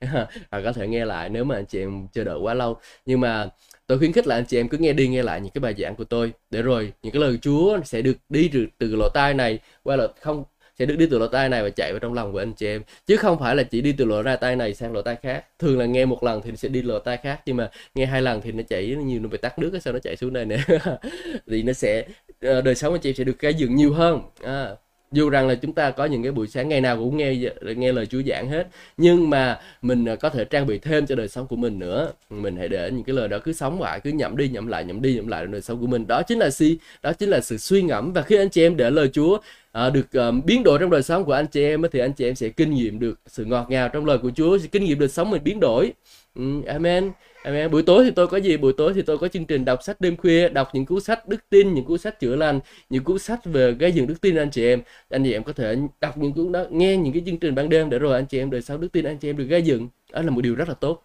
hoặc 0.50 0.62
có 0.64 0.72
thể 0.72 0.86
nghe 0.88 1.04
lại 1.04 1.28
nếu 1.28 1.44
mà 1.44 1.54
anh 1.56 1.66
chị 1.66 1.80
em 1.80 2.08
chờ 2.12 2.24
đợi 2.24 2.38
quá 2.38 2.54
lâu. 2.54 2.76
Nhưng 3.06 3.20
mà 3.20 3.48
tôi 3.86 3.98
khuyến 3.98 4.12
khích 4.12 4.26
là 4.26 4.34
anh 4.36 4.44
chị 4.46 4.56
em 4.60 4.68
cứ 4.68 4.78
nghe 4.78 4.92
đi 4.92 5.08
nghe 5.08 5.22
lại 5.22 5.40
những 5.40 5.52
cái 5.52 5.60
bài 5.60 5.74
giảng 5.78 5.96
của 5.96 6.04
tôi. 6.04 6.32
Để 6.50 6.62
rồi 6.62 6.92
những 7.02 7.12
cái 7.12 7.20
lời 7.22 7.38
Chúa 7.42 7.78
sẽ 7.84 8.02
được 8.02 8.16
đi 8.28 8.50
từ, 8.52 8.66
từ 8.78 8.96
lỗ 8.96 9.08
tai 9.14 9.34
này 9.34 9.58
qua 9.82 9.96
lỗ 9.96 10.06
không 10.20 10.44
sẽ 10.78 10.86
được 10.86 10.96
đi 10.96 11.06
từ 11.10 11.18
lỗ 11.18 11.26
tai 11.26 11.48
này 11.48 11.62
và 11.62 11.70
chạy 11.70 11.92
vào 11.92 11.98
trong 11.98 12.14
lòng 12.14 12.32
của 12.32 12.38
anh 12.38 12.52
chị 12.52 12.66
em. 12.66 12.82
Chứ 13.06 13.16
không 13.16 13.38
phải 13.38 13.56
là 13.56 13.62
chỉ 13.62 13.80
đi 13.80 13.92
từ 13.92 14.04
lỗ 14.04 14.22
ra 14.22 14.36
tai 14.36 14.56
này 14.56 14.74
sang 14.74 14.92
lỗ 14.92 15.02
tai 15.02 15.16
khác. 15.22 15.44
Thường 15.58 15.78
là 15.78 15.86
nghe 15.86 16.04
một 16.04 16.24
lần 16.24 16.42
thì 16.42 16.50
sẽ 16.56 16.68
đi 16.68 16.82
lỗ 16.82 16.98
tai 16.98 17.16
khác 17.16 17.40
nhưng 17.46 17.56
mà 17.56 17.70
nghe 17.94 18.06
hai 18.06 18.22
lần 18.22 18.40
thì 18.40 18.52
nó 18.52 18.62
chạy 18.68 18.86
nhiều 18.86 19.20
nó 19.20 19.28
bị 19.28 19.38
tắt 19.38 19.58
nước 19.58 19.78
sao 19.82 19.92
nó 19.92 19.98
chạy 19.98 20.16
xuống 20.16 20.32
đây 20.32 20.44
nè. 20.44 20.58
Thì 21.46 21.62
nó 21.62 21.72
sẽ 21.72 22.04
ờ, 22.40 22.60
đời 22.60 22.74
sống 22.74 22.94
anh 22.94 23.00
chị 23.00 23.10
em 23.10 23.14
sẽ 23.14 23.24
được 23.24 23.36
cái 23.38 23.54
dựng 23.54 23.76
nhiều 23.76 23.92
hơn. 23.92 24.20
À, 24.42 24.70
dù 25.12 25.30
rằng 25.30 25.48
là 25.48 25.54
chúng 25.54 25.72
ta 25.72 25.90
có 25.90 26.04
những 26.04 26.22
cái 26.22 26.32
buổi 26.32 26.46
sáng 26.46 26.68
ngày 26.68 26.80
nào 26.80 26.96
cũng 26.96 27.16
nghe 27.16 27.34
nghe 27.76 27.92
lời 27.92 28.06
Chúa 28.06 28.22
giảng 28.26 28.48
hết 28.48 28.68
nhưng 28.96 29.30
mà 29.30 29.60
mình 29.82 30.04
ờ, 30.04 30.16
có 30.16 30.30
thể 30.30 30.44
trang 30.44 30.66
bị 30.66 30.78
thêm 30.78 31.06
cho 31.06 31.14
đời 31.14 31.28
sống 31.28 31.46
của 31.46 31.56
mình 31.56 31.78
nữa. 31.78 32.12
Mình 32.30 32.56
hãy 32.56 32.68
để 32.68 32.90
những 32.90 33.04
cái 33.04 33.16
lời 33.16 33.28
đó 33.28 33.38
cứ 33.44 33.52
sống 33.52 33.82
lại 33.82 34.00
cứ 34.00 34.10
nhậm 34.10 34.36
đi 34.36 34.48
nhậm 34.48 34.66
lại 34.66 34.84
nhậm 34.84 35.02
đi 35.02 35.14
nhậm 35.14 35.28
lại 35.28 35.46
đời 35.46 35.60
sống 35.60 35.80
của 35.80 35.86
mình. 35.86 36.06
Đó 36.06 36.22
chính 36.22 36.38
là 36.38 36.50
si 36.50 36.78
đó 37.02 37.12
chính 37.12 37.28
là 37.28 37.40
sự 37.40 37.58
suy 37.58 37.82
ngẫm. 37.82 38.12
Và 38.12 38.22
khi 38.22 38.36
anh 38.36 38.48
chị 38.48 38.62
em 38.62 38.76
để 38.76 38.90
lời 38.90 39.08
Chúa 39.12 39.38
à, 39.76 39.90
được 39.90 40.12
um, 40.12 40.42
biến 40.46 40.62
đổi 40.62 40.78
trong 40.78 40.90
đời 40.90 41.02
sống 41.02 41.24
của 41.24 41.32
anh 41.32 41.46
chị 41.46 41.62
em 41.64 41.82
thì 41.92 41.98
anh 41.98 42.12
chị 42.12 42.24
em 42.24 42.34
sẽ 42.34 42.48
kinh 42.48 42.70
nghiệm 42.74 42.98
được 42.98 43.20
sự 43.26 43.44
ngọt 43.44 43.66
ngào 43.70 43.88
trong 43.88 44.06
lời 44.06 44.18
của 44.18 44.30
Chúa 44.36 44.58
sẽ 44.58 44.66
kinh 44.72 44.84
nghiệm 44.84 44.98
được 44.98 45.10
sống 45.10 45.30
mình 45.30 45.44
biến 45.44 45.60
đổi 45.60 45.92
ừ, 46.34 46.42
amen 46.66 47.12
Amen. 47.46 47.70
Buổi 47.70 47.82
tối 47.82 48.04
thì 48.04 48.10
tôi 48.10 48.26
có 48.26 48.36
gì? 48.36 48.56
Buổi 48.56 48.72
tối 48.76 48.92
thì 48.94 49.02
tôi 49.02 49.18
có 49.18 49.28
chương 49.28 49.44
trình 49.44 49.64
đọc 49.64 49.82
sách 49.82 50.00
đêm 50.00 50.16
khuya, 50.16 50.48
đọc 50.48 50.68
những 50.72 50.86
cuốn 50.86 51.00
sách 51.00 51.28
đức 51.28 51.36
tin, 51.50 51.74
những 51.74 51.84
cuốn 51.84 51.98
sách 51.98 52.20
chữa 52.20 52.36
lành, 52.36 52.60
những 52.90 53.04
cuốn 53.04 53.18
sách 53.18 53.44
về 53.44 53.72
gây 53.72 53.92
dựng 53.92 54.06
đức 54.06 54.20
tin 54.20 54.36
anh 54.36 54.50
chị 54.50 54.66
em. 54.66 54.82
Anh 55.10 55.24
chị 55.24 55.32
em 55.32 55.44
có 55.44 55.52
thể 55.52 55.76
đọc 56.00 56.18
những 56.18 56.32
cuốn 56.32 56.52
đó, 56.52 56.64
nghe 56.70 56.96
những 56.96 57.12
cái 57.12 57.22
chương 57.26 57.38
trình 57.38 57.54
ban 57.54 57.68
đêm 57.68 57.90
để 57.90 57.98
rồi 57.98 58.14
anh 58.14 58.26
chị 58.26 58.38
em 58.38 58.50
đời 58.50 58.62
sau 58.62 58.78
đức 58.78 58.88
tin 58.92 59.04
anh 59.04 59.18
chị 59.18 59.30
em 59.30 59.36
được 59.36 59.44
gây 59.44 59.62
dựng. 59.62 59.88
Đó 60.12 60.22
là 60.22 60.30
một 60.30 60.40
điều 60.40 60.54
rất 60.54 60.68
là 60.68 60.74
tốt 60.74 61.02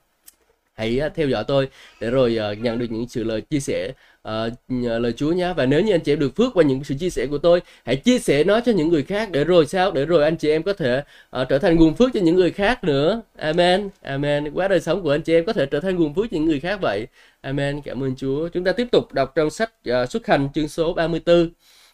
hãy 0.82 1.10
theo 1.16 1.28
dõi 1.28 1.44
tôi 1.48 1.70
để 2.00 2.10
rồi 2.10 2.36
ờ, 2.36 2.54
nhận 2.54 2.80
được 2.80 2.92
những 2.92 3.08
sự 3.08 3.24
lời 3.24 3.42
chia 3.42 3.60
sẻ 3.60 3.92
uh, 4.28 4.54
lời 4.80 5.14
Chúa 5.14 5.32
nhé 5.32 5.54
và 5.58 5.66
nếu 5.66 5.82
như 5.82 5.94
anh 5.94 6.02
chị 6.02 6.12
em 6.12 6.20
được 6.20 6.36
phước 6.36 6.54
qua 6.54 6.64
những 6.64 6.84
sự 6.84 6.96
chia 7.00 7.10
sẻ 7.10 7.26
của 7.26 7.38
tôi 7.38 7.62
hãy 7.86 7.96
chia 7.96 8.20
sẻ 8.20 8.44
nó 8.44 8.60
cho 8.62 8.72
những 8.72 8.90
người 8.90 9.04
khác 9.04 9.32
để 9.32 9.44
rồi 9.44 9.66
sao? 9.66 9.92
Để 9.92 10.06
rồi 10.06 10.24
anh 10.24 10.36
chị 10.36 10.50
em 10.50 10.64
có 10.64 10.74
thể 10.74 11.04
uh, 11.42 11.50
trở 11.50 11.60
thành 11.60 11.76
nguồn 11.76 11.96
phước 11.96 12.10
cho 12.14 12.20
những 12.20 12.36
người 12.36 12.52
khác 12.52 12.84
nữa. 12.84 13.22
Amen. 13.38 13.90
Amen. 14.02 14.54
Quá 14.54 14.68
đời 14.68 14.80
sống 14.80 15.02
của 15.02 15.12
anh 15.12 15.22
chị 15.22 15.34
em 15.34 15.46
có 15.46 15.54
thể 15.54 15.66
trở 15.66 15.80
thành 15.80 15.96
nguồn 15.96 16.14
phước 16.14 16.26
cho 16.32 16.36
những 16.36 16.46
người 16.46 16.60
khác 16.60 16.82
vậy. 16.82 17.08
Amen. 17.42 17.82
Cảm 17.82 18.04
ơn 18.04 18.16
Chúa. 18.16 18.48
Chúng 18.50 18.64
ta 18.64 18.72
tiếp 18.72 18.88
tục 18.92 19.14
đọc 19.14 19.32
trong 19.36 19.50
sách 19.50 19.72
uh, 19.90 20.10
xuất 20.10 20.28
hành 20.28 20.50
chương 20.54 20.68
số 20.68 20.94
34 20.94 21.50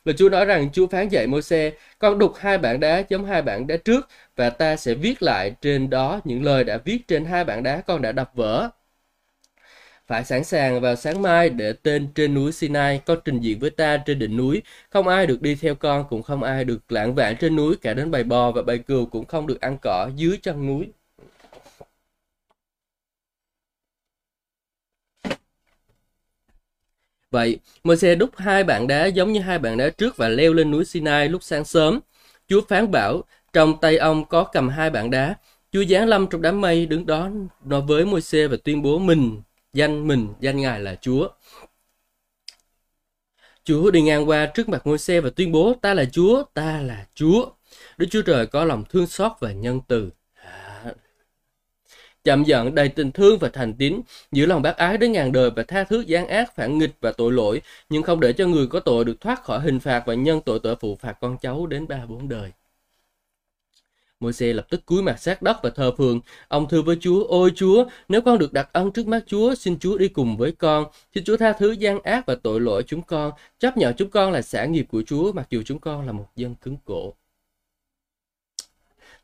và 0.08 0.14
Chúa 0.18 0.30
nói 0.30 0.46
rằng 0.46 0.70
Chúa 0.74 0.88
phán 0.88 1.10
dạy 1.10 1.28
Môi-se, 1.28 1.72
con 2.00 2.20
đục 2.20 2.34
hai 2.36 2.58
bảng 2.58 2.80
đá 2.80 3.04
giống 3.10 3.26
hai 3.26 3.42
bảng 3.42 3.68
đá 3.68 3.78
trước 3.78 4.08
và 4.36 4.50
ta 4.50 4.76
sẽ 4.76 4.94
viết 4.94 5.24
lại 5.24 5.52
trên 5.62 5.90
đó 5.90 6.20
những 6.24 6.44
lời 6.44 6.64
đã 6.64 6.78
viết 6.86 7.08
trên 7.08 7.26
hai 7.26 7.44
bảng 7.44 7.64
đá 7.64 7.82
con 7.82 8.02
đã 8.02 8.12
đập 8.12 8.32
vỡ 8.34 8.70
phải 10.08 10.24
sẵn 10.24 10.44
sàng 10.44 10.82
vào 10.82 10.96
sáng 10.96 11.22
mai 11.22 11.50
để 11.50 11.74
tên 11.74 12.08
trên 12.16 12.34
núi 12.34 12.52
Sinai 12.52 13.02
có 13.06 13.16
trình 13.16 13.40
diện 13.40 13.60
với 13.60 13.70
ta 13.70 13.98
trên 13.98 14.20
đỉnh 14.20 14.38
núi 14.38 14.62
không 14.90 15.08
ai 15.08 15.28
được 15.28 15.42
đi 15.42 15.56
theo 15.56 15.76
con 15.76 16.06
cũng 16.10 16.24
không 16.24 16.44
ai 16.44 16.64
được 16.66 16.92
lãng 16.92 17.16
vãng 17.16 17.36
trên 17.40 17.56
núi 17.56 17.76
cả 17.82 17.94
đến 17.94 18.12
bầy 18.12 18.24
bò 18.24 18.52
và 18.52 18.62
bầy 18.62 18.78
cừu 18.80 19.06
cũng 19.06 19.26
không 19.26 19.48
được 19.48 19.62
ăn 19.62 19.78
cỏ 19.82 20.10
dưới 20.16 20.38
chân 20.44 20.68
núi 20.68 20.88
Vậy, 27.32 27.60
Môi-se 27.84 28.16
đúc 28.16 28.30
hai 28.38 28.64
bạn 28.64 28.88
đá 28.88 29.06
giống 29.06 29.34
như 29.34 29.40
hai 29.40 29.60
bạn 29.60 29.78
đá 29.78 29.90
trước 29.90 30.18
và 30.18 30.30
leo 30.30 30.54
lên 30.54 30.72
núi 30.72 30.86
Sinai 30.86 31.30
lúc 31.30 31.44
sáng 31.44 31.66
sớm. 31.66 32.00
Chúa 32.48 32.62
phán 32.70 32.92
bảo, 32.92 33.24
trong 33.54 33.78
tay 33.82 33.98
ông 33.98 34.26
có 34.26 34.44
cầm 34.44 34.70
hai 34.70 34.90
bạn 34.90 35.12
đá. 35.12 35.36
Chúa 35.72 35.84
giáng 35.90 36.08
lâm 36.08 36.28
trong 36.28 36.42
đám 36.42 36.62
mây 36.62 36.86
đứng 36.86 37.06
đó 37.06 37.30
nói 37.66 37.82
với 37.82 38.06
Môi-se 38.06 38.48
và 38.48 38.58
tuyên 38.64 38.82
bố 38.82 39.00
mình 39.00 39.42
danh 39.78 40.08
mình, 40.08 40.34
danh 40.40 40.62
Ngài 40.62 40.80
là 40.80 40.96
Chúa. 40.96 41.30
Chúa 43.64 43.92
đi 43.92 44.02
ngang 44.02 44.30
qua 44.30 44.46
trước 44.46 44.70
mặt 44.70 44.82
ngôi 44.86 44.98
xe 44.98 45.22
và 45.22 45.30
tuyên 45.30 45.52
bố 45.52 45.74
ta 45.82 45.94
là 45.94 46.06
Chúa, 46.06 46.44
ta 46.54 46.82
là 46.82 47.08
Chúa. 47.16 47.50
Đức 47.98 48.08
Chúa 48.12 48.22
Trời 48.22 48.46
có 48.46 48.66
lòng 48.66 48.84
thương 48.90 49.08
xót 49.08 49.32
và 49.40 49.52
nhân 49.52 49.82
từ. 49.88 50.10
Chậm 52.24 52.44
giận 52.44 52.76
đầy 52.76 52.90
tình 52.90 53.12
thương 53.12 53.40
và 53.40 53.50
thành 53.50 53.74
tín, 53.74 54.02
giữ 54.32 54.46
lòng 54.46 54.62
bác 54.62 54.78
ái 54.78 54.98
đến 54.98 55.12
ngàn 55.12 55.32
đời 55.32 55.52
và 55.56 55.64
tha 55.64 55.84
thứ 55.84 56.04
gian 56.08 56.28
ác, 56.28 56.56
phản 56.56 56.78
nghịch 56.78 56.92
và 57.02 57.12
tội 57.12 57.32
lỗi, 57.32 57.62
nhưng 57.90 58.04
không 58.04 58.20
để 58.20 58.34
cho 58.34 58.48
người 58.48 58.68
có 58.68 58.80
tội 58.80 59.06
được 59.06 59.22
thoát 59.22 59.44
khỏi 59.44 59.60
hình 59.60 59.80
phạt 59.80 60.04
và 60.06 60.14
nhân 60.14 60.42
tội 60.46 60.60
tội 60.60 60.76
phụ 60.76 60.96
phạt 60.96 61.14
con 61.22 61.38
cháu 61.42 61.66
đến 61.66 61.88
ba 61.88 62.06
bốn 62.06 62.30
đời. 62.30 62.52
Môi-se 64.20 64.54
lập 64.54 64.68
tức 64.70 64.86
cúi 64.86 65.02
mặt 65.02 65.20
sát 65.20 65.42
đất 65.42 65.58
và 65.64 65.70
thờ 65.70 65.92
phượng. 65.98 66.20
Ông 66.48 66.68
thưa 66.70 66.82
với 66.82 66.98
Chúa, 67.02 67.24
ôi 67.24 67.52
Chúa, 67.56 67.86
nếu 68.08 68.22
con 68.22 68.40
được 68.40 68.54
đặt 68.54 68.70
ân 68.74 68.92
trước 68.92 69.08
mắt 69.08 69.24
Chúa, 69.28 69.56
xin 69.56 69.80
Chúa 69.80 69.98
đi 69.98 70.08
cùng 70.08 70.38
với 70.38 70.52
con. 70.52 70.86
Xin 71.16 71.24
Chúa 71.24 71.38
tha 71.38 71.54
thứ 71.54 71.72
gian 71.72 72.02
ác 72.02 72.26
và 72.26 72.36
tội 72.36 72.62
lỗi 72.62 72.84
chúng 72.88 73.02
con. 73.02 73.32
Chấp 73.60 73.78
nhận 73.78 73.96
chúng 73.98 74.10
con 74.10 74.32
là 74.32 74.42
sản 74.42 74.72
nghiệp 74.72 74.86
của 74.90 75.04
Chúa, 75.08 75.32
mặc 75.32 75.48
dù 75.50 75.62
chúng 75.66 75.80
con 75.80 76.06
là 76.06 76.12
một 76.12 76.28
dân 76.36 76.56
cứng 76.56 76.78
cổ. 76.86 77.14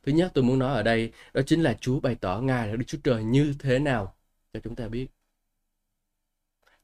Thứ 0.06 0.12
nhất 0.12 0.32
tôi 0.34 0.44
muốn 0.44 0.60
nói 0.60 0.76
ở 0.76 0.84
đây, 0.84 1.12
đó 1.34 1.42
chính 1.46 1.64
là 1.64 1.74
Chúa 1.82 2.00
bày 2.00 2.16
tỏ 2.16 2.40
Ngài 2.40 2.68
là 2.68 2.76
Đức 2.76 2.86
Chúa 2.88 2.98
Trời 3.04 3.24
như 3.24 3.54
thế 3.60 3.80
nào 3.80 4.14
cho 4.54 4.60
chúng 4.64 4.76
ta 4.76 4.88
biết. 4.88 5.08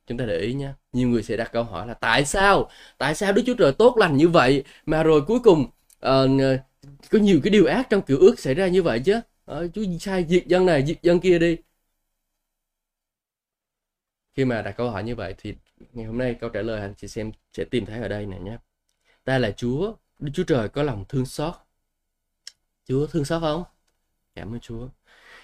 Chúng 0.08 0.18
ta 0.18 0.26
để 0.26 0.38
ý 0.38 0.54
nha 0.54 0.76
nhiều 0.94 1.10
người 1.10 1.24
sẽ 1.24 1.38
đặt 1.38 1.52
câu 1.54 1.64
hỏi 1.64 1.88
là 1.88 1.94
tại 1.94 2.26
sao? 2.26 2.70
Tại 2.98 3.16
sao 3.16 3.34
Đức 3.34 3.44
Chúa 3.46 3.54
Trời 3.54 3.72
tốt 3.72 3.98
lành 3.98 4.18
như 4.18 4.28
vậy 4.28 4.64
mà 4.86 5.04
rồi 5.04 5.22
cuối 5.22 5.40
cùng 5.40 5.66
uh, 6.08 6.60
có 7.12 7.20
nhiều 7.20 7.40
cái 7.44 7.52
điều 7.52 7.66
ác 7.66 7.88
trong 7.90 8.02
kiểu 8.02 8.20
ước 8.20 8.40
xảy 8.40 8.54
ra 8.54 8.68
như 8.68 8.84
vậy 8.84 9.02
chứ. 9.06 9.22
À, 9.46 9.60
chú 9.74 9.84
sai 10.00 10.26
diệt 10.30 10.48
dân 10.48 10.66
này 10.66 10.86
diệt 10.86 11.02
dân 11.02 11.20
kia 11.20 11.40
đi. 11.40 11.58
Khi 14.36 14.46
mà 14.46 14.62
đặt 14.62 14.72
câu 14.72 14.92
hỏi 14.92 15.04
như 15.04 15.16
vậy 15.16 15.36
thì 15.38 15.56
ngày 15.94 16.06
hôm 16.06 16.18
nay 16.18 16.36
câu 16.42 16.50
trả 16.50 16.62
lời 16.62 16.82
anh 16.82 16.94
chị 16.98 17.08
xem 17.08 17.32
sẽ 17.54 17.66
tìm 17.66 17.86
thấy 17.86 18.02
ở 18.02 18.08
đây 18.08 18.26
này 18.26 18.40
nhé. 18.40 18.58
Ta 19.24 19.38
là 19.38 19.52
chúa 19.52 19.96
đức 20.20 20.32
chúa 20.34 20.44
trời 20.44 20.70
có 20.70 20.84
lòng 20.84 21.06
thương 21.10 21.26
xót. 21.26 21.54
Chúa 22.86 23.08
thương 23.08 23.26
xót 23.26 23.42
không? 23.42 23.64
Cảm 24.36 24.54
ơn 24.54 24.60
chúa. 24.60 24.90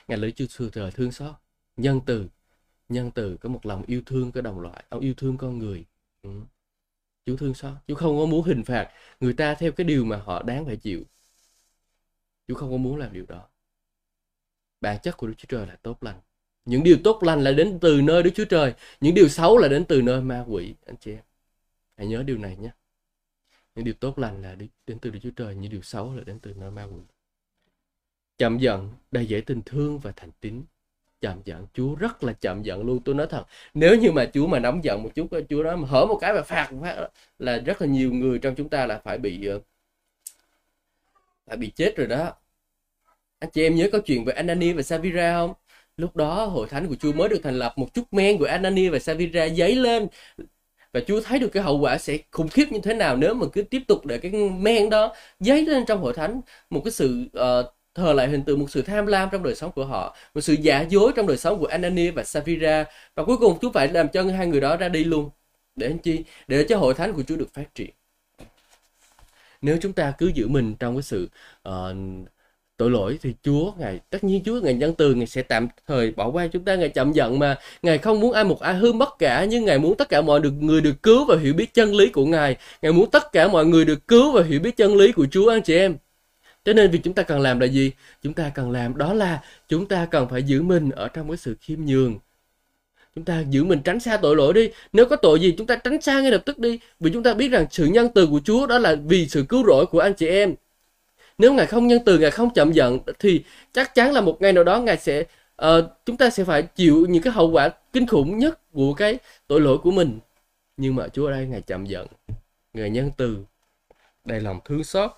Ngài 0.08 0.18
lấy 0.18 0.32
chúa 0.32 0.70
trời 0.70 0.92
thương 0.92 1.12
xót. 1.12 1.36
Nhân 1.78 2.02
từ 2.06 2.30
nhân 2.90 3.12
từ 3.12 3.38
có 3.38 3.50
một 3.50 3.66
lòng 3.66 3.84
yêu 3.88 4.02
thương 4.06 4.32
cái 4.32 4.44
đồng 4.44 4.60
loại 4.60 4.84
ông 4.90 5.02
yêu 5.02 5.14
thương 5.18 5.38
con 5.38 5.60
người. 5.60 5.86
Ừ. 6.22 6.30
Chúa 7.26 7.38
thương 7.38 7.54
xót. 7.54 7.74
Chúa 7.88 7.96
không 7.96 8.18
có 8.20 8.26
muốn 8.26 8.44
hình 8.44 8.64
phạt 8.64 8.90
người 9.20 9.34
ta 9.34 9.56
theo 9.56 9.72
cái 9.72 9.86
điều 9.86 10.06
mà 10.06 10.18
họ 10.18 10.44
đáng 10.44 10.66
phải 10.66 10.78
chịu. 10.78 11.04
Chúa 12.48 12.56
không 12.56 12.72
có 12.72 12.78
muốn 12.78 12.98
làm 12.98 13.14
điều 13.14 13.26
đó. 13.26 13.48
Bản 14.82 15.00
chất 15.04 15.18
của 15.18 15.28
Đức 15.28 15.34
Chúa 15.38 15.46
Trời 15.50 15.68
là 15.68 15.76
tốt 15.76 16.04
lành. 16.04 16.20
Những 16.66 16.84
điều 16.84 16.98
tốt 17.04 17.24
lành 17.24 17.44
là 17.44 17.52
đến 17.52 17.80
từ 17.82 18.02
nơi 18.02 18.24
Đức 18.24 18.32
Chúa 18.36 18.46
Trời. 18.46 18.74
Những 19.02 19.16
điều 19.16 19.28
xấu 19.28 19.58
là 19.58 19.68
đến 19.68 19.86
từ 19.86 20.02
nơi 20.02 20.22
ma 20.22 20.46
quỷ. 20.48 20.74
Anh 20.86 20.96
chị 20.98 21.12
em. 21.12 21.24
Hãy 21.98 22.08
nhớ 22.08 22.24
điều 22.24 22.38
này 22.38 22.58
nhé. 22.58 22.70
Những 23.76 23.86
điều 23.86 23.94
tốt 23.94 24.20
lành 24.20 24.42
là 24.42 24.56
đến 24.88 25.00
từ 25.02 25.10
Đức 25.10 25.20
Chúa 25.24 25.32
Trời. 25.36 25.56
Những 25.56 25.72
điều 25.72 25.82
xấu 25.82 26.16
là 26.16 26.24
đến 26.24 26.40
từ 26.40 26.54
nơi 26.54 26.72
ma 26.72 26.84
quỷ. 26.84 27.02
Chậm 28.38 28.58
giận, 28.58 28.92
đầy 29.12 29.26
dễ 29.26 29.42
tình 29.42 29.62
thương 29.66 30.00
và 30.00 30.12
thành 30.16 30.32
tín. 30.42 30.64
Chậm 31.22 31.42
giận, 31.46 31.68
Chúa 31.74 31.96
rất 31.96 32.24
là 32.24 32.34
chậm 32.34 32.64
giận 32.64 32.86
luôn. 32.86 33.04
Tôi 33.06 33.16
nói 33.16 33.28
thật, 33.30 33.46
nếu 33.74 33.98
như 33.98 34.12
mà 34.12 34.26
Chúa 34.34 34.48
mà 34.48 34.60
nóng 34.60 34.84
giận 34.84 35.04
một 35.04 35.12
chút, 35.16 35.28
Chúa 35.50 35.64
đó 35.64 35.76
mà 35.76 35.88
hở 35.88 36.06
một 36.06 36.18
cái 36.22 36.34
và 36.34 36.42
phạt 36.42 36.70
là 37.40 37.58
rất 37.58 37.82
là 37.82 37.88
nhiều 37.88 38.14
người 38.14 38.40
trong 38.40 38.56
chúng 38.56 38.70
ta 38.70 38.86
là 38.86 39.02
phải 39.04 39.18
bị 39.18 39.46
ờ, 39.46 39.60
ờ, 41.46 41.52
phải 41.52 41.58
bị 41.58 41.72
chết 41.76 41.96
rồi 41.98 42.08
đó. 42.08 42.34
Anh 43.40 43.50
chị 43.54 43.64
em 43.64 43.76
nhớ 43.76 43.90
câu 43.92 44.02
chuyện 44.02 44.26
về 44.26 44.34
Anani 44.34 44.74
và 44.74 44.82
Savira 44.82 45.34
không? 45.34 45.54
Lúc 45.98 46.16
đó 46.16 46.46
hội 46.46 46.68
thánh 46.70 46.88
của 46.88 46.96
Chúa 46.96 47.14
mới 47.14 47.30
được 47.30 47.40
thành 47.44 47.56
lập 47.60 47.74
một 47.78 47.94
chút 47.94 48.14
men 48.14 48.38
của 48.38 48.46
Anani 48.46 48.90
và 48.90 49.00
Savira 49.00 49.50
dấy 49.50 49.76
lên. 49.76 50.08
Và 50.94 51.00
Chúa 51.08 51.22
thấy 51.22 51.40
được 51.40 51.50
cái 51.50 51.64
hậu 51.64 51.80
quả 51.80 51.98
sẽ 51.98 52.18
khủng 52.32 52.48
khiếp 52.50 52.66
như 52.72 52.80
thế 52.84 52.94
nào 52.94 53.18
nếu 53.18 53.34
mà 53.34 53.48
cứ 53.54 53.62
tiếp 53.64 53.82
tục 53.88 54.06
để 54.06 54.18
cái 54.18 54.32
men 54.60 54.90
đó 54.90 55.16
dấy 55.40 55.66
lên 55.66 55.86
trong 55.88 56.02
hội 56.02 56.14
thánh. 56.14 56.42
Một 56.70 56.82
cái 56.86 56.92
sự 56.92 57.30
uh, 57.40 57.66
thờ 57.96 58.14
lại 58.14 58.28
hình 58.28 58.44
tượng 58.44 58.60
một 58.60 58.72
sự 58.72 58.82
tham 58.82 59.06
lam 59.06 59.30
trong 59.32 59.44
đời 59.44 59.56
sống 59.56 59.72
của 59.72 59.86
họ 59.86 60.18
một 60.34 60.42
sự 60.42 60.54
giả 60.54 60.82
dối 60.90 61.12
trong 61.16 61.28
đời 61.28 61.38
sống 61.38 61.60
của 61.60 61.66
Anani 61.66 62.10
và 62.12 62.24
Savira. 62.24 62.86
Và 63.16 63.24
cuối 63.26 63.38
cùng 63.38 63.60
Chúa 63.62 63.72
phải 63.72 63.88
làm 63.88 64.10
cho 64.10 64.24
hai 64.24 64.48
người 64.48 64.62
đó 64.62 64.78
ra 64.78 64.90
đi 64.90 65.04
luôn 65.04 65.30
để 65.76 65.88
anh 65.88 65.98
chi? 66.00 66.24
Để 66.48 66.66
cho 66.70 66.78
hội 66.78 66.94
thánh 66.94 67.14
của 67.14 67.24
Chúa 67.24 67.36
được 67.36 67.54
phát 67.54 67.76
triển 67.76 67.90
nếu 69.66 69.78
chúng 69.82 69.94
ta 69.94 70.14
cứ 70.18 70.28
giữ 70.28 70.48
mình 70.48 70.76
trong 70.80 70.96
cái 70.96 71.04
sự 71.04 71.30
uh, 71.70 71.74
tội 72.78 72.92
lỗi 72.92 73.20
thì 73.22 73.34
Chúa 73.44 73.72
ngài 73.78 74.00
tất 74.10 74.24
nhiên 74.24 74.42
Chúa 74.46 74.60
ngài 74.62 74.74
nhân 74.74 74.94
từ 74.98 75.14
ngài 75.16 75.28
sẽ 75.28 75.42
tạm 75.42 75.68
thời 75.88 76.12
bỏ 76.12 76.30
qua 76.32 76.48
chúng 76.48 76.66
ta 76.66 76.76
ngài 76.76 76.90
chậm 76.90 77.14
giận 77.14 77.40
mà. 77.40 77.56
Ngài 77.82 77.98
không 77.98 78.20
muốn 78.20 78.34
ai 78.34 78.44
một 78.44 78.60
ai 78.60 78.76
hư 78.76 78.94
mất 78.94 79.10
cả 79.20 79.46
nhưng 79.46 79.66
ngài 79.66 79.80
muốn 79.80 79.98
tất 79.98 80.10
cả 80.10 80.22
mọi 80.22 80.40
được 80.40 80.54
người 80.60 80.82
được 80.82 81.04
cứu 81.04 81.26
và 81.26 81.38
hiểu 81.38 81.54
biết 81.54 81.74
chân 81.74 81.96
lý 81.96 82.10
của 82.10 82.26
ngài. 82.26 82.58
Ngài 82.82 82.92
muốn 82.92 83.12
tất 83.12 83.32
cả 83.32 83.48
mọi 83.48 83.66
người 83.66 83.86
được 83.86 84.08
cứu 84.08 84.32
và 84.32 84.44
hiểu 84.44 84.60
biết 84.60 84.78
chân 84.78 84.96
lý 84.96 85.12
của 85.12 85.28
Chúa 85.32 85.50
anh 85.50 85.62
chị 85.62 85.76
em. 85.78 85.98
Cho 86.66 86.74
nên 86.74 86.92
việc 86.92 87.00
chúng 87.04 87.14
ta 87.14 87.24
cần 87.24 87.40
làm 87.40 87.60
là 87.60 87.66
gì? 87.68 87.92
Chúng 88.24 88.34
ta 88.34 88.50
cần 88.56 88.72
làm 88.72 88.98
đó 88.98 89.14
là 89.14 89.42
chúng 89.68 89.86
ta 89.88 90.06
cần 90.12 90.30
phải 90.30 90.44
giữ 90.44 90.62
mình 90.62 90.90
ở 90.90 91.08
trong 91.08 91.28
cái 91.28 91.38
sự 91.38 91.56
khiêm 91.62 91.80
nhường 91.86 92.20
chúng 93.16 93.26
ta 93.26 93.44
giữ 93.50 93.64
mình 93.64 93.82
tránh 93.84 94.00
xa 94.00 94.18
tội 94.18 94.36
lỗi 94.36 94.54
đi. 94.54 94.70
Nếu 94.94 95.06
có 95.06 95.16
tội 95.16 95.40
gì 95.40 95.56
chúng 95.58 95.68
ta 95.68 95.76
tránh 95.76 96.02
xa 96.02 96.22
ngay 96.22 96.32
lập 96.32 96.44
tức 96.46 96.60
đi. 96.60 96.80
Vì 97.00 97.12
chúng 97.14 97.24
ta 97.24 97.34
biết 97.34 97.50
rằng 97.50 97.68
sự 97.72 97.86
nhân 97.86 98.10
từ 98.16 98.28
của 98.28 98.42
Chúa 98.46 98.68
đó 98.68 98.80
là 98.80 98.96
vì 99.06 99.28
sự 99.28 99.46
cứu 99.50 99.64
rỗi 99.68 99.86
của 99.86 100.00
anh 100.00 100.14
chị 100.14 100.28
em. 100.28 100.56
Nếu 101.38 101.54
ngài 101.54 101.66
không 101.66 101.88
nhân 101.88 102.02
từ 102.06 102.20
ngài 102.20 102.32
không 102.32 102.54
chậm 102.54 102.72
giận 102.72 103.00
thì 103.20 103.44
chắc 103.74 103.96
chắn 103.96 104.14
là 104.14 104.22
một 104.22 104.42
ngày 104.42 104.54
nào 104.54 104.64
đó 104.64 104.80
ngài 104.80 104.98
sẽ 104.98 105.24
uh, 105.64 105.86
chúng 106.06 106.18
ta 106.18 106.30
sẽ 106.30 106.44
phải 106.44 106.64
chịu 106.64 107.06
những 107.10 107.24
cái 107.24 107.34
hậu 107.34 107.52
quả 107.52 107.70
kinh 107.94 108.08
khủng 108.08 108.38
nhất 108.38 108.72
của 108.74 108.94
cái 108.94 109.18
tội 109.48 109.62
lỗi 109.62 109.78
của 109.78 109.92
mình. 109.92 110.20
Nhưng 110.78 110.96
mà 110.96 111.08
Chúa 111.08 111.28
ở 111.28 111.32
đây 111.32 111.48
ngài 111.48 111.62
chậm 111.62 111.86
giận. 111.86 112.08
Ngài 112.74 112.90
nhân 112.90 113.12
từ. 113.18 113.38
Đầy 114.26 114.42
lòng 114.42 114.60
thương 114.66 114.84
xót. 114.84 115.12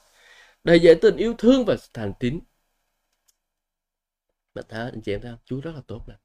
Đầy 0.64 0.80
dễ 0.80 0.94
tình 0.94 1.18
yêu 1.18 1.34
thương 1.38 1.66
và 1.66 1.76
thành 1.94 2.14
tín. 2.20 2.40
Mà 4.56 4.62
thấy 4.70 4.82
anh 4.82 5.02
chị 5.02 5.14
em 5.14 5.22
thấy 5.22 5.32
không? 5.32 5.40
Chúa 5.46 5.60
rất 5.62 5.72
là 5.76 5.82
tốt 5.88 6.02
lành. 6.08 6.18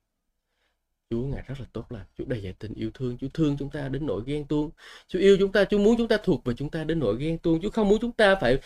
Chúa 1.13 1.23
ngài 1.23 1.43
rất 1.47 1.61
là 1.61 1.67
tốt 1.73 1.93
lành, 1.93 2.05
Chúa 2.19 2.25
đầy 2.25 2.43
dạy 2.43 2.55
tình 2.59 2.75
yêu 2.75 2.91
thương, 2.95 3.19
Chúa 3.19 3.29
thương 3.35 3.57
chúng 3.59 3.71
ta 3.71 3.89
đến 3.89 4.07
nỗi 4.07 4.23
ghen 4.27 4.45
tuông. 4.45 4.71
Chúa 5.09 5.19
yêu 5.19 5.37
chúng 5.41 5.53
ta, 5.53 5.65
Chúa 5.65 5.79
muốn 5.79 5.97
chúng 5.99 6.09
ta 6.09 6.17
thuộc 6.25 6.45
về 6.45 6.55
chúng 6.55 6.71
ta 6.71 6.85
đến 6.85 6.99
nỗi 6.99 7.17
ghen 7.19 7.39
tuông. 7.39 7.61
Chúa 7.63 7.71
không 7.71 7.89
muốn 7.89 7.99
chúng 8.01 8.13
ta 8.13 8.35
phải 8.41 8.59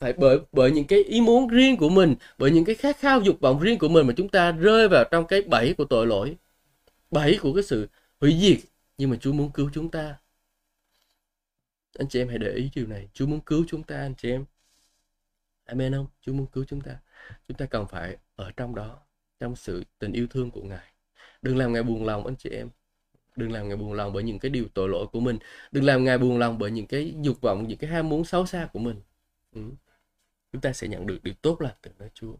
phải 0.00 0.12
bởi 0.12 0.38
bởi 0.52 0.70
những 0.70 0.86
cái 0.86 1.04
ý 1.04 1.20
muốn 1.20 1.48
riêng 1.48 1.76
của 1.76 1.88
mình, 1.88 2.14
bởi 2.38 2.50
những 2.50 2.64
cái 2.64 2.74
khát 2.74 2.96
khao 2.98 3.20
dục 3.20 3.40
vọng 3.40 3.60
riêng 3.60 3.78
của 3.78 3.88
mình 3.88 4.06
mà 4.06 4.14
chúng 4.16 4.28
ta 4.28 4.52
rơi 4.52 4.88
vào 4.88 5.04
trong 5.10 5.26
cái 5.26 5.42
bẫy 5.42 5.74
của 5.78 5.84
tội 5.84 6.06
lỗi, 6.06 6.36
bẫy 7.10 7.38
của 7.42 7.54
cái 7.54 7.62
sự 7.62 7.88
hủy 8.20 8.38
diệt. 8.40 8.58
Nhưng 8.98 9.10
mà 9.10 9.16
Chúa 9.16 9.32
muốn 9.32 9.52
cứu 9.52 9.70
chúng 9.74 9.90
ta. 9.90 10.16
Anh 11.98 12.08
chị 12.08 12.20
em 12.20 12.28
hãy 12.28 12.38
để 12.38 12.52
ý 12.52 12.70
điều 12.74 12.86
này, 12.86 13.08
Chúa 13.14 13.26
muốn 13.26 13.40
cứu 13.40 13.64
chúng 13.68 13.82
ta 13.82 13.96
anh 13.96 14.14
chị 14.14 14.30
em. 14.30 14.44
Amen 15.64 15.92
không? 15.92 16.06
Chúa 16.22 16.32
muốn 16.32 16.46
cứu 16.46 16.64
chúng 16.68 16.80
ta. 16.80 16.98
Chúng 17.48 17.56
ta 17.56 17.66
cần 17.66 17.86
phải 17.90 18.16
ở 18.36 18.50
trong 18.56 18.74
đó, 18.74 18.98
trong 19.40 19.56
sự 19.56 19.84
tình 19.98 20.12
yêu 20.12 20.26
thương 20.30 20.50
của 20.50 20.62
Ngài 20.62 20.92
đừng 21.42 21.56
làm 21.56 21.72
ngài 21.72 21.82
buồn 21.82 22.04
lòng 22.04 22.26
anh 22.26 22.36
chị 22.36 22.50
em. 22.50 22.68
Đừng 23.36 23.52
làm 23.52 23.68
ngài 23.68 23.76
buồn 23.76 23.92
lòng 23.92 24.12
bởi 24.12 24.22
những 24.22 24.38
cái 24.38 24.50
điều 24.50 24.64
tội 24.74 24.88
lỗi 24.88 25.06
của 25.12 25.20
mình. 25.20 25.38
Đừng 25.72 25.84
làm 25.84 26.04
ngài 26.04 26.18
buồn 26.18 26.38
lòng 26.38 26.58
bởi 26.58 26.70
những 26.70 26.86
cái 26.86 27.14
dục 27.22 27.40
vọng 27.40 27.68
những 27.68 27.78
cái 27.78 27.90
ham 27.90 28.08
muốn 28.08 28.24
xấu 28.24 28.46
xa 28.46 28.68
của 28.72 28.78
mình. 28.78 29.00
Ừ. 29.54 29.60
chúng 30.52 30.60
ta 30.60 30.72
sẽ 30.72 30.88
nhận 30.88 31.06
được 31.06 31.18
điều 31.22 31.34
tốt 31.42 31.60
lành 31.60 31.74
từ 31.82 31.90
nơi 31.98 32.08
Chúa. 32.14 32.34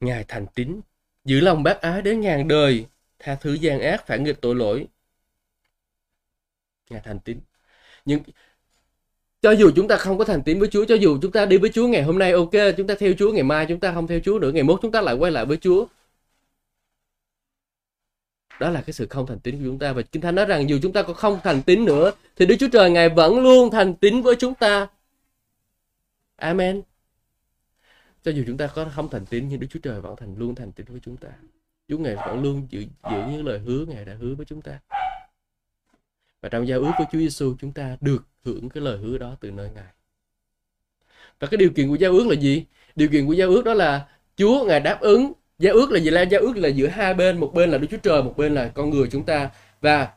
Ngài 0.00 0.24
thành 0.28 0.46
tín 0.54 0.80
giữ 1.24 1.40
lòng 1.40 1.62
bác 1.62 1.80
ái 1.80 2.02
đến 2.02 2.20
ngàn 2.20 2.48
đời 2.48 2.86
tha 3.18 3.34
thứ 3.34 3.54
gian 3.54 3.80
ác 3.80 4.06
phản 4.06 4.24
nghịch 4.24 4.40
tội 4.40 4.54
lỗi. 4.54 4.86
Ngài 6.90 7.00
thành 7.04 7.20
tín. 7.20 7.40
Những 8.04 8.22
cho 9.42 9.50
dù 9.50 9.70
chúng 9.76 9.88
ta 9.88 9.96
không 9.96 10.18
có 10.18 10.24
thành 10.24 10.42
tín 10.42 10.58
với 10.58 10.68
Chúa, 10.68 10.84
cho 10.84 10.94
dù 10.94 11.18
chúng 11.22 11.32
ta 11.32 11.46
đi 11.46 11.56
với 11.56 11.70
Chúa 11.70 11.86
ngày 11.88 12.02
hôm 12.02 12.18
nay 12.18 12.32
ok, 12.32 12.50
chúng 12.76 12.86
ta 12.86 12.94
theo 12.98 13.12
Chúa 13.18 13.32
ngày 13.32 13.42
mai 13.42 13.66
chúng 13.68 13.80
ta 13.80 13.92
không 13.94 14.06
theo 14.06 14.20
Chúa 14.20 14.38
nữa, 14.38 14.52
ngày 14.52 14.62
mốt 14.62 14.78
chúng 14.82 14.92
ta 14.92 15.00
lại 15.00 15.14
quay 15.14 15.32
lại 15.32 15.46
với 15.46 15.56
Chúa 15.56 15.86
đó 18.60 18.70
là 18.70 18.82
cái 18.82 18.92
sự 18.92 19.06
không 19.06 19.26
thành 19.26 19.38
tín 19.38 19.58
của 19.58 19.64
chúng 19.64 19.78
ta. 19.78 19.92
Và 19.92 20.02
kinh 20.02 20.22
thánh 20.22 20.34
nói 20.34 20.46
rằng 20.46 20.68
dù 20.68 20.78
chúng 20.82 20.92
ta 20.92 21.02
có 21.02 21.12
không 21.12 21.40
thành 21.44 21.62
tín 21.62 21.84
nữa, 21.84 22.12
thì 22.36 22.46
đức 22.46 22.56
chúa 22.58 22.68
trời 22.72 22.90
ngài 22.90 23.08
vẫn 23.08 23.40
luôn 23.40 23.70
thành 23.70 23.94
tín 23.94 24.22
với 24.22 24.36
chúng 24.38 24.54
ta. 24.54 24.88
Amen. 26.36 26.82
Cho 28.22 28.30
dù 28.30 28.44
chúng 28.46 28.56
ta 28.56 28.66
có 28.66 28.86
không 28.94 29.08
thành 29.08 29.26
tín, 29.26 29.48
nhưng 29.48 29.60
đức 29.60 29.66
chúa 29.70 29.80
trời 29.82 30.00
vẫn 30.00 30.16
thành, 30.16 30.34
luôn 30.38 30.54
thành 30.54 30.72
tín 30.72 30.86
với 30.88 31.00
chúng 31.04 31.16
ta. 31.16 31.28
Chúa 31.88 31.98
ngài 31.98 32.16
vẫn 32.16 32.42
luôn 32.42 32.66
giữ 32.70 32.80
giữ 32.80 33.22
những 33.30 33.46
lời 33.46 33.58
hứa 33.58 33.84
ngài 33.88 34.04
đã 34.04 34.14
hứa 34.20 34.34
với 34.34 34.46
chúng 34.46 34.62
ta. 34.62 34.78
Và 36.40 36.48
trong 36.48 36.68
giao 36.68 36.80
ước 36.80 36.90
của 36.98 37.04
Chúa 37.12 37.18
Giêsu 37.18 37.54
chúng 37.60 37.72
ta 37.72 37.96
được 38.00 38.24
hưởng 38.44 38.68
cái 38.68 38.82
lời 38.82 38.98
hứa 38.98 39.18
đó 39.18 39.36
từ 39.40 39.50
nơi 39.50 39.70
Ngài. 39.74 39.92
Và 41.40 41.48
cái 41.48 41.58
điều 41.58 41.70
kiện 41.70 41.88
của 41.88 41.94
giao 41.94 42.12
ước 42.12 42.26
là 42.26 42.34
gì? 42.34 42.64
Điều 42.96 43.08
kiện 43.08 43.26
của 43.26 43.32
giao 43.32 43.48
ước 43.48 43.64
đó 43.64 43.74
là 43.74 44.08
Chúa 44.36 44.64
Ngài 44.64 44.80
đáp 44.80 45.00
ứng 45.00 45.32
giao 45.58 45.74
ước 45.74 45.90
là 45.90 46.00
gì 46.00 46.10
là 46.10 46.22
giao 46.22 46.40
ước 46.40 46.56
là 46.56 46.68
giữa 46.68 46.86
hai 46.86 47.14
bên, 47.14 47.40
một 47.40 47.54
bên 47.54 47.70
là 47.70 47.78
đức 47.78 47.86
chúa 47.90 47.96
trời, 47.96 48.22
một 48.22 48.36
bên 48.36 48.54
là 48.54 48.68
con 48.74 48.90
người 48.90 49.08
chúng 49.12 49.22
ta. 49.22 49.50
Và 49.80 50.08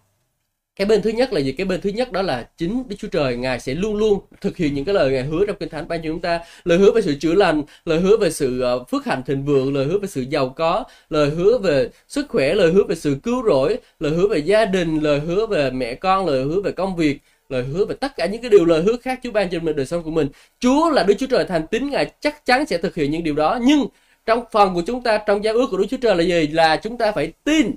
cái 0.75 0.85
bên 0.85 1.01
thứ 1.01 1.09
nhất 1.09 1.33
là 1.33 1.39
gì? 1.39 1.51
Cái 1.51 1.65
bên 1.65 1.81
thứ 1.81 1.89
nhất 1.89 2.11
đó 2.11 2.21
là 2.21 2.49
chính 2.57 2.83
đức 2.87 2.95
chúa 2.99 3.07
trời, 3.07 3.37
ngài 3.37 3.59
sẽ 3.59 3.73
luôn 3.73 3.95
luôn 3.95 4.19
thực 4.41 4.57
hiện 4.57 4.73
những 4.73 4.85
cái 4.85 4.95
lời 4.95 5.11
ngài 5.11 5.23
hứa 5.23 5.45
trong 5.45 5.55
kinh 5.59 5.69
thánh 5.69 5.87
ban 5.87 6.01
cho 6.01 6.09
chúng 6.09 6.21
ta. 6.21 6.39
Lời 6.63 6.77
hứa 6.77 6.91
về 6.91 7.01
sự 7.01 7.15
chữa 7.19 7.33
lành, 7.33 7.63
lời 7.85 7.99
hứa 7.99 8.17
về 8.17 8.31
sự 8.31 8.61
ờ, 8.61 8.83
phước 8.83 9.05
hạnh 9.05 9.23
thịnh 9.25 9.45
vượng, 9.45 9.73
lời 9.73 9.85
hứa 9.85 9.99
về 9.99 10.07
sự 10.07 10.21
giàu 10.21 10.49
có, 10.49 10.83
lời 11.09 11.29
hứa 11.29 11.57
về 11.57 11.89
sức 12.07 12.25
khỏe, 12.29 12.53
lời 12.53 12.71
hứa 12.71 12.83
về 12.83 12.95
sự 12.95 13.17
cứu 13.23 13.43
rỗi, 13.47 13.77
lời 13.99 14.11
hứa 14.11 14.27
về 14.27 14.37
gia 14.37 14.65
đình, 14.65 14.99
lời 14.99 15.19
hứa 15.19 15.45
về 15.45 15.71
mẹ 15.71 15.95
con, 15.95 16.25
lời 16.27 16.43
hứa 16.43 16.61
về 16.61 16.71
công 16.71 16.95
việc, 16.95 17.19
lời 17.49 17.63
hứa 17.63 17.85
về 17.85 17.95
tất 17.95 18.17
cả 18.17 18.25
những 18.25 18.41
cái 18.41 18.49
điều 18.49 18.65
lời 18.65 18.81
hứa 18.83 18.97
khác 19.01 19.19
Chúa 19.23 19.31
ban 19.31 19.49
cho 19.49 19.59
mình, 19.59 19.75
đời 19.75 19.85
sống 19.85 20.03
của 20.03 20.11
mình. 20.11 20.27
Chúa 20.59 20.89
là 20.89 21.03
Đức 21.03 21.13
Chúa 21.19 21.27
Trời 21.27 21.45
thành 21.45 21.67
tín, 21.67 21.89
Ngài 21.89 22.11
chắc 22.19 22.45
chắn 22.45 22.65
sẽ 22.65 22.77
thực 22.77 22.95
hiện 22.95 23.11
những 23.11 23.23
điều 23.23 23.35
đó. 23.35 23.59
Nhưng 23.61 23.85
trong 24.29 24.45
phần 24.51 24.73
của 24.73 24.83
chúng 24.87 25.03
ta 25.03 25.23
trong 25.27 25.43
giao 25.43 25.53
ước 25.53 25.67
của 25.71 25.77
Đức 25.77 25.85
Chúa 25.89 25.97
Trời 25.97 26.15
là 26.15 26.23
gì? 26.23 26.47
Là 26.47 26.77
chúng 26.83 26.97
ta 26.97 27.11
phải 27.11 27.33
tin. 27.43 27.75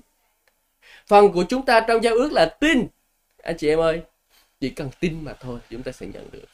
Phần 1.07 1.33
của 1.33 1.45
chúng 1.49 1.65
ta 1.65 1.81
trong 1.89 2.03
giao 2.03 2.15
ước 2.15 2.33
là 2.33 2.57
tin. 2.61 2.87
Anh 3.43 3.57
chị 3.59 3.69
em 3.69 3.79
ơi, 3.79 4.03
chỉ 4.61 4.71
cần 4.71 4.91
tin 5.01 5.25
mà 5.25 5.35
thôi 5.41 5.61
chúng 5.71 5.83
ta 5.83 5.93
sẽ 5.93 6.07
nhận 6.07 6.31
được. 6.31 6.45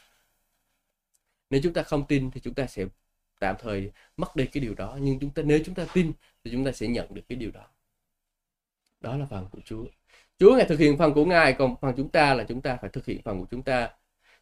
Nếu 1.49 1.61
chúng 1.63 1.73
ta 1.73 1.83
không 1.83 2.05
tin 2.07 2.31
thì 2.31 2.41
chúng 2.43 2.53
ta 2.53 2.67
sẽ 2.67 2.85
tạm 3.39 3.55
thời 3.59 3.91
mất 4.17 4.35
đi 4.35 4.45
cái 4.45 4.61
điều 4.61 4.73
đó 4.73 4.97
nhưng 5.01 5.19
chúng 5.19 5.29
ta 5.29 5.43
nếu 5.45 5.59
chúng 5.65 5.75
ta 5.75 5.85
tin 5.93 6.11
thì 6.43 6.51
chúng 6.51 6.65
ta 6.65 6.71
sẽ 6.71 6.87
nhận 6.87 7.13
được 7.13 7.21
cái 7.29 7.35
điều 7.35 7.51
đó 7.51 7.65
đó 9.01 9.17
là 9.17 9.25
phần 9.25 9.47
của 9.51 9.59
Chúa 9.65 9.85
Chúa 10.39 10.55
ngài 10.55 10.65
thực 10.65 10.79
hiện 10.79 10.97
phần 10.97 11.13
của 11.13 11.25
ngài 11.25 11.53
còn 11.53 11.75
phần 11.81 11.93
chúng 11.97 12.09
ta 12.09 12.33
là 12.33 12.43
chúng 12.43 12.61
ta 12.61 12.77
phải 12.81 12.89
thực 12.89 13.05
hiện 13.05 13.21
phần 13.21 13.39
của 13.39 13.45
chúng 13.51 13.63
ta 13.63 13.89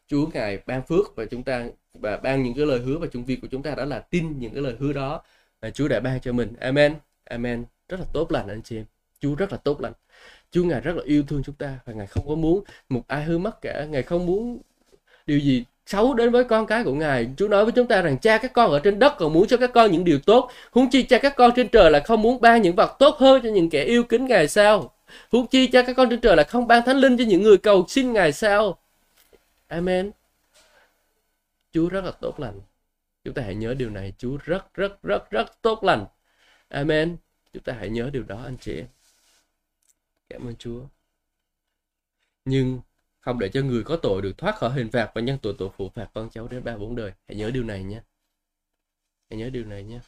Chúa 0.06 0.26
ngài 0.34 0.58
ban 0.66 0.82
phước 0.86 1.16
và 1.16 1.24
chúng 1.24 1.42
ta 1.42 1.66
và 1.94 2.16
ban 2.16 2.42
những 2.42 2.54
cái 2.54 2.66
lời 2.66 2.80
hứa 2.80 2.98
và 2.98 3.06
chung 3.12 3.24
việc 3.24 3.38
của 3.42 3.48
chúng 3.50 3.62
ta 3.62 3.74
đó 3.74 3.84
là 3.84 4.00
tin 4.00 4.38
những 4.38 4.52
cái 4.52 4.62
lời 4.62 4.76
hứa 4.78 4.92
đó 4.92 5.22
mà 5.62 5.70
Chúa 5.70 5.88
đã 5.88 6.00
ban 6.00 6.20
cho 6.20 6.32
mình. 6.32 6.54
Amen. 6.60 6.94
Amen. 7.24 7.64
Rất 7.88 8.00
là 8.00 8.06
tốt 8.12 8.32
lành 8.32 8.48
anh 8.48 8.62
chị 8.62 8.76
em. 8.76 8.84
Chúa 9.20 9.34
rất 9.34 9.52
là 9.52 9.58
tốt 9.58 9.80
lành. 9.80 9.92
Chúa 10.50 10.64
ngài 10.64 10.80
rất 10.80 10.96
là 10.96 11.02
yêu 11.04 11.22
thương 11.28 11.42
chúng 11.42 11.54
ta 11.54 11.78
và 11.84 11.92
ngài 11.92 12.06
không 12.06 12.28
có 12.28 12.34
muốn 12.34 12.64
một 12.88 13.02
ai 13.08 13.24
hư 13.24 13.38
mất 13.38 13.60
cả. 13.62 13.84
Ngài 13.90 14.02
không 14.02 14.26
muốn 14.26 14.58
điều 15.26 15.38
gì 15.38 15.64
xấu 15.86 16.14
đến 16.14 16.30
với 16.30 16.44
con 16.44 16.66
cái 16.66 16.84
của 16.84 16.94
ngài. 16.94 17.28
Chúa 17.36 17.48
nói 17.48 17.64
với 17.64 17.72
chúng 17.72 17.86
ta 17.86 18.02
rằng 18.02 18.18
cha 18.18 18.38
các 18.38 18.52
con 18.52 18.70
ở 18.70 18.80
trên 18.80 18.98
đất 18.98 19.14
còn 19.18 19.32
muốn 19.32 19.46
cho 19.46 19.56
các 19.56 19.70
con 19.74 19.92
những 19.92 20.04
điều 20.04 20.18
tốt. 20.18 20.50
Huống 20.70 20.90
chi 20.90 21.02
cha 21.02 21.18
các 21.18 21.36
con 21.36 21.50
trên 21.56 21.68
trời 21.68 21.90
là 21.90 22.00
không 22.00 22.22
muốn 22.22 22.40
ban 22.40 22.62
những 22.62 22.76
vật 22.76 22.96
tốt 22.98 23.16
hơn 23.18 23.42
cho 23.42 23.48
những 23.48 23.70
kẻ 23.70 23.84
yêu 23.84 24.02
kính 24.02 24.26
ngài 24.26 24.48
sao? 24.48 24.94
Huống 25.30 25.46
chi 25.46 25.66
cha 25.66 25.82
các 25.82 25.96
con 25.96 26.10
trên 26.10 26.20
trời 26.20 26.36
là 26.36 26.44
không 26.44 26.66
ban 26.66 26.82
thánh 26.84 26.96
linh 26.96 27.16
cho 27.16 27.24
những 27.24 27.42
người 27.42 27.56
cầu 27.56 27.84
xin 27.88 28.12
ngài 28.12 28.32
sao? 28.32 28.78
Amen. 29.68 30.10
Chúa 31.72 31.88
rất 31.88 32.04
là 32.04 32.10
tốt 32.10 32.40
lành 32.40 32.60
chúng 33.28 33.34
ta 33.34 33.42
hãy 33.42 33.54
nhớ 33.54 33.74
điều 33.74 33.90
này. 33.90 34.12
Chúa 34.18 34.36
rất 34.44 34.74
rất 34.74 35.02
rất 35.02 35.30
rất 35.30 35.62
tốt 35.62 35.84
lành. 35.84 36.06
Amen. 36.68 37.16
Chúng 37.52 37.62
ta 37.62 37.72
hãy 37.72 37.90
nhớ 37.90 38.10
điều 38.12 38.22
đó, 38.22 38.42
anh 38.42 38.56
chị 38.60 38.74
em. 38.76 38.86
Cảm 40.28 40.46
ơn 40.48 40.56
chúa. 40.56 40.86
Nhưng 42.44 42.80
không 43.20 43.38
để 43.38 43.48
cho 43.48 43.62
người 43.62 43.84
có 43.84 43.96
tội 43.96 44.22
được 44.22 44.38
thoát 44.38 44.56
khỏi 44.56 44.72
hình 44.72 44.90
phạt 44.90 45.12
và 45.14 45.20
nhân 45.20 45.38
tội 45.42 45.54
tội 45.58 45.70
phụ 45.76 45.88
phạt 45.94 46.10
con 46.14 46.30
cháu 46.30 46.48
đến 46.48 46.64
ba 46.64 46.76
bốn 46.76 46.96
đời. 46.96 47.12
Hãy 47.28 47.36
nhớ 47.36 47.50
điều 47.50 47.64
này 47.64 47.84
nhé. 47.84 48.02
Hãy 49.30 49.38
nhớ 49.38 49.50
điều 49.50 49.64
này 49.64 49.84
nhé. 49.84 50.00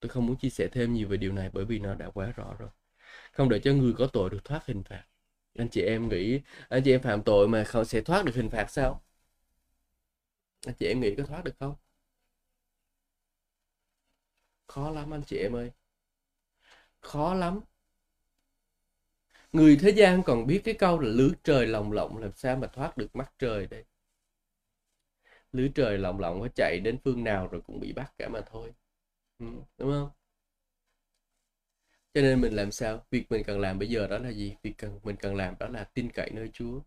Tôi 0.00 0.08
không 0.08 0.26
muốn 0.26 0.36
chia 0.36 0.50
sẻ 0.50 0.68
thêm 0.72 0.94
nhiều 0.94 1.08
về 1.08 1.16
điều 1.16 1.32
này 1.32 1.50
bởi 1.52 1.64
vì 1.64 1.78
nó 1.78 1.94
đã 1.94 2.10
quá 2.10 2.32
rõ 2.36 2.54
rồi. 2.58 2.68
Không 3.32 3.48
để 3.48 3.60
cho 3.60 3.72
người 3.72 3.92
có 3.98 4.06
tội 4.06 4.30
được 4.30 4.44
thoát 4.44 4.66
hình 4.66 4.82
phạt. 4.82 5.04
Anh 5.58 5.68
chị 5.68 5.82
em 5.82 6.08
nghĩ, 6.08 6.40
anh 6.68 6.82
chị 6.84 6.90
em 6.92 7.02
phạm 7.02 7.22
tội 7.22 7.48
mà 7.48 7.64
không 7.64 7.84
sẽ 7.84 8.00
thoát 8.00 8.24
được 8.24 8.34
hình 8.34 8.50
phạt 8.50 8.70
sao? 8.70 9.02
Anh 10.66 10.74
chị 10.78 10.86
em 10.86 11.00
nghĩ 11.00 11.14
có 11.16 11.24
thoát 11.24 11.44
được 11.44 11.54
không? 11.60 11.74
Khó 14.66 14.90
lắm 14.90 15.14
anh 15.14 15.22
chị 15.26 15.36
em 15.36 15.52
ơi. 15.56 15.70
Khó 17.00 17.34
lắm. 17.34 17.60
Người 19.52 19.76
thế 19.80 19.90
gian 19.90 20.22
còn 20.22 20.46
biết 20.46 20.60
cái 20.64 20.74
câu 20.74 20.98
là 21.00 21.08
lưới 21.08 21.30
trời 21.44 21.66
lồng 21.66 21.92
lộng 21.92 22.18
làm 22.18 22.32
sao 22.34 22.56
mà 22.56 22.66
thoát 22.66 22.96
được 22.96 23.16
mắt 23.16 23.32
trời 23.38 23.66
đây? 23.66 23.84
Lưới 25.52 25.68
trời 25.74 25.98
lồng 25.98 26.20
lộng 26.20 26.40
có 26.40 26.48
chạy 26.54 26.80
đến 26.84 26.98
phương 27.04 27.24
nào 27.24 27.48
rồi 27.48 27.60
cũng 27.66 27.80
bị 27.80 27.92
bắt 27.92 28.12
cả 28.18 28.28
mà 28.28 28.40
thôi. 28.50 28.72
Ừ, 29.38 29.46
đúng 29.78 29.90
không? 29.92 30.10
Cho 32.14 32.20
nên 32.20 32.40
mình 32.40 32.52
làm 32.56 32.70
sao? 32.72 33.06
Việc 33.10 33.26
mình 33.30 33.42
cần 33.44 33.60
làm 33.60 33.78
bây 33.78 33.88
giờ 33.88 34.06
đó 34.06 34.18
là 34.18 34.28
gì? 34.30 34.56
Việc 34.62 34.74
cần 34.78 35.00
mình 35.02 35.16
cần 35.16 35.34
làm 35.36 35.54
đó 35.60 35.68
là 35.68 35.84
tin 35.84 36.10
cậy 36.10 36.30
nơi 36.30 36.50
Chúa 36.52 36.80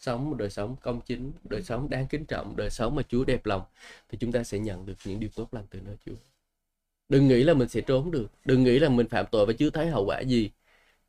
sống 0.00 0.30
một 0.30 0.36
đời 0.36 0.50
sống 0.50 0.76
công 0.82 1.00
chính 1.06 1.32
đời 1.44 1.62
sống 1.62 1.90
đáng 1.90 2.06
kính 2.10 2.24
trọng 2.26 2.56
đời 2.56 2.70
sống 2.70 2.94
mà 2.94 3.02
Chúa 3.08 3.24
đẹp 3.24 3.46
lòng, 3.46 3.62
thì 4.08 4.18
chúng 4.20 4.32
ta 4.32 4.44
sẽ 4.44 4.58
nhận 4.58 4.86
được 4.86 4.94
những 5.04 5.20
điều 5.20 5.30
tốt 5.34 5.54
lành 5.54 5.66
từ 5.70 5.80
nơi 5.80 5.96
Chúa. 6.06 6.14
Đừng 7.08 7.28
nghĩ 7.28 7.44
là 7.44 7.54
mình 7.54 7.68
sẽ 7.68 7.80
trốn 7.80 8.10
được, 8.10 8.26
đừng 8.44 8.62
nghĩ 8.64 8.78
là 8.78 8.88
mình 8.88 9.08
phạm 9.08 9.26
tội 9.32 9.46
và 9.46 9.52
chưa 9.58 9.70
thấy 9.70 9.90
hậu 9.90 10.04
quả 10.06 10.20
gì, 10.20 10.50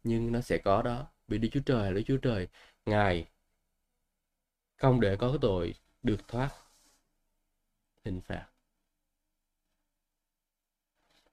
nhưng 0.04 0.32
nó 0.32 0.42
sẽ 0.42 0.58
có 0.58 0.82
đó. 0.82 1.08
Vì 1.28 1.38
Đức 1.38 1.50
Chúa 1.52 1.62
Trời 1.66 1.94
Đức 1.94 2.02
Chúa 2.08 2.18
Trời, 2.18 2.48
Ngài 2.86 3.28
không 4.78 5.02
để 5.02 5.16
có 5.16 5.38
tội 5.42 5.76
được 6.04 6.28
thoát 6.28 6.50
hình 8.06 8.22
phạt. 8.22 8.48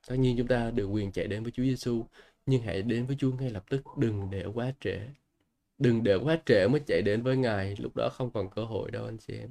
Tất 0.09 0.15
nhiên 0.17 0.37
chúng 0.39 0.49
ta 0.49 0.71
được 0.71 0.87
quyền 0.87 1.13
chạy 1.13 1.27
đến 1.27 1.43
với 1.43 1.53
Chúa 1.53 1.63
Giêsu 1.63 2.07
nhưng 2.47 2.63
hãy 2.63 2.83
đến 2.83 3.07
với 3.07 3.17
Chúa 3.19 3.33
ngay 3.33 3.51
lập 3.51 3.65
tức, 3.71 3.83
đừng 3.97 4.31
để 4.31 4.45
quá 4.55 4.73
trễ 4.81 5.09
đừng 5.79 6.05
để 6.05 6.15
quá 6.15 6.39
trễ 6.47 6.69
mới 6.69 6.81
chạy 6.87 7.03
đến 7.03 7.23
với 7.23 7.37
Ngài, 7.37 7.77
lúc 7.79 7.97
đó 7.97 8.09
không 8.13 8.31
còn 8.31 8.51
cơ 8.51 8.65
hội 8.65 8.91
đâu 8.91 9.05
anh 9.05 9.19
chị 9.19 9.35
em. 9.35 9.51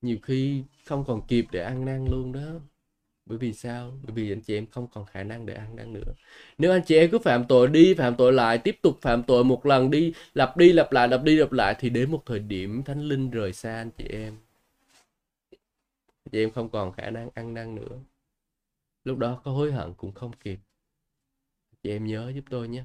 Nhiều 0.00 0.18
khi 0.22 0.64
không 0.86 1.04
còn 1.04 1.26
kịp 1.26 1.46
để 1.52 1.62
ăn 1.62 1.84
năn 1.84 2.06
luôn 2.10 2.32
đó. 2.32 2.60
Bởi 3.26 3.38
vì 3.38 3.52
sao? 3.52 3.98
Bởi 4.02 4.14
vì 4.14 4.32
anh 4.32 4.40
chị 4.40 4.54
em 4.54 4.66
không 4.66 4.86
còn 4.92 5.06
khả 5.06 5.22
năng 5.22 5.46
để 5.46 5.54
ăn 5.54 5.76
năn 5.76 5.92
nữa. 5.92 6.14
Nếu 6.58 6.72
anh 6.72 6.82
chị 6.86 6.96
em 6.96 7.10
cứ 7.10 7.18
phạm 7.18 7.44
tội 7.48 7.68
đi, 7.68 7.94
phạm 7.94 8.16
tội 8.16 8.32
lại, 8.32 8.58
tiếp 8.58 8.78
tục 8.82 8.98
phạm 9.02 9.22
tội 9.22 9.44
một 9.44 9.66
lần 9.66 9.90
đi, 9.90 10.12
lặp 10.34 10.56
đi, 10.56 10.72
lặp 10.72 10.92
lại, 10.92 11.08
lặp 11.08 11.22
đi, 11.22 11.36
lặp 11.36 11.52
lại, 11.52 11.76
thì 11.78 11.90
đến 11.90 12.10
một 12.10 12.22
thời 12.26 12.38
điểm 12.38 12.82
thánh 12.82 13.00
linh 13.00 13.30
rời 13.30 13.52
xa 13.52 13.74
anh 13.76 13.90
chị 13.98 14.04
em. 14.10 14.36
Anh 16.24 16.30
chị 16.32 16.42
em 16.42 16.50
không 16.50 16.70
còn 16.70 16.92
khả 16.92 17.10
năng 17.10 17.30
ăn 17.34 17.54
năn 17.54 17.74
nữa. 17.74 17.98
Lúc 19.04 19.18
đó 19.18 19.40
có 19.44 19.50
hối 19.50 19.72
hận 19.72 19.94
cũng 19.94 20.12
không 20.12 20.32
kịp. 20.44 20.58
Chị 21.82 21.90
em 21.90 22.06
nhớ 22.06 22.32
giúp 22.34 22.44
tôi 22.50 22.68
nhé. 22.68 22.84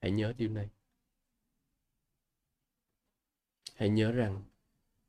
Hãy 0.00 0.10
nhớ 0.10 0.32
điều 0.38 0.50
này 0.50 0.68
hãy 3.78 3.88
nhớ 3.88 4.12
rằng 4.12 4.42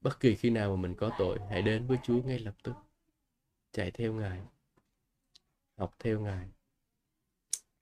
bất 0.01 0.19
kỳ 0.19 0.35
khi 0.35 0.49
nào 0.49 0.75
mà 0.75 0.81
mình 0.81 0.95
có 0.95 1.11
tội 1.17 1.39
hãy 1.49 1.61
đến 1.61 1.87
với 1.87 1.97
chúa 2.03 2.21
ngay 2.23 2.39
lập 2.39 2.55
tức. 2.63 2.73
Chạy 3.71 3.91
theo 3.91 4.13
ngài. 4.13 4.41
Học 5.75 5.95
theo 5.99 6.19
ngài. 6.19 6.47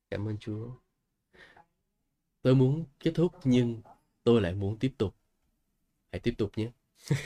Cảm 0.09 0.27
ơn 0.27 0.38
chúa. 0.38 0.69
Tôi 2.41 2.55
muốn 2.55 2.85
kết 2.99 3.11
thúc 3.15 3.33
nhưng 3.43 3.81
tôi 4.23 4.41
lại 4.41 4.53
muốn 4.53 4.79
tiếp 4.79 4.93
tục. 4.97 5.15
Hãy 6.11 6.19
tiếp 6.19 6.33
tục 6.38 6.51
nhé. 6.55 6.71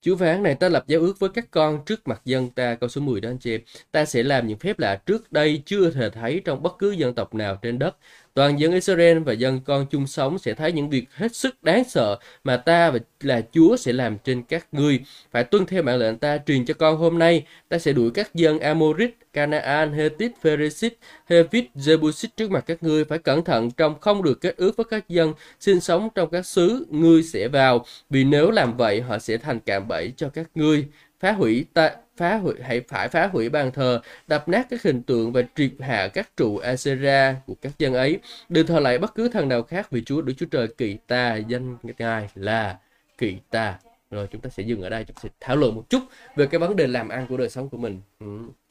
Chúa 0.00 0.16
phán 0.16 0.42
này 0.42 0.54
ta 0.54 0.68
lập 0.68 0.84
giao 0.86 1.00
ước 1.00 1.18
với 1.18 1.30
các 1.30 1.50
con 1.50 1.84
trước 1.86 2.08
mặt 2.08 2.22
dân 2.24 2.50
ta, 2.50 2.74
câu 2.74 2.88
số 2.88 3.00
10 3.00 3.20
đó 3.20 3.30
anh 3.30 3.38
chị 3.38 3.54
em. 3.54 3.60
Ta 3.90 4.04
sẽ 4.04 4.22
làm 4.22 4.46
những 4.46 4.58
phép 4.58 4.78
lạ 4.78 5.02
trước 5.06 5.32
đây 5.32 5.62
chưa 5.66 5.90
thể 5.90 6.10
thấy 6.10 6.42
trong 6.44 6.62
bất 6.62 6.78
cứ 6.78 6.90
dân 6.90 7.14
tộc 7.14 7.34
nào 7.34 7.58
trên 7.62 7.78
đất. 7.78 7.96
Toàn 8.36 8.60
dân 8.60 8.72
Israel 8.72 9.18
và 9.18 9.32
dân 9.32 9.60
con 9.64 9.86
chung 9.90 10.06
sống 10.06 10.38
sẽ 10.38 10.54
thấy 10.54 10.72
những 10.72 10.90
việc 10.90 11.04
hết 11.12 11.36
sức 11.36 11.62
đáng 11.62 11.84
sợ 11.84 12.18
mà 12.44 12.56
ta 12.56 12.90
và 12.90 12.98
là 13.20 13.42
Chúa 13.52 13.76
sẽ 13.76 13.92
làm 13.92 14.18
trên 14.24 14.42
các 14.42 14.66
ngươi. 14.72 15.00
Phải 15.30 15.44
tuân 15.44 15.66
theo 15.66 15.82
mạng 15.82 15.98
lệnh 15.98 16.18
ta 16.18 16.38
truyền 16.46 16.64
cho 16.64 16.74
con 16.74 16.96
hôm 16.96 17.18
nay. 17.18 17.46
Ta 17.68 17.78
sẽ 17.78 17.92
đuổi 17.92 18.10
các 18.14 18.34
dân 18.34 18.58
Amorit, 18.58 19.10
Canaan, 19.32 19.92
Hethit, 19.92 20.32
Pheresit, 20.42 20.98
Hevit, 21.26 21.64
Jebusit 21.74 22.28
trước 22.36 22.50
mặt 22.50 22.64
các 22.66 22.82
ngươi. 22.82 23.04
Phải 23.04 23.18
cẩn 23.18 23.44
thận 23.44 23.70
trong 23.70 24.00
không 24.00 24.22
được 24.22 24.40
kết 24.40 24.56
ước 24.56 24.76
với 24.76 24.86
các 24.90 25.08
dân 25.08 25.32
sinh 25.60 25.80
sống 25.80 26.08
trong 26.14 26.30
các 26.30 26.46
xứ 26.46 26.86
ngươi 26.90 27.22
sẽ 27.22 27.48
vào. 27.48 27.84
Vì 28.10 28.24
nếu 28.24 28.50
làm 28.50 28.76
vậy 28.76 29.00
họ 29.00 29.18
sẽ 29.18 29.36
thành 29.36 29.60
cạm 29.60 29.88
bẫy 29.88 30.12
cho 30.16 30.28
các 30.28 30.46
ngươi 30.54 30.86
phá 31.20 31.32
hủy 31.32 31.64
ta 31.74 31.90
phá 32.16 32.36
hủy 32.36 32.54
hãy 32.62 32.80
phải 32.88 33.08
phá 33.08 33.26
hủy 33.26 33.48
bàn 33.48 33.70
thờ 33.72 34.00
đập 34.26 34.48
nát 34.48 34.66
các 34.70 34.82
hình 34.82 35.02
tượng 35.02 35.32
và 35.32 35.42
triệt 35.56 35.70
hạ 35.80 36.08
các 36.08 36.36
trụ 36.36 36.58
Asera 36.58 37.36
của 37.46 37.54
các 37.62 37.72
dân 37.78 37.94
ấy. 37.94 38.18
Đừng 38.48 38.66
thờ 38.66 38.80
lại 38.80 38.98
bất 38.98 39.14
cứ 39.14 39.28
thần 39.28 39.48
nào 39.48 39.62
khác 39.62 39.90
vì 39.90 40.04
Chúa 40.04 40.22
Đức 40.22 40.32
Chúa 40.36 40.46
Trời 40.46 40.68
kỳ 40.68 40.96
ta. 41.06 41.36
Danh 41.36 41.76
ngài 41.98 42.28
là 42.34 42.78
kỳ 43.18 43.36
ta. 43.50 43.78
Rồi 44.10 44.28
chúng 44.30 44.40
ta 44.40 44.50
sẽ 44.50 44.62
dừng 44.62 44.82
ở 44.82 44.88
đây 44.88 45.04
chúng 45.04 45.14
ta 45.14 45.20
sẽ 45.22 45.28
thảo 45.40 45.56
luận 45.56 45.74
một 45.74 45.90
chút 45.90 46.02
về 46.36 46.46
cái 46.46 46.58
vấn 46.58 46.76
đề 46.76 46.86
làm 46.86 47.08
ăn 47.08 47.26
của 47.28 47.36
đời 47.36 47.48
sống 47.48 47.68
của 47.68 47.78
mình. 47.78 48.00
Ừ, 48.20 48.26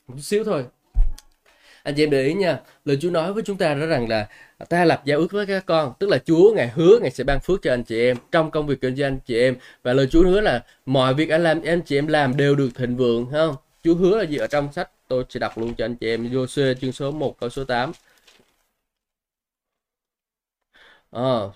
một 0.07 0.13
chút 0.15 0.21
xíu 0.21 0.43
thôi 0.43 0.65
anh 1.85 1.95
chị 1.95 2.03
em 2.03 2.09
để 2.09 2.23
ý 2.23 2.33
nha 2.33 2.59
lời 2.85 2.97
Chúa 3.01 3.09
nói 3.09 3.33
với 3.33 3.43
chúng 3.43 3.57
ta 3.57 3.73
đó 3.73 3.85
rằng 3.85 4.09
là 4.09 4.27
ta 4.69 4.85
lập 4.85 5.01
giao 5.05 5.19
ước 5.19 5.31
với 5.31 5.45
các 5.45 5.65
con 5.65 5.93
tức 5.99 6.09
là 6.09 6.17
Chúa 6.25 6.53
ngài 6.55 6.69
hứa 6.75 6.99
ngài 7.01 7.11
sẽ 7.11 7.23
ban 7.23 7.39
phước 7.39 7.61
cho 7.61 7.73
anh 7.73 7.83
chị 7.83 7.99
em 8.01 8.17
trong 8.31 8.51
công 8.51 8.67
việc 8.67 8.81
kinh 8.81 8.95
doanh 8.95 9.13
anh 9.13 9.19
chị 9.25 9.39
em. 9.39 9.55
Và 9.83 9.93
lời 9.93 10.07
Chúa 10.11 10.23
hứa 10.23 10.41
là 10.41 10.63
mọi 10.85 11.13
việc 11.13 11.29
anh 11.29 11.43
làm 11.43 11.61
em 11.61 11.81
chị 11.81 11.97
em 11.97 12.07
làm 12.07 12.37
đều 12.37 12.55
được 12.55 12.69
thịnh 12.75 12.97
vượng 12.97 13.27
không? 13.31 13.55
Chúa 13.83 13.95
hứa 13.95 14.17
là 14.17 14.23
gì 14.23 14.37
ở 14.37 14.47
trong 14.47 14.73
sách 14.73 14.89
tôi 15.07 15.23
sẽ 15.29 15.39
đọc 15.39 15.57
luôn 15.57 15.73
cho 15.77 15.85
anh 15.85 15.95
chị 15.95 16.07
em 16.07 16.29
Joshua 16.31 16.73
chương 16.73 16.91
số 16.91 17.11
1 17.11 17.39
câu 17.39 17.49
số 17.49 17.63
8 17.63 17.91
à, 21.11 21.21
ờ, 21.21 21.51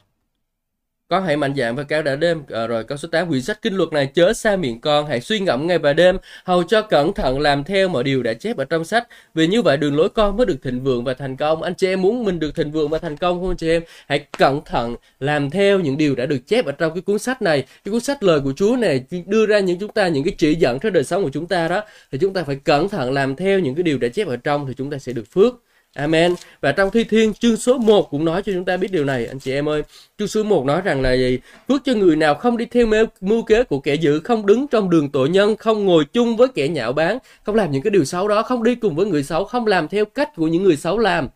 con 1.09 1.23
hãy 1.23 1.37
mạnh 1.37 1.53
dạn 1.57 1.75
và 1.75 1.83
cao 1.83 2.01
đã 2.01 2.15
đêm. 2.15 2.43
À, 2.49 2.67
rồi 2.67 2.83
câu 2.83 2.97
số 2.97 3.07
8 3.11 3.29
quyển 3.29 3.41
sách 3.41 3.61
kinh 3.61 3.75
luật 3.75 3.93
này 3.93 4.05
chớ 4.13 4.33
xa 4.33 4.55
miệng 4.55 4.81
con 4.81 5.07
hãy 5.07 5.21
suy 5.21 5.39
ngẫm 5.39 5.67
ngày 5.67 5.77
và 5.77 5.93
đêm. 5.93 6.17
Hầu 6.43 6.63
cho 6.63 6.81
cẩn 6.81 7.13
thận 7.13 7.39
làm 7.39 7.63
theo 7.63 7.89
mọi 7.89 8.03
điều 8.03 8.23
đã 8.23 8.33
chép 8.33 8.57
ở 8.57 8.65
trong 8.65 8.85
sách. 8.85 9.07
Vì 9.33 9.47
như 9.47 9.61
vậy 9.61 9.77
đường 9.77 9.97
lối 9.97 10.09
con 10.09 10.37
mới 10.37 10.45
được 10.45 10.63
thịnh 10.63 10.83
vượng 10.83 11.03
và 11.03 11.13
thành 11.13 11.37
công. 11.37 11.63
Anh 11.63 11.73
chị 11.75 11.87
em 11.87 12.01
muốn 12.01 12.23
mình 12.23 12.39
được 12.39 12.55
thịnh 12.55 12.71
vượng 12.71 12.89
và 12.89 12.97
thành 12.97 13.17
công 13.17 13.39
không 13.39 13.49
anh 13.49 13.57
chị 13.57 13.69
em? 13.69 13.83
Hãy 14.07 14.19
cẩn 14.37 14.61
thận 14.65 14.95
làm 15.19 15.49
theo 15.49 15.79
những 15.79 15.97
điều 15.97 16.15
đã 16.15 16.25
được 16.25 16.47
chép 16.47 16.65
ở 16.65 16.71
trong 16.71 16.93
cái 16.93 17.01
cuốn 17.01 17.19
sách 17.19 17.41
này. 17.41 17.61
Cái 17.61 17.91
cuốn 17.91 18.01
sách 18.01 18.23
lời 18.23 18.39
của 18.39 18.53
Chúa 18.55 18.75
này 18.75 19.03
đưa 19.25 19.45
ra 19.45 19.59
những 19.59 19.79
chúng 19.79 19.91
ta 19.91 20.07
những 20.07 20.23
cái 20.23 20.35
chỉ 20.37 20.55
dẫn 20.55 20.79
cho 20.79 20.89
đời 20.89 21.03
sống 21.03 21.23
của 21.23 21.29
chúng 21.33 21.47
ta 21.47 21.67
đó. 21.67 21.83
Thì 22.11 22.17
chúng 22.17 22.33
ta 22.33 22.43
phải 22.43 22.55
cẩn 22.55 22.89
thận 22.89 23.11
làm 23.11 23.35
theo 23.35 23.59
những 23.59 23.75
cái 23.75 23.83
điều 23.83 23.97
đã 23.97 24.07
chép 24.07 24.27
ở 24.27 24.37
trong 24.37 24.67
thì 24.67 24.73
chúng 24.77 24.89
ta 24.89 24.97
sẽ 24.97 25.13
được 25.13 25.31
phước. 25.31 25.55
Amen. 25.95 26.35
Và 26.61 26.71
trong 26.71 26.91
Thi 26.91 27.03
Thiên 27.03 27.33
chương 27.33 27.57
số 27.57 27.77
1 27.77 28.09
cũng 28.09 28.25
nói 28.25 28.43
cho 28.43 28.51
chúng 28.53 28.65
ta 28.65 28.77
biết 28.77 28.91
điều 28.91 29.05
này 29.05 29.25
anh 29.25 29.39
chị 29.39 29.53
em 29.53 29.69
ơi. 29.69 29.83
Chương 30.17 30.27
số 30.27 30.43
1 30.43 30.65
nói 30.65 30.81
rằng 30.81 31.01
là 31.01 31.13
gì? 31.13 31.39
Phước 31.67 31.81
cho 31.85 31.93
người 31.93 32.15
nào 32.15 32.35
không 32.35 32.57
đi 32.57 32.65
theo 32.65 32.87
mưu 33.21 33.43
kế 33.43 33.63
của 33.63 33.79
kẻ 33.79 33.95
dữ, 33.95 34.19
không 34.19 34.45
đứng 34.45 34.67
trong 34.67 34.89
đường 34.89 35.09
tội 35.09 35.29
nhân, 35.29 35.55
không 35.55 35.85
ngồi 35.85 36.05
chung 36.05 36.37
với 36.37 36.47
kẻ 36.55 36.67
nhạo 36.67 36.93
báng, 36.93 37.17
không 37.43 37.55
làm 37.55 37.71
những 37.71 37.81
cái 37.81 37.91
điều 37.91 38.05
xấu 38.05 38.27
đó, 38.27 38.41
không 38.41 38.63
đi 38.63 38.75
cùng 38.75 38.95
với 38.95 39.05
người 39.05 39.23
xấu, 39.23 39.45
không 39.45 39.67
làm 39.67 39.87
theo 39.87 40.05
cách 40.05 40.29
của 40.35 40.47
những 40.47 40.63
người 40.63 40.75
xấu 40.75 40.97
làm 40.97 41.27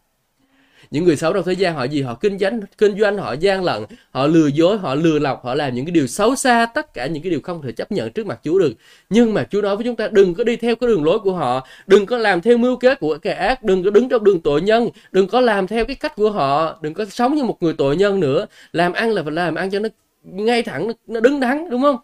những 0.94 1.06
người 1.06 1.16
xấu 1.16 1.34
trong 1.34 1.44
thế 1.44 1.54
gian 1.54 1.76
họ 1.76 1.84
gì? 1.84 2.02
Họ 2.02 2.16
kinh 2.16 2.38
doanh 2.40 2.60
kinh 2.78 3.00
doanh, 3.00 3.18
họ 3.18 3.34
gian 3.34 3.64
lận, 3.64 3.84
họ 4.12 4.28
lừa 4.28 4.48
dối, 4.48 4.78
họ 4.78 4.96
lừa 4.96 5.20
lọc, 5.20 5.46
họ 5.46 5.56
làm 5.56 5.74
những 5.76 5.86
cái 5.86 5.92
điều 5.92 6.08
xấu 6.08 6.36
xa 6.36 6.66
tất 6.66 6.94
cả 6.94 7.08
những 7.08 7.24
cái 7.24 7.30
điều 7.30 7.42
không 7.44 7.62
thể 7.62 7.72
chấp 7.72 7.92
nhận 7.92 8.12
trước 8.12 8.26
mặt 8.26 8.40
Chúa 8.44 8.60
được. 8.60 8.74
Nhưng 9.10 9.34
mà 9.34 9.48
Chúa 9.52 9.62
nói 9.62 9.76
với 9.76 9.86
chúng 9.86 9.96
ta, 9.96 10.08
đừng 10.12 10.34
có 10.34 10.44
đi 10.44 10.56
theo 10.56 10.76
cái 10.76 10.88
đường 10.88 11.04
lối 11.04 11.20
của 11.20 11.34
họ, 11.34 11.68
đừng 11.88 12.06
có 12.06 12.18
làm 12.18 12.42
theo 12.42 12.58
mưu 12.58 12.76
kế 12.76 12.96
của 12.96 13.18
kẻ 13.22 13.34
ác, 13.34 13.64
đừng 13.64 13.84
có 13.84 13.90
đứng 13.90 14.10
trong 14.10 14.24
đường 14.24 14.42
tội 14.42 14.62
nhân, 14.62 14.90
đừng 15.12 15.28
có 15.28 15.42
làm 15.42 15.68
theo 15.68 15.86
cái 15.86 15.96
cách 15.96 16.16
của 16.16 16.32
họ, 16.32 16.80
đừng 16.82 16.94
có 16.94 17.06
sống 17.06 17.36
như 17.36 17.44
một 17.44 17.64
người 17.64 17.74
tội 17.74 17.96
nhân 17.96 18.20
nữa. 18.20 18.46
Làm 18.74 18.94
ăn 18.94 19.10
là 19.12 19.24
phải 19.24 19.32
làm 19.32 19.56
ăn 19.56 19.70
cho 19.70 19.80
nó 19.80 19.90
ngay 20.24 20.64
thẳng, 20.64 20.92
nó 21.08 21.20
đứng 21.20 21.40
đắn 21.40 21.70
đúng 21.70 21.82
không? 21.82 21.98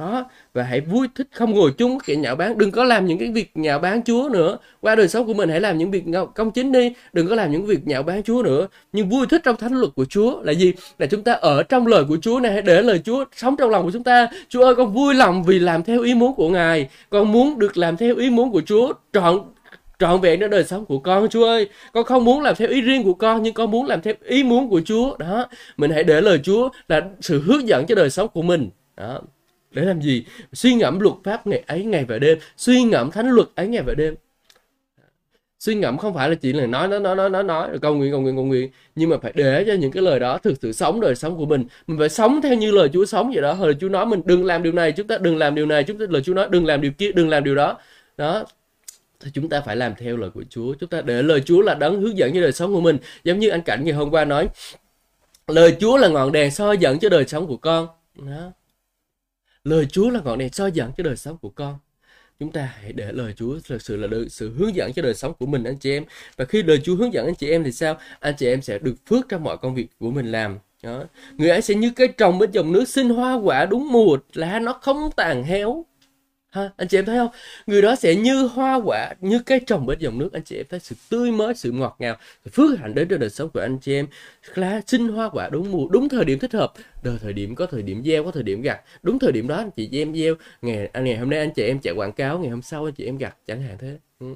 Đó, 0.00 0.24
và 0.54 0.62
hãy 0.62 0.80
vui 0.80 1.08
thích 1.14 1.28
không 1.32 1.50
ngồi 1.50 1.72
chung 1.78 1.90
với 1.90 2.00
kẻ 2.04 2.16
nhạo 2.16 2.36
báng 2.36 2.58
đừng 2.58 2.70
có 2.70 2.84
làm 2.84 3.06
những 3.06 3.18
cái 3.18 3.30
việc 3.30 3.50
nhạo 3.54 3.78
báng 3.78 4.02
Chúa 4.02 4.28
nữa. 4.32 4.58
Qua 4.80 4.94
đời 4.94 5.08
sống 5.08 5.26
của 5.26 5.34
mình, 5.34 5.48
hãy 5.48 5.60
làm 5.60 5.78
những 5.78 5.90
việc 5.90 6.04
công 6.34 6.50
chính 6.50 6.72
đi. 6.72 6.92
Đừng 7.12 7.28
có 7.28 7.34
làm 7.34 7.52
những 7.52 7.66
việc 7.66 7.86
nhạo 7.86 8.02
báng 8.02 8.22
Chúa 8.22 8.42
nữa. 8.42 8.66
Nhưng 8.92 9.08
vui 9.08 9.26
thích 9.26 9.40
trong 9.44 9.56
thánh 9.56 9.72
luật 9.72 9.92
của 9.96 10.04
Chúa 10.04 10.42
là 10.42 10.52
gì? 10.52 10.72
Là 10.98 11.06
chúng 11.06 11.22
ta 11.22 11.32
ở 11.32 11.62
trong 11.62 11.86
lời 11.86 12.04
của 12.08 12.16
Chúa 12.22 12.40
này 12.40 12.52
hãy 12.52 12.62
để 12.62 12.82
lời 12.82 13.00
Chúa 13.04 13.24
sống 13.36 13.56
trong 13.56 13.70
lòng 13.70 13.84
của 13.84 13.90
chúng 13.90 14.04
ta. 14.04 14.28
Chúa 14.48 14.64
ơi, 14.64 14.74
con 14.74 14.92
vui 14.92 15.14
lòng 15.14 15.42
vì 15.42 15.58
làm 15.58 15.82
theo 15.82 16.02
ý 16.02 16.14
muốn 16.14 16.34
của 16.34 16.48
Ngài. 16.48 16.88
Con 17.10 17.32
muốn 17.32 17.58
được 17.58 17.78
làm 17.78 17.96
theo 17.96 18.16
ý 18.16 18.30
muốn 18.30 18.52
của 18.52 18.62
Chúa 18.66 18.92
trọn 19.12 19.40
trọn 19.98 20.20
vẹn 20.20 20.50
đời 20.50 20.64
sống 20.64 20.84
của 20.84 20.98
con, 20.98 21.28
Chúa 21.28 21.44
ơi. 21.44 21.68
Con 21.92 22.04
không 22.04 22.24
muốn 22.24 22.40
làm 22.40 22.54
theo 22.56 22.68
ý 22.68 22.80
riêng 22.80 23.02
của 23.02 23.14
con, 23.14 23.42
nhưng 23.42 23.54
con 23.54 23.70
muốn 23.70 23.86
làm 23.86 24.00
theo 24.00 24.14
ý 24.24 24.42
muốn 24.42 24.70
của 24.70 24.80
Chúa. 24.84 25.16
Đó, 25.18 25.46
mình 25.76 25.90
hãy 25.90 26.04
để 26.04 26.20
lời 26.20 26.40
Chúa 26.42 26.68
là 26.88 27.02
sự 27.20 27.42
hướng 27.42 27.68
dẫn 27.68 27.86
cho 27.86 27.94
đời 27.94 28.10
sống 28.10 28.28
của 28.28 28.42
mình. 28.42 28.70
Đó 28.96 29.20
để 29.70 29.82
làm 29.82 30.00
gì? 30.00 30.24
Suy 30.52 30.74
ngẫm 30.74 31.00
luật 31.00 31.14
pháp 31.24 31.46
ngày 31.46 31.62
ấy, 31.66 31.84
ngày 31.84 32.04
và 32.04 32.18
đêm. 32.18 32.38
Suy 32.56 32.82
ngẫm 32.82 33.10
thánh 33.10 33.30
luật 33.30 33.48
ấy, 33.54 33.68
ngày 33.68 33.82
và 33.82 33.94
đêm. 33.94 34.14
Suy 35.58 35.74
ngẫm 35.74 35.98
không 35.98 36.14
phải 36.14 36.28
là 36.28 36.34
chỉ 36.34 36.52
là 36.52 36.66
nói 36.66 36.88
nói 36.88 37.00
nói 37.00 37.16
nói 37.16 37.30
nói 37.30 37.42
nói 37.42 37.68
cầu 37.82 37.94
nguyện 37.94 38.12
cầu 38.12 38.20
nguyện 38.20 38.36
cầu 38.36 38.44
nguyện. 38.44 38.70
Nhưng 38.94 39.10
mà 39.10 39.16
phải 39.22 39.32
để 39.34 39.64
cho 39.66 39.72
những 39.72 39.90
cái 39.90 40.02
lời 40.02 40.20
đó 40.20 40.38
thực 40.38 40.54
sự 40.62 40.72
sống 40.72 41.00
đời 41.00 41.14
sống 41.14 41.36
của 41.36 41.46
mình. 41.46 41.64
Mình 41.86 41.98
phải 41.98 42.08
sống 42.08 42.40
theo 42.42 42.54
như 42.54 42.70
lời 42.70 42.88
Chúa 42.92 43.04
sống 43.04 43.30
vậy 43.34 43.42
đó. 43.42 43.56
Lời 43.60 43.74
Chúa 43.80 43.88
nói 43.88 44.06
mình 44.06 44.22
đừng 44.24 44.44
làm 44.44 44.62
điều 44.62 44.72
này, 44.72 44.92
chúng 44.92 45.06
ta 45.06 45.18
đừng 45.18 45.36
làm 45.36 45.54
điều 45.54 45.66
này. 45.66 45.84
Chúng 45.84 45.98
ta, 45.98 46.04
lời 46.08 46.22
Chúa 46.22 46.34
nói 46.34 46.46
đừng 46.50 46.66
làm 46.66 46.80
điều 46.80 46.92
kia, 46.92 47.12
đừng 47.12 47.28
làm 47.28 47.44
điều 47.44 47.54
đó. 47.54 47.78
Đó. 48.16 48.44
Thì 49.20 49.30
chúng 49.34 49.48
ta 49.48 49.60
phải 49.60 49.76
làm 49.76 49.94
theo 49.98 50.16
lời 50.16 50.30
của 50.30 50.44
Chúa. 50.50 50.74
Chúng 50.74 50.88
ta 50.88 51.00
để 51.00 51.22
lời 51.22 51.40
Chúa 51.40 51.62
là 51.62 51.74
đấng 51.74 52.00
hướng 52.00 52.18
dẫn 52.18 52.34
cho 52.34 52.40
đời 52.40 52.52
sống 52.52 52.74
của 52.74 52.80
mình. 52.80 52.98
Giống 53.24 53.38
như 53.38 53.48
anh 53.48 53.62
cảnh 53.62 53.84
ngày 53.84 53.94
hôm 53.94 54.10
qua 54.10 54.24
nói, 54.24 54.48
lời 55.46 55.76
Chúa 55.80 55.96
là 55.96 56.08
ngọn 56.08 56.32
đèn 56.32 56.50
soi 56.50 56.78
dẫn 56.78 56.98
cho 56.98 57.08
đời 57.08 57.24
sống 57.26 57.46
của 57.46 57.56
con. 57.56 57.88
Đó 58.14 58.52
lời 59.64 59.86
Chúa 59.86 60.10
là 60.10 60.20
ngọn 60.24 60.38
đèn 60.38 60.52
soi 60.52 60.72
dẫn 60.72 60.92
cho 60.96 61.04
đời 61.04 61.16
sống 61.16 61.36
của 61.38 61.48
con. 61.50 61.78
Chúng 62.40 62.52
ta 62.52 62.74
hãy 62.82 62.92
để 62.92 63.12
lời 63.12 63.32
Chúa 63.36 63.58
thực 63.68 63.82
sự 63.82 63.96
là 63.96 64.06
được 64.06 64.28
sự 64.28 64.54
hướng 64.54 64.74
dẫn 64.74 64.92
cho 64.92 65.02
đời 65.02 65.14
sống 65.14 65.32
của 65.38 65.46
mình, 65.46 65.64
anh 65.64 65.76
chị 65.76 65.92
em. 65.92 66.04
Và 66.36 66.44
khi 66.44 66.62
lời 66.62 66.80
Chúa 66.84 66.94
hướng 66.94 67.12
dẫn 67.12 67.26
anh 67.26 67.34
chị 67.34 67.50
em 67.50 67.64
thì 67.64 67.72
sao? 67.72 67.98
Anh 68.20 68.34
chị 68.38 68.46
em 68.46 68.62
sẽ 68.62 68.78
được 68.78 68.94
phước 69.06 69.28
trong 69.28 69.44
mọi 69.44 69.56
công 69.58 69.74
việc 69.74 69.86
của 69.98 70.10
mình 70.10 70.32
làm. 70.32 70.58
Đó. 70.82 71.04
người 71.36 71.50
ấy 71.50 71.62
sẽ 71.62 71.74
như 71.74 71.90
cây 71.96 72.08
trồng 72.08 72.38
bên 72.38 72.50
dòng 72.50 72.72
nước 72.72 72.88
sinh 72.88 73.08
hoa 73.08 73.34
quả 73.34 73.66
đúng 73.66 73.92
mùa, 73.92 74.18
lá 74.32 74.58
nó 74.60 74.72
không 74.72 75.10
tàn 75.16 75.44
héo 75.44 75.84
ha, 76.50 76.70
anh 76.76 76.88
chị 76.88 76.98
em 76.98 77.04
thấy 77.04 77.18
không? 77.18 77.28
Người 77.66 77.82
đó 77.82 77.96
sẽ 77.96 78.14
như 78.14 78.46
hoa 78.46 78.80
quả, 78.84 79.14
như 79.20 79.38
cái 79.38 79.60
trồng 79.66 79.86
bên 79.86 79.98
dòng 79.98 80.18
nước. 80.18 80.32
Anh 80.32 80.42
chị 80.44 80.56
em 80.56 80.66
thấy 80.70 80.80
sự 80.80 80.96
tươi 81.10 81.30
mới, 81.32 81.54
sự 81.54 81.72
ngọt 81.72 81.96
ngào, 81.98 82.16
sự 82.44 82.50
phước 82.54 82.78
hạnh 82.78 82.94
đến 82.94 83.08
cho 83.08 83.16
đời 83.18 83.30
sống 83.30 83.50
của 83.50 83.60
anh 83.60 83.78
chị 83.78 83.94
em. 83.94 84.06
Là 84.54 84.80
sinh 84.86 85.08
hoa 85.08 85.28
quả 85.28 85.48
đúng 85.48 85.72
mùa, 85.72 85.88
đúng 85.88 86.08
thời 86.08 86.24
điểm 86.24 86.38
thích 86.38 86.52
hợp. 86.52 86.72
Đời 87.02 87.18
thời 87.22 87.32
điểm 87.32 87.54
có 87.54 87.66
thời 87.66 87.82
điểm 87.82 88.02
gieo, 88.04 88.24
có 88.24 88.30
thời 88.30 88.42
điểm 88.42 88.62
gặt. 88.62 88.80
Đúng 89.02 89.18
thời 89.18 89.32
điểm 89.32 89.48
đó, 89.48 89.56
anh 89.56 89.70
chị 89.76 89.88
em 89.92 90.14
gieo. 90.14 90.34
Ngày 90.62 90.86
à, 90.92 91.00
ngày 91.00 91.16
hôm 91.18 91.30
nay 91.30 91.38
anh 91.38 91.50
chị 91.54 91.62
em 91.62 91.80
chạy 91.80 91.94
quảng 91.94 92.12
cáo, 92.12 92.38
ngày 92.38 92.50
hôm 92.50 92.62
sau 92.62 92.84
anh 92.84 92.94
chị 92.94 93.04
em 93.04 93.18
gặt. 93.18 93.36
Chẳng 93.46 93.62
hạn 93.62 93.76
thế. 93.78 93.98
Ừ 94.20 94.34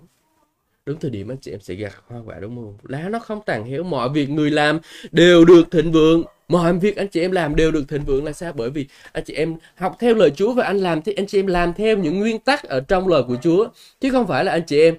đúng 0.87 1.01
thời 1.01 1.11
điểm 1.11 1.31
anh 1.31 1.37
chị 1.41 1.51
em 1.51 1.61
sẽ 1.61 1.75
gặt 1.75 1.93
hoa 2.07 2.21
quả 2.27 2.39
đúng 2.41 2.57
không? 2.57 2.75
lá 2.83 3.09
nó 3.09 3.19
không 3.19 3.41
tàn 3.47 3.65
héo 3.65 3.83
mọi 3.83 4.09
việc 4.09 4.31
người 4.31 4.51
làm 4.51 4.79
đều 5.13 5.45
được 5.45 5.71
thịnh 5.71 5.93
vượng 5.93 6.25
mọi 6.49 6.73
việc 6.73 6.97
anh 6.97 7.09
chị 7.09 7.21
em 7.21 7.33
làm 7.33 7.57
đều 7.57 7.71
được 7.71 7.89
thịnh 7.89 8.05
vượng 8.05 8.25
là 8.25 8.33
sao 8.33 8.53
bởi 8.53 8.71
vì 8.71 8.87
anh 9.13 9.25
chị 9.25 9.35
em 9.35 9.57
học 9.75 9.97
theo 10.01 10.15
lời 10.15 10.31
Chúa 10.31 10.53
và 10.53 10.65
anh 10.65 10.77
làm 10.77 11.03
thì 11.03 11.13
anh 11.13 11.27
chị 11.27 11.39
em 11.39 11.47
làm 11.47 11.75
theo 11.75 11.97
những 11.97 12.21
nguyên 12.21 12.39
tắc 12.39 12.65
ở 12.65 12.81
trong 12.81 13.09
lời 13.09 13.23
của 13.29 13.37
Chúa 13.43 13.69
chứ 14.01 14.11
không 14.11 14.27
phải 14.27 14.45
là 14.45 14.53
anh 14.53 14.63
chị 14.67 14.81
em 14.81 14.95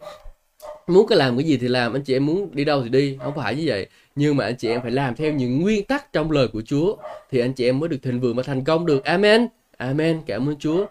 muốn 0.88 1.08
cái 1.08 1.18
làm 1.18 1.38
cái 1.38 1.46
gì 1.48 1.58
thì 1.58 1.68
làm 1.68 1.94
anh 1.94 2.02
chị 2.02 2.16
em 2.16 2.26
muốn 2.26 2.50
đi 2.56 2.66
đâu 2.66 2.84
thì 2.84 2.90
đi 2.90 3.18
không 3.24 3.36
phải 3.36 3.56
như 3.56 3.64
vậy 3.66 3.88
nhưng 4.16 4.38
mà 4.38 4.46
anh 4.46 4.56
chị 4.56 4.70
em 4.70 4.82
phải 4.82 4.92
làm 4.92 5.16
theo 5.16 5.34
những 5.34 5.62
nguyên 5.62 5.84
tắc 5.84 6.14
trong 6.14 6.32
lời 6.32 6.48
của 6.48 6.62
Chúa 6.62 6.96
thì 7.32 7.40
anh 7.40 7.54
chị 7.54 7.66
em 7.66 7.80
mới 7.80 7.90
được 7.90 8.00
thịnh 8.02 8.20
vượng 8.20 8.36
và 8.36 8.44
thành 8.44 8.64
công 8.64 8.86
được 8.86 9.04
amen 9.04 9.48
amen 9.78 10.22
cảm 10.26 10.50
ơn 10.50 10.56
Chúa 10.60 10.86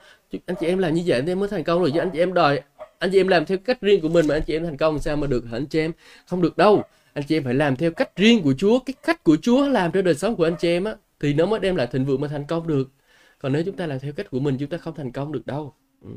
anh 0.46 0.56
chị 0.60 0.66
em 0.66 0.78
làm 0.78 0.94
như 0.94 1.02
vậy 1.06 1.22
thì 1.22 1.32
em 1.32 1.40
mới 1.40 1.48
thành 1.48 1.64
công 1.64 1.80
rồi 1.80 1.90
chứ 1.94 1.98
anh 1.98 2.10
chị 2.10 2.18
em 2.18 2.34
đòi 2.34 2.60
anh 3.04 3.10
chị 3.10 3.20
em 3.20 3.28
làm 3.28 3.44
theo 3.46 3.58
cách 3.58 3.80
riêng 3.80 4.00
của 4.00 4.08
mình 4.08 4.26
mà 4.28 4.34
anh 4.34 4.42
chị 4.46 4.56
em 4.56 4.64
thành 4.64 4.76
công, 4.76 4.98
sao 4.98 5.16
mà 5.16 5.26
được 5.26 5.44
hả 5.44 5.56
anh 5.56 5.66
chị 5.66 5.78
em? 5.78 5.92
Không 6.26 6.42
được 6.42 6.56
đâu. 6.56 6.82
Anh 7.12 7.24
chị 7.28 7.36
em 7.36 7.44
phải 7.44 7.54
làm 7.54 7.76
theo 7.76 7.90
cách 7.90 8.16
riêng 8.16 8.42
của 8.42 8.54
Chúa, 8.58 8.78
cái 8.78 8.94
cách 9.02 9.24
của 9.24 9.36
Chúa 9.42 9.68
làm 9.68 9.92
cho 9.92 10.02
đời 10.02 10.14
sống 10.14 10.36
của 10.36 10.44
anh 10.44 10.56
chị 10.58 10.68
em 10.68 10.84
á, 10.84 10.94
thì 11.20 11.34
nó 11.34 11.46
mới 11.46 11.60
đem 11.60 11.76
lại 11.76 11.86
thịnh 11.92 12.04
vượng 12.04 12.20
mà 12.20 12.28
thành 12.28 12.44
công 12.48 12.66
được. 12.66 12.90
Còn 13.38 13.52
nếu 13.52 13.62
chúng 13.66 13.76
ta 13.76 13.86
làm 13.86 13.98
theo 14.00 14.12
cách 14.12 14.30
của 14.30 14.40
mình, 14.40 14.56
chúng 14.60 14.68
ta 14.68 14.78
không 14.78 14.94
thành 14.94 15.12
công 15.12 15.32
được 15.32 15.46
đâu. 15.46 15.74
Ừ. 16.02 16.10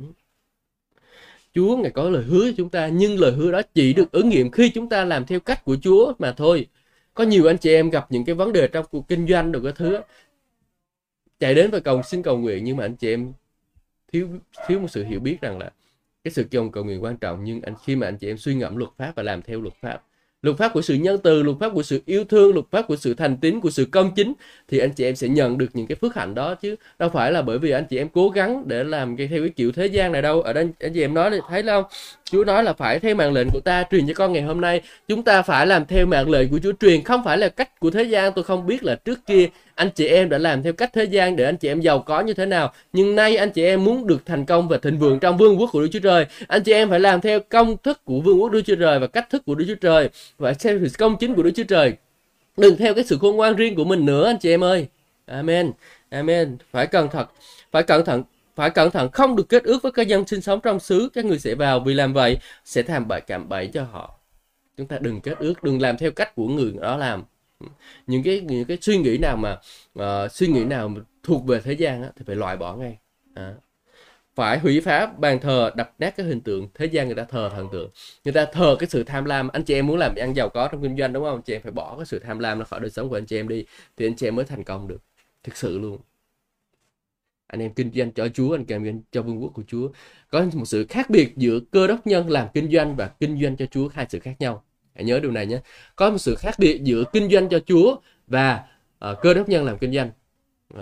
Chúa, 1.54 1.78
ngài 1.78 1.92
có 1.92 2.10
lời 2.10 2.24
hứa 2.24 2.46
cho 2.46 2.54
chúng 2.58 2.70
ta, 2.70 2.88
nhưng 2.88 3.20
lời 3.20 3.32
hứa 3.32 3.52
đó 3.52 3.62
chỉ 3.74 3.94
được 3.94 4.12
ứng 4.12 4.30
nghiệm 4.30 4.52
khi 4.52 4.70
chúng 4.70 4.90
ta 4.90 5.06
làm 5.06 5.26
theo 5.26 5.40
cách 5.40 5.66
của 5.66 5.78
Chúa 5.82 6.14
mà 6.20 6.32
thôi. 6.32 6.68
Có 7.14 7.24
nhiều 7.24 7.48
anh 7.48 7.58
chị 7.58 7.74
em 7.74 7.90
gặp 7.90 8.12
những 8.12 8.26
cái 8.26 8.36
vấn 8.36 8.54
đề 8.54 8.68
trong 8.68 8.86
cuộc 8.92 9.08
kinh 9.08 9.28
doanh 9.28 9.52
được 9.52 9.62
cái 9.64 9.74
thứ 9.76 10.00
chạy 11.40 11.56
đến 11.56 11.72
và 11.72 11.80
cầu 11.80 12.02
xin 12.04 12.24
cầu 12.24 12.38
nguyện, 12.38 12.64
nhưng 12.64 12.78
mà 12.78 12.86
anh 12.86 12.96
chị 12.96 13.14
em 13.14 13.34
thiếu 14.12 14.28
thiếu 14.68 14.80
một 14.80 14.88
sự 14.92 15.04
hiểu 15.04 15.20
biết 15.20 15.42
rằng 15.42 15.60
là 15.60 15.72
cái 16.28 16.32
sự 16.32 16.44
cầu 16.52 16.70
cầu 16.70 16.84
nguyện 16.84 17.04
quan 17.04 17.18
trọng, 17.18 17.44
nhưng 17.44 17.62
anh, 17.62 17.74
khi 17.86 17.96
mà 17.96 18.08
anh 18.08 18.18
chị 18.18 18.28
em 18.28 18.38
suy 18.38 18.56
ngẫm 18.56 18.78
luật 18.78 18.90
pháp 18.98 19.12
và 19.16 19.24
làm 19.24 19.42
theo 19.42 19.62
luật 19.62 19.74
pháp 19.82 20.02
luật 20.42 20.58
pháp 20.58 20.74
của 20.74 20.82
sự 20.82 20.94
nhân 20.94 21.20
từ, 21.24 21.44
luật 21.44 21.58
pháp 21.60 21.70
của 21.74 21.84
sự 21.84 22.02
yêu 22.06 22.24
thương, 22.24 22.54
luật 22.54 22.66
pháp 22.72 22.82
của 22.88 22.96
sự 22.96 23.14
thành 23.14 23.38
tín, 23.38 23.60
của 23.60 23.70
sự 23.70 23.86
công 23.86 24.12
chính, 24.16 24.34
thì 24.68 24.78
anh 24.78 24.92
chị 24.92 25.04
em 25.04 25.16
sẽ 25.16 25.28
nhận 25.28 25.58
được 25.58 25.70
những 25.74 25.88
cái 25.88 25.96
phước 25.96 26.16
hạnh 26.16 26.36
đó 26.36 26.56
chứ. 26.56 26.76
Đâu 27.00 27.10
phải 27.10 27.32
là 27.32 27.42
bởi 27.42 27.60
vì 27.60 27.72
anh 27.72 27.86
chị 27.90 27.98
em 27.98 28.10
cố 28.10 28.30
gắng 28.30 28.64
để 28.68 28.84
làm 28.84 29.18
cái 29.18 29.28
theo 29.28 29.40
cái 29.40 29.50
kiểu 29.50 29.72
thế 29.72 29.86
gian 29.86 30.12
này 30.12 30.22
đâu. 30.22 30.42
Ở 30.42 30.54
đây, 30.54 30.68
anh 30.80 30.94
chị 30.94 31.02
em 31.02 31.14
nói 31.14 31.40
thấy 31.50 31.64
không? 31.64 31.84
Chúa 32.32 32.44
nói 32.44 32.64
là 32.64 32.74
phải 32.74 33.00
theo 33.00 33.16
mạng 33.16 33.34
lệnh 33.34 33.50
của 33.50 33.60
ta 33.60 33.84
truyền 33.92 34.08
cho 34.08 34.14
con 34.14 34.34
ngày 34.34 34.42
hôm 34.42 34.62
nay. 34.62 34.82
Chúng 35.08 35.24
ta 35.24 35.42
phải 35.42 35.68
làm 35.68 35.86
theo 35.86 36.06
mạng 36.06 36.30
lệnh 36.30 36.50
của 36.50 36.60
Chúa 36.64 36.72
truyền, 36.80 37.04
không 37.04 37.24
phải 37.24 37.38
là 37.38 37.50
cách 37.50 37.80
của 37.80 37.90
thế 37.90 38.04
gian. 38.04 38.34
Tôi 38.36 38.44
không 38.44 38.68
biết 38.68 38.84
là 38.84 38.96
trước 38.96 39.20
kia 39.26 39.48
anh 39.76 39.90
chị 39.96 40.08
em 40.08 40.30
đã 40.30 40.38
làm 40.38 40.64
theo 40.64 40.74
cách 40.74 40.90
thế 40.94 41.04
gian 41.04 41.36
để 41.36 41.46
anh 41.46 41.58
chị 41.58 41.68
em 41.68 41.82
giàu 41.82 42.00
có 42.00 42.22
như 42.22 42.34
thế 42.34 42.46
nào. 42.46 42.74
Nhưng 42.94 43.16
nay 43.16 43.38
anh 43.38 43.52
chị 43.52 43.64
em 43.64 43.84
muốn 43.84 44.08
được 44.08 44.26
thành 44.26 44.46
công 44.46 44.68
và 44.68 44.78
thịnh 44.78 44.98
vượng 44.98 45.20
trong 45.20 45.38
vương 45.38 45.60
quốc 45.60 45.70
của 45.74 45.82
Đức 45.82 45.88
Chúa 45.92 46.00
Trời. 46.00 46.26
Anh 46.48 46.64
chị 46.64 46.72
em 46.72 46.90
phải 46.90 47.00
làm 47.00 47.22
theo 47.22 47.40
công 47.40 47.78
thức 47.78 48.06
của 48.06 48.20
vương 48.20 48.42
quốc 48.42 48.52
Đức 48.52 48.62
Chúa 48.66 48.76
Trời 48.76 49.00
và 49.00 49.08
cách 49.08 49.30
thức 49.30 49.46
của 49.46 49.56
Đức 49.56 49.66
Chúa 49.68 49.76
Trời. 49.76 50.10
Và 50.38 50.54
theo 50.54 50.80
sự 50.80 50.88
công 50.98 51.18
chính 51.18 51.36
của 51.36 51.44
Đức 51.44 51.52
Chúa 51.56 51.64
Trời. 51.64 51.94
Đừng 52.58 52.78
theo 52.78 52.94
cái 52.94 53.04
sự 53.04 53.18
khôn 53.22 53.36
ngoan 53.36 53.56
riêng 53.56 53.76
của 53.76 53.86
mình 53.86 54.06
nữa, 54.06 54.28
anh 54.28 54.38
chị 54.38 54.50
em 54.50 54.64
ơi. 54.64 54.88
Amen. 55.26 55.72
Amen. 56.10 56.58
Phải 56.72 56.88
cẩn 56.88 57.10
thận. 57.10 57.28
Phải 57.72 57.84
cẩn 57.84 58.06
thận 58.06 58.24
phải 58.58 58.70
cẩn 58.70 58.92
thận 58.92 59.12
không 59.12 59.36
được 59.36 59.50
kết 59.50 59.64
ước 59.64 59.84
với 59.84 59.92
các 59.92 60.08
dân 60.08 60.28
sinh 60.28 60.42
sống 60.42 60.60
trong 60.62 60.80
xứ. 60.80 61.10
Các 61.14 61.26
người 61.26 61.40
sẽ 61.40 61.56
vào 61.56 61.80
vì 61.80 61.94
làm 61.94 62.14
vậy 62.14 62.38
sẽ 62.66 62.84
làm 62.88 63.08
bậy 63.08 63.22
cảm 63.22 63.50
bẫy 63.50 63.68
cho 63.68 63.84
họ. 63.84 64.20
Chúng 64.78 64.88
ta 64.88 64.98
đừng 65.02 65.22
kết 65.22 65.38
ước 65.40 65.64
đừng 65.64 65.82
làm 65.82 65.98
theo 65.98 66.12
cách 66.12 66.36
của 66.36 66.48
người 66.48 66.74
đó 66.82 66.98
làm. 66.98 67.24
Những 68.08 68.24
cái 68.24 68.42
những 68.42 68.66
cái 68.66 68.78
suy 68.82 68.98
nghĩ 68.98 69.18
nào 69.18 69.38
mà 69.38 69.60
uh, 70.00 70.32
suy 70.32 70.48
nghĩ 70.48 70.64
nào 70.64 70.92
thuộc 71.24 71.46
về 71.46 71.60
thế 71.60 71.74
gian 71.74 72.04
á, 72.04 72.10
thì 72.16 72.24
phải 72.28 72.36
loại 72.36 72.58
bỏ 72.58 72.76
ngay. 72.76 72.98
À. 73.36 73.54
phải 74.36 74.60
hủy 74.60 74.82
phá 74.82 75.06
bàn 75.18 75.40
thờ 75.40 75.72
đập 75.76 75.94
nát 76.00 76.18
cái 76.18 76.26
hình 76.26 76.42
tượng 76.42 76.68
thế 76.74 76.86
gian 76.86 77.08
người 77.08 77.16
ta 77.16 77.24
thờ 77.24 77.50
thần 77.56 77.68
tượng. 77.72 77.90
Người 78.26 78.34
ta 78.34 78.46
thờ 78.46 78.76
cái 78.80 78.90
sự 78.90 79.04
tham 79.04 79.26
lam. 79.26 79.48
Anh 79.48 79.64
chị 79.64 79.74
em 79.74 79.88
muốn 79.88 79.98
làm 79.98 80.16
ăn 80.16 80.36
giàu 80.36 80.50
có 80.50 80.68
trong 80.72 80.82
kinh 80.82 80.98
doanh 80.98 81.14
đúng 81.14 81.24
không? 81.24 81.36
Anh 81.36 81.42
chị 81.42 81.54
em 81.54 81.62
phải 81.62 81.72
bỏ 81.72 81.96
cái 81.98 82.06
sự 82.06 82.20
tham 82.20 82.40
lam 82.40 82.60
ra 82.60 82.66
khỏi 82.66 82.80
đời 82.80 82.90
sống 82.90 83.10
của 83.10 83.18
anh 83.18 83.26
chị 83.26 83.40
em 83.40 83.48
đi 83.48 83.66
thì 83.98 84.08
anh 84.08 84.16
chị 84.16 84.28
em 84.28 84.36
mới 84.36 84.46
thành 84.46 84.64
công 84.64 84.88
được. 84.88 85.00
Thực 85.44 85.58
sự 85.58 85.80
luôn 85.80 85.98
anh 87.48 87.62
em 87.62 87.74
kinh 87.74 87.92
doanh 87.96 88.12
cho 88.12 88.28
Chúa 88.28 88.56
anh 88.56 88.66
kinh 88.66 88.86
doanh 88.86 89.02
cho 89.12 89.22
vương 89.22 89.44
quốc 89.44 89.52
của 89.54 89.64
Chúa. 89.68 89.90
Có 90.30 90.46
một 90.54 90.66
sự 90.66 90.86
khác 90.90 91.10
biệt 91.10 91.38
giữa 91.38 91.60
cơ 91.72 91.88
đốc 91.88 92.08
nhân 92.08 92.30
làm 92.30 92.48
kinh 92.54 92.72
doanh 92.72 92.96
và 92.96 93.08
kinh 93.20 93.42
doanh 93.42 93.58
cho 93.58 93.66
Chúa 93.66 93.88
hai 93.94 94.06
sự 94.10 94.20
khác 94.20 94.36
nhau. 94.40 94.64
Hãy 94.94 95.04
nhớ 95.04 95.20
điều 95.20 95.32
này 95.32 95.46
nhé. 95.46 95.60
Có 95.96 96.10
một 96.10 96.18
sự 96.18 96.36
khác 96.36 96.56
biệt 96.60 96.84
giữa 96.84 97.04
kinh 97.14 97.30
doanh 97.30 97.50
cho 97.50 97.60
Chúa 97.60 97.96
và 98.28 98.64
uh, 99.12 99.18
cơ 99.22 99.34
đốc 99.34 99.50
nhân 99.50 99.66
làm 99.66 99.78
kinh 99.78 99.94
doanh. 99.94 100.12
Uh, 100.74 100.80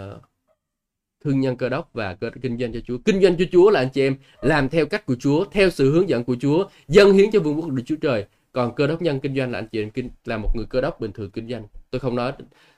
thương 1.23 1.39
nhân 1.39 1.55
cơ 1.55 1.69
đốc 1.69 1.89
và 1.93 2.13
cơ 2.13 2.29
kinh 2.41 2.57
doanh 2.57 2.73
cho 2.73 2.79
Chúa. 2.87 2.97
Kinh 3.05 3.21
doanh 3.21 3.37
cho 3.37 3.45
Chúa 3.51 3.69
là 3.69 3.79
anh 3.79 3.89
chị 3.89 4.01
em 4.01 4.15
làm 4.41 4.69
theo 4.69 4.85
cách 4.85 5.05
của 5.05 5.15
Chúa 5.19 5.45
theo 5.51 5.69
sự 5.69 5.91
hướng 5.91 6.09
dẫn 6.09 6.23
của 6.23 6.35
Chúa 6.39 6.67
dâng 6.87 7.13
hiến 7.13 7.31
cho 7.31 7.39
vương 7.39 7.55
quốc 7.55 7.65
của 7.69 7.81
Chúa 7.85 7.95
Trời. 7.95 8.25
Còn 8.51 8.75
cơ 8.75 8.87
đốc 8.87 9.01
nhân 9.01 9.19
kinh 9.19 9.35
doanh 9.35 9.51
là 9.51 9.59
anh 9.59 9.67
chị 9.67 9.81
em 9.81 9.89
kinh 9.89 10.09
là 10.25 10.37
một 10.37 10.49
người 10.55 10.65
cơ 10.69 10.81
đốc 10.81 10.99
bình 10.99 11.11
thường 11.11 11.31
kinh 11.31 11.49
doanh. 11.49 11.67
Tôi 11.91 11.99
không 11.99 12.15
nói 12.15 12.31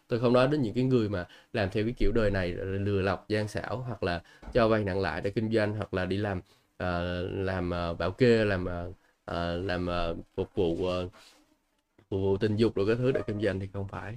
tôi 0.08 0.20
không 0.20 0.34
nói 0.34 0.48
đến 0.48 0.62
những 0.62 0.74
cái 0.74 0.84
người 0.84 1.10
mà 1.10 1.28
làm 1.54 1.70
theo 1.70 1.84
cái 1.84 1.94
kiểu 1.98 2.12
đời 2.16 2.32
này 2.32 2.52
lừa 2.52 3.02
lọc 3.02 3.30
gian 3.30 3.48
xảo 3.48 3.78
hoặc 3.78 4.04
là 4.04 4.22
cho 4.54 4.68
vay 4.68 4.84
nặng 4.84 5.00
lãi 5.00 5.22
để 5.22 5.30
kinh 5.30 5.52
doanh 5.52 5.74
hoặc 5.76 5.94
là 5.94 6.06
đi 6.06 6.18
làm 6.18 6.38
uh, 6.84 6.88
làm 7.32 7.72
uh, 7.92 7.98
bảo 7.98 8.12
kê 8.12 8.46
làm 8.46 8.66
uh, 8.66 8.96
làm 9.66 9.88
uh, 9.88 10.26
phục 10.36 10.50
vụ 10.56 10.74
uh, 10.74 11.12
phục 12.10 12.22
vụ 12.22 12.38
tình 12.38 12.56
dục 12.56 12.76
rồi 12.76 12.88
cái 12.88 12.96
thứ 12.96 13.12
để 13.12 13.22
kinh 13.28 13.42
doanh 13.42 13.60
thì 13.60 13.68
không 13.74 13.88
phải. 13.88 14.16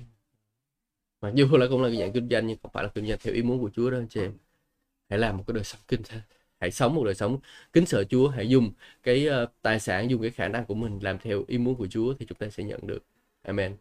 Mặc 1.20 1.32
dù 1.34 1.46
là 1.52 1.66
cũng 1.70 1.82
là 1.82 1.88
cái 1.88 1.98
dạng 1.98 2.12
kinh 2.12 2.28
doanh 2.28 2.46
nhưng 2.46 2.58
không 2.62 2.72
phải 2.72 2.84
là 2.84 2.90
kinh 2.94 3.06
doanh 3.06 3.18
theo 3.22 3.34
ý 3.34 3.42
muốn 3.42 3.60
của 3.60 3.70
Chúa 3.72 3.90
đó 3.90 3.98
anh 3.98 4.08
chị 4.08 4.20
em. 4.20 4.32
Hãy 5.08 5.18
làm 5.18 5.36
một 5.36 5.44
cái 5.46 5.54
đời 5.54 5.64
sống 5.64 5.80
kinh 5.88 6.02
hãy 6.60 6.70
sống 6.70 6.94
một 6.94 7.04
đời 7.04 7.14
sống 7.14 7.38
kính 7.72 7.86
sợ 7.86 8.04
Chúa 8.04 8.28
hãy 8.28 8.48
dùng 8.48 8.72
cái 9.02 9.28
uh, 9.28 9.50
tài 9.62 9.80
sản 9.80 10.10
dùng 10.10 10.22
cái 10.22 10.30
khả 10.30 10.48
năng 10.48 10.64
của 10.64 10.74
mình 10.74 10.98
làm 11.02 11.18
theo 11.18 11.44
ý 11.46 11.58
muốn 11.58 11.74
của 11.74 11.86
Chúa 11.86 12.14
thì 12.18 12.26
chúng 12.26 12.38
ta 12.38 12.48
sẽ 12.50 12.64
nhận 12.64 12.86
được. 12.86 13.02
Amen 13.42 13.76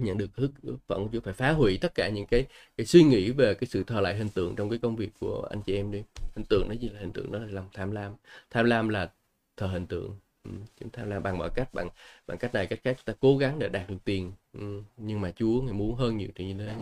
nhận 0.00 0.18
được 0.18 0.36
hức 0.36 0.50
phận 0.86 1.08
Chúa 1.12 1.20
phải 1.20 1.34
phá 1.34 1.52
hủy 1.52 1.78
tất 1.80 1.94
cả 1.94 2.08
những 2.08 2.26
cái 2.26 2.46
cái 2.76 2.86
suy 2.86 3.02
nghĩ 3.02 3.30
về 3.30 3.54
cái 3.54 3.68
sự 3.68 3.84
thờ 3.84 4.00
lại 4.00 4.16
hình 4.18 4.28
tượng 4.28 4.56
trong 4.56 4.70
cái 4.70 4.78
công 4.78 4.96
việc 4.96 5.10
của 5.20 5.48
anh 5.50 5.62
chị 5.62 5.74
em 5.74 5.90
đi. 5.90 6.02
Hình 6.36 6.44
tượng 6.48 6.68
nó 6.68 6.74
gì 6.74 6.88
là 6.88 7.00
hình 7.00 7.12
tượng 7.12 7.32
đó 7.32 7.38
là 7.38 7.46
lòng 7.50 7.68
tham 7.72 7.90
lam. 7.90 8.14
Tham 8.50 8.64
lam 8.66 8.88
là 8.88 9.10
thờ 9.56 9.66
hình 9.66 9.86
tượng. 9.86 10.16
Ừ. 10.44 10.50
chúng 10.80 10.90
ta 10.90 11.04
làm 11.04 11.22
bằng 11.22 11.38
mọi 11.38 11.50
cách, 11.54 11.74
bằng 11.74 11.88
bằng 12.26 12.38
cách 12.38 12.54
này, 12.54 12.66
cách 12.66 12.80
khác 12.84 12.94
chúng 12.96 13.04
ta 13.04 13.12
cố 13.20 13.38
gắng 13.38 13.58
để 13.58 13.68
đạt 13.68 13.90
được 13.90 13.96
tiền. 14.04 14.32
Ừ. 14.52 14.82
nhưng 14.96 15.20
mà 15.20 15.32
Chúa, 15.36 15.62
ngài 15.62 15.72
muốn 15.72 15.94
hơn 15.94 16.16
nhiều 16.16 16.28
chuyện 16.34 16.48
như 16.48 16.64
thế. 16.66 16.74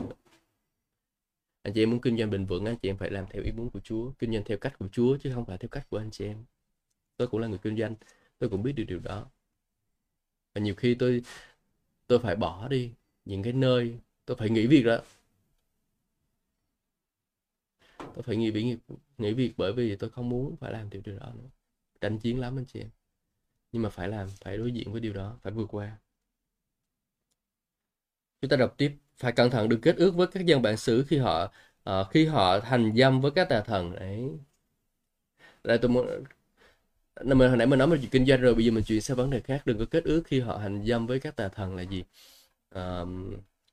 Anh 1.63 1.75
chị 1.75 1.83
em 1.83 1.91
muốn 1.91 2.01
kinh 2.01 2.19
doanh 2.19 2.31
bình 2.31 2.47
vững 2.47 2.65
anh 2.65 2.77
chị 2.83 2.91
em 2.91 2.97
phải 2.97 3.11
làm 3.11 3.25
theo 3.31 3.43
ý 3.43 3.53
muốn 3.53 3.71
của 3.71 3.81
Chúa, 3.81 4.11
kinh 4.19 4.33
doanh 4.33 4.45
theo 4.45 4.59
cách 4.59 4.79
của 4.79 4.89
Chúa 4.93 5.17
chứ 5.23 5.33
không 5.35 5.45
phải 5.45 5.59
theo 5.59 5.69
cách 5.69 5.87
của 5.91 5.99
anh 5.99 6.11
chị 6.11 6.25
em. 6.25 6.45
Tôi 7.17 7.29
cũng 7.29 7.41
là 7.41 7.49
người 7.49 7.59
kinh 7.63 7.79
doanh, 7.79 7.95
tôi 8.39 8.51
cũng 8.51 8.63
biết 8.63 8.73
được 8.73 8.85
điều 8.89 8.99
đó. 8.99 9.27
Và 10.55 10.61
nhiều 10.61 10.75
khi 10.75 10.95
tôi 10.95 11.23
tôi 12.07 12.19
phải 12.19 12.37
bỏ 12.37 12.69
đi 12.69 12.93
những 13.29 13.43
cái 13.43 13.53
nơi 13.53 13.99
tôi 14.25 14.37
phải 14.37 14.51
nghỉ 14.51 14.67
việc 14.67 14.83
đó. 14.83 14.99
Tôi 17.99 18.23
phải 18.23 18.37
nghỉ 18.37 18.51
việc 18.51 18.79
nghỉ 19.19 19.33
việc 19.33 19.53
bởi 19.57 19.73
vì 19.73 19.97
tôi 19.97 20.11
không 20.11 20.29
muốn 20.29 20.57
phải 20.57 20.73
làm 20.73 20.91
điều 20.91 21.03
đó 21.03 21.33
nữa. 21.35 21.49
Tranh 22.01 22.19
chiến 22.19 22.41
lắm 22.41 22.59
anh 22.59 22.65
chị 22.65 22.81
em. 22.81 22.89
Nhưng 23.73 23.83
mà 23.83 23.91
phải 23.91 24.09
làm 24.09 24.29
phải 24.41 24.57
đối 24.57 24.73
diện 24.73 24.93
với 24.93 25.01
điều 25.01 25.13
đó 25.13 25.39
phải 25.43 25.53
vượt 25.53 25.67
qua. 25.71 25.99
Chúng 28.41 28.49
ta 28.49 28.57
đọc 28.57 28.75
tiếp. 28.79 28.93
Phải 29.17 29.33
cẩn 29.33 29.51
thận 29.51 29.69
đừng 29.69 29.81
kết 29.81 29.97
ước 29.97 30.15
với 30.15 30.27
các 30.27 30.47
dân 30.47 30.63
bản 30.63 30.77
xứ 30.77 31.05
khi 31.09 31.19
họ 31.19 31.53
uh, 31.91 32.07
khi 32.11 32.27
họ 32.27 32.61
thành 32.61 32.97
dâm 32.97 33.21
với 33.21 33.31
các 33.31 33.49
tà 33.49 33.61
thần. 33.61 33.93
Đấy. 33.93 34.31
Đây 35.65 35.79
tôi 35.79 35.89
muốn 35.89 36.25
mình 37.25 37.49
hồi 37.49 37.57
nãy 37.57 37.67
mình 37.67 37.79
nói 37.79 37.89
về 37.89 37.99
chuyện 38.01 38.11
kinh 38.11 38.27
doanh 38.27 38.41
rồi 38.41 38.55
bây 38.55 38.65
giờ 38.65 38.71
mình 38.71 38.85
chuyển 38.85 39.01
sang 39.01 39.17
vấn 39.17 39.31
đề 39.31 39.41
khác. 39.41 39.63
Đừng 39.67 39.79
có 39.79 39.85
kết 39.91 40.05
ước 40.05 40.23
khi 40.27 40.41
họ 40.41 40.59
hành 40.59 40.87
dâm 40.87 41.07
với 41.07 41.21
các 41.21 41.37
tà 41.37 41.49
thần 41.49 41.77
là 41.77 41.83
gì? 41.83 42.05
Uh, 42.75 43.09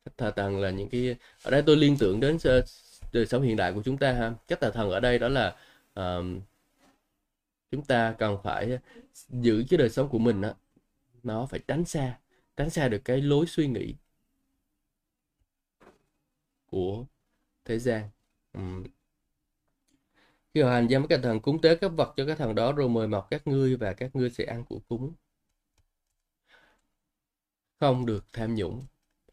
các 0.05 0.17
tà 0.17 0.31
thần 0.31 0.59
là 0.59 0.69
những 0.69 0.89
cái 0.89 1.15
ở 1.43 1.51
đây 1.51 1.63
tôi 1.65 1.77
liên 1.77 1.97
tưởng 1.99 2.19
đến 2.19 2.37
đời 3.13 3.25
sống 3.25 3.41
hiện 3.41 3.55
đại 3.55 3.73
của 3.73 3.81
chúng 3.85 3.97
ta 3.97 4.11
ha. 4.11 4.33
Các 4.47 4.59
tà 4.59 4.69
thần 4.69 4.89
ở 4.89 4.99
đây 4.99 5.19
đó 5.19 5.27
là 5.27 5.55
uh, 5.99 6.25
chúng 7.71 7.85
ta 7.85 8.15
cần 8.19 8.37
phải 8.43 8.79
giữ 9.29 9.65
cái 9.69 9.77
đời 9.77 9.89
sống 9.89 10.09
của 10.09 10.19
mình 10.19 10.41
đó, 10.41 10.53
nó 11.23 11.45
phải 11.45 11.59
tránh 11.67 11.85
xa 11.85 12.17
tránh 12.57 12.69
xa 12.69 12.87
được 12.87 13.01
cái 13.05 13.21
lối 13.21 13.45
suy 13.45 13.67
nghĩ 13.67 13.95
của 16.65 17.05
thế 17.65 17.79
gian. 17.79 18.09
Um, 18.53 18.83
khi 20.53 20.61
họ 20.61 20.69
hành 20.69 20.89
giam 20.89 21.07
các 21.07 21.19
thần 21.23 21.39
cúng 21.39 21.61
tế 21.61 21.75
các 21.75 21.87
vật 21.87 22.13
cho 22.17 22.25
các 22.25 22.37
thần 22.37 22.55
đó 22.55 22.71
rồi 22.71 22.89
mời 22.89 23.07
mọc 23.07 23.27
các 23.29 23.47
ngươi 23.47 23.75
và 23.75 23.93
các 23.93 24.15
ngươi 24.15 24.29
sẽ 24.29 24.43
ăn 24.43 24.65
của 24.65 24.79
cúng 24.87 25.13
không 27.79 28.05
được 28.05 28.25
tham 28.33 28.55
nhũng. 28.55 28.85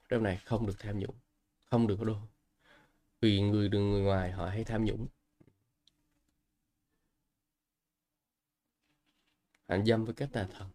Trong 0.09 0.23
này 0.23 0.41
không 0.45 0.67
được 0.67 0.79
tham 0.79 0.99
nhũng. 0.99 1.15
Không 1.71 1.87
được 1.87 1.97
đâu, 1.99 2.07
đô. 2.07 2.17
Vì 3.21 3.41
người 3.41 3.69
đường 3.69 3.91
người 3.91 4.03
ngoài 4.03 4.33
họ 4.33 4.47
hay 4.49 4.65
tham 4.65 4.85
nhũng. 4.85 5.07
Hành 9.69 9.85
dâm 9.87 10.05
với 10.05 10.15
các 10.15 10.29
tà 10.33 10.47
thần. 10.53 10.69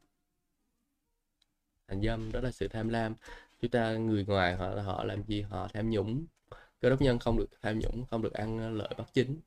Hành 1.88 2.02
dâm 2.02 2.32
đó 2.32 2.40
là 2.42 2.52
sự 2.52 2.68
tham 2.68 2.90
lam. 2.90 3.16
Chúng 3.62 3.72
ta 3.72 3.98
người 3.98 4.26
ngoài 4.26 4.56
họ 4.56 4.70
họ 4.70 5.04
làm 5.04 5.24
gì 5.24 5.42
họ 5.42 5.68
tham 5.74 5.90
nhũng. 5.90 6.26
Cơ 6.82 6.90
đốc 6.90 7.02
nhân 7.02 7.20
không 7.20 7.38
được 7.38 7.50
tham 7.62 7.80
nhũng 7.80 8.06
không 8.06 8.22
được 8.22 8.34
ăn 8.34 8.78
lợi 8.78 8.90
bất 8.98 9.14
chính. 9.14 9.40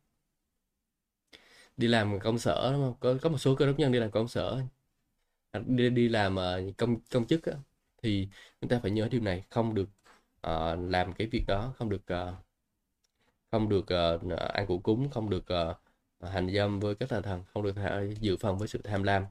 Đi 1.77 1.89
làm 1.89 2.21
công 2.21 2.39
sở 2.39 2.73
đúng 2.73 2.83
không? 2.83 2.95
Có 3.01 3.19
có 3.23 3.31
một 3.31 3.39
số 3.39 3.55
cơ 3.57 3.67
đốc 3.67 3.79
nhân 3.79 3.93
đi 3.93 3.99
làm 3.99 4.11
công 4.11 4.29
sở. 4.29 4.63
Đi 5.67 5.91
đi 5.91 6.09
làm 6.09 6.37
ờ, 6.37 6.63
công 6.79 7.01
công 7.11 7.27
chức 7.27 7.47
đó 7.47 7.53
thì 8.03 8.29
chúng 8.61 8.71
ta 8.71 8.79
phải 8.83 8.91
nhớ 8.91 9.09
điều 9.11 9.21
này 9.21 9.45
không 9.51 9.75
được 9.75 9.89
uh, 10.47 10.91
làm 10.91 11.13
cái 11.13 11.27
việc 11.27 11.45
đó 11.47 11.73
không 11.79 11.89
được 11.89 12.03
uh, 12.13 12.35
không 13.51 13.69
được 13.69 13.87
uh, 14.25 14.39
ăn 14.39 14.67
củ 14.67 14.79
cúng 14.79 15.11
không 15.11 15.31
được 15.31 15.45
uh, 15.71 15.77
hành 16.31 16.51
dâm 16.55 16.81
với 16.81 16.95
các 16.95 17.09
tà 17.09 17.21
thần 17.21 17.45
không 17.55 17.63
được 17.63 17.75
dự 18.21 18.37
phần 18.37 18.59
với 18.59 18.69
sự 18.69 18.81
tham 18.85 19.03
lam. 19.03 19.25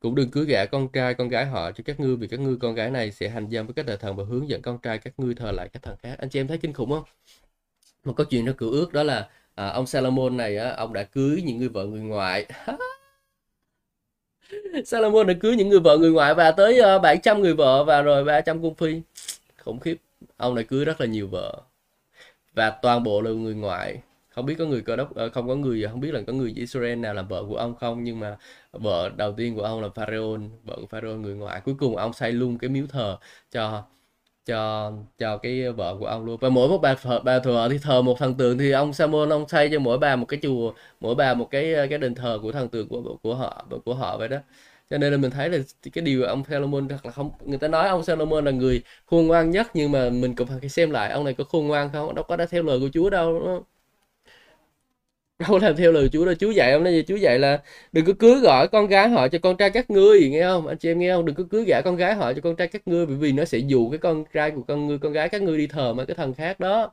Cũng 0.00 0.14
đừng 0.14 0.30
cưới 0.30 0.44
gả 0.44 0.64
con 0.66 0.88
trai 0.88 1.14
con 1.14 1.28
gái 1.28 1.46
họ 1.46 1.72
cho 1.72 1.84
các 1.86 2.00
ngươi 2.00 2.16
vì 2.16 2.28
các 2.28 2.40
ngươi 2.40 2.56
con 2.60 2.74
gái 2.74 2.90
này 2.90 3.12
sẽ 3.12 3.28
hành 3.28 3.50
dâm 3.50 3.66
với 3.66 3.74
các 3.74 3.86
tà 3.86 3.96
thần 3.96 4.16
và 4.16 4.24
hướng 4.24 4.48
dẫn 4.48 4.62
con 4.62 4.78
trai 4.78 4.98
các 4.98 5.14
ngươi 5.18 5.34
thờ 5.34 5.52
lại 5.52 5.68
các 5.72 5.82
thần 5.82 5.96
khác. 6.02 6.16
Anh 6.18 6.28
chị 6.30 6.40
em 6.40 6.48
thấy 6.48 6.58
kinh 6.58 6.72
khủng 6.72 6.90
không? 6.90 7.04
Một 8.04 8.12
câu 8.16 8.26
chuyện 8.30 8.44
nó 8.44 8.52
cựu 8.52 8.70
ước 8.70 8.92
đó 8.92 9.02
là 9.02 9.28
à, 9.54 9.68
ông 9.68 9.86
Salomon 9.86 10.36
này 10.36 10.56
á, 10.56 10.70
ông 10.70 10.92
đã 10.92 11.04
cưới 11.04 11.42
những 11.44 11.58
người 11.58 11.68
vợ 11.68 11.86
người 11.86 12.00
ngoại. 12.00 12.46
Salomon 14.84 15.26
đã 15.26 15.34
cưới 15.40 15.56
những 15.56 15.68
người 15.68 15.80
vợ 15.80 15.98
người 15.98 16.10
ngoại 16.10 16.34
và 16.34 16.50
tới 16.50 16.78
ờ, 16.78 16.96
uh, 16.96 17.02
700 17.02 17.40
người 17.40 17.54
vợ 17.54 17.84
và 17.84 18.02
rồi 18.02 18.24
300 18.24 18.62
cung 18.62 18.74
phi. 18.74 19.00
Khủng 19.64 19.80
khiếp. 19.80 19.96
Ông 20.36 20.54
này 20.54 20.64
cưới 20.64 20.84
rất 20.84 21.00
là 21.00 21.06
nhiều 21.06 21.28
vợ. 21.28 21.60
Và 22.54 22.70
toàn 22.70 23.02
bộ 23.02 23.20
là 23.20 23.30
người 23.30 23.54
ngoại. 23.54 24.02
Không 24.28 24.46
biết 24.46 24.54
có 24.58 24.64
người 24.64 24.80
cơ 24.80 24.96
đốc 24.96 25.14
ờ, 25.14 25.30
không 25.30 25.48
có 25.48 25.54
người 25.54 25.86
không 25.90 26.00
biết 26.00 26.14
là 26.14 26.20
có 26.26 26.32
người 26.32 26.52
Israel 26.56 26.98
nào 26.98 27.14
làm 27.14 27.28
vợ 27.28 27.44
của 27.48 27.56
ông 27.56 27.74
không 27.76 28.04
nhưng 28.04 28.20
mà 28.20 28.36
vợ 28.72 29.10
đầu 29.16 29.32
tiên 29.32 29.54
của 29.54 29.62
ông 29.62 29.82
là 29.82 29.88
Pharaoh 29.94 30.40
vợ 30.64 30.76
của 30.76 30.86
Pharaoh 30.86 31.18
người 31.18 31.34
ngoại. 31.34 31.60
Cuối 31.64 31.74
cùng 31.78 31.96
ông 31.96 32.12
xây 32.12 32.32
luôn 32.32 32.58
cái 32.58 32.70
miếu 32.70 32.86
thờ 32.86 33.18
cho 33.50 33.84
cho 34.48 34.92
cho 35.18 35.38
cái 35.38 35.72
vợ 35.72 35.96
của 36.00 36.06
ông 36.06 36.24
luôn. 36.24 36.38
Và 36.40 36.48
mỗi 36.48 36.68
một 36.68 36.78
bà 36.78 36.94
thờ, 36.94 37.20
bà 37.24 37.38
thờ 37.38 37.68
thì 37.70 37.78
thờ 37.82 38.02
một 38.02 38.18
thần 38.18 38.34
tượng 38.34 38.58
thì 38.58 38.70
ông 38.70 38.92
Samuel 38.92 39.32
ông 39.32 39.48
xây 39.48 39.68
cho 39.72 39.78
mỗi 39.78 39.98
bà 39.98 40.16
một 40.16 40.26
cái 40.26 40.40
chùa 40.42 40.72
mỗi 41.00 41.14
bà 41.14 41.34
một 41.34 41.50
cái 41.50 41.74
cái 41.90 41.98
đền 41.98 42.14
thờ 42.14 42.38
của 42.42 42.52
thần 42.52 42.68
tượng 42.68 42.88
của 42.88 43.16
của 43.22 43.34
họ 43.34 43.66
của 43.84 43.94
họ 43.94 44.18
vậy 44.18 44.28
đó. 44.28 44.38
Cho 44.90 44.98
nên 44.98 45.12
là 45.12 45.18
mình 45.18 45.30
thấy 45.30 45.48
là 45.50 45.58
cái 45.92 46.02
điều 46.04 46.24
ông 46.24 46.42
Solomon 46.50 46.88
thật 46.88 47.06
là 47.06 47.12
không 47.12 47.30
người 47.44 47.58
ta 47.58 47.68
nói 47.68 47.88
ông 47.88 48.04
Solomon 48.04 48.44
là 48.44 48.50
người 48.50 48.82
khôn 49.06 49.26
ngoan 49.26 49.50
nhất 49.50 49.66
nhưng 49.74 49.92
mà 49.92 50.10
mình 50.10 50.34
cũng 50.34 50.46
phải 50.48 50.68
xem 50.68 50.90
lại 50.90 51.10
ông 51.10 51.24
này 51.24 51.34
có 51.34 51.44
khôn 51.44 51.66
ngoan 51.66 51.90
không? 51.92 52.14
Đâu 52.14 52.24
có 52.28 52.36
đã 52.36 52.46
theo 52.46 52.62
lời 52.62 52.80
của 52.80 52.88
Chúa 52.92 53.10
đâu 53.10 53.64
đâu 55.48 55.58
làm 55.58 55.76
theo 55.76 55.92
lời 55.92 56.08
Chúa 56.12 56.24
đâu. 56.24 56.34
Chúa 56.34 56.50
dạy 56.50 56.72
ông 56.72 56.84
nói 56.84 56.92
gì 56.92 57.02
Chúa 57.08 57.16
dạy 57.16 57.38
là 57.38 57.62
đừng 57.92 58.04
có 58.04 58.12
cưới 58.18 58.40
gọi 58.40 58.68
con 58.68 58.86
gái 58.86 59.08
họ 59.08 59.28
cho 59.28 59.38
con 59.42 59.56
trai 59.56 59.70
các 59.70 59.90
ngươi 59.90 60.28
nghe 60.30 60.42
không? 60.42 60.66
Anh 60.66 60.78
chị 60.78 60.90
em 60.90 60.98
nghe 60.98 61.12
không? 61.14 61.24
Đừng 61.26 61.36
có 61.36 61.44
cưới 61.50 61.64
gả 61.64 61.80
con 61.80 61.96
gái 61.96 62.14
họ 62.14 62.32
cho 62.32 62.40
con 62.40 62.56
trai 62.56 62.68
các 62.68 62.88
ngươi 62.88 63.06
bởi 63.06 63.16
vì 63.16 63.32
nó 63.32 63.44
sẽ 63.44 63.58
dụ 63.58 63.90
cái 63.90 63.98
con 63.98 64.24
trai 64.32 64.50
của 64.50 64.62
con 64.62 64.86
ngươi 64.86 64.98
con 64.98 65.12
gái 65.12 65.28
các 65.28 65.42
ngươi 65.42 65.58
đi 65.58 65.66
thờ 65.66 65.94
mấy 65.94 66.06
cái 66.06 66.14
thần 66.16 66.34
khác 66.34 66.60
đó. 66.60 66.92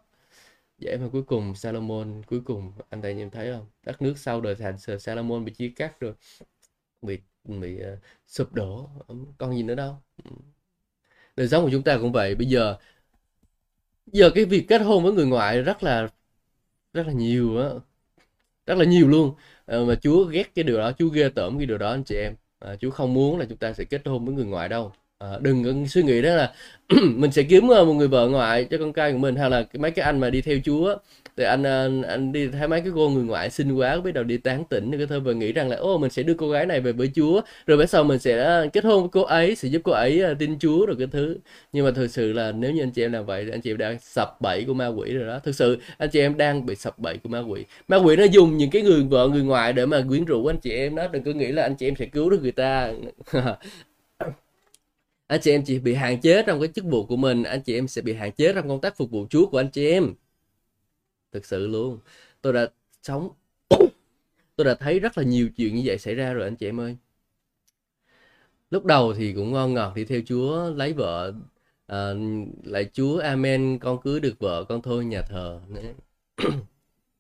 Vậy 0.80 0.98
mà 0.98 1.08
cuối 1.12 1.24
cùng 1.24 1.56
Salomon 1.56 2.24
cuối 2.28 2.42
cùng 2.46 2.72
anh 2.90 3.02
ta 3.02 3.12
nhìn 3.12 3.30
thấy 3.30 3.54
không? 3.54 3.66
Đất 3.84 4.02
nước 4.02 4.18
sau 4.18 4.42
đời 4.42 4.56
thành 4.56 4.78
Salomon 5.00 5.46
bị 5.46 5.54
chia 5.54 5.70
cắt 5.76 6.00
rồi. 6.00 6.14
Bị 7.02 7.20
bị 7.46 7.76
uh, 7.94 8.00
sụp 8.28 8.54
đổ. 8.54 8.90
Còn 9.38 9.56
gì 9.56 9.64
nữa 9.64 9.76
đâu? 9.76 9.96
Ừ. 10.24 10.32
Đời 11.36 11.48
sống 11.48 11.64
của 11.64 11.70
chúng 11.72 11.84
ta 11.84 11.98
cũng 12.02 12.12
vậy. 12.12 12.36
Bây 12.36 12.48
giờ 12.48 12.78
giờ 14.08 14.30
cái 14.36 14.46
việc 14.46 14.66
kết 14.68 14.80
hôn 14.82 15.04
với 15.04 15.14
người 15.14 15.26
ngoại 15.26 15.62
rất 15.62 15.84
là 15.84 16.10
rất 16.94 17.08
là 17.08 17.14
nhiều 17.14 17.58
á 17.62 17.70
rất 18.66 18.78
là 18.78 18.86
nhiều 18.86 19.08
luôn. 19.08 19.34
À, 19.66 19.78
mà 19.88 19.96
Chúa 19.96 20.24
ghét 20.24 20.56
cái 20.56 20.64
điều 20.64 20.78
đó 20.78 20.92
Chúa 21.00 21.08
ghê 21.10 21.30
tởm 21.36 21.58
cái 21.58 21.66
điều 21.66 21.78
đó 21.78 21.92
anh 21.92 22.04
chị 22.04 22.16
em. 22.16 22.36
À, 22.60 22.76
Chúa 22.82 22.90
không 22.90 23.14
muốn 23.14 23.40
là 23.40 23.46
chúng 23.50 23.58
ta 23.58 23.74
sẽ 23.74 23.84
kết 23.84 24.02
hôn 24.08 24.26
với 24.26 24.36
người 24.36 24.46
ngoại 24.46 24.70
đâu. 24.70 24.92
À, 25.20 25.28
đừng 25.42 25.64
có 25.64 25.72
suy 25.90 26.04
nghĩ 26.04 26.22
đó 26.22 26.36
là 26.36 26.54
mình 27.16 27.32
sẽ 27.32 27.44
kiếm 27.44 27.68
một 27.68 27.94
người 27.94 28.08
vợ 28.08 28.30
ngoại 28.30 28.66
cho 28.72 28.78
con 28.78 28.94
trai 28.94 29.12
của 29.12 29.18
mình 29.18 29.36
hay 29.36 29.50
là 29.50 29.66
mấy 29.74 29.92
cái 29.92 30.06
anh 30.06 30.20
mà 30.20 30.30
đi 30.30 30.42
theo 30.42 30.58
Chúa 30.66 30.98
thì 31.38 31.44
anh 31.44 31.64
ờ, 31.64 31.92
anh, 32.08 32.32
đi 32.32 32.48
thấy 32.48 32.68
mấy 32.68 32.82
cái 32.82 32.92
cô 32.96 33.10
người 33.10 33.24
ngoại 33.24 33.50
xinh 33.50 33.74
quá 33.78 34.02
bắt 34.02 34.14
đầu 34.14 34.24
đi 34.24 34.38
tán 34.38 34.64
tỉnh 34.70 34.92
cái 34.98 35.08
thôi 35.08 35.20
và 35.20 35.34
nghĩ 35.34 35.54
rằng 35.54 35.70
là 35.70 35.76
ô 35.76 35.98
mình 35.98 36.10
sẽ 36.12 36.24
đưa 36.24 36.34
cô 36.34 36.50
gái 36.50 36.66
này 36.66 36.82
về 36.82 36.92
với 36.92 37.12
Chúa 37.16 37.42
rồi 37.68 37.78
bữa 37.78 37.86
sau 37.86 38.04
mình 38.04 38.20
sẽ 38.20 38.38
ờ, 38.44 38.68
kết 38.74 38.84
hôn 38.86 39.02
với 39.02 39.10
cô 39.12 39.22
ấy 39.22 39.56
sẽ 39.56 39.68
giúp 39.68 39.82
cô 39.86 39.92
ấy 39.92 40.20
ờ, 40.22 40.34
tin 40.40 40.60
Chúa 40.60 40.86
rồi 40.86 40.96
cái 41.00 41.08
thứ. 41.12 41.38
Nhưng 41.74 41.86
mà 41.86 41.92
thực 41.92 42.08
sự 42.08 42.34
là 42.34 42.52
nếu 42.52 42.72
như 42.72 42.84
anh 42.84 42.92
chị 42.92 43.02
em 43.04 43.12
làm 43.14 43.26
vậy 43.26 43.46
thì 43.46 43.52
anh 43.52 43.62
chị 43.62 43.72
em 43.72 43.78
đang 43.78 44.00
sập 44.00 44.42
bẫy 44.42 44.64
của 44.68 44.74
ma 44.74 44.88
quỷ 44.88 45.14
rồi 45.14 45.28
đó. 45.28 45.40
Thực 45.40 45.56
sự 45.56 45.78
anh 45.98 46.10
chị 46.10 46.20
em 46.20 46.38
đang 46.38 46.66
bị 46.66 46.76
sập 46.76 47.00
bẫy 47.00 47.18
của 47.18 47.30
ma 47.30 47.40
quỷ. 47.40 47.66
Ma 47.88 47.98
quỷ 47.98 48.16
nó 48.16 48.24
dùng 48.24 48.58
những 48.58 48.70
cái 48.70 48.82
người 48.82 49.04
vợ 49.04 49.28
người 49.28 49.44
ngoại 49.44 49.74
để 49.74 49.86
mà 49.86 50.02
quyến 50.08 50.26
rũ 50.26 50.46
anh 50.46 50.58
chị 50.58 50.72
em 50.72 50.96
đó. 50.96 51.08
Đừng 51.08 51.24
có 51.24 51.32
nghĩ 51.32 51.52
là 51.52 51.64
anh 51.64 51.76
chị 51.76 51.88
em 51.88 51.96
sẽ 51.96 52.06
cứu 52.06 52.30
được 52.30 52.42
người 52.42 52.52
ta. 52.52 52.92
Anh 55.28 55.40
chị 55.42 55.52
em 55.52 55.64
chỉ 55.66 55.80
bị 55.80 55.94
hạn 55.94 56.22
chế 56.22 56.44
trong 56.48 56.60
cái 56.60 56.70
chức 56.76 56.86
vụ 56.86 57.06
của 57.06 57.18
mình 57.18 57.44
anh 57.44 57.62
chị 57.62 57.76
em 57.76 57.88
sẽ 57.88 58.02
bị 58.02 58.14
hạn 58.14 58.32
chế 58.32 58.54
trong 58.54 58.68
công 58.70 58.82
tác 58.82 58.98
phục 58.98 59.12
vụ 59.12 59.28
Chúa 59.30 59.46
của 59.50 59.58
anh 59.60 59.70
chị 59.70 59.88
em 59.88 60.14
thực 61.36 61.46
sự 61.46 61.68
luôn. 61.68 62.00
Tôi 62.42 62.54
đã 62.54 62.68
sống 63.04 63.30
tôi 64.56 64.66
đã 64.66 64.76
thấy 64.76 65.00
rất 65.00 65.18
là 65.18 65.24
nhiều 65.24 65.50
chuyện 65.58 65.76
như 65.76 65.82
vậy 65.86 65.98
xảy 65.98 66.16
ra 66.16 66.34
rồi 66.34 66.44
anh 66.44 66.56
chị 66.56 66.70
em 66.70 66.80
ơi. 66.80 66.98
Lúc 68.72 68.86
đầu 68.86 69.14
thì 69.14 69.34
cũng 69.34 69.52
ngon 69.54 69.74
ngọt 69.74 69.94
đi 69.96 70.06
theo 70.06 70.22
Chúa 70.26 70.70
lấy 70.70 70.94
vợ 70.94 71.34
à, 71.88 72.14
lại 72.64 72.90
Chúa 72.94 73.20
Amen 73.20 73.80
con 73.82 74.02
cưới 74.02 74.20
được 74.20 74.40
vợ 74.40 74.64
con 74.70 74.82
thôi 74.82 75.06
nhà 75.06 75.22
thờ. 75.22 75.62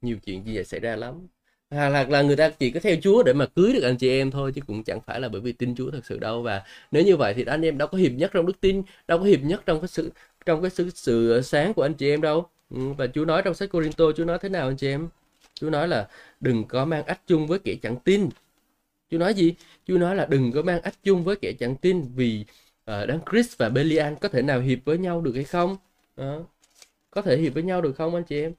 Nhiều 0.01 0.17
chuyện 0.25 0.43
như 0.43 0.51
vậy 0.55 0.65
xảy 0.65 0.79
ra 0.79 0.95
lắm. 0.95 1.27
Hoặc 1.69 2.09
là 2.09 2.21
người 2.21 2.35
ta 2.35 2.49
chỉ 2.49 2.71
có 2.71 2.79
theo 2.79 2.95
Chúa 3.01 3.23
để 3.23 3.33
mà 3.33 3.45
cưới 3.45 3.73
được 3.73 3.83
anh 3.83 3.97
chị 3.97 4.09
em 4.09 4.31
thôi 4.31 4.51
chứ 4.55 4.61
cũng 4.67 4.83
chẳng 4.83 5.01
phải 5.01 5.19
là 5.21 5.29
bởi 5.29 5.41
vì 5.41 5.51
tin 5.53 5.75
Chúa 5.75 5.91
thật 5.91 6.05
sự 6.05 6.19
đâu. 6.19 6.41
Và 6.41 6.63
nếu 6.91 7.03
như 7.03 7.17
vậy 7.17 7.33
thì 7.33 7.45
anh 7.45 7.61
em 7.61 7.77
đâu 7.77 7.87
có 7.87 7.97
hiệp 7.97 8.11
nhất 8.11 8.31
trong 8.33 8.45
đức 8.45 8.61
tin 8.61 8.83
đâu 9.07 9.17
có 9.19 9.23
hiệp 9.25 9.41
nhất 9.43 9.63
trong 9.65 9.81
cái 9.81 9.87
sự 9.87 10.11
trong 10.45 10.61
cái 10.61 10.71
sự, 10.71 10.89
sự 10.95 11.41
sáng 11.41 11.73
của 11.73 11.83
anh 11.83 11.93
chị 11.93 12.09
em 12.09 12.21
đâu. 12.21 12.49
Ừ, 12.69 12.93
và 12.97 13.07
Chúa 13.07 13.25
nói 13.25 13.41
trong 13.45 13.53
sách 13.53 13.69
Corinto 13.71 14.05
Chúa 14.17 14.25
nói 14.25 14.37
thế 14.41 14.49
nào 14.49 14.67
anh 14.67 14.77
chị 14.77 14.87
em? 14.87 15.07
Chúa 15.53 15.69
nói 15.69 15.87
là 15.87 16.07
đừng 16.39 16.65
có 16.67 16.85
mang 16.85 17.03
ách 17.05 17.21
chung 17.27 17.47
với 17.47 17.59
kẻ 17.59 17.75
chẳng 17.81 17.95
tin. 18.03 18.29
Chúa 19.11 19.17
nói 19.19 19.33
gì? 19.33 19.55
Chúa 19.87 19.97
nói 19.97 20.15
là 20.15 20.25
đừng 20.25 20.51
có 20.53 20.61
mang 20.61 20.81
ách 20.81 20.95
chung 21.03 21.25
với 21.25 21.35
kẻ 21.35 21.53
chẳng 21.59 21.75
tin 21.77 22.03
vì 22.15 22.45
uh, 22.91 23.07
đấng 23.09 23.19
Chris 23.31 23.57
và 23.57 23.69
Belian 23.69 24.15
có 24.21 24.29
thể 24.29 24.41
nào 24.41 24.59
hiệp 24.61 24.79
với 24.85 24.97
nhau 24.97 25.21
được 25.21 25.33
hay 25.35 25.43
không? 25.43 25.77
À, 26.15 26.35
có 27.11 27.21
thể 27.21 27.37
hiệp 27.37 27.53
với 27.53 27.63
nhau 27.63 27.81
được 27.81 27.93
không 27.97 28.15
anh 28.15 28.23
chị 28.23 28.41
em? 28.41 28.53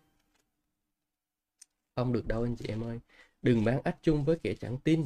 Không 1.96 2.12
được 2.12 2.26
đâu 2.26 2.42
anh 2.42 2.56
chị 2.56 2.64
em 2.68 2.84
ơi. 2.84 2.98
Đừng 3.42 3.64
mang 3.64 3.80
ách 3.84 3.96
chung 4.02 4.24
với 4.24 4.36
kẻ 4.42 4.54
chẳng 4.60 4.78
tin. 4.78 5.04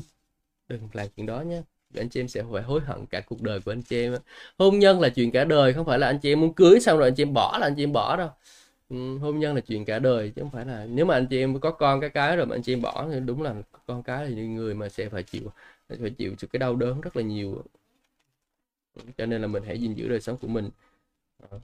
Đừng 0.69 0.89
làm 0.93 1.09
chuyện 1.17 1.27
đó 1.27 1.41
nhé 1.43 1.63
anh 1.97 2.09
chị 2.11 2.21
em 2.21 2.29
sẽ 2.29 2.45
phải 2.53 2.63
hối 2.63 2.81
hận 2.81 3.07
cả 3.07 3.21
cuộc 3.27 3.43
đời 3.43 3.61
của 3.61 3.73
anh 3.73 3.83
chị 3.83 4.03
em 4.03 4.17
hôn 4.59 4.81
nhân 4.81 5.01
là 5.01 5.09
chuyện 5.09 5.31
cả 5.33 5.45
đời 5.45 5.75
không 5.75 5.87
phải 5.87 5.99
là 5.99 6.07
anh 6.07 6.19
chị 6.23 6.33
em 6.33 6.41
muốn 6.41 6.55
cưới 6.55 6.81
xong 6.81 6.99
rồi 6.99 7.09
anh 7.09 7.15
chị 7.17 7.23
em 7.23 7.33
bỏ 7.35 7.59
là 7.61 7.67
anh 7.69 7.75
chị 7.77 7.85
em 7.85 7.93
bỏ 7.93 8.17
đâu. 8.17 8.31
Ừ, 8.91 9.19
hôn 9.19 9.39
nhân 9.39 9.55
là 9.55 9.61
chuyện 9.61 9.85
cả 9.85 9.99
đời 9.99 10.33
chứ 10.37 10.43
không 10.43 10.51
phải 10.51 10.65
là 10.67 10.87
nếu 10.91 11.07
mà 11.07 11.15
anh 11.15 11.27
chị 11.31 11.39
em 11.39 11.61
có 11.61 11.71
con 11.71 12.01
cái 12.01 12.11
cái 12.11 12.37
rồi 12.37 12.47
mà 12.47 12.57
anh 12.57 12.63
chị 12.63 12.73
em 12.73 12.83
bỏ 12.83 13.09
thì 13.13 13.21
đúng 13.21 13.43
là 13.43 13.55
con 13.87 14.03
cái 14.03 14.25
là 14.25 14.31
những 14.31 14.55
người 14.55 14.75
mà 14.75 14.89
sẽ 14.89 15.09
phải 15.09 15.23
chịu 15.23 15.51
phải 15.89 16.11
chịu 16.11 16.35
cái 16.53 16.59
đau 16.61 16.77
đớn 16.77 17.01
rất 17.01 17.17
là 17.17 17.23
nhiều. 17.23 17.63
Cho 19.19 19.27
nên 19.27 19.41
là 19.41 19.47
mình 19.47 19.63
hãy 19.67 19.79
gìn 19.81 19.95
giữ 19.95 20.09
đời 20.09 20.21
sống 20.21 20.37
của 20.37 20.49
mình. 20.49 20.71
Ờ. 21.51 21.61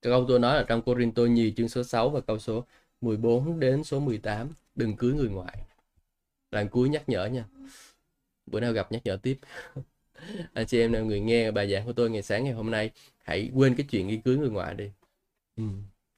Câu 0.00 0.24
tôi 0.28 0.38
nói 0.38 0.56
là 0.56 0.64
trong 0.68 0.82
Corinto 0.82 1.22
nhì 1.22 1.52
chương 1.56 1.68
số 1.68 1.82
6 1.84 2.10
và 2.10 2.20
câu 2.20 2.38
số 2.38 2.64
14 3.00 3.60
đến 3.60 3.84
số 3.84 4.00
18 4.00 4.48
đừng 4.74 4.96
cưới 4.96 5.12
người 5.12 5.28
ngoại. 5.28 5.58
Lần 6.52 6.68
cuối 6.68 6.88
nhắc 6.88 7.08
nhở 7.08 7.26
nha. 7.26 7.44
Bữa 8.46 8.60
nào 8.60 8.72
gặp 8.72 8.92
nhắc 8.92 9.02
nhở 9.04 9.16
tiếp. 9.22 9.38
Anh 10.54 10.66
chị 10.66 10.80
em 10.80 10.92
nào 10.92 11.04
người 11.04 11.20
nghe 11.20 11.50
bài 11.50 11.72
giảng 11.72 11.86
của 11.86 11.92
tôi 11.92 12.10
ngày 12.10 12.22
sáng 12.22 12.44
ngày 12.44 12.52
hôm 12.52 12.70
nay, 12.70 12.90
hãy 13.24 13.50
quên 13.54 13.74
cái 13.74 13.86
chuyện 13.90 14.08
đi 14.08 14.20
cưới 14.24 14.36
người 14.36 14.50
ngoại 14.50 14.74
đi. 14.74 14.90
Ừ. 15.60 15.66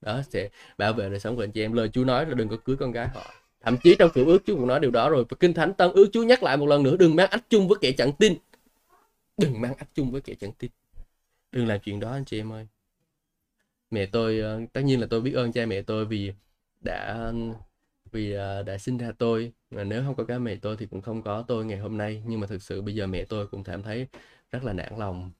đó 0.01 0.23
sẽ 0.31 0.49
bảo 0.79 0.93
vệ 0.93 1.09
đời 1.09 1.21
sống 1.21 1.37
của 1.37 1.43
anh 1.45 1.53
chị 1.53 1.63
em. 1.63 1.73
Lời 1.73 1.89
Chúa 1.89 2.05
nói 2.05 2.27
là 2.27 2.35
đừng 2.35 2.49
có 2.49 2.57
cưới 2.65 2.77
con 2.77 2.93
gái 2.93 3.09
họ. 3.09 3.35
Thậm 3.61 3.77
chí 3.83 3.97
trong 3.99 4.11
cựu 4.11 4.27
ước 4.27 4.43
Chúa 4.47 4.57
cũng 4.57 4.67
nói 4.67 4.81
điều 4.81 4.91
đó 4.91 5.11
rồi. 5.11 5.25
Và 5.29 5.37
kinh 5.41 5.55
thánh 5.55 5.75
tân 5.75 5.93
ước 5.93 6.09
Chúa 6.13 6.23
nhắc 6.23 6.43
lại 6.43 6.57
một 6.57 6.67
lần 6.67 6.83
nữa 6.83 6.97
đừng 6.97 7.17
mang 7.17 7.31
ách 7.31 7.45
chung 7.51 7.69
với 7.69 7.79
kẻ 7.81 7.93
chẳng 7.93 8.13
tin. 8.13 8.35
Đừng 9.37 9.61
mang 9.61 9.75
ách 9.75 9.89
chung 9.95 10.11
với 10.11 10.21
kẻ 10.21 10.35
chẳng 10.41 10.53
tin. 10.53 10.71
Đừng 11.53 11.67
làm 11.67 11.81
chuyện 11.81 12.01
đó 12.01 12.13
anh 12.13 12.25
chị 12.25 12.41
em 12.41 12.53
ơi. 12.53 12.67
Mẹ 13.91 14.07
tôi 14.07 14.39
ờ, 14.39 14.61
tất 14.73 14.81
nhiên 14.81 15.01
là 15.01 15.07
tôi 15.11 15.21
biết 15.21 15.33
ơn 15.33 15.53
cha 15.53 15.67
mẹ 15.67 15.83
tôi 15.83 16.07
vì 16.07 16.33
đã 16.81 17.33
vì 18.13 18.33
ờ, 18.33 18.63
đã 18.63 18.79
sinh 18.79 18.99
ra 18.99 19.13
tôi. 19.19 19.53
Mà 19.71 19.85
nếu 19.85 20.03
không 20.07 20.15
có 20.15 20.25
cái 20.25 20.39
mẹ 20.39 20.57
tôi 20.57 20.77
thì 20.77 20.87
cũng 20.87 21.03
không 21.03 21.23
có 21.23 21.43
tôi 21.49 21.65
ngày 21.65 21.79
hôm 21.79 21.97
nay. 21.99 22.23
Nhưng 22.27 22.41
mà 22.41 22.47
thực 22.47 22.63
sự 22.63 22.83
bây 22.83 22.95
giờ 22.95 23.07
mẹ 23.07 23.25
tôi 23.25 23.47
cũng 23.47 23.65
cảm 23.65 23.83
thấy 23.83 24.07
rất 24.51 24.65
là 24.65 24.73
nản 24.73 24.99
lòng. 24.99 25.31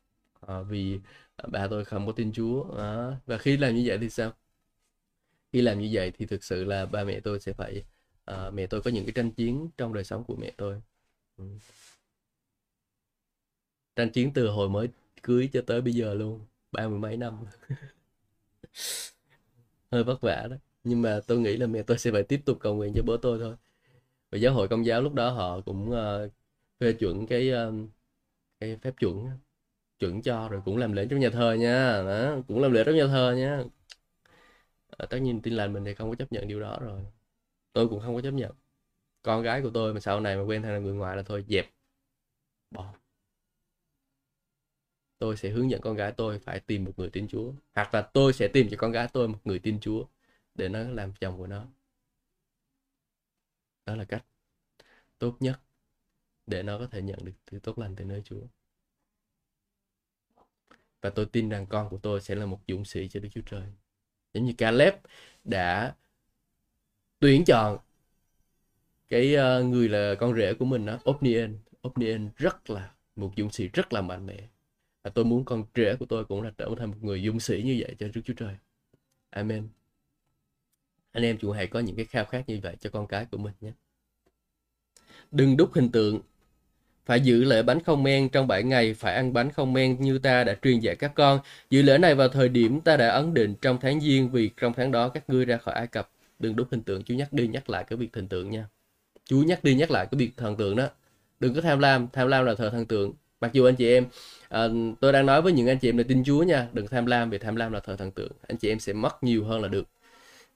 À, 0.47 0.63
vì 0.63 0.99
Ờ, 1.37 1.49
ba 1.53 1.67
tôi 1.71 1.85
không 1.85 2.07
có 2.07 2.13
tin 2.13 2.33
Chúa. 2.33 2.77
Đó. 2.77 3.15
và 3.27 3.39
khi 3.39 3.57
làm 3.57 3.75
như 3.75 3.83
vậy 3.87 3.99
thì 4.01 4.11
sao? 4.11 4.33
Khi 5.53 5.63
làm 5.63 5.79
như 5.81 5.89
vậy 5.93 6.13
thì 6.19 6.27
thực 6.27 6.45
sự 6.45 6.65
là 6.65 6.87
ba 6.87 7.05
mẹ 7.05 7.21
tôi 7.21 7.41
sẽ 7.41 7.53
phải 7.53 7.85
uh, 8.31 8.55
mẹ 8.55 8.67
tôi 8.67 8.83
có 8.83 8.91
những 8.91 9.05
cái 9.05 9.13
tranh 9.13 9.31
chiến 9.33 9.69
trong 9.77 9.93
đời 9.95 10.05
sống 10.05 10.25
của 10.25 10.37
mẹ 10.37 10.53
tôi. 10.57 10.83
Ừ. 11.37 11.45
tranh 13.97 14.11
chiến 14.11 14.33
từ 14.35 14.49
hồi 14.49 14.69
mới 14.69 14.89
cưới 15.23 15.49
cho 15.53 15.63
tới 15.67 15.81
bây 15.81 15.93
giờ 15.95 16.15
luôn 16.15 16.41
ba 16.73 16.89
mươi 16.89 16.99
mấy 16.99 17.17
năm. 17.17 17.39
Hơi 19.91 20.05
vất 20.05 20.21
vả 20.21 20.47
đó. 20.51 20.57
Nhưng 20.85 21.03
mà 21.03 21.21
tôi 21.27 21.41
nghĩ 21.41 21.57
là 21.57 21.67
mẹ 21.67 21.83
tôi 21.83 21.99
sẽ 21.99 22.13
phải 22.13 22.23
tiếp 22.23 22.41
tục 22.45 22.59
cầu 22.61 22.75
nguyện 22.75 22.93
cho 22.97 23.03
bố 23.03 23.17
tôi 23.17 23.39
thôi. 23.39 23.57
Và 24.31 24.39
giáo 24.39 24.55
hội 24.55 24.69
công 24.69 24.87
giáo 24.87 25.03
lúc 25.03 25.15
đó 25.15 25.31
họ 25.31 25.61
cũng 25.61 25.91
uh, 25.91 26.33
phê 26.81 26.93
chuẩn 26.93 27.27
cái 27.27 27.53
uh, 27.53 27.75
cái 28.61 28.77
phép 28.83 28.95
chuẩn 29.01 29.29
chuẩn 30.03 30.23
cho 30.23 30.49
rồi 30.49 30.63
cũng 30.65 30.77
làm 30.77 30.93
lễ 30.93 31.07
trong 31.11 31.21
nhà 31.21 31.31
thờ 31.31 31.53
nha. 31.53 32.03
Đó 32.07 32.37
cũng 32.49 32.61
làm 32.63 32.73
lễ 32.73 32.83
trong 32.87 32.97
nhà 32.97 33.07
thờ 33.07 33.35
nha. 33.39 33.65
À, 34.99 35.07
tất 35.11 35.19
nhiên 35.19 35.43
tin 35.43 35.55
lành 35.55 35.73
mình 35.73 35.85
thì 35.85 35.95
không 35.95 36.11
có 36.11 36.17
chấp 36.17 36.33
nhận 36.33 36.49
điều 36.49 36.61
đó 36.61 36.79
rồi. 36.81 37.07
Tôi 37.73 37.89
cũng 37.89 38.01
không 38.01 38.15
có 38.15 38.23
chấp 38.23 38.31
nhận. 38.31 38.53
Con 39.23 39.43
gái 39.43 39.63
của 39.63 39.71
tôi 39.75 39.95
mà 39.95 40.01
sau 40.01 40.21
này 40.21 40.37
mà 40.37 40.43
quen 40.43 40.63
là 40.63 40.79
người 40.79 40.95
ngoài 40.95 41.17
là 41.17 41.23
thôi 41.23 41.45
dẹp. 41.49 41.71
Bỏ. 42.71 42.95
Tôi 45.19 45.37
sẽ 45.37 45.51
hướng 45.51 45.71
dẫn 45.71 45.81
con 45.81 45.97
gái 45.97 46.13
tôi 46.17 46.39
phải 46.39 46.61
tìm 46.61 46.85
một 46.85 46.93
người 46.97 47.11
tin 47.11 47.29
Chúa. 47.29 47.53
Hoặc 47.75 47.95
là 47.95 48.03
tôi 48.03 48.33
sẽ 48.33 48.49
tìm 48.49 48.69
cho 48.71 48.77
con 48.77 48.93
gái 48.93 49.09
tôi 49.13 49.29
một 49.29 49.39
người 49.45 49.59
tin 49.59 49.81
Chúa 49.81 50.05
để 50.55 50.69
nó 50.69 50.81
làm 50.83 51.13
chồng 51.21 51.39
của 51.39 51.47
nó. 51.47 51.67
Đó 53.87 53.97
là 53.97 54.05
cách 54.05 54.25
tốt 55.19 55.37
nhất 55.41 55.61
để 56.47 56.63
nó 56.63 56.79
có 56.79 56.87
thể 56.87 57.03
nhận 57.03 57.25
được 57.25 57.33
sự 57.51 57.59
tốt 57.59 57.79
lành 57.79 57.97
từ 57.97 58.05
nơi 58.05 58.23
Chúa 58.25 58.43
và 61.03 61.11
tôi 61.11 61.27
tin 61.27 61.49
rằng 61.49 61.67
con 61.67 61.89
của 61.89 61.99
tôi 61.99 62.21
sẽ 62.21 62.35
là 62.35 62.47
một 62.47 62.61
dũng 62.69 62.85
sĩ 62.85 63.09
cho 63.09 63.21
Đức 63.21 63.29
Chúa 63.33 63.41
Trời. 63.47 63.63
Giống 64.35 64.45
như 64.45 64.53
Caleb 64.59 64.95
đã 65.45 65.95
tuyển 67.19 67.45
chọn 67.45 67.79
cái 69.09 69.35
ờ, 69.35 69.63
người 69.63 69.89
là 69.89 70.15
con 70.15 70.37
rể 70.37 70.55
của 70.55 70.65
mình 70.65 70.87
đó 70.87 70.99
Opnien 71.11 71.59
Opnien 71.89 72.31
rất 72.37 72.71
là, 72.71 72.95
một 73.17 73.33
dũng 73.37 73.51
sĩ 73.51 73.69
rất 73.69 73.93
là 73.93 74.01
mạnh 74.01 74.27
mẽ. 74.27 74.49
Và 75.03 75.11
tôi 75.11 75.25
muốn 75.25 75.45
con 75.45 75.65
rể 75.75 75.97
của 75.97 76.07
tôi 76.07 76.25
cũng 76.25 76.43
là 76.43 76.53
trở 76.59 76.75
thành 76.79 76.91
một 76.91 76.97
người 77.01 77.23
dũng 77.27 77.41
sĩ 77.41 77.63
như 77.65 77.77
vậy 77.81 77.97
cho 77.99 78.09
Đức 78.15 78.21
Chúa 78.25 78.35
Trời. 78.35 78.57
Amen. 79.31 79.69
Anh 81.13 81.25
em 81.25 81.39
chúng 81.39 81.53
hãy 81.53 81.67
có 81.67 81.81
những 81.81 81.97
cái 81.97 82.05
khao 82.05 82.25
khát 82.25 82.49
như 82.49 82.61
vậy 82.63 82.77
cho 82.81 82.91
con 82.91 83.07
cái 83.07 83.27
của 83.27 83.39
mình 83.39 83.55
nhé. 83.61 83.73
Đừng 85.31 85.57
đúc 85.57 85.71
hình 85.75 85.93
tượng 85.93 86.21
phải 87.07 87.21
giữ 87.21 87.45
lễ 87.45 87.63
bánh 87.63 87.83
không 87.83 88.03
men 88.03 88.29
trong 88.29 88.47
7 88.47 88.63
ngày 88.63 88.95
phải 88.95 89.15
ăn 89.15 89.33
bánh 89.33 89.51
không 89.53 89.73
men 89.73 90.01
như 90.01 90.19
ta 90.19 90.45
đã 90.45 90.57
truyền 90.63 90.79
dạy 90.81 90.97
các 90.97 91.13
con. 91.15 91.41
Giữ 91.71 91.83
lễ 91.83 91.99
này 91.99 92.15
vào 92.15 92.29
thời 92.29 92.49
điểm 92.49 92.81
ta 92.81 92.97
đã 92.97 93.09
ấn 93.09 93.35
định 93.35 93.55
trong 93.61 93.79
tháng 93.81 94.01
giêng 94.01 94.31
vì 94.31 94.51
trong 94.61 94.73
tháng 94.73 94.91
đó 94.93 95.09
các 95.09 95.31
ngươi 95.31 95.45
ra 95.45 95.57
khỏi 95.57 95.75
ai 95.75 95.87
cập. 95.87 96.11
Đừng 96.39 96.57
đúc 96.57 96.69
hình 96.71 96.83
tượng 96.83 97.03
chú 97.03 97.15
nhắc 97.15 97.33
đi 97.33 97.47
nhắc 97.47 97.71
lại 97.71 97.85
cái 97.85 97.97
việc 97.97 98.15
hình 98.15 98.29
tượng 98.29 98.51
nha. 98.51 98.67
Chú 99.25 99.43
nhắc 99.47 99.65
đi 99.65 99.75
nhắc 99.75 99.91
lại 99.91 100.07
cái 100.11 100.19
việc 100.19 100.31
thần 100.37 100.57
tượng 100.57 100.77
đó. 100.77 100.89
Đừng 101.41 101.55
có 101.55 101.61
tham 101.61 101.79
lam 101.79 102.09
tham 102.13 102.29
lam 102.29 102.45
là 102.45 102.55
thờ 102.55 102.71
thần 102.71 102.87
tượng. 102.87 103.13
Mặc 103.41 103.53
dù 103.53 103.65
anh 103.65 103.77
chị 103.77 103.89
em 103.89 104.07
à, 104.49 104.69
tôi 105.01 105.13
đang 105.13 105.27
nói 105.27 105.43
với 105.43 105.53
những 105.53 105.69
anh 105.69 105.79
chị 105.79 105.89
em 105.89 105.99
là 105.99 106.05
tin 106.09 106.25
chúa 106.25 106.43
nha 106.43 106.69
đừng 106.73 106.87
tham 106.89 107.07
lam 107.07 107.31
vì 107.31 107.39
tham 107.39 107.57
lam 107.57 107.73
là 107.73 107.81
thờ 107.81 107.97
thần 107.97 108.11
tượng. 108.11 108.33
Anh 108.49 108.57
chị 108.59 108.69
em 108.69 108.81
sẽ 108.81 108.93
mất 108.93 109.23
nhiều 109.23 109.45
hơn 109.45 109.63
là 109.63 109.69
được 109.69 109.89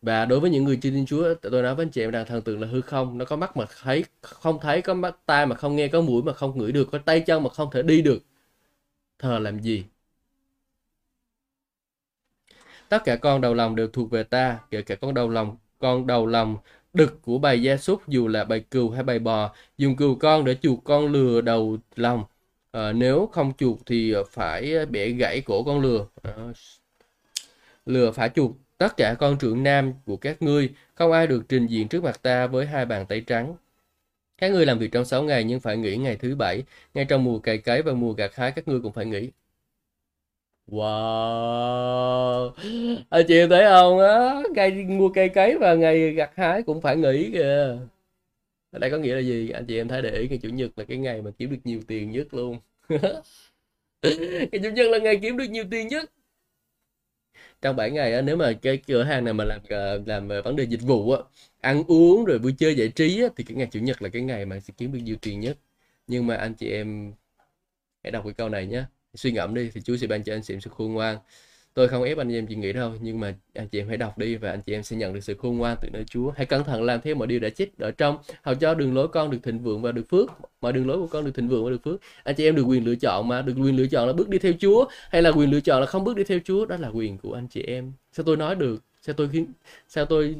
và 0.06 0.24
đối 0.24 0.40
với 0.40 0.50
những 0.50 0.64
người 0.64 0.78
chưa 0.82 0.90
tin 0.90 1.06
Chúa 1.06 1.34
tôi 1.34 1.62
nói 1.62 1.74
với 1.74 1.84
anh 1.84 1.90
chị 1.90 2.00
em 2.02 2.10
rằng 2.10 2.26
thần 2.26 2.42
tượng 2.42 2.60
là 2.60 2.68
hư 2.68 2.80
không. 2.80 3.18
Nó 3.18 3.24
có 3.24 3.36
mắt 3.36 3.56
mà 3.56 3.64
thấy 3.82 4.04
không 4.22 4.58
thấy 4.60 4.82
có 4.82 4.94
mắt 4.94 5.16
tai 5.26 5.46
mà 5.46 5.56
không 5.56 5.76
nghe 5.76 5.88
có 5.88 6.00
mũi 6.00 6.22
mà 6.22 6.32
không 6.32 6.58
ngửi 6.58 6.72
được 6.72 6.88
có 6.92 6.98
tay 6.98 7.20
chân 7.20 7.42
mà 7.42 7.50
không 7.50 7.70
thể 7.72 7.82
đi 7.82 8.02
được. 8.02 8.24
Thờ 9.18 9.38
làm 9.38 9.60
gì? 9.62 9.84
Tất 12.88 13.04
cả 13.04 13.16
con 13.16 13.40
đầu 13.40 13.54
lòng 13.54 13.76
đều 13.76 13.88
thuộc 13.88 14.10
về 14.10 14.22
ta 14.22 14.58
kể 14.70 14.82
cả 14.82 14.94
con 14.94 15.14
đầu 15.14 15.28
lòng 15.28 15.56
con 15.78 16.06
đầu 16.06 16.26
lòng 16.26 16.56
đực 16.92 17.22
của 17.22 17.38
bầy 17.38 17.62
gia 17.62 17.76
súc 17.76 18.08
dù 18.08 18.28
là 18.28 18.44
bầy 18.44 18.60
cừu 18.60 18.90
hay 18.90 19.02
bầy 19.02 19.18
bò 19.18 19.54
dùng 19.78 19.96
cừu 19.96 20.14
con 20.14 20.44
để 20.44 20.56
chuộc 20.62 20.84
con 20.84 21.12
lừa 21.12 21.40
đầu 21.40 21.78
lòng. 21.96 22.24
À, 22.72 22.92
nếu 22.92 23.26
không 23.32 23.52
chuộc 23.58 23.86
thì 23.86 24.14
phải 24.30 24.86
bẻ 24.86 25.08
gãy 25.08 25.42
cổ 25.46 25.62
con 25.64 25.80
lừa. 25.80 26.06
À, 26.22 26.32
lừa 27.86 28.12
phải 28.12 28.30
chuộc 28.34 28.52
Tất 28.78 28.96
cả 28.96 29.14
con 29.18 29.38
trưởng 29.38 29.62
nam 29.62 29.92
của 30.06 30.16
các 30.16 30.42
ngươi, 30.42 30.70
không 30.94 31.12
ai 31.12 31.26
được 31.26 31.42
trình 31.48 31.66
diện 31.66 31.88
trước 31.88 32.04
mặt 32.04 32.22
ta 32.22 32.46
với 32.46 32.66
hai 32.66 32.86
bàn 32.86 33.06
tay 33.06 33.20
trắng. 33.26 33.54
Các 34.38 34.52
ngươi 34.52 34.66
làm 34.66 34.78
việc 34.78 34.92
trong 34.92 35.04
6 35.04 35.22
ngày 35.22 35.44
nhưng 35.44 35.60
phải 35.60 35.76
nghỉ 35.76 35.96
ngày 35.96 36.16
thứ 36.16 36.34
bảy. 36.36 36.64
Ngay 36.94 37.04
trong 37.04 37.24
mùa 37.24 37.38
cày 37.38 37.58
cấy 37.58 37.82
và 37.82 37.92
mùa 37.92 38.12
gặt 38.12 38.34
hái 38.34 38.52
các 38.52 38.68
ngươi 38.68 38.80
cũng 38.80 38.92
phải 38.92 39.06
nghỉ. 39.06 39.30
Wow 40.66 42.52
Anh 43.10 43.24
chị 43.28 43.34
thấy 43.50 43.64
không 43.64 43.98
á 43.98 44.42
Ngày 44.54 44.70
mua 44.70 45.08
cây 45.08 45.28
cấy 45.28 45.58
và 45.58 45.74
ngày 45.74 46.12
gặt 46.12 46.30
hái 46.36 46.62
cũng 46.62 46.80
phải 46.80 46.96
nghỉ 46.96 47.30
kìa 47.32 47.78
Ở 48.70 48.78
đây 48.78 48.90
có 48.90 48.98
nghĩa 48.98 49.14
là 49.14 49.20
gì 49.20 49.50
Anh 49.50 49.66
chị 49.66 49.76
em 49.78 49.88
thấy 49.88 50.02
để 50.02 50.10
ý 50.10 50.28
ngày 50.28 50.38
Chủ 50.42 50.48
nhật 50.48 50.70
là 50.76 50.84
cái 50.84 50.96
ngày 50.98 51.22
mà 51.22 51.30
kiếm 51.38 51.50
được 51.50 51.58
nhiều 51.64 51.80
tiền 51.88 52.10
nhất 52.10 52.34
luôn 52.34 52.58
Ngày 54.02 54.60
Chủ 54.62 54.70
nhật 54.70 54.86
là 54.90 54.98
ngày 54.98 55.18
kiếm 55.22 55.36
được 55.36 55.50
nhiều 55.50 55.64
tiền 55.70 55.88
nhất 55.88 56.10
trong 57.66 57.76
7 57.76 57.90
ngày 57.90 58.14
á, 58.14 58.20
nếu 58.22 58.36
mà 58.36 58.52
cái 58.62 58.76
cửa 58.76 59.02
hàng 59.02 59.24
này 59.24 59.34
mà 59.34 59.44
làm 59.44 59.60
ờ, 59.70 60.02
làm 60.06 60.28
ờ, 60.28 60.42
vấn 60.42 60.56
đề 60.56 60.64
dịch 60.64 60.82
vụ 60.82 61.12
á, 61.12 61.18
ăn 61.60 61.84
uống 61.88 62.24
rồi 62.24 62.38
vui 62.38 62.54
chơi 62.58 62.74
giải 62.76 62.88
trí 62.88 63.22
á, 63.22 63.28
thì 63.36 63.44
cái 63.44 63.56
ngày 63.56 63.68
chủ 63.72 63.80
nhật 63.80 64.02
là 64.02 64.08
cái 64.08 64.22
ngày 64.22 64.46
mà 64.46 64.60
sẽ 64.60 64.74
kiếm 64.76 64.92
được 64.92 64.98
nhiều 65.02 65.16
tiền 65.22 65.40
nhất. 65.40 65.58
Nhưng 66.06 66.26
mà 66.26 66.36
anh 66.36 66.54
chị 66.54 66.70
em 66.70 67.12
hãy 68.04 68.10
đọc 68.10 68.24
cái 68.24 68.32
câu 68.34 68.48
này 68.48 68.66
nhé. 68.66 68.84
Suy 69.14 69.32
ngẫm 69.32 69.54
đi 69.54 69.70
thì 69.74 69.80
Chúa 69.80 69.96
sẽ 69.96 70.06
ban 70.06 70.24
cho 70.24 70.34
anh 70.34 70.42
chị 70.42 70.54
em 70.54 70.60
sự 70.60 70.70
khôn 70.70 70.92
ngoan 70.92 71.18
tôi 71.76 71.88
không 71.88 72.02
ép 72.02 72.18
anh 72.18 72.28
chị 72.28 72.38
em 72.38 72.46
chị 72.46 72.54
nghĩ 72.54 72.72
đâu 72.72 72.92
nhưng 73.00 73.20
mà 73.20 73.34
anh 73.54 73.68
chị 73.68 73.80
em 73.80 73.88
hãy 73.88 73.96
đọc 73.96 74.18
đi 74.18 74.36
và 74.36 74.50
anh 74.50 74.62
chị 74.62 74.72
em 74.72 74.82
sẽ 74.82 74.96
nhận 74.96 75.14
được 75.14 75.20
sự 75.20 75.34
khôn 75.34 75.58
ngoan 75.58 75.76
từ 75.80 75.88
nơi 75.92 76.04
Chúa. 76.04 76.30
Hãy 76.36 76.46
cẩn 76.46 76.64
thận 76.64 76.82
làm 76.82 77.00
theo 77.00 77.14
mọi 77.14 77.26
điều 77.26 77.40
đã 77.40 77.48
chích 77.50 77.78
ở 77.78 77.90
trong. 77.90 78.18
Hầu 78.42 78.54
cho 78.54 78.74
đường 78.74 78.94
lối 78.94 79.08
con 79.08 79.30
được 79.30 79.38
thịnh 79.42 79.58
vượng 79.58 79.82
và 79.82 79.92
được 79.92 80.08
phước. 80.08 80.30
Mọi 80.60 80.72
đường 80.72 80.86
lối 80.86 80.98
của 80.98 81.06
con 81.06 81.24
được 81.24 81.34
thịnh 81.34 81.48
vượng 81.48 81.64
và 81.64 81.70
được 81.70 81.82
phước. 81.84 82.00
Anh 82.24 82.34
chị 82.34 82.44
em 82.44 82.56
được 82.56 82.62
quyền 82.62 82.84
lựa 82.84 82.94
chọn 82.94 83.28
mà 83.28 83.42
được 83.42 83.52
quyền 83.56 83.76
lựa 83.76 83.86
chọn 83.86 84.06
là 84.06 84.12
bước 84.12 84.28
đi 84.28 84.38
theo 84.38 84.52
Chúa 84.60 84.84
hay 85.10 85.22
là 85.22 85.30
quyền 85.30 85.50
lựa 85.50 85.60
chọn 85.60 85.80
là 85.80 85.86
không 85.86 86.04
bước 86.04 86.16
đi 86.16 86.24
theo 86.24 86.38
Chúa 86.44 86.66
đó 86.66 86.76
là 86.76 86.88
quyền 86.88 87.18
của 87.18 87.34
anh 87.34 87.48
chị 87.48 87.62
em. 87.62 87.92
Sao 88.12 88.24
tôi 88.24 88.36
nói 88.36 88.54
được? 88.54 88.82
Sao 89.02 89.14
tôi 89.14 89.28
khiến 89.28 89.46
sao 89.88 90.04
tôi 90.04 90.36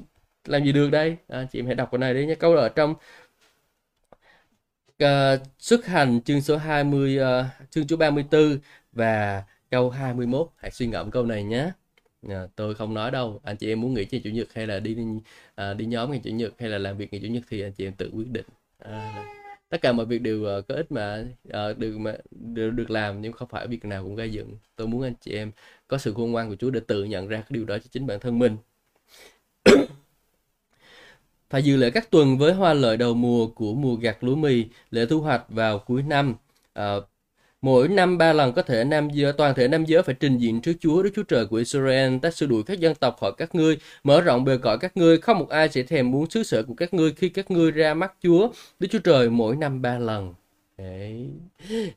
làm 0.46 0.64
gì 0.64 0.72
được 0.72 0.90
đây? 0.90 1.16
À, 1.28 1.38
anh 1.38 1.46
chị 1.52 1.58
em 1.58 1.66
hãy 1.66 1.74
đọc 1.74 1.88
cái 1.92 1.98
này 1.98 2.14
đi 2.14 2.26
nhé. 2.26 2.34
Câu 2.34 2.56
ở 2.56 2.68
trong 2.68 2.94
uh, 5.04 5.40
xuất 5.58 5.86
hành 5.86 6.20
chương 6.20 6.40
số 6.40 6.56
20 6.56 7.16
uh, 7.16 7.22
à, 7.22 7.50
chương 7.70 7.88
số 7.88 7.96
34 7.96 8.58
và 8.92 9.42
câu 9.76 9.90
21 9.90 10.48
hãy 10.56 10.70
suy 10.70 10.86
ngẫm 10.86 11.10
câu 11.10 11.26
này 11.26 11.44
nhé. 11.44 11.70
À, 12.28 12.46
tôi 12.56 12.74
không 12.74 12.94
nói 12.94 13.10
đâu. 13.10 13.40
Anh 13.44 13.56
chị 13.56 13.68
em 13.68 13.80
muốn 13.80 13.94
nghỉ 13.94 14.06
ngày 14.10 14.20
chủ 14.24 14.30
nhật 14.30 14.48
hay 14.54 14.66
là 14.66 14.80
đi 14.80 14.96
à, 15.54 15.74
đi 15.74 15.86
nhóm 15.86 16.10
ngày 16.10 16.20
chủ 16.24 16.30
nhật 16.30 16.52
hay 16.58 16.68
là 16.68 16.78
làm 16.78 16.96
việc 16.96 17.12
ngày 17.12 17.20
chủ 17.22 17.28
nhật 17.28 17.42
thì 17.48 17.62
anh 17.62 17.72
chị 17.72 17.86
em 17.86 17.92
tự 17.92 18.10
quyết 18.14 18.28
định. 18.28 18.46
À, 18.78 19.24
tất 19.68 19.82
cả 19.82 19.92
mọi 19.92 20.06
việc 20.06 20.18
đều 20.22 20.58
uh, 20.58 20.68
có 20.68 20.74
ích 20.74 20.92
mà 20.92 21.24
uh, 21.48 21.78
được 21.78 21.98
mà 21.98 22.14
được, 22.30 22.70
được 22.70 22.90
làm 22.90 23.20
nhưng 23.20 23.32
không 23.32 23.48
phải 23.48 23.66
việc 23.66 23.84
nào 23.84 24.02
cũng 24.02 24.16
gây 24.16 24.32
dựng. 24.32 24.56
Tôi 24.76 24.86
muốn 24.86 25.02
anh 25.02 25.14
chị 25.20 25.32
em 25.32 25.52
có 25.88 25.98
sự 25.98 26.14
khôn 26.14 26.32
ngoan 26.32 26.48
của 26.48 26.56
Chúa 26.56 26.70
để 26.70 26.80
tự 26.80 27.04
nhận 27.04 27.28
ra 27.28 27.36
cái 27.36 27.50
điều 27.50 27.64
đó 27.64 27.78
cho 27.78 27.86
chính 27.90 28.06
bản 28.06 28.20
thân 28.20 28.38
mình. 28.38 28.56
Phải 31.50 31.62
dự 31.62 31.76
lễ 31.76 31.90
các 31.90 32.10
tuần 32.10 32.38
với 32.38 32.52
hoa 32.54 32.72
lợi 32.72 32.96
đầu 32.96 33.14
mùa 33.14 33.46
của 33.46 33.74
mùa 33.74 33.94
gặt 33.96 34.24
lúa 34.24 34.36
mì 34.36 34.64
lễ 34.90 35.06
thu 35.06 35.20
hoạch 35.20 35.44
vào 35.48 35.78
cuối 35.78 36.02
năm. 36.02 36.34
À, 36.72 36.94
Mỗi 37.66 37.88
năm 37.88 38.18
ba 38.18 38.32
lần 38.32 38.52
có 38.52 38.62
thể 38.62 38.84
nam 38.84 39.10
giới, 39.10 39.32
toàn 39.32 39.54
thể 39.54 39.68
nam 39.68 39.84
giới 39.84 40.02
phải 40.02 40.14
trình 40.20 40.38
diện 40.38 40.60
trước 40.60 40.72
Chúa, 40.80 41.02
Đức 41.02 41.10
Chúa 41.16 41.22
Trời 41.22 41.46
của 41.46 41.56
Israel. 41.56 42.18
Ta 42.22 42.30
sẽ 42.30 42.46
đuổi 42.46 42.62
các 42.66 42.80
dân 42.80 42.94
tộc 42.94 43.16
khỏi 43.20 43.32
các 43.38 43.54
ngươi, 43.54 43.78
mở 44.04 44.20
rộng 44.20 44.44
bề 44.44 44.58
cõi 44.58 44.78
các 44.78 44.96
ngươi. 44.96 45.18
Không 45.18 45.38
một 45.38 45.48
ai 45.48 45.68
sẽ 45.68 45.82
thèm 45.82 46.10
muốn 46.10 46.30
xứ 46.30 46.42
sở 46.42 46.62
của 46.62 46.74
các 46.74 46.94
ngươi 46.94 47.12
khi 47.12 47.28
các 47.28 47.50
ngươi 47.50 47.70
ra 47.70 47.94
mắt 47.94 48.14
Chúa, 48.22 48.48
Đức 48.78 48.88
Chúa 48.90 48.98
Trời 48.98 49.30
mỗi 49.30 49.56
năm 49.56 49.82
ba 49.82 49.98
lần. 49.98 50.34
Đấy. 50.78 51.26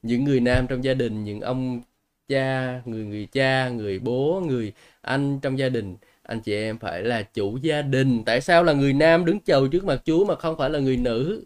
Những 0.03 0.23
người 0.23 0.39
nam 0.39 0.67
trong 0.67 0.83
gia 0.83 0.93
đình, 0.93 1.23
những 1.23 1.41
ông 1.41 1.81
cha, 2.27 2.81
người 2.85 3.05
người 3.05 3.27
cha, 3.31 3.69
người 3.69 3.99
bố, 3.99 4.43
người 4.47 4.73
anh 5.01 5.39
trong 5.39 5.59
gia 5.59 5.69
đình, 5.69 5.95
anh 6.23 6.39
chị 6.39 6.53
em 6.53 6.77
phải 6.77 7.03
là 7.03 7.21
chủ 7.21 7.57
gia 7.57 7.81
đình. 7.81 8.23
Tại 8.25 8.41
sao 8.41 8.63
là 8.63 8.73
người 8.73 8.93
nam 8.93 9.25
đứng 9.25 9.39
chầu 9.45 9.67
trước 9.67 9.85
mặt 9.85 10.01
Chúa 10.05 10.25
mà 10.25 10.35
không 10.35 10.57
phải 10.57 10.69
là 10.69 10.79
người 10.79 10.97
nữ? 10.97 11.43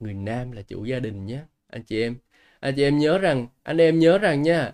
Người 0.00 0.14
nam 0.14 0.52
là 0.52 0.62
chủ 0.62 0.84
gia 0.84 0.98
đình 1.00 1.26
nhé, 1.26 1.40
anh 1.68 1.82
chị 1.82 2.02
em. 2.02 2.16
Anh 2.60 2.74
chị 2.76 2.82
em 2.82 2.98
nhớ 2.98 3.18
rằng, 3.18 3.46
anh 3.62 3.78
em 3.80 3.98
nhớ 3.98 4.18
rằng 4.18 4.42
nha, 4.42 4.72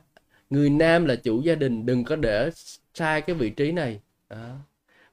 người 0.51 0.71
nam 0.71 1.05
là 1.05 1.17
chủ 1.17 1.43
gia 1.43 1.55
đình, 1.55 1.87
đừng 1.87 2.05
có 2.05 2.17
để 2.17 2.51
sai 2.95 3.21
cái 3.21 3.37
vị 3.37 3.51
trí 3.51 3.73
này. 3.73 4.01
Đó. 4.31 4.57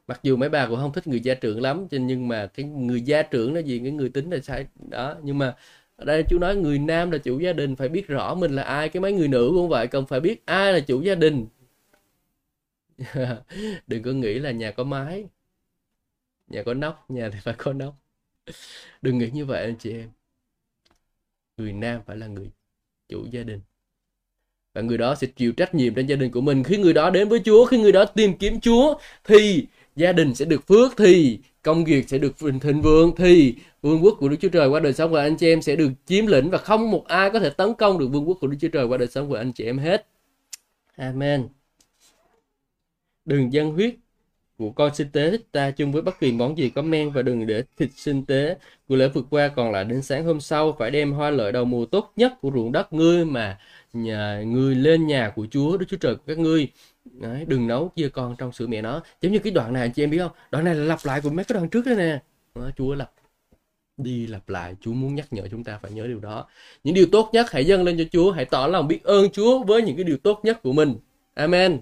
mặc 0.07 0.19
dù 0.23 0.37
mấy 0.37 0.49
bà 0.49 0.67
cũng 0.67 0.77
không 0.77 0.93
thích 0.93 1.07
người 1.07 1.19
gia 1.21 1.33
trưởng 1.35 1.61
lắm 1.61 1.87
nhưng 1.91 2.27
mà 2.27 2.47
cái 2.47 2.65
người 2.65 3.01
gia 3.01 3.23
trưởng 3.23 3.53
là 3.55 3.61
gì, 3.61 3.79
cái 3.79 3.91
người 3.91 4.09
tính 4.09 4.31
là 4.31 4.39
sai. 4.41 4.67
Đó, 4.89 5.15
nhưng 5.23 5.37
mà 5.37 5.55
ở 5.95 6.05
đây 6.05 6.23
chú 6.29 6.39
nói 6.39 6.55
người 6.55 6.79
nam 6.79 7.11
là 7.11 7.17
chủ 7.17 7.39
gia 7.39 7.53
đình, 7.53 7.75
phải 7.75 7.89
biết 7.89 8.07
rõ 8.07 8.35
mình 8.35 8.51
là 8.55 8.63
ai, 8.63 8.89
cái 8.89 9.01
mấy 9.01 9.13
người 9.13 9.27
nữ 9.27 9.51
cũng 9.55 9.69
vậy, 9.69 9.87
cần 9.87 10.05
phải 10.07 10.19
biết 10.19 10.45
ai 10.45 10.73
là 10.73 10.79
chủ 10.79 11.01
gia 11.01 11.15
đình. 11.15 11.47
Đừng 13.87 14.03
có 14.03 14.11
nghĩ 14.11 14.39
là 14.39 14.51
nhà 14.51 14.71
có 14.71 14.83
mái, 14.83 15.25
nhà 16.47 16.63
có 16.63 16.73
nóc, 16.73 17.11
nhà 17.11 17.29
thì 17.33 17.39
phải 17.43 17.53
có 17.57 17.73
nóc. 17.73 17.95
đừng 19.01 19.17
nghĩ 19.17 19.29
như 19.33 19.45
vậy 19.45 19.63
anh 19.63 19.75
chị 19.79 19.91
em 19.91 20.09
người 21.57 21.73
nam 21.73 22.01
phải 22.05 22.17
là 22.17 22.27
người 22.27 22.51
chủ 23.09 23.25
gia 23.31 23.43
đình 23.43 23.61
và 24.73 24.81
người 24.81 24.97
đó 24.97 25.15
sẽ 25.15 25.27
chịu 25.27 25.51
trách 25.51 25.75
nhiệm 25.75 25.95
trên 25.95 26.07
gia 26.07 26.15
đình 26.15 26.31
của 26.31 26.41
mình 26.41 26.63
khi 26.63 26.77
người 26.77 26.93
đó 26.93 27.09
đến 27.09 27.29
với 27.29 27.41
Chúa, 27.45 27.65
khi 27.65 27.77
người 27.77 27.91
đó 27.91 28.05
tìm 28.05 28.37
kiếm 28.37 28.59
Chúa, 28.59 28.95
thì 29.23 29.65
gia 29.95 30.11
đình 30.11 30.35
sẽ 30.35 30.45
được 30.45 30.67
phước, 30.67 30.97
thì 30.97 31.39
công 31.61 31.85
việc 31.85 32.09
sẽ 32.09 32.17
được 32.17 32.39
thịnh 32.61 32.81
vượng, 32.81 33.15
thì 33.17 33.55
vương 33.81 34.03
quốc 34.03 34.15
của 34.19 34.29
Đức 34.29 34.37
Chúa 34.41 34.49
Trời 34.49 34.67
qua 34.69 34.79
đời 34.79 34.93
sống 34.93 35.11
của 35.11 35.17
anh 35.17 35.35
chị 35.37 35.47
em 35.47 35.61
sẽ 35.61 35.75
được 35.75 35.91
chiếm 36.05 36.27
lĩnh 36.27 36.49
và 36.49 36.57
không 36.57 36.91
một 36.91 37.07
ai 37.07 37.29
có 37.29 37.39
thể 37.39 37.49
tấn 37.49 37.73
công 37.73 37.99
được 37.99 38.07
vương 38.07 38.29
quốc 38.29 38.37
của 38.41 38.47
Đức 38.47 38.57
Chúa 38.61 38.67
Trời 38.67 38.85
qua 38.85 38.97
đời 38.97 39.07
sống 39.07 39.29
của 39.29 39.35
anh 39.35 39.51
chị 39.53 39.65
em 39.65 39.77
hết. 39.77 40.07
Amen. 40.95 41.47
Đừng 43.25 43.53
dân 43.53 43.71
huyết 43.71 43.95
của 44.61 44.71
con 44.71 44.95
sinh 44.95 45.07
tế. 45.11 45.31
Thích 45.31 45.47
ta 45.51 45.71
chung 45.71 45.91
với 45.91 46.01
bất 46.01 46.19
kỳ 46.19 46.31
món 46.31 46.57
gì 46.57 46.69
có 46.69 46.81
men 46.81 47.11
và 47.11 47.21
đừng 47.21 47.47
để 47.47 47.63
thịt 47.77 47.89
sinh 47.95 48.25
tế 48.25 48.57
của 48.87 48.95
lễ 48.95 49.07
vượt 49.13 49.25
qua 49.29 49.47
còn 49.47 49.71
lại 49.71 49.83
đến 49.85 50.01
sáng 50.01 50.25
hôm 50.25 50.41
sau. 50.41 50.75
Phải 50.79 50.91
đem 50.91 51.13
hoa 51.13 51.29
lợi 51.29 51.51
đầu 51.51 51.65
mùa 51.65 51.85
tốt 51.85 52.13
nhất 52.15 52.33
của 52.41 52.51
ruộng 52.53 52.71
đất 52.71 52.93
ngươi 52.93 53.25
mà 53.25 53.57
nhà 53.93 54.41
ngươi 54.45 54.75
lên 54.75 55.07
nhà 55.07 55.31
của 55.35 55.47
Chúa 55.51 55.77
Đức 55.77 55.85
Chúa 55.89 55.97
Trời 55.97 56.15
của 56.15 56.23
các 56.27 56.37
ngươi. 56.37 56.67
Đấy, 57.05 57.45
đừng 57.47 57.67
nấu 57.67 57.89
chia 57.95 58.09
con 58.09 58.35
trong 58.37 58.51
sữa 58.51 58.67
mẹ 58.67 58.81
nó. 58.81 59.01
Giống 59.21 59.31
như 59.31 59.39
cái 59.39 59.53
đoạn 59.53 59.73
này 59.73 59.91
chị 59.95 60.03
em 60.03 60.09
biết 60.09 60.19
không? 60.19 60.31
Đoạn 60.51 60.65
này 60.65 60.75
là 60.75 60.83
lặp 60.83 60.99
lại 61.03 61.21
của 61.21 61.29
mấy 61.29 61.45
cái 61.45 61.53
đoạn 61.53 61.69
trước 61.69 61.85
đó 61.85 61.93
nè. 61.97 62.19
Đó, 62.55 62.69
Chúa 62.77 62.95
lặp 62.95 63.11
đi 63.97 64.27
lặp 64.27 64.49
lại. 64.49 64.75
Chúa 64.81 64.93
muốn 64.93 65.15
nhắc 65.15 65.33
nhở 65.33 65.47
chúng 65.51 65.63
ta 65.63 65.79
phải 65.81 65.91
nhớ 65.91 66.07
điều 66.07 66.19
đó. 66.19 66.47
Những 66.83 66.95
điều 66.95 67.05
tốt 67.11 67.29
nhất 67.33 67.51
hãy 67.51 67.65
dâng 67.65 67.83
lên 67.83 67.97
cho 67.97 68.03
Chúa. 68.11 68.31
Hãy 68.31 68.45
tỏ 68.45 68.67
lòng 68.67 68.87
biết 68.87 69.03
ơn 69.03 69.29
Chúa 69.29 69.63
với 69.63 69.81
những 69.81 69.95
cái 69.95 70.03
điều 70.03 70.17
tốt 70.17 70.39
nhất 70.43 70.61
của 70.63 70.73
mình. 70.73 70.95
Amen. 71.33 71.79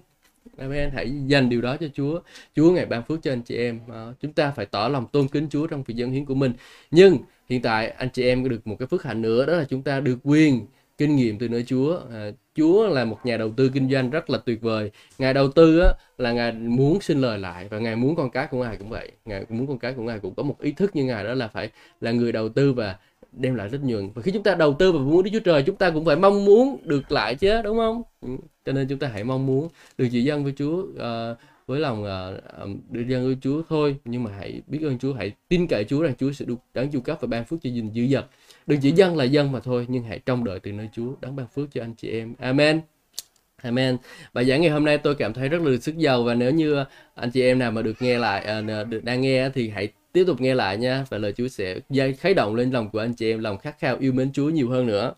Amen. 0.60 0.92
Hãy 0.94 1.12
dành 1.28 1.50
điều 1.50 1.62
đó 1.62 1.78
cho 1.78 1.88
Chúa. 1.94 2.20
Chúa 2.56 2.72
ngày 2.72 2.86
ban 2.86 3.04
phước 3.04 3.24
cho 3.24 3.32
anh 3.32 3.42
chị 3.42 3.58
em. 3.58 3.80
À, 3.94 4.14
chúng 4.22 4.34
ta 4.34 4.52
phải 4.52 4.66
tỏ 4.66 4.88
lòng 4.88 5.08
tôn 5.12 5.28
kính 5.28 5.48
Chúa 5.50 5.68
trong 5.68 5.84
việc 5.84 5.96
dân 5.96 6.12
hiến 6.12 6.26
của 6.26 6.36
mình. 6.36 6.54
Nhưng 6.92 7.18
hiện 7.50 7.62
tại 7.62 7.90
anh 7.90 8.10
chị 8.14 8.24
em 8.24 8.44
có 8.44 8.50
được 8.50 8.68
một 8.68 8.76
cái 8.80 8.88
phước 8.88 9.04
hạnh 9.04 9.22
nữa 9.22 9.46
đó 9.46 9.54
là 9.54 9.66
chúng 9.70 9.82
ta 9.82 10.00
được 10.00 10.18
quyền 10.24 10.66
kinh 10.98 11.16
nghiệm 11.16 11.40
từ 11.40 11.50
nơi 11.50 11.64
Chúa. 11.68 12.00
À, 12.14 12.32
Chúa 12.56 12.88
là 12.88 13.06
một 13.06 13.20
nhà 13.24 13.38
đầu 13.38 13.52
tư 13.58 13.70
kinh 13.74 13.90
doanh 13.92 14.10
rất 14.10 14.30
là 14.30 14.38
tuyệt 14.46 14.62
vời. 14.62 14.92
Ngài 15.18 15.34
đầu 15.34 15.52
tư 15.52 15.80
á, 15.80 15.94
là 16.18 16.32
Ngài 16.32 16.52
muốn 16.52 17.02
xin 17.02 17.22
lời 17.22 17.40
lại 17.40 17.68
và 17.70 17.80
Ngài 17.80 17.96
muốn 17.96 18.16
con 18.16 18.30
cái 18.30 18.48
của 18.52 18.64
Ngài 18.64 18.78
cũng 18.78 18.90
vậy. 18.90 19.12
Ngài 19.26 19.46
muốn 19.50 19.68
con 19.68 19.80
cái 19.80 19.94
của 19.94 20.04
Ngài 20.04 20.20
cũng 20.20 20.36
có 20.36 20.44
một 20.44 20.62
ý 20.62 20.72
thức 20.72 20.96
như 20.96 21.04
Ngài 21.04 21.24
đó 21.24 21.34
là 21.34 21.48
phải 21.48 21.70
là 22.02 22.12
người 22.12 22.32
đầu 22.32 22.50
tư 22.50 22.74
và 22.74 22.96
đem 23.32 23.56
lại 23.56 23.68
rất 23.68 23.84
nhuận 23.84 24.12
và 24.14 24.22
khi 24.22 24.32
chúng 24.32 24.44
ta 24.44 24.56
đầu 24.56 24.74
tư 24.74 24.92
vào 24.92 25.02
muốn 25.02 25.24
Đức 25.24 25.30
Chúa 25.34 25.40
Trời 25.40 25.64
chúng 25.64 25.76
ta 25.76 25.90
cũng 25.90 26.06
phải 26.06 26.16
mong 26.16 26.46
muốn 26.46 26.78
được 26.84 27.12
lại 27.12 27.36
chứ 27.36 27.62
đúng 27.62 27.78
không? 27.78 28.02
Ừ, 28.22 28.30
cho 28.66 28.72
nên 28.72 28.88
chúng 28.88 29.00
ta 29.00 29.08
hãy 29.08 29.24
mong 29.24 29.46
muốn 29.46 29.70
được 29.98 30.08
chỉ 30.12 30.24
dân 30.24 30.44
với 30.44 30.54
Chúa 30.58 30.82
uh, 30.82 31.38
với 31.68 31.80
lòng 31.80 32.04
uh, 32.04 32.70
được 32.90 33.04
dân 33.08 33.26
với 33.26 33.38
Chúa 33.42 33.62
thôi. 33.70 33.96
Nhưng 34.06 34.24
mà 34.24 34.32
hãy 34.40 34.62
biết 34.68 34.80
ơn 34.82 35.00
Chúa 35.00 35.14
hãy 35.14 35.32
tin 35.48 35.68
cậy 35.68 35.84
Chúa 35.84 36.02
rằng 36.02 36.14
Chúa 36.20 36.32
sẽ 36.32 36.46
được 36.46 36.56
đáng 36.74 36.92
chu 36.92 37.00
cấp 37.00 37.18
và 37.22 37.28
ban 37.28 37.46
phước 37.46 37.60
cho 37.64 37.70
dân 37.70 37.96
dữ 37.96 38.04
dợt. 38.04 38.26
đừng 38.68 38.80
chỉ 38.80 38.92
dân 38.92 39.18
là 39.18 39.24
dân 39.24 39.52
mà 39.52 39.60
thôi 39.60 39.86
nhưng 39.90 40.04
hãy 40.04 40.20
trông 40.20 40.44
đợi 40.44 40.60
từ 40.60 40.72
nơi 40.72 40.90
Chúa 40.94 41.14
đáng 41.22 41.36
ban 41.36 41.48
phước 41.48 41.74
cho 41.74 41.84
anh 41.84 41.94
chị 41.94 42.10
em. 42.10 42.36
Amen. 42.40 42.82
Amen. 43.62 43.98
Bài 44.34 44.46
giảng 44.46 44.62
ngày 44.62 44.70
hôm 44.70 44.86
nay 44.86 44.98
tôi 44.98 45.16
cảm 45.16 45.34
thấy 45.34 45.50
rất 45.50 45.62
là 45.62 45.78
sức 45.82 45.98
giàu 45.98 46.24
và 46.24 46.34
nếu 46.34 46.52
như 46.52 46.84
anh 47.16 47.32
chị 47.32 47.42
em 47.42 47.60
nào 47.60 47.72
mà 47.72 47.82
được 47.82 48.02
nghe 48.02 48.18
lại, 48.18 48.44
ờ, 48.44 48.84
được 48.84 49.04
đang 49.04 49.22
nghe 49.22 49.50
thì 49.50 49.70
hãy 49.70 49.88
tiếp 50.12 50.24
tục 50.28 50.42
nghe 50.42 50.56
lại 50.56 50.78
nha 50.78 51.06
và 51.10 51.18
lời 51.18 51.34
Chúa 51.38 51.48
sẽ 51.48 51.80
dây 51.90 52.34
động 52.36 52.56
lên 52.56 52.72
lòng 52.72 52.90
của 52.90 53.00
anh 53.00 53.14
chị 53.14 53.32
em 53.32 53.40
lòng 53.40 53.58
khát 53.58 53.80
khao 53.80 53.98
yêu 54.00 54.14
mến 54.14 54.32
Chúa 54.32 54.50
nhiều 54.50 54.70
hơn 54.70 54.88
nữa. 54.88 55.14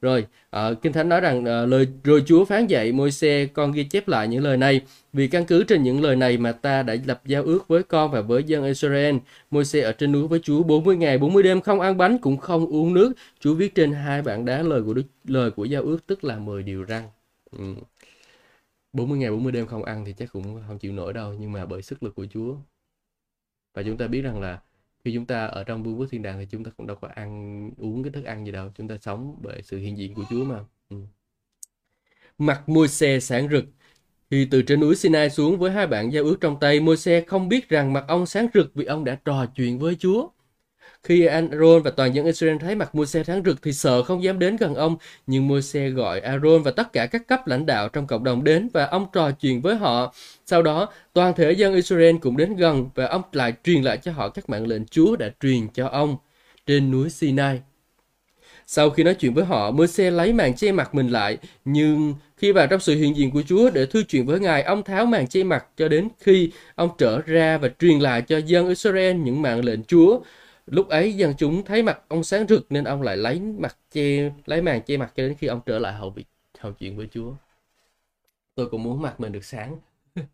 Rồi 0.00 0.26
à, 0.50 0.70
kinh 0.82 0.92
thánh 0.92 1.08
nói 1.08 1.20
rằng 1.20 1.44
à, 1.44 1.66
lời 1.66 1.88
rồi 2.04 2.22
Chúa 2.26 2.44
phán 2.44 2.66
dạy 2.66 2.92
môi 2.92 3.10
xe 3.10 3.46
con 3.46 3.72
ghi 3.72 3.84
chép 3.84 4.08
lại 4.08 4.28
những 4.28 4.44
lời 4.44 4.56
này 4.56 4.80
vì 5.12 5.28
căn 5.28 5.44
cứ 5.44 5.64
trên 5.64 5.82
những 5.82 6.02
lời 6.02 6.16
này 6.16 6.38
mà 6.38 6.52
ta 6.52 6.82
đã 6.82 6.96
lập 7.06 7.22
giao 7.26 7.42
ước 7.42 7.68
với 7.68 7.82
con 7.82 8.10
và 8.10 8.20
với 8.20 8.42
dân 8.44 8.64
Israel. 8.64 9.16
Môi 9.50 9.64
xe 9.64 9.80
ở 9.80 9.92
trên 9.92 10.12
núi 10.12 10.28
với 10.28 10.40
Chúa 10.42 10.62
40 10.62 10.96
ngày 10.96 11.18
40 11.18 11.42
đêm 11.42 11.60
không 11.60 11.80
ăn 11.80 11.96
bánh 11.96 12.18
cũng 12.18 12.36
không 12.36 12.66
uống 12.66 12.94
nước. 12.94 13.12
Chúa 13.40 13.54
viết 13.54 13.74
trên 13.74 13.92
hai 13.92 14.22
bảng 14.22 14.44
đá 14.44 14.62
lời 14.62 14.82
của 14.82 14.94
Đức 14.94 15.04
lời 15.24 15.50
của 15.50 15.64
giao 15.64 15.82
ước 15.82 16.06
tức 16.06 16.24
là 16.24 16.38
10 16.38 16.62
điều 16.62 16.84
răn. 16.88 17.02
Ừ. 17.58 17.74
40 18.92 19.18
ngày 19.18 19.30
40 19.30 19.52
đêm 19.52 19.66
không 19.66 19.84
ăn 19.84 20.04
thì 20.04 20.12
chắc 20.12 20.32
cũng 20.32 20.62
không 20.68 20.78
chịu 20.78 20.92
nổi 20.92 21.12
đâu 21.12 21.34
nhưng 21.40 21.52
mà 21.52 21.66
bởi 21.66 21.82
sức 21.82 22.02
lực 22.02 22.14
của 22.14 22.26
Chúa 22.34 22.56
và 23.74 23.82
chúng 23.82 23.96
ta 23.98 24.06
biết 24.06 24.22
rằng 24.22 24.40
là 24.40 24.60
khi 25.04 25.14
chúng 25.14 25.26
ta 25.26 25.46
ở 25.46 25.64
trong 25.64 25.82
vương 25.82 25.98
quốc 25.98 26.06
thiên 26.10 26.22
đàng 26.22 26.38
thì 26.38 26.46
chúng 26.50 26.64
ta 26.64 26.70
cũng 26.76 26.86
đâu 26.86 26.96
có 27.00 27.08
ăn 27.14 27.70
uống 27.78 28.02
cái 28.02 28.12
thức 28.12 28.24
ăn 28.24 28.46
gì 28.46 28.52
đâu 28.52 28.70
chúng 28.76 28.88
ta 28.88 28.96
sống 29.00 29.36
bởi 29.42 29.62
sự 29.62 29.78
hiện 29.78 29.98
diện 29.98 30.14
của 30.14 30.24
Chúa 30.30 30.44
mà 30.44 30.64
ừ. 30.90 30.96
mặt 32.38 32.68
môi 32.68 32.88
xe 32.88 33.20
sáng 33.20 33.48
rực 33.48 33.64
khi 34.30 34.48
từ 34.50 34.62
trên 34.62 34.80
núi 34.80 34.96
Sinai 34.96 35.30
xuống 35.30 35.58
với 35.58 35.70
hai 35.70 35.86
bạn 35.86 36.12
giao 36.12 36.24
ước 36.24 36.36
trong 36.40 36.60
tay, 36.60 36.80
môi 36.80 36.96
xe 36.96 37.20
không 37.26 37.48
biết 37.48 37.68
rằng 37.68 37.92
mặt 37.92 38.04
ông 38.08 38.26
sáng 38.26 38.46
rực 38.54 38.74
vì 38.74 38.84
ông 38.84 39.04
đã 39.04 39.14
trò 39.24 39.46
chuyện 39.56 39.78
với 39.78 39.96
Chúa. 39.98 40.28
Khi 41.02 41.26
Aaron 41.26 41.82
và 41.82 41.90
toàn 41.90 42.14
dân 42.14 42.26
Israel 42.26 42.56
thấy 42.60 42.74
mặt 42.74 42.94
Môi-se 42.94 43.22
thắng 43.22 43.42
rực 43.44 43.62
thì 43.62 43.72
sợ 43.72 44.02
không 44.02 44.22
dám 44.22 44.38
đến 44.38 44.56
gần 44.56 44.74
ông, 44.74 44.96
nhưng 45.26 45.48
Môi-se 45.48 45.88
gọi 45.88 46.20
Aaron 46.20 46.62
và 46.62 46.70
tất 46.70 46.92
cả 46.92 47.06
các 47.06 47.26
cấp 47.28 47.46
lãnh 47.46 47.66
đạo 47.66 47.88
trong 47.88 48.06
cộng 48.06 48.24
đồng 48.24 48.44
đến 48.44 48.68
và 48.72 48.84
ông 48.84 49.06
trò 49.12 49.30
chuyện 49.30 49.60
với 49.60 49.76
họ. 49.76 50.14
Sau 50.46 50.62
đó, 50.62 50.88
toàn 51.12 51.34
thể 51.34 51.52
dân 51.52 51.74
Israel 51.74 52.16
cũng 52.16 52.36
đến 52.36 52.56
gần 52.56 52.88
và 52.94 53.06
ông 53.06 53.22
lại 53.32 53.52
truyền 53.64 53.82
lại 53.82 53.96
cho 53.96 54.12
họ 54.12 54.28
các 54.28 54.48
mạng 54.50 54.66
lệnh 54.66 54.86
Chúa 54.86 55.16
đã 55.16 55.30
truyền 55.40 55.68
cho 55.68 55.88
ông 55.88 56.16
trên 56.66 56.90
núi 56.90 57.10
Sinai. 57.10 57.60
Sau 58.66 58.90
khi 58.90 59.02
nói 59.02 59.14
chuyện 59.14 59.34
với 59.34 59.44
họ, 59.44 59.70
Môi-se 59.70 60.10
lấy 60.10 60.32
màn 60.32 60.54
che 60.54 60.72
mặt 60.72 60.94
mình 60.94 61.08
lại, 61.08 61.38
nhưng 61.64 62.14
khi 62.36 62.52
vào 62.52 62.66
trong 62.66 62.80
sự 62.80 62.94
hiện 62.94 63.16
diện 63.16 63.30
của 63.30 63.42
Chúa 63.42 63.70
để 63.70 63.86
thư 63.86 64.02
chuyện 64.02 64.26
với 64.26 64.40
Ngài, 64.40 64.62
ông 64.62 64.82
tháo 64.82 65.06
màn 65.06 65.26
che 65.26 65.44
mặt 65.44 65.64
cho 65.76 65.88
đến 65.88 66.08
khi 66.18 66.50
ông 66.74 66.90
trở 66.98 67.20
ra 67.26 67.58
và 67.58 67.68
truyền 67.78 67.98
lại 67.98 68.22
cho 68.22 68.38
dân 68.38 68.68
Israel 68.68 69.16
những 69.16 69.42
mạng 69.42 69.64
lệnh 69.64 69.84
Chúa. 69.84 70.20
Lúc 70.70 70.88
ấy 70.88 71.12
dân 71.12 71.34
chúng 71.38 71.64
thấy 71.64 71.82
mặt 71.82 72.00
ông 72.08 72.24
sáng 72.24 72.46
rực 72.48 72.66
nên 72.72 72.84
ông 72.84 73.02
lại 73.02 73.16
lấy 73.16 73.40
mặt 73.40 73.76
che 73.92 74.32
lấy 74.46 74.62
màn 74.62 74.82
che 74.82 74.96
mặt 74.96 75.12
cho 75.16 75.22
đến 75.22 75.34
khi 75.38 75.46
ông 75.46 75.60
trở 75.66 75.78
lại 75.78 75.92
hậu 75.92 76.10
bị 76.10 76.24
hậu 76.58 76.72
chuyện 76.72 76.96
với 76.96 77.08
Chúa. 77.14 77.32
Tôi 78.54 78.68
cũng 78.68 78.82
muốn 78.82 79.02
mặt 79.02 79.20
mình 79.20 79.32
được 79.32 79.44
sáng. 79.44 79.76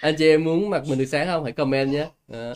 anh 0.00 0.14
chị 0.18 0.28
em 0.28 0.44
muốn 0.44 0.70
mặt 0.70 0.82
mình 0.88 0.98
được 0.98 1.04
sáng 1.04 1.26
không? 1.26 1.44
Hãy 1.44 1.52
comment 1.52 1.92
nhé. 1.92 2.08
À, 2.32 2.54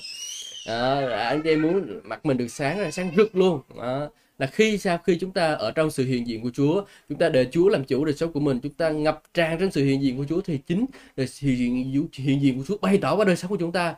à, 0.67 1.29
anh 1.29 1.43
chị 1.43 1.51
em 1.51 1.63
muốn 1.63 2.01
mặt 2.05 2.27
mình 2.27 2.37
được 2.37 2.49
sáng 2.49 2.79
là 2.81 2.91
sáng 2.91 3.11
rực 3.17 3.37
luôn. 3.37 3.61
À, 3.81 4.09
là 4.39 4.47
khi 4.47 4.79
sao 4.79 4.99
khi 4.99 5.19
chúng 5.21 5.33
ta 5.33 5.53
ở 5.53 5.71
trong 5.71 5.91
sự 5.91 6.05
hiện 6.05 6.27
diện 6.27 6.43
của 6.43 6.51
Chúa, 6.55 6.85
chúng 7.09 7.19
ta 7.19 7.29
để 7.29 7.47
Chúa 7.53 7.69
làm 7.69 7.85
chủ 7.85 8.05
đời 8.05 8.15
sống 8.15 8.33
của 8.33 8.41
mình, 8.41 8.61
chúng 8.61 8.75
ta 8.75 8.91
ngập 8.91 9.23
tràn 9.35 9.59
trong 9.59 9.71
sự 9.71 9.85
hiện 9.85 10.03
diện 10.03 10.17
của 10.17 10.25
Chúa 10.29 10.41
thì 10.41 10.59
chính 10.59 10.87
đời 11.17 11.27
hiện 11.41 11.93
diện, 11.93 12.09
hiện 12.13 12.43
diện 12.43 12.59
của 12.59 12.65
Chúa 12.67 12.79
bày 12.79 12.99
tỏ 12.99 13.17
qua 13.17 13.25
đời 13.25 13.37
sống 13.37 13.51
của 13.51 13.57
chúng 13.57 13.73
ta 13.73 13.95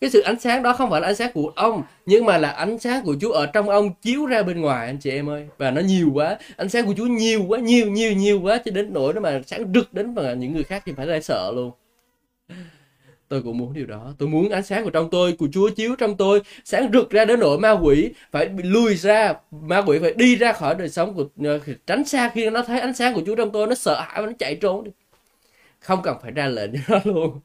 cái 0.00 0.10
sự 0.10 0.20
ánh 0.20 0.40
sáng 0.40 0.62
đó 0.62 0.72
không 0.72 0.90
phải 0.90 1.00
là 1.00 1.06
ánh 1.08 1.16
sáng 1.16 1.30
của 1.34 1.52
ông, 1.56 1.82
nhưng 2.06 2.24
mà 2.24 2.38
là 2.38 2.50
ánh 2.50 2.78
sáng 2.78 3.04
của 3.04 3.16
Chúa 3.20 3.32
ở 3.32 3.46
trong 3.46 3.68
ông 3.68 3.94
chiếu 4.02 4.26
ra 4.26 4.42
bên 4.42 4.60
ngoài, 4.60 4.86
anh 4.86 4.98
chị 4.98 5.10
em 5.10 5.28
ơi. 5.30 5.46
Và 5.58 5.70
nó 5.70 5.80
nhiều 5.80 6.10
quá, 6.14 6.38
ánh 6.56 6.68
sáng 6.68 6.86
của 6.86 6.94
Chúa 6.96 7.06
nhiều 7.06 7.44
quá, 7.48 7.58
nhiều 7.58 7.90
nhiều 7.90 8.12
nhiều 8.12 8.40
quá 8.40 8.58
cho 8.64 8.70
đến 8.70 8.92
nỗi 8.92 9.14
nó 9.14 9.20
mà 9.20 9.40
sáng 9.46 9.72
rực 9.74 9.94
đến 9.94 10.14
mà 10.14 10.32
những 10.34 10.52
người 10.54 10.64
khác 10.64 10.82
thì 10.86 10.92
phải 10.96 11.06
lại 11.06 11.22
sợ 11.22 11.52
luôn. 11.54 11.70
Tôi 13.28 13.42
cũng 13.42 13.58
muốn 13.58 13.74
điều 13.74 13.86
đó. 13.86 14.14
Tôi 14.18 14.28
muốn 14.28 14.50
ánh 14.50 14.62
sáng 14.62 14.84
của 14.84 14.90
trong 14.90 15.10
tôi, 15.10 15.32
của 15.32 15.48
chúa 15.52 15.70
chiếu 15.70 15.96
trong 15.96 16.16
tôi, 16.16 16.40
sáng 16.64 16.90
rực 16.92 17.10
ra 17.10 17.24
đến 17.24 17.40
nỗi 17.40 17.58
ma 17.58 17.70
quỷ 17.70 18.10
phải 18.30 18.48
bị 18.48 18.62
lùi 18.64 18.94
ra, 18.94 19.34
ma 19.50 19.82
quỷ 19.86 19.98
phải 19.98 20.14
đi 20.14 20.36
ra 20.36 20.52
khỏi 20.52 20.74
đời 20.74 20.88
sống 20.88 21.14
của 21.14 21.24
ờ, 21.44 21.60
tránh 21.86 22.04
xa 22.04 22.30
khi 22.34 22.50
nó 22.50 22.62
thấy 22.62 22.80
ánh 22.80 22.94
sáng 22.94 23.14
của 23.14 23.22
chúa 23.26 23.34
trong 23.34 23.50
tôi, 23.50 23.66
nó 23.66 23.74
sợ 23.74 24.00
hãi 24.00 24.22
và 24.22 24.26
nó 24.26 24.32
chạy 24.38 24.54
trốn 24.56 24.84
đi. 24.84 24.90
Không 25.80 26.02
cần 26.02 26.16
phải 26.22 26.32
ra 26.32 26.46
lệnh 26.46 26.70
cho 26.88 26.94
nó 26.94 27.00
luôn. 27.04 27.40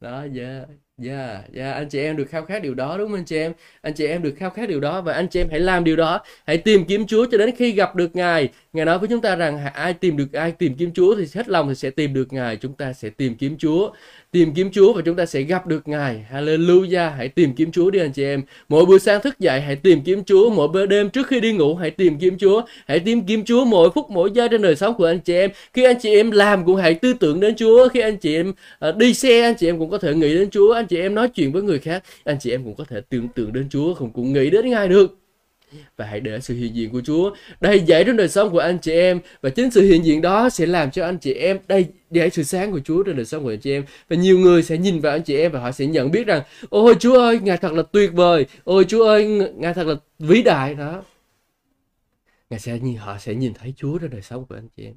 Đó, 0.00 0.26
yeah. 0.36 0.68
Dạ, 0.98 1.42
dạ 1.52 1.72
anh 1.72 1.88
chị 1.88 1.98
em 2.00 2.16
được 2.16 2.24
khao 2.30 2.44
khát 2.44 2.62
điều 2.62 2.74
đó 2.74 2.98
đúng 2.98 3.08
không 3.08 3.18
anh 3.18 3.24
chị 3.24 3.36
em? 3.36 3.52
Anh 3.80 3.94
chị 3.94 4.06
em 4.06 4.22
được 4.22 4.34
khao 4.38 4.50
khát 4.50 4.68
điều 4.68 4.80
đó 4.80 5.00
và 5.00 5.12
anh 5.12 5.28
chị 5.28 5.40
em 5.40 5.48
hãy 5.50 5.60
làm 5.60 5.84
điều 5.84 5.96
đó. 5.96 6.20
Hãy 6.46 6.58
tìm 6.58 6.84
kiếm 6.84 7.06
Chúa 7.06 7.26
cho 7.30 7.38
đến 7.38 7.56
khi 7.56 7.72
gặp 7.72 7.96
được 7.96 8.16
Ngài. 8.16 8.48
Ngài 8.74 8.84
nói 8.86 8.98
với 8.98 9.08
chúng 9.08 9.20
ta 9.20 9.36
rằng 9.36 9.58
ai 9.74 9.92
tìm 9.92 10.16
được 10.16 10.32
ai 10.32 10.52
tìm 10.52 10.74
kiếm 10.74 10.90
Chúa 10.94 11.14
thì 11.16 11.24
hết 11.34 11.48
lòng 11.48 11.68
thì 11.68 11.74
sẽ 11.74 11.90
tìm 11.90 12.14
được 12.14 12.32
Ngài. 12.32 12.56
Chúng 12.56 12.72
ta 12.72 12.92
sẽ 12.92 13.10
tìm 13.10 13.34
kiếm 13.34 13.56
Chúa 13.58 13.90
tìm 14.30 14.54
kiếm 14.54 14.70
Chúa 14.72 14.92
và 14.92 15.02
chúng 15.04 15.16
ta 15.16 15.26
sẽ 15.26 15.42
gặp 15.42 15.66
được 15.66 15.88
Ngài. 15.88 16.24
Hallelujah. 16.32 17.10
Hãy 17.16 17.28
tìm 17.28 17.54
kiếm 17.54 17.72
Chúa 17.72 17.90
đi 17.90 17.98
anh 17.98 18.12
chị 18.12 18.24
em. 18.24 18.42
Mỗi 18.68 18.84
buổi 18.86 18.98
sáng 18.98 19.22
thức 19.22 19.38
dậy 19.38 19.60
hãy 19.60 19.76
tìm 19.76 20.00
kiếm 20.04 20.24
Chúa, 20.24 20.50
mỗi 20.50 20.68
bữa 20.68 20.86
đêm 20.86 21.10
trước 21.10 21.26
khi 21.26 21.40
đi 21.40 21.52
ngủ 21.52 21.74
hãy 21.74 21.90
tìm 21.90 22.18
kiếm 22.18 22.38
Chúa. 22.38 22.62
Hãy 22.86 23.00
tìm 23.00 23.26
kiếm 23.26 23.44
Chúa 23.44 23.64
mỗi 23.64 23.90
phút 23.94 24.10
mỗi 24.10 24.30
giây 24.34 24.48
trên 24.48 24.62
đời 24.62 24.76
sống 24.76 24.94
của 24.94 25.06
anh 25.06 25.20
chị 25.20 25.34
em. 25.34 25.50
Khi 25.72 25.84
anh 25.84 25.96
chị 26.00 26.14
em 26.14 26.30
làm 26.30 26.64
cũng 26.64 26.76
hãy 26.76 26.94
tư 26.94 27.12
tưởng 27.12 27.40
đến 27.40 27.54
Chúa. 27.56 27.88
Khi 27.88 28.00
anh 28.00 28.16
chị 28.16 28.36
em 28.36 28.52
ờ, 28.78 28.92
đi 28.92 29.14
xe 29.14 29.42
anh 29.42 29.54
chị 29.54 29.68
em 29.68 29.78
cũng 29.78 29.90
có 29.90 29.98
thể 29.98 30.14
nghĩ 30.14 30.34
đến 30.34 30.50
Chúa. 30.50 30.72
Anh 30.72 30.86
chị 30.86 31.00
em 31.00 31.14
nói 31.14 31.28
chuyện 31.28 31.52
với 31.52 31.62
người 31.62 31.78
khác, 31.78 32.04
anh 32.24 32.36
chị 32.40 32.50
em 32.50 32.64
cũng 32.64 32.74
có 32.74 32.84
thể 32.84 33.00
tưởng 33.08 33.28
tượng 33.28 33.52
đến 33.52 33.68
Chúa, 33.70 33.94
không 33.94 34.10
cũng 34.12 34.32
nghĩ 34.32 34.50
đến 34.50 34.70
Ngài 34.70 34.88
được 34.88 35.23
và 35.96 36.06
hãy 36.06 36.20
để 36.20 36.40
sự 36.40 36.54
hiện 36.54 36.74
diện 36.74 36.90
của 36.90 37.00
Chúa, 37.04 37.30
đầy 37.60 37.80
dậy 37.80 38.04
trong 38.04 38.16
đời 38.16 38.28
sống 38.28 38.50
của 38.50 38.58
anh 38.58 38.78
chị 38.78 38.92
em. 38.92 39.20
Và 39.42 39.50
chính 39.50 39.70
sự 39.70 39.82
hiện 39.82 40.04
diện 40.04 40.20
đó 40.20 40.50
sẽ 40.50 40.66
làm 40.66 40.90
cho 40.90 41.04
anh 41.04 41.18
chị 41.18 41.32
em 41.32 41.58
đầy 41.68 41.86
dậy 42.10 42.30
sự 42.30 42.42
sáng 42.42 42.72
của 42.72 42.80
Chúa 42.84 43.02
trong 43.02 43.16
đời 43.16 43.24
sống 43.24 43.42
của 43.42 43.50
anh 43.50 43.60
chị 43.60 43.72
em. 43.72 43.84
Và 44.08 44.16
nhiều 44.16 44.38
người 44.38 44.62
sẽ 44.62 44.78
nhìn 44.78 45.00
vào 45.00 45.12
anh 45.12 45.22
chị 45.22 45.36
em 45.36 45.52
và 45.52 45.60
họ 45.60 45.72
sẽ 45.72 45.86
nhận 45.86 46.10
biết 46.10 46.26
rằng, 46.26 46.42
ôi, 46.68 46.94
Chúa 47.00 47.18
ơi, 47.18 47.40
ngài 47.42 47.56
thật 47.56 47.72
là 47.72 47.82
tuyệt 47.82 48.12
vời. 48.12 48.46
Ôi, 48.64 48.84
Chúa 48.88 49.04
ơi 49.04 49.52
ngài 49.56 49.74
thật 49.74 49.86
là 49.86 49.94
vĩ 50.18 50.42
đại. 50.42 50.74
Đó. 50.74 51.02
Ngài 52.50 52.60
sẽ 52.60 52.78
nhìn, 52.78 52.96
họ 52.96 53.18
sẽ 53.18 53.34
nhìn 53.34 53.54
thấy 53.54 53.74
Chúa 53.76 53.98
trong 53.98 54.10
đời 54.10 54.22
sống 54.22 54.46
của 54.46 54.54
anh 54.54 54.68
chị 54.76 54.84
em. 54.84 54.94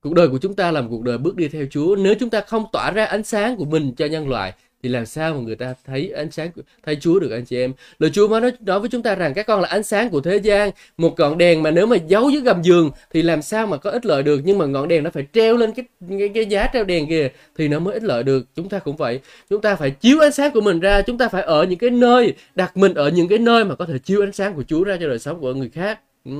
Cuộc 0.00 0.14
đời 0.14 0.28
của 0.28 0.38
chúng 0.38 0.54
ta 0.54 0.70
là 0.70 0.80
một 0.80 0.88
cuộc 0.90 1.02
đời 1.02 1.18
bước 1.18 1.36
đi 1.36 1.48
theo 1.48 1.66
Chúa. 1.70 1.96
Nếu 1.96 2.14
chúng 2.20 2.30
ta 2.30 2.40
không 2.40 2.64
tỏa 2.72 2.90
ra 2.90 3.04
ánh 3.04 3.24
sáng 3.24 3.56
của 3.56 3.64
mình 3.64 3.94
cho 3.94 4.06
nhân 4.06 4.28
loại 4.28 4.52
thì 4.82 4.88
làm 4.88 5.06
sao 5.06 5.34
mà 5.34 5.40
người 5.40 5.56
ta 5.56 5.74
thấy 5.86 6.12
ánh 6.16 6.30
sáng 6.30 6.50
thấy 6.82 6.96
Chúa 7.00 7.18
được 7.20 7.30
anh 7.30 7.44
chị 7.44 7.56
em? 7.56 7.72
Lời 7.98 8.10
Chúa 8.14 8.28
mới 8.28 8.40
nói, 8.40 8.52
nói 8.60 8.80
với 8.80 8.88
chúng 8.88 9.02
ta 9.02 9.14
rằng 9.14 9.34
các 9.34 9.46
con 9.46 9.60
là 9.60 9.68
ánh 9.68 9.82
sáng 9.82 10.10
của 10.10 10.20
thế 10.20 10.36
gian 10.36 10.70
một 10.96 11.14
ngọn 11.18 11.38
đèn 11.38 11.62
mà 11.62 11.70
nếu 11.70 11.86
mà 11.86 11.96
giấu 12.08 12.30
dưới 12.30 12.40
gầm 12.40 12.62
giường 12.62 12.90
thì 13.10 13.22
làm 13.22 13.42
sao 13.42 13.66
mà 13.66 13.76
có 13.76 13.90
ích 13.90 14.06
lợi 14.06 14.22
được? 14.22 14.40
Nhưng 14.44 14.58
mà 14.58 14.66
ngọn 14.66 14.88
đèn 14.88 15.04
nó 15.04 15.10
phải 15.10 15.26
treo 15.32 15.56
lên 15.56 15.72
cái 15.72 15.84
cái, 16.18 16.28
cái 16.34 16.46
giá 16.46 16.68
treo 16.72 16.84
đèn 16.84 17.08
kìa 17.08 17.28
thì 17.56 17.68
nó 17.68 17.78
mới 17.78 17.94
ích 17.94 18.02
lợi 18.02 18.22
được. 18.22 18.46
Chúng 18.54 18.68
ta 18.68 18.78
cũng 18.78 18.96
vậy 18.96 19.20
chúng 19.50 19.60
ta 19.60 19.76
phải 19.76 19.90
chiếu 19.90 20.20
ánh 20.20 20.32
sáng 20.32 20.50
của 20.52 20.60
mình 20.60 20.80
ra 20.80 21.02
chúng 21.02 21.18
ta 21.18 21.28
phải 21.28 21.42
ở 21.42 21.64
những 21.64 21.78
cái 21.78 21.90
nơi 21.90 22.34
đặt 22.54 22.76
mình 22.76 22.94
ở 22.94 23.08
những 23.08 23.28
cái 23.28 23.38
nơi 23.38 23.64
mà 23.64 23.74
có 23.74 23.86
thể 23.86 23.98
chiếu 23.98 24.22
ánh 24.22 24.32
sáng 24.32 24.54
của 24.54 24.62
Chúa 24.62 24.84
ra 24.84 24.96
cho 25.00 25.08
đời 25.08 25.18
sống 25.18 25.40
của 25.40 25.54
người 25.54 25.70
khác. 25.70 26.00
Ừ. 26.24 26.32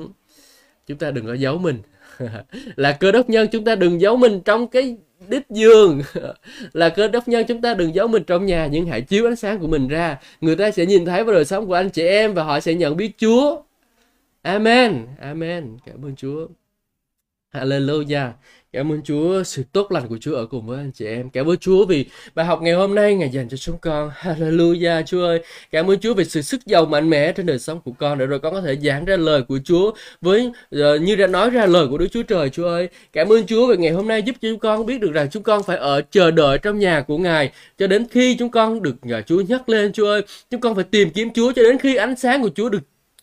chúng 0.87 0.99
ta 0.99 1.11
đừng 1.11 1.27
có 1.27 1.35
giấu 1.35 1.59
mình. 1.59 1.79
là 2.77 2.93
cơ 2.93 3.13
đốc 3.13 3.31
nhân 3.31 3.49
chúng 3.53 3.65
ta 3.65 3.75
đừng 3.75 4.01
giấu 4.01 4.17
mình 4.17 4.41
trong 4.45 4.69
cái 4.69 4.97
đít 5.29 5.43
dương. 5.51 6.03
Là 6.73 6.89
cơ 6.89 7.09
đốc 7.09 7.29
nhân 7.29 7.45
chúng 7.49 7.61
ta 7.61 7.75
đừng 7.75 7.95
giấu 7.95 8.09
mình 8.09 8.25
trong 8.25 8.47
nhà, 8.47 8.69
nhưng 8.71 8.87
hãy 8.87 9.01
chiếu 9.01 9.27
ánh 9.27 9.37
sáng 9.37 9.59
của 9.59 9.67
mình 9.67 9.89
ra. 9.89 10.19
Người 10.41 10.57
ta 10.57 10.71
sẽ 10.71 10.87
nhìn 10.87 11.05
thấy 11.05 11.25
vào 11.25 11.35
đời 11.35 11.45
sống 11.45 11.67
của 11.67 11.75
anh 11.75 11.91
chị 11.91 12.07
em 12.07 12.35
và 12.35 12.43
họ 12.43 12.61
sẽ 12.61 12.75
nhận 12.75 12.97
biết 12.97 13.13
Chúa. 13.19 13.63
Amen. 14.43 15.07
Amen. 15.21 15.77
Cảm 15.87 16.05
ơn 16.05 16.17
Chúa. 16.17 16.47
Hallelujah. 17.53 18.31
Cảm 18.73 18.93
ơn 18.93 19.03
Chúa, 19.03 19.43
sự 19.43 19.63
tốt 19.73 19.93
lành 19.93 20.09
của 20.09 20.19
Chúa 20.21 20.35
ở 20.35 20.47
cùng 20.47 20.67
với 20.67 20.79
anh 20.79 20.91
chị 20.93 21.07
em. 21.07 21.31
Cảm 21.31 21.47
ơn 21.47 21.57
Chúa 21.57 21.87
vì 21.87 22.05
bài 22.35 22.47
học 22.47 22.63
ngày 22.63 22.73
hôm 22.73 22.95
nay 22.95 23.15
Ngài 23.15 23.29
dành 23.29 23.49
cho 23.49 23.57
chúng 23.57 23.79
con. 23.79 24.11
Hallelujah 24.21 25.03
Chúa 25.03 25.25
ơi. 25.25 25.43
Cảm 25.71 25.91
ơn 25.91 26.01
Chúa 26.01 26.15
vì 26.15 26.25
sự 26.25 26.43
sức 26.43 26.67
giàu 26.67 26.87
mạnh 26.87 27.11
mẽ 27.11 27.33
trên 27.33 27.47
đời 27.47 27.59
sống 27.59 27.81
của 27.81 27.93
con 27.93 28.19
để 28.19 28.27
rồi 28.27 28.39
con 28.39 28.55
có 28.55 28.61
thể 28.61 28.77
giảng 28.77 29.05
ra 29.05 29.17
lời 29.17 29.43
của 29.43 29.59
Chúa 29.65 29.93
với 30.21 30.47
uh, 30.47 31.03
như 31.03 31.17
đã 31.17 31.27
nói 31.27 31.51
ra 31.51 31.67
lời 31.67 31.87
của 31.91 31.99
Đức 31.99 32.07
Chúa 32.13 32.23
Trời 32.23 32.51
Chúa 32.51 32.67
ơi. 32.67 32.89
Cảm 33.13 33.33
ơn 33.33 33.47
Chúa 33.47 33.67
vì 33.67 33.77
ngày 33.77 33.93
hôm 33.93 34.09
nay 34.09 34.23
giúp 34.23 34.37
cho 34.43 34.49
chúng 34.49 34.59
con 34.59 34.87
biết 34.87 35.01
được 35.01 35.13
rằng 35.13 35.31
chúng 35.31 35.43
con 35.43 35.63
phải 35.63 35.77
ở 35.77 36.03
chờ 36.11 36.31
đợi 36.31 36.59
trong 36.59 36.79
nhà 36.79 37.01
của 37.01 37.19
Ngài 37.19 37.53
cho 37.79 37.87
đến 37.87 38.07
khi 38.11 38.37
chúng 38.39 38.51
con 38.51 38.83
được 38.83 38.97
nhờ 39.03 39.23
Chúa 39.27 39.41
nhắc 39.41 39.69
lên 39.69 39.93
Chúa 39.93 40.07
ơi. 40.07 40.23
Chúng 40.51 40.61
con 40.61 40.75
phải 40.75 40.85
tìm 40.85 41.11
kiếm 41.11 41.31
Chúa 41.35 41.53
cho 41.53 41.63
đến 41.63 41.79
khi 41.79 41.97
ánh 41.97 42.17
sáng 42.17 42.43
của 42.43 42.51
Chúa 42.55 42.69
được 42.69 42.83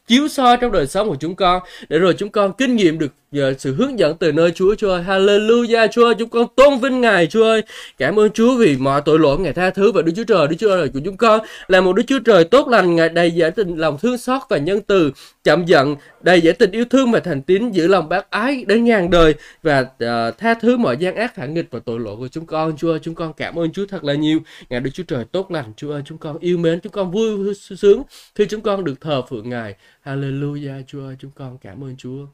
chiếu 0.10 0.28
soi 0.28 0.58
trong 0.58 0.72
đời 0.72 0.88
sống 0.88 1.10
của 1.10 1.16
chúng 1.20 1.36
con 1.36 1.62
để 1.90 2.00
rồi 2.00 2.14
chúng 2.18 2.30
con 2.30 2.54
kinh 2.54 2.76
nghiệm 2.76 3.00
được 3.00 3.12
ờ, 3.34 3.54
sự 3.54 3.76
hướng 3.76 4.00
dẫn 4.00 4.18
từ 4.18 4.32
nơi 4.32 4.52
Chúa 4.52 4.76
Chúa 4.76 4.92
ơi. 4.92 5.04
Hallelujah 5.08 5.88
Chúa 5.88 6.06
ơi, 6.06 6.16
chúng 6.20 6.30
con 6.30 6.48
tôn 6.56 6.80
vinh 6.80 7.02
Ngài 7.02 7.28
Chúa 7.28 7.44
ơi. 7.44 7.62
Cảm 7.98 8.20
ơn 8.20 8.32
Chúa 8.32 8.56
vì 8.56 8.78
mọi 8.78 9.02
tội 9.06 9.20
lỗi 9.20 9.40
Ngài 9.40 9.54
tha 9.54 9.70
thứ 9.70 9.92
và 9.92 10.02
Đức 10.02 10.12
Chúa 10.16 10.24
Trời, 10.24 10.48
Đức 10.48 10.56
Chúa 10.60 10.70
Trời 10.70 10.90
của 10.90 11.00
chúng 11.06 11.18
con 11.18 11.40
là 11.68 11.82
một 11.82 11.94
Đức 11.94 12.04
Chúa 12.08 12.20
Trời 12.20 12.44
tốt 12.44 12.68
lành, 12.68 12.96
Ngài 12.96 13.10
đầy 13.10 13.32
dẫy 13.32 13.52
tình 13.52 13.76
lòng 13.76 13.98
thương 14.02 14.18
xót 14.18 14.42
và 14.50 14.58
nhân 14.58 14.82
từ, 14.82 15.12
chậm 15.44 15.66
giận, 15.66 15.96
đầy 16.22 16.42
dễ 16.42 16.52
tình 16.52 16.72
yêu 16.72 16.86
thương 16.86 17.12
và 17.12 17.20
thành 17.20 17.42
tín, 17.42 17.72
giữ 17.72 17.88
lòng 17.88 18.10
bác 18.10 18.30
ái 18.30 18.66
đến 18.68 18.84
ngàn 18.84 19.10
đời 19.10 19.36
và 19.64 19.80
uh, 19.80 20.38
tha 20.38 20.54
thứ 20.54 20.78
mọi 20.78 20.98
gian 20.98 21.16
ác 21.16 21.36
phản 21.36 21.54
nghịch 21.54 21.68
và 21.72 21.80
tội 21.80 22.00
lỗi 22.00 22.16
của 22.18 22.28
chúng 22.28 22.46
con. 22.46 22.78
Chúa 22.78 22.92
ơi, 22.92 23.00
chúng 23.04 23.16
con 23.16 23.34
cảm 23.34 23.60
ơn 23.60 23.72
Chúa 23.72 23.86
thật 23.86 24.04
là 24.04 24.14
nhiều. 24.14 24.40
Ngài 24.70 24.80
Đức 24.80 24.92
Chúa 24.94 25.04
Trời 25.04 25.26
tốt 25.26 25.52
lành, 25.52 25.74
Chúa 25.78 25.92
ơi, 25.92 26.02
chúng 26.06 26.18
con 26.18 26.38
yêu 26.40 26.58
mến, 26.58 26.80
chúng 26.80 26.92
con 26.92 27.12
vui 27.12 27.54
sướng 27.56 28.04
khi 28.36 28.46
chúng 28.50 28.62
con 28.62 28.84
được 28.84 29.02
thờ 29.02 29.22
phượng 29.30 29.50
Ngài. 29.50 29.76
Hallelujah 30.06 30.84
Chúa 30.88 31.06
ơi, 31.06 31.16
chúng 31.20 31.32
con 31.36 31.58
cảm 31.58 31.84
ơn 31.84 31.96
Chúa 31.98 32.26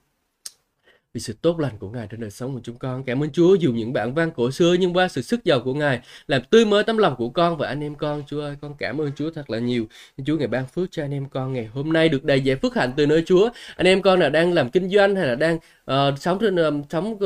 vì 1.16 1.22
sự 1.22 1.34
tốt 1.42 1.60
lành 1.60 1.78
của 1.80 1.90
Ngài 1.90 2.08
trên 2.08 2.20
đời 2.20 2.32
sống 2.32 2.54
của 2.54 2.60
chúng 2.64 2.76
con. 2.76 3.04
Cảm 3.04 3.24
ơn 3.24 3.30
Chúa 3.32 3.56
dù 3.56 3.72
những 3.72 3.94
bản 3.94 4.14
văn 4.14 4.32
cổ 4.36 4.52
xưa 4.52 4.76
nhưng 4.80 4.94
qua 4.94 5.08
sự 5.08 5.22
sức 5.22 5.44
giàu 5.44 5.60
của 5.60 5.74
Ngài 5.74 6.00
làm 6.28 6.42
tươi 6.50 6.66
mới 6.66 6.84
tấm 6.84 6.98
lòng 6.98 7.16
của 7.16 7.30
con 7.30 7.58
và 7.58 7.68
anh 7.68 7.84
em 7.84 7.96
con. 7.96 8.24
Chúa 8.28 8.42
ơi, 8.42 8.56
con 8.62 8.76
cảm 8.78 9.02
ơn 9.02 9.12
Chúa 9.16 9.30
thật 9.30 9.50
là 9.50 9.60
nhiều. 9.60 9.86
Chúa 10.26 10.38
ngày 10.38 10.48
ban 10.48 10.66
phước 10.66 10.92
cho 10.92 11.04
anh 11.04 11.14
em 11.14 11.26
con 11.30 11.54
ngày 11.54 11.66
hôm 11.74 11.94
nay 11.94 12.10
được 12.10 12.24
đầy 12.24 12.42
dạy 12.42 12.56
phước 12.56 12.76
hạnh 12.76 12.92
từ 12.98 13.06
nơi 13.06 13.24
Chúa. 13.26 13.50
Anh 13.76 13.88
em 13.88 14.02
con 14.02 14.20
là 14.20 14.30
đang 14.30 14.54
làm 14.54 14.70
kinh 14.70 14.90
doanh 14.90 15.16
hay 15.16 15.28
là 15.28 15.36
đang 15.36 15.56
uh, 15.92 16.20
sống 16.20 16.38
trên 16.42 16.56
uh, 16.56 16.86
sống 16.90 17.18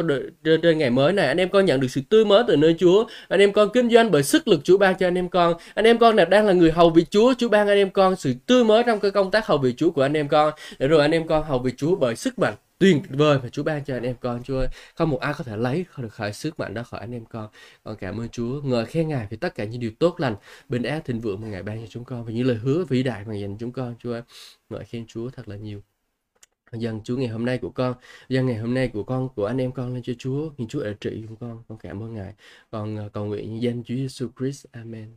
trên, 0.43 0.61
trên 0.61 0.77
ngày 0.77 0.89
mới 0.89 1.13
này, 1.13 1.27
anh 1.27 1.37
em 1.37 1.49
con 1.49 1.65
nhận 1.65 1.79
được 1.79 1.91
sự 1.91 2.01
tươi 2.09 2.25
mới 2.25 2.43
từ 2.47 2.55
nơi 2.55 2.75
Chúa. 2.79 3.05
Anh 3.27 3.39
em 3.39 3.51
con 3.51 3.69
kinh 3.73 3.89
doanh 3.89 4.11
bởi 4.11 4.23
sức 4.23 4.47
lực 4.47 4.59
Chúa 4.63 4.77
ban 4.77 4.95
cho 4.95 5.07
anh 5.07 5.17
em 5.17 5.29
con. 5.29 5.53
Anh 5.73 5.85
em 5.85 5.97
con 5.97 6.15
là 6.15 6.25
đang 6.25 6.45
là 6.45 6.53
người 6.53 6.71
hầu 6.71 6.89
vị 6.89 7.05
Chúa, 7.09 7.33
Chúa 7.37 7.49
ban 7.49 7.67
anh 7.67 7.77
em 7.77 7.89
con 7.89 8.15
sự 8.15 8.33
tươi 8.45 8.63
mới 8.63 8.83
trong 8.83 8.99
cái 8.99 9.11
công 9.11 9.31
tác 9.31 9.47
hầu 9.47 9.57
vị 9.57 9.73
Chúa 9.77 9.91
của 9.91 10.01
anh 10.01 10.13
em 10.13 10.27
con. 10.27 10.53
Để 10.79 10.87
rồi 10.87 11.01
anh 11.01 11.11
em 11.11 11.27
con 11.27 11.43
hầu 11.43 11.59
vị 11.59 11.71
Chúa 11.77 11.95
bởi 11.95 12.15
sức 12.15 12.39
mạnh 12.39 12.53
tuyệt 12.79 12.97
vời 13.09 13.39
mà 13.43 13.49
Chúa 13.49 13.63
ban 13.63 13.83
cho 13.83 13.93
anh 13.93 14.03
em 14.03 14.15
con 14.21 14.43
Chúa 14.43 14.57
ơi. 14.57 14.67
Không 14.95 15.09
một 15.09 15.19
ai 15.19 15.33
có 15.37 15.43
thể 15.43 15.57
lấy 15.57 15.85
không 15.89 16.03
được 16.03 16.13
khỏi 16.13 16.33
sức 16.33 16.59
mạnh 16.59 16.73
đó 16.73 16.83
khỏi 16.83 16.99
anh 16.99 17.11
em 17.11 17.25
con. 17.25 17.49
Con 17.83 17.95
cảm 17.95 18.19
ơn 18.19 18.29
Chúa. 18.29 18.61
Ngợi 18.61 18.85
khen 18.85 19.07
Ngài 19.07 19.27
vì 19.29 19.37
tất 19.37 19.55
cả 19.55 19.65
những 19.65 19.79
điều 19.79 19.91
tốt 19.99 20.19
lành, 20.19 20.35
bình 20.69 20.83
an 20.83 21.01
thịnh 21.05 21.19
vượng 21.21 21.41
mà 21.41 21.47
Ngài 21.47 21.63
ban 21.63 21.81
cho 21.81 21.87
chúng 21.87 22.03
con 22.03 22.25
và 22.25 22.31
những 22.31 22.47
lời 22.47 22.57
hứa 22.57 22.85
vĩ 22.89 23.03
đại 23.03 23.25
mà 23.25 23.35
dành 23.35 23.51
cho 23.51 23.57
chúng 23.59 23.71
con 23.71 23.95
Chúa 23.99 24.13
ơi. 24.13 24.21
Ngợi 24.69 24.83
khen 24.85 25.05
Chúa 25.07 25.29
thật 25.29 25.47
là 25.47 25.55
nhiều 25.55 25.81
dâng 26.73 27.01
Chúa 27.03 27.17
ngày 27.17 27.27
hôm 27.27 27.45
nay 27.45 27.57
của 27.57 27.69
con 27.69 27.93
dâng 28.29 28.45
ngày 28.45 28.57
hôm 28.57 28.73
nay 28.73 28.87
của 28.87 29.03
con 29.03 29.29
của 29.35 29.45
anh 29.45 29.57
em 29.57 29.71
con 29.71 29.93
lên 29.93 30.03
cho 30.03 30.13
Chúa 30.19 30.49
nhìn 30.57 30.67
Chúa 30.67 30.81
ở 30.81 30.93
trị 30.93 31.23
chúng 31.27 31.35
con 31.35 31.63
con 31.67 31.77
cảm 31.77 32.03
ơn 32.03 32.13
Ngài 32.13 32.33
con 32.71 32.95
ờ, 32.95 33.09
cầu 33.09 33.25
nguyện 33.25 33.61
danh 33.61 33.83
Chúa 33.83 33.95
Giêsu 33.95 34.27
Christ 34.37 34.65
Amen 34.71 35.09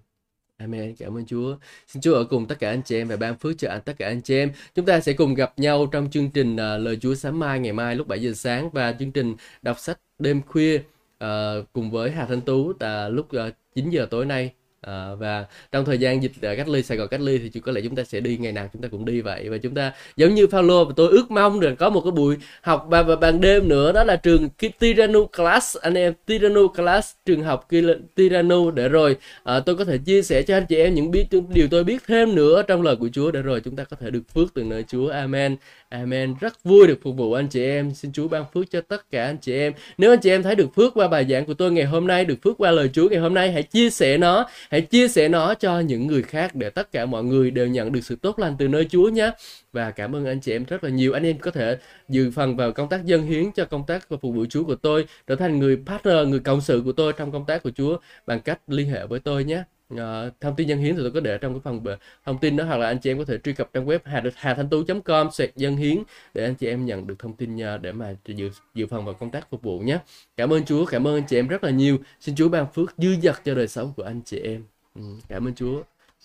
Amen. 0.62 0.94
Cảm 0.98 1.16
ơn 1.16 1.26
Chúa. 1.26 1.56
Xin 1.86 2.02
Chúa 2.02 2.14
ở 2.14 2.24
cùng 2.24 2.46
tất 2.46 2.58
cả 2.58 2.70
anh 2.70 2.82
chị 2.82 2.96
em 2.96 3.08
và 3.08 3.16
ban 3.16 3.38
phước 3.38 3.58
cho 3.58 3.78
tất 3.84 3.92
cả 3.98 4.06
anh 4.06 4.22
chị 4.22 4.36
em. 4.36 4.52
Chúng 4.74 4.86
ta 4.86 5.00
sẽ 5.00 5.12
cùng 5.12 5.34
gặp 5.34 5.52
nhau 5.56 5.86
trong 5.92 6.10
chương 6.10 6.30
trình 6.30 6.54
uh, 6.54 6.58
Lời 6.58 6.98
Chúa 7.00 7.14
sáng 7.14 7.38
mai 7.38 7.60
ngày 7.60 7.72
mai 7.72 7.96
lúc 7.96 8.06
7 8.06 8.22
giờ 8.22 8.32
sáng 8.32 8.70
và 8.70 8.92
chương 8.98 9.12
trình 9.12 9.34
đọc 9.62 9.78
sách 9.78 9.98
đêm 10.18 10.42
khuya 10.42 10.76
uh, 11.24 11.28
cùng 11.72 11.90
với 11.90 12.10
Hà 12.10 12.26
Thanh 12.26 12.40
Tú 12.40 12.72
là 12.80 13.08
lúc 13.08 13.32
à, 13.32 13.46
uh, 13.46 13.54
9 13.74 13.90
giờ 13.90 14.06
tối 14.10 14.26
nay 14.26 14.52
À, 14.86 15.14
và 15.18 15.44
trong 15.72 15.84
thời 15.84 15.98
gian 15.98 16.22
dịch 16.22 16.32
ờ, 16.42 16.56
cách 16.56 16.68
ly 16.68 16.82
Sài 16.82 16.98
Gòn 16.98 17.08
cách 17.08 17.20
ly 17.20 17.40
thì 17.54 17.60
có 17.60 17.72
lẽ 17.72 17.80
chúng 17.80 17.96
ta 17.96 18.04
sẽ 18.04 18.20
đi 18.20 18.36
ngày 18.36 18.52
nào 18.52 18.70
chúng 18.72 18.82
ta 18.82 18.88
cũng 18.88 19.04
đi 19.04 19.20
vậy. 19.20 19.48
Và 19.48 19.58
chúng 19.58 19.74
ta 19.74 19.92
giống 20.16 20.34
như 20.34 20.46
Paulo 20.46 20.84
và 20.84 20.92
tôi 20.96 21.10
ước 21.10 21.30
mong 21.30 21.60
được 21.60 21.74
có 21.78 21.90
một 21.90 22.00
cái 22.00 22.10
buổi 22.10 22.36
học 22.60 22.86
và, 22.88 23.02
và 23.02 23.16
ban 23.16 23.40
đêm 23.40 23.68
nữa 23.68 23.92
đó 23.92 24.04
là 24.04 24.16
trường 24.16 24.48
Tirano 24.78 25.20
Class. 25.36 25.76
Anh 25.76 25.94
em 25.94 26.12
Tirano 26.26 26.66
Class 26.66 27.14
trường 27.26 27.42
học 27.42 27.68
Tirano 28.16 28.70
để 28.70 28.88
rồi 28.88 29.16
à, 29.44 29.60
tôi 29.60 29.76
có 29.76 29.84
thể 29.84 29.98
chia 29.98 30.22
sẻ 30.22 30.42
cho 30.42 30.56
anh 30.56 30.66
chị 30.66 30.76
em 30.76 30.94
những 30.94 31.10
biết 31.10 31.24
điều 31.54 31.68
tôi 31.70 31.84
biết 31.84 32.02
thêm 32.06 32.34
nữa 32.34 32.62
trong 32.68 32.82
lời 32.82 32.96
của 32.96 33.08
Chúa 33.12 33.30
để 33.30 33.42
rồi 33.42 33.60
chúng 33.60 33.76
ta 33.76 33.84
có 33.84 33.96
thể 34.00 34.10
được 34.10 34.22
phước 34.34 34.54
từ 34.54 34.62
nơi 34.64 34.84
Chúa. 34.88 35.08
Amen. 35.08 35.56
Amen. 35.88 36.34
Rất 36.40 36.64
vui 36.64 36.86
được 36.86 36.98
phục 37.02 37.16
vụ 37.16 37.32
anh 37.32 37.48
chị 37.48 37.64
em. 37.64 37.94
Xin 37.94 38.12
Chúa 38.12 38.28
ban 38.28 38.44
phước 38.54 38.70
cho 38.70 38.80
tất 38.80 39.10
cả 39.10 39.24
anh 39.24 39.36
chị 39.38 39.52
em. 39.54 39.72
Nếu 39.98 40.12
anh 40.12 40.20
chị 40.20 40.30
em 40.30 40.42
thấy 40.42 40.54
được 40.54 40.74
phước 40.74 40.94
qua 40.94 41.08
bài 41.08 41.26
giảng 41.30 41.46
của 41.46 41.54
tôi 41.54 41.72
ngày 41.72 41.84
hôm 41.84 42.06
nay 42.06 42.24
được 42.24 42.42
phước 42.42 42.58
qua 42.58 42.70
lời 42.70 42.90
Chúa 42.92 43.08
ngày 43.08 43.20
hôm 43.20 43.34
nay 43.34 43.52
hãy 43.52 43.62
chia 43.62 43.90
sẻ 43.90 44.18
nó 44.18 44.48
hãy 44.72 44.80
chia 44.80 45.08
sẻ 45.08 45.28
nó 45.28 45.54
cho 45.54 45.80
những 45.80 46.06
người 46.06 46.22
khác 46.22 46.54
để 46.54 46.70
tất 46.70 46.92
cả 46.92 47.06
mọi 47.06 47.24
người 47.24 47.50
đều 47.50 47.66
nhận 47.66 47.92
được 47.92 48.00
sự 48.04 48.16
tốt 48.16 48.38
lành 48.38 48.56
từ 48.58 48.68
nơi 48.68 48.86
Chúa 48.90 49.08
nhé. 49.08 49.30
Và 49.72 49.90
cảm 49.90 50.16
ơn 50.16 50.26
anh 50.26 50.40
chị 50.40 50.52
em 50.52 50.64
rất 50.64 50.84
là 50.84 50.90
nhiều. 50.90 51.12
Anh 51.12 51.22
em 51.22 51.38
có 51.38 51.50
thể 51.50 51.78
dự 52.08 52.30
phần 52.30 52.56
vào 52.56 52.72
công 52.72 52.88
tác 52.88 53.04
dân 53.04 53.22
hiến 53.26 53.52
cho 53.52 53.64
công 53.64 53.86
tác 53.86 54.08
và 54.08 54.16
phục 54.22 54.34
vụ 54.34 54.46
Chúa 54.50 54.64
của 54.64 54.74
tôi, 54.74 55.06
trở 55.26 55.36
thành 55.36 55.58
người 55.58 55.78
partner, 55.86 56.28
người 56.28 56.40
cộng 56.40 56.60
sự 56.60 56.82
của 56.84 56.92
tôi 56.92 57.12
trong 57.12 57.32
công 57.32 57.44
tác 57.46 57.62
của 57.62 57.70
Chúa 57.70 57.98
bằng 58.26 58.40
cách 58.40 58.60
liên 58.66 58.88
hệ 58.88 59.06
với 59.06 59.20
tôi 59.20 59.44
nhé 59.44 59.62
uh, 59.94 60.40
thông 60.40 60.56
tin 60.56 60.68
dân 60.68 60.78
hiến 60.78 60.96
thì 60.96 61.02
tôi 61.02 61.10
có 61.10 61.20
để 61.20 61.38
trong 61.38 61.52
cái 61.52 61.60
phần 61.64 61.96
thông 62.24 62.38
tin 62.38 62.56
đó 62.56 62.64
hoặc 62.64 62.76
là 62.76 62.86
anh 62.86 62.98
chị 62.98 63.10
em 63.10 63.18
có 63.18 63.24
thể 63.24 63.38
truy 63.38 63.52
cập 63.52 63.70
trang 63.72 63.86
web 63.86 63.98
hà, 64.04 64.22
hà 64.36 64.54
thanh 64.54 64.68
tú.com 64.68 65.30
sạc 65.30 65.56
dân 65.56 65.76
hiến 65.76 66.02
để 66.34 66.44
anh 66.44 66.54
chị 66.54 66.66
em 66.66 66.86
nhận 66.86 67.06
được 67.06 67.18
thông 67.18 67.36
tin 67.36 67.58
ờ, 67.58 67.78
để 67.78 67.92
mà 67.92 68.14
dự 68.24 68.50
dự 68.74 68.86
phần 68.86 69.04
vào 69.04 69.14
công 69.14 69.30
tác 69.30 69.50
phục 69.50 69.62
vụ 69.62 69.78
nhé 69.78 69.98
cảm 70.36 70.52
ơn 70.52 70.64
Chúa 70.64 70.84
cảm 70.84 71.06
ơn 71.06 71.14
anh 71.14 71.26
chị 71.26 71.38
em 71.38 71.48
rất 71.48 71.64
là 71.64 71.70
nhiều 71.70 71.98
xin 72.20 72.34
Chúa 72.34 72.48
ban 72.48 72.72
phước 72.72 72.94
dư 72.98 73.16
dật 73.22 73.36
cho 73.44 73.54
đời 73.54 73.68
sống 73.68 73.92
của 73.96 74.02
anh 74.02 74.20
chị 74.24 74.38
em 74.38 74.64
ừ, 74.94 75.02
cảm 75.28 75.48
ơn 75.48 75.54
Chúa 75.54 75.82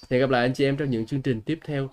hẹn 0.10 0.22
gặp 0.22 0.30
lại 0.30 0.42
anh 0.42 0.54
chị 0.54 0.66
em 0.66 0.78
trong 0.78 0.90
những 0.90 1.06
chương 1.06 1.22
trình 1.22 1.42
tiếp 1.42 1.60
theo 1.66 1.90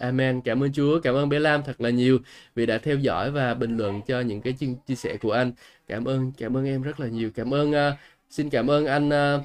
Amen. 0.00 0.40
Cảm 0.40 0.62
ơn 0.62 0.72
Chúa, 0.72 1.00
cảm 1.00 1.14
ơn 1.14 1.28
bé 1.28 1.38
Lam 1.38 1.62
thật 1.62 1.80
là 1.80 1.90
nhiều 1.90 2.18
vì 2.54 2.66
đã 2.66 2.78
theo 2.78 2.96
dõi 2.96 3.30
và 3.30 3.54
bình 3.54 3.76
luận 3.76 4.00
cho 4.06 4.20
những 4.20 4.40
cái 4.40 4.52
chia, 4.52 4.66
chia 4.86 4.94
sẻ 4.94 5.16
của 5.16 5.32
anh. 5.32 5.52
Cảm 5.88 6.04
ơn, 6.04 6.32
cảm 6.38 6.56
ơn 6.56 6.64
em 6.64 6.82
rất 6.82 7.00
là 7.00 7.06
nhiều. 7.06 7.30
Cảm 7.34 7.54
ơn, 7.54 7.70
uh, 7.70 7.94
xin 8.30 8.50
cảm 8.50 8.70
ơn 8.70 8.86
anh, 8.86 9.08
uh, 9.08 9.44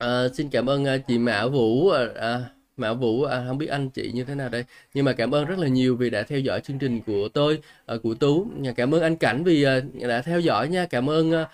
À, 0.00 0.28
xin 0.34 0.50
cảm 0.50 0.70
ơn 0.70 0.82
uh, 0.82 1.06
chị 1.08 1.18
Mã 1.18 1.46
Vũ, 1.46 1.88
ờ, 1.88 2.04
uh, 2.04 2.42
Mã 2.76 2.92
Vũ, 2.92 3.22
à, 3.22 3.44
không 3.48 3.58
biết 3.58 3.66
anh 3.66 3.90
chị 3.90 4.10
như 4.14 4.24
thế 4.24 4.34
nào 4.34 4.48
đây, 4.48 4.64
nhưng 4.94 5.04
mà 5.04 5.12
cảm 5.12 5.34
ơn 5.34 5.44
rất 5.44 5.58
là 5.58 5.68
nhiều 5.68 5.96
vì 5.96 6.10
đã 6.10 6.22
theo 6.22 6.38
dõi 6.38 6.60
chương 6.60 6.78
trình 6.78 7.00
của 7.06 7.28
tôi, 7.28 7.58
uh, 7.94 8.02
của 8.02 8.14
Tú. 8.14 8.46
Cảm 8.76 8.94
ơn 8.94 9.02
anh 9.02 9.16
Cảnh 9.16 9.44
vì 9.44 9.66
uh, 9.66 10.02
đã 10.08 10.22
theo 10.22 10.40
dõi 10.40 10.68
nha. 10.68 10.86
Cảm 10.86 11.10
ơn 11.10 11.30
uh, 11.30 11.46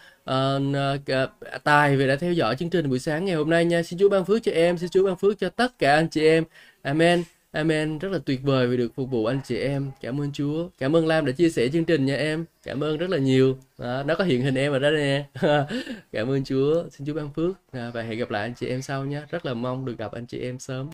uh, 1.12 1.64
Tài 1.64 1.96
vì 1.96 2.08
đã 2.08 2.16
theo 2.16 2.32
dõi 2.32 2.56
chương 2.56 2.70
trình 2.70 2.90
buổi 2.90 2.98
sáng 2.98 3.24
ngày 3.24 3.34
hôm 3.34 3.50
nay 3.50 3.64
nha. 3.64 3.82
Xin 3.82 3.98
Chúa 3.98 4.08
ban 4.08 4.24
phước 4.24 4.42
cho 4.42 4.52
em, 4.52 4.78
xin 4.78 4.90
Chúa 4.90 5.06
ban 5.06 5.16
phước 5.16 5.38
cho 5.38 5.48
tất 5.48 5.78
cả 5.78 5.94
anh 5.94 6.08
chị 6.08 6.24
em. 6.26 6.44
Amen. 6.82 7.22
Amen, 7.56 7.98
rất 7.98 8.12
là 8.12 8.18
tuyệt 8.18 8.42
vời 8.42 8.66
vì 8.66 8.76
được 8.76 8.94
phục 8.94 9.10
vụ 9.10 9.26
anh 9.26 9.40
chị 9.44 9.56
em. 9.56 9.90
Cảm 10.00 10.20
ơn 10.20 10.32
Chúa. 10.32 10.68
Cảm 10.78 10.96
ơn 10.96 11.06
Lam 11.06 11.26
đã 11.26 11.32
chia 11.32 11.50
sẻ 11.50 11.68
chương 11.68 11.84
trình 11.84 12.06
nha 12.06 12.16
em. 12.16 12.44
Cảm 12.62 12.84
ơn 12.84 12.98
rất 12.98 13.10
là 13.10 13.18
nhiều. 13.18 13.56
Đó, 13.78 14.02
nó 14.02 14.14
có 14.14 14.24
hiện 14.24 14.42
hình 14.42 14.54
em 14.54 14.72
ở 14.72 14.78
đó 14.78 14.90
nè. 14.90 15.24
Cảm 16.12 16.30
ơn 16.30 16.44
Chúa. 16.44 16.84
Xin 16.90 17.06
Chúa 17.06 17.14
ban 17.14 17.32
phước. 17.32 17.56
À, 17.72 17.90
và 17.94 18.02
hẹn 18.02 18.18
gặp 18.18 18.30
lại 18.30 18.42
anh 18.42 18.54
chị 18.54 18.66
em 18.66 18.82
sau 18.82 19.04
nhé. 19.04 19.22
Rất 19.30 19.46
là 19.46 19.54
mong 19.54 19.84
được 19.84 19.98
gặp 19.98 20.12
anh 20.12 20.26
chị 20.26 20.40
em 20.40 20.58
sớm. 20.58 20.90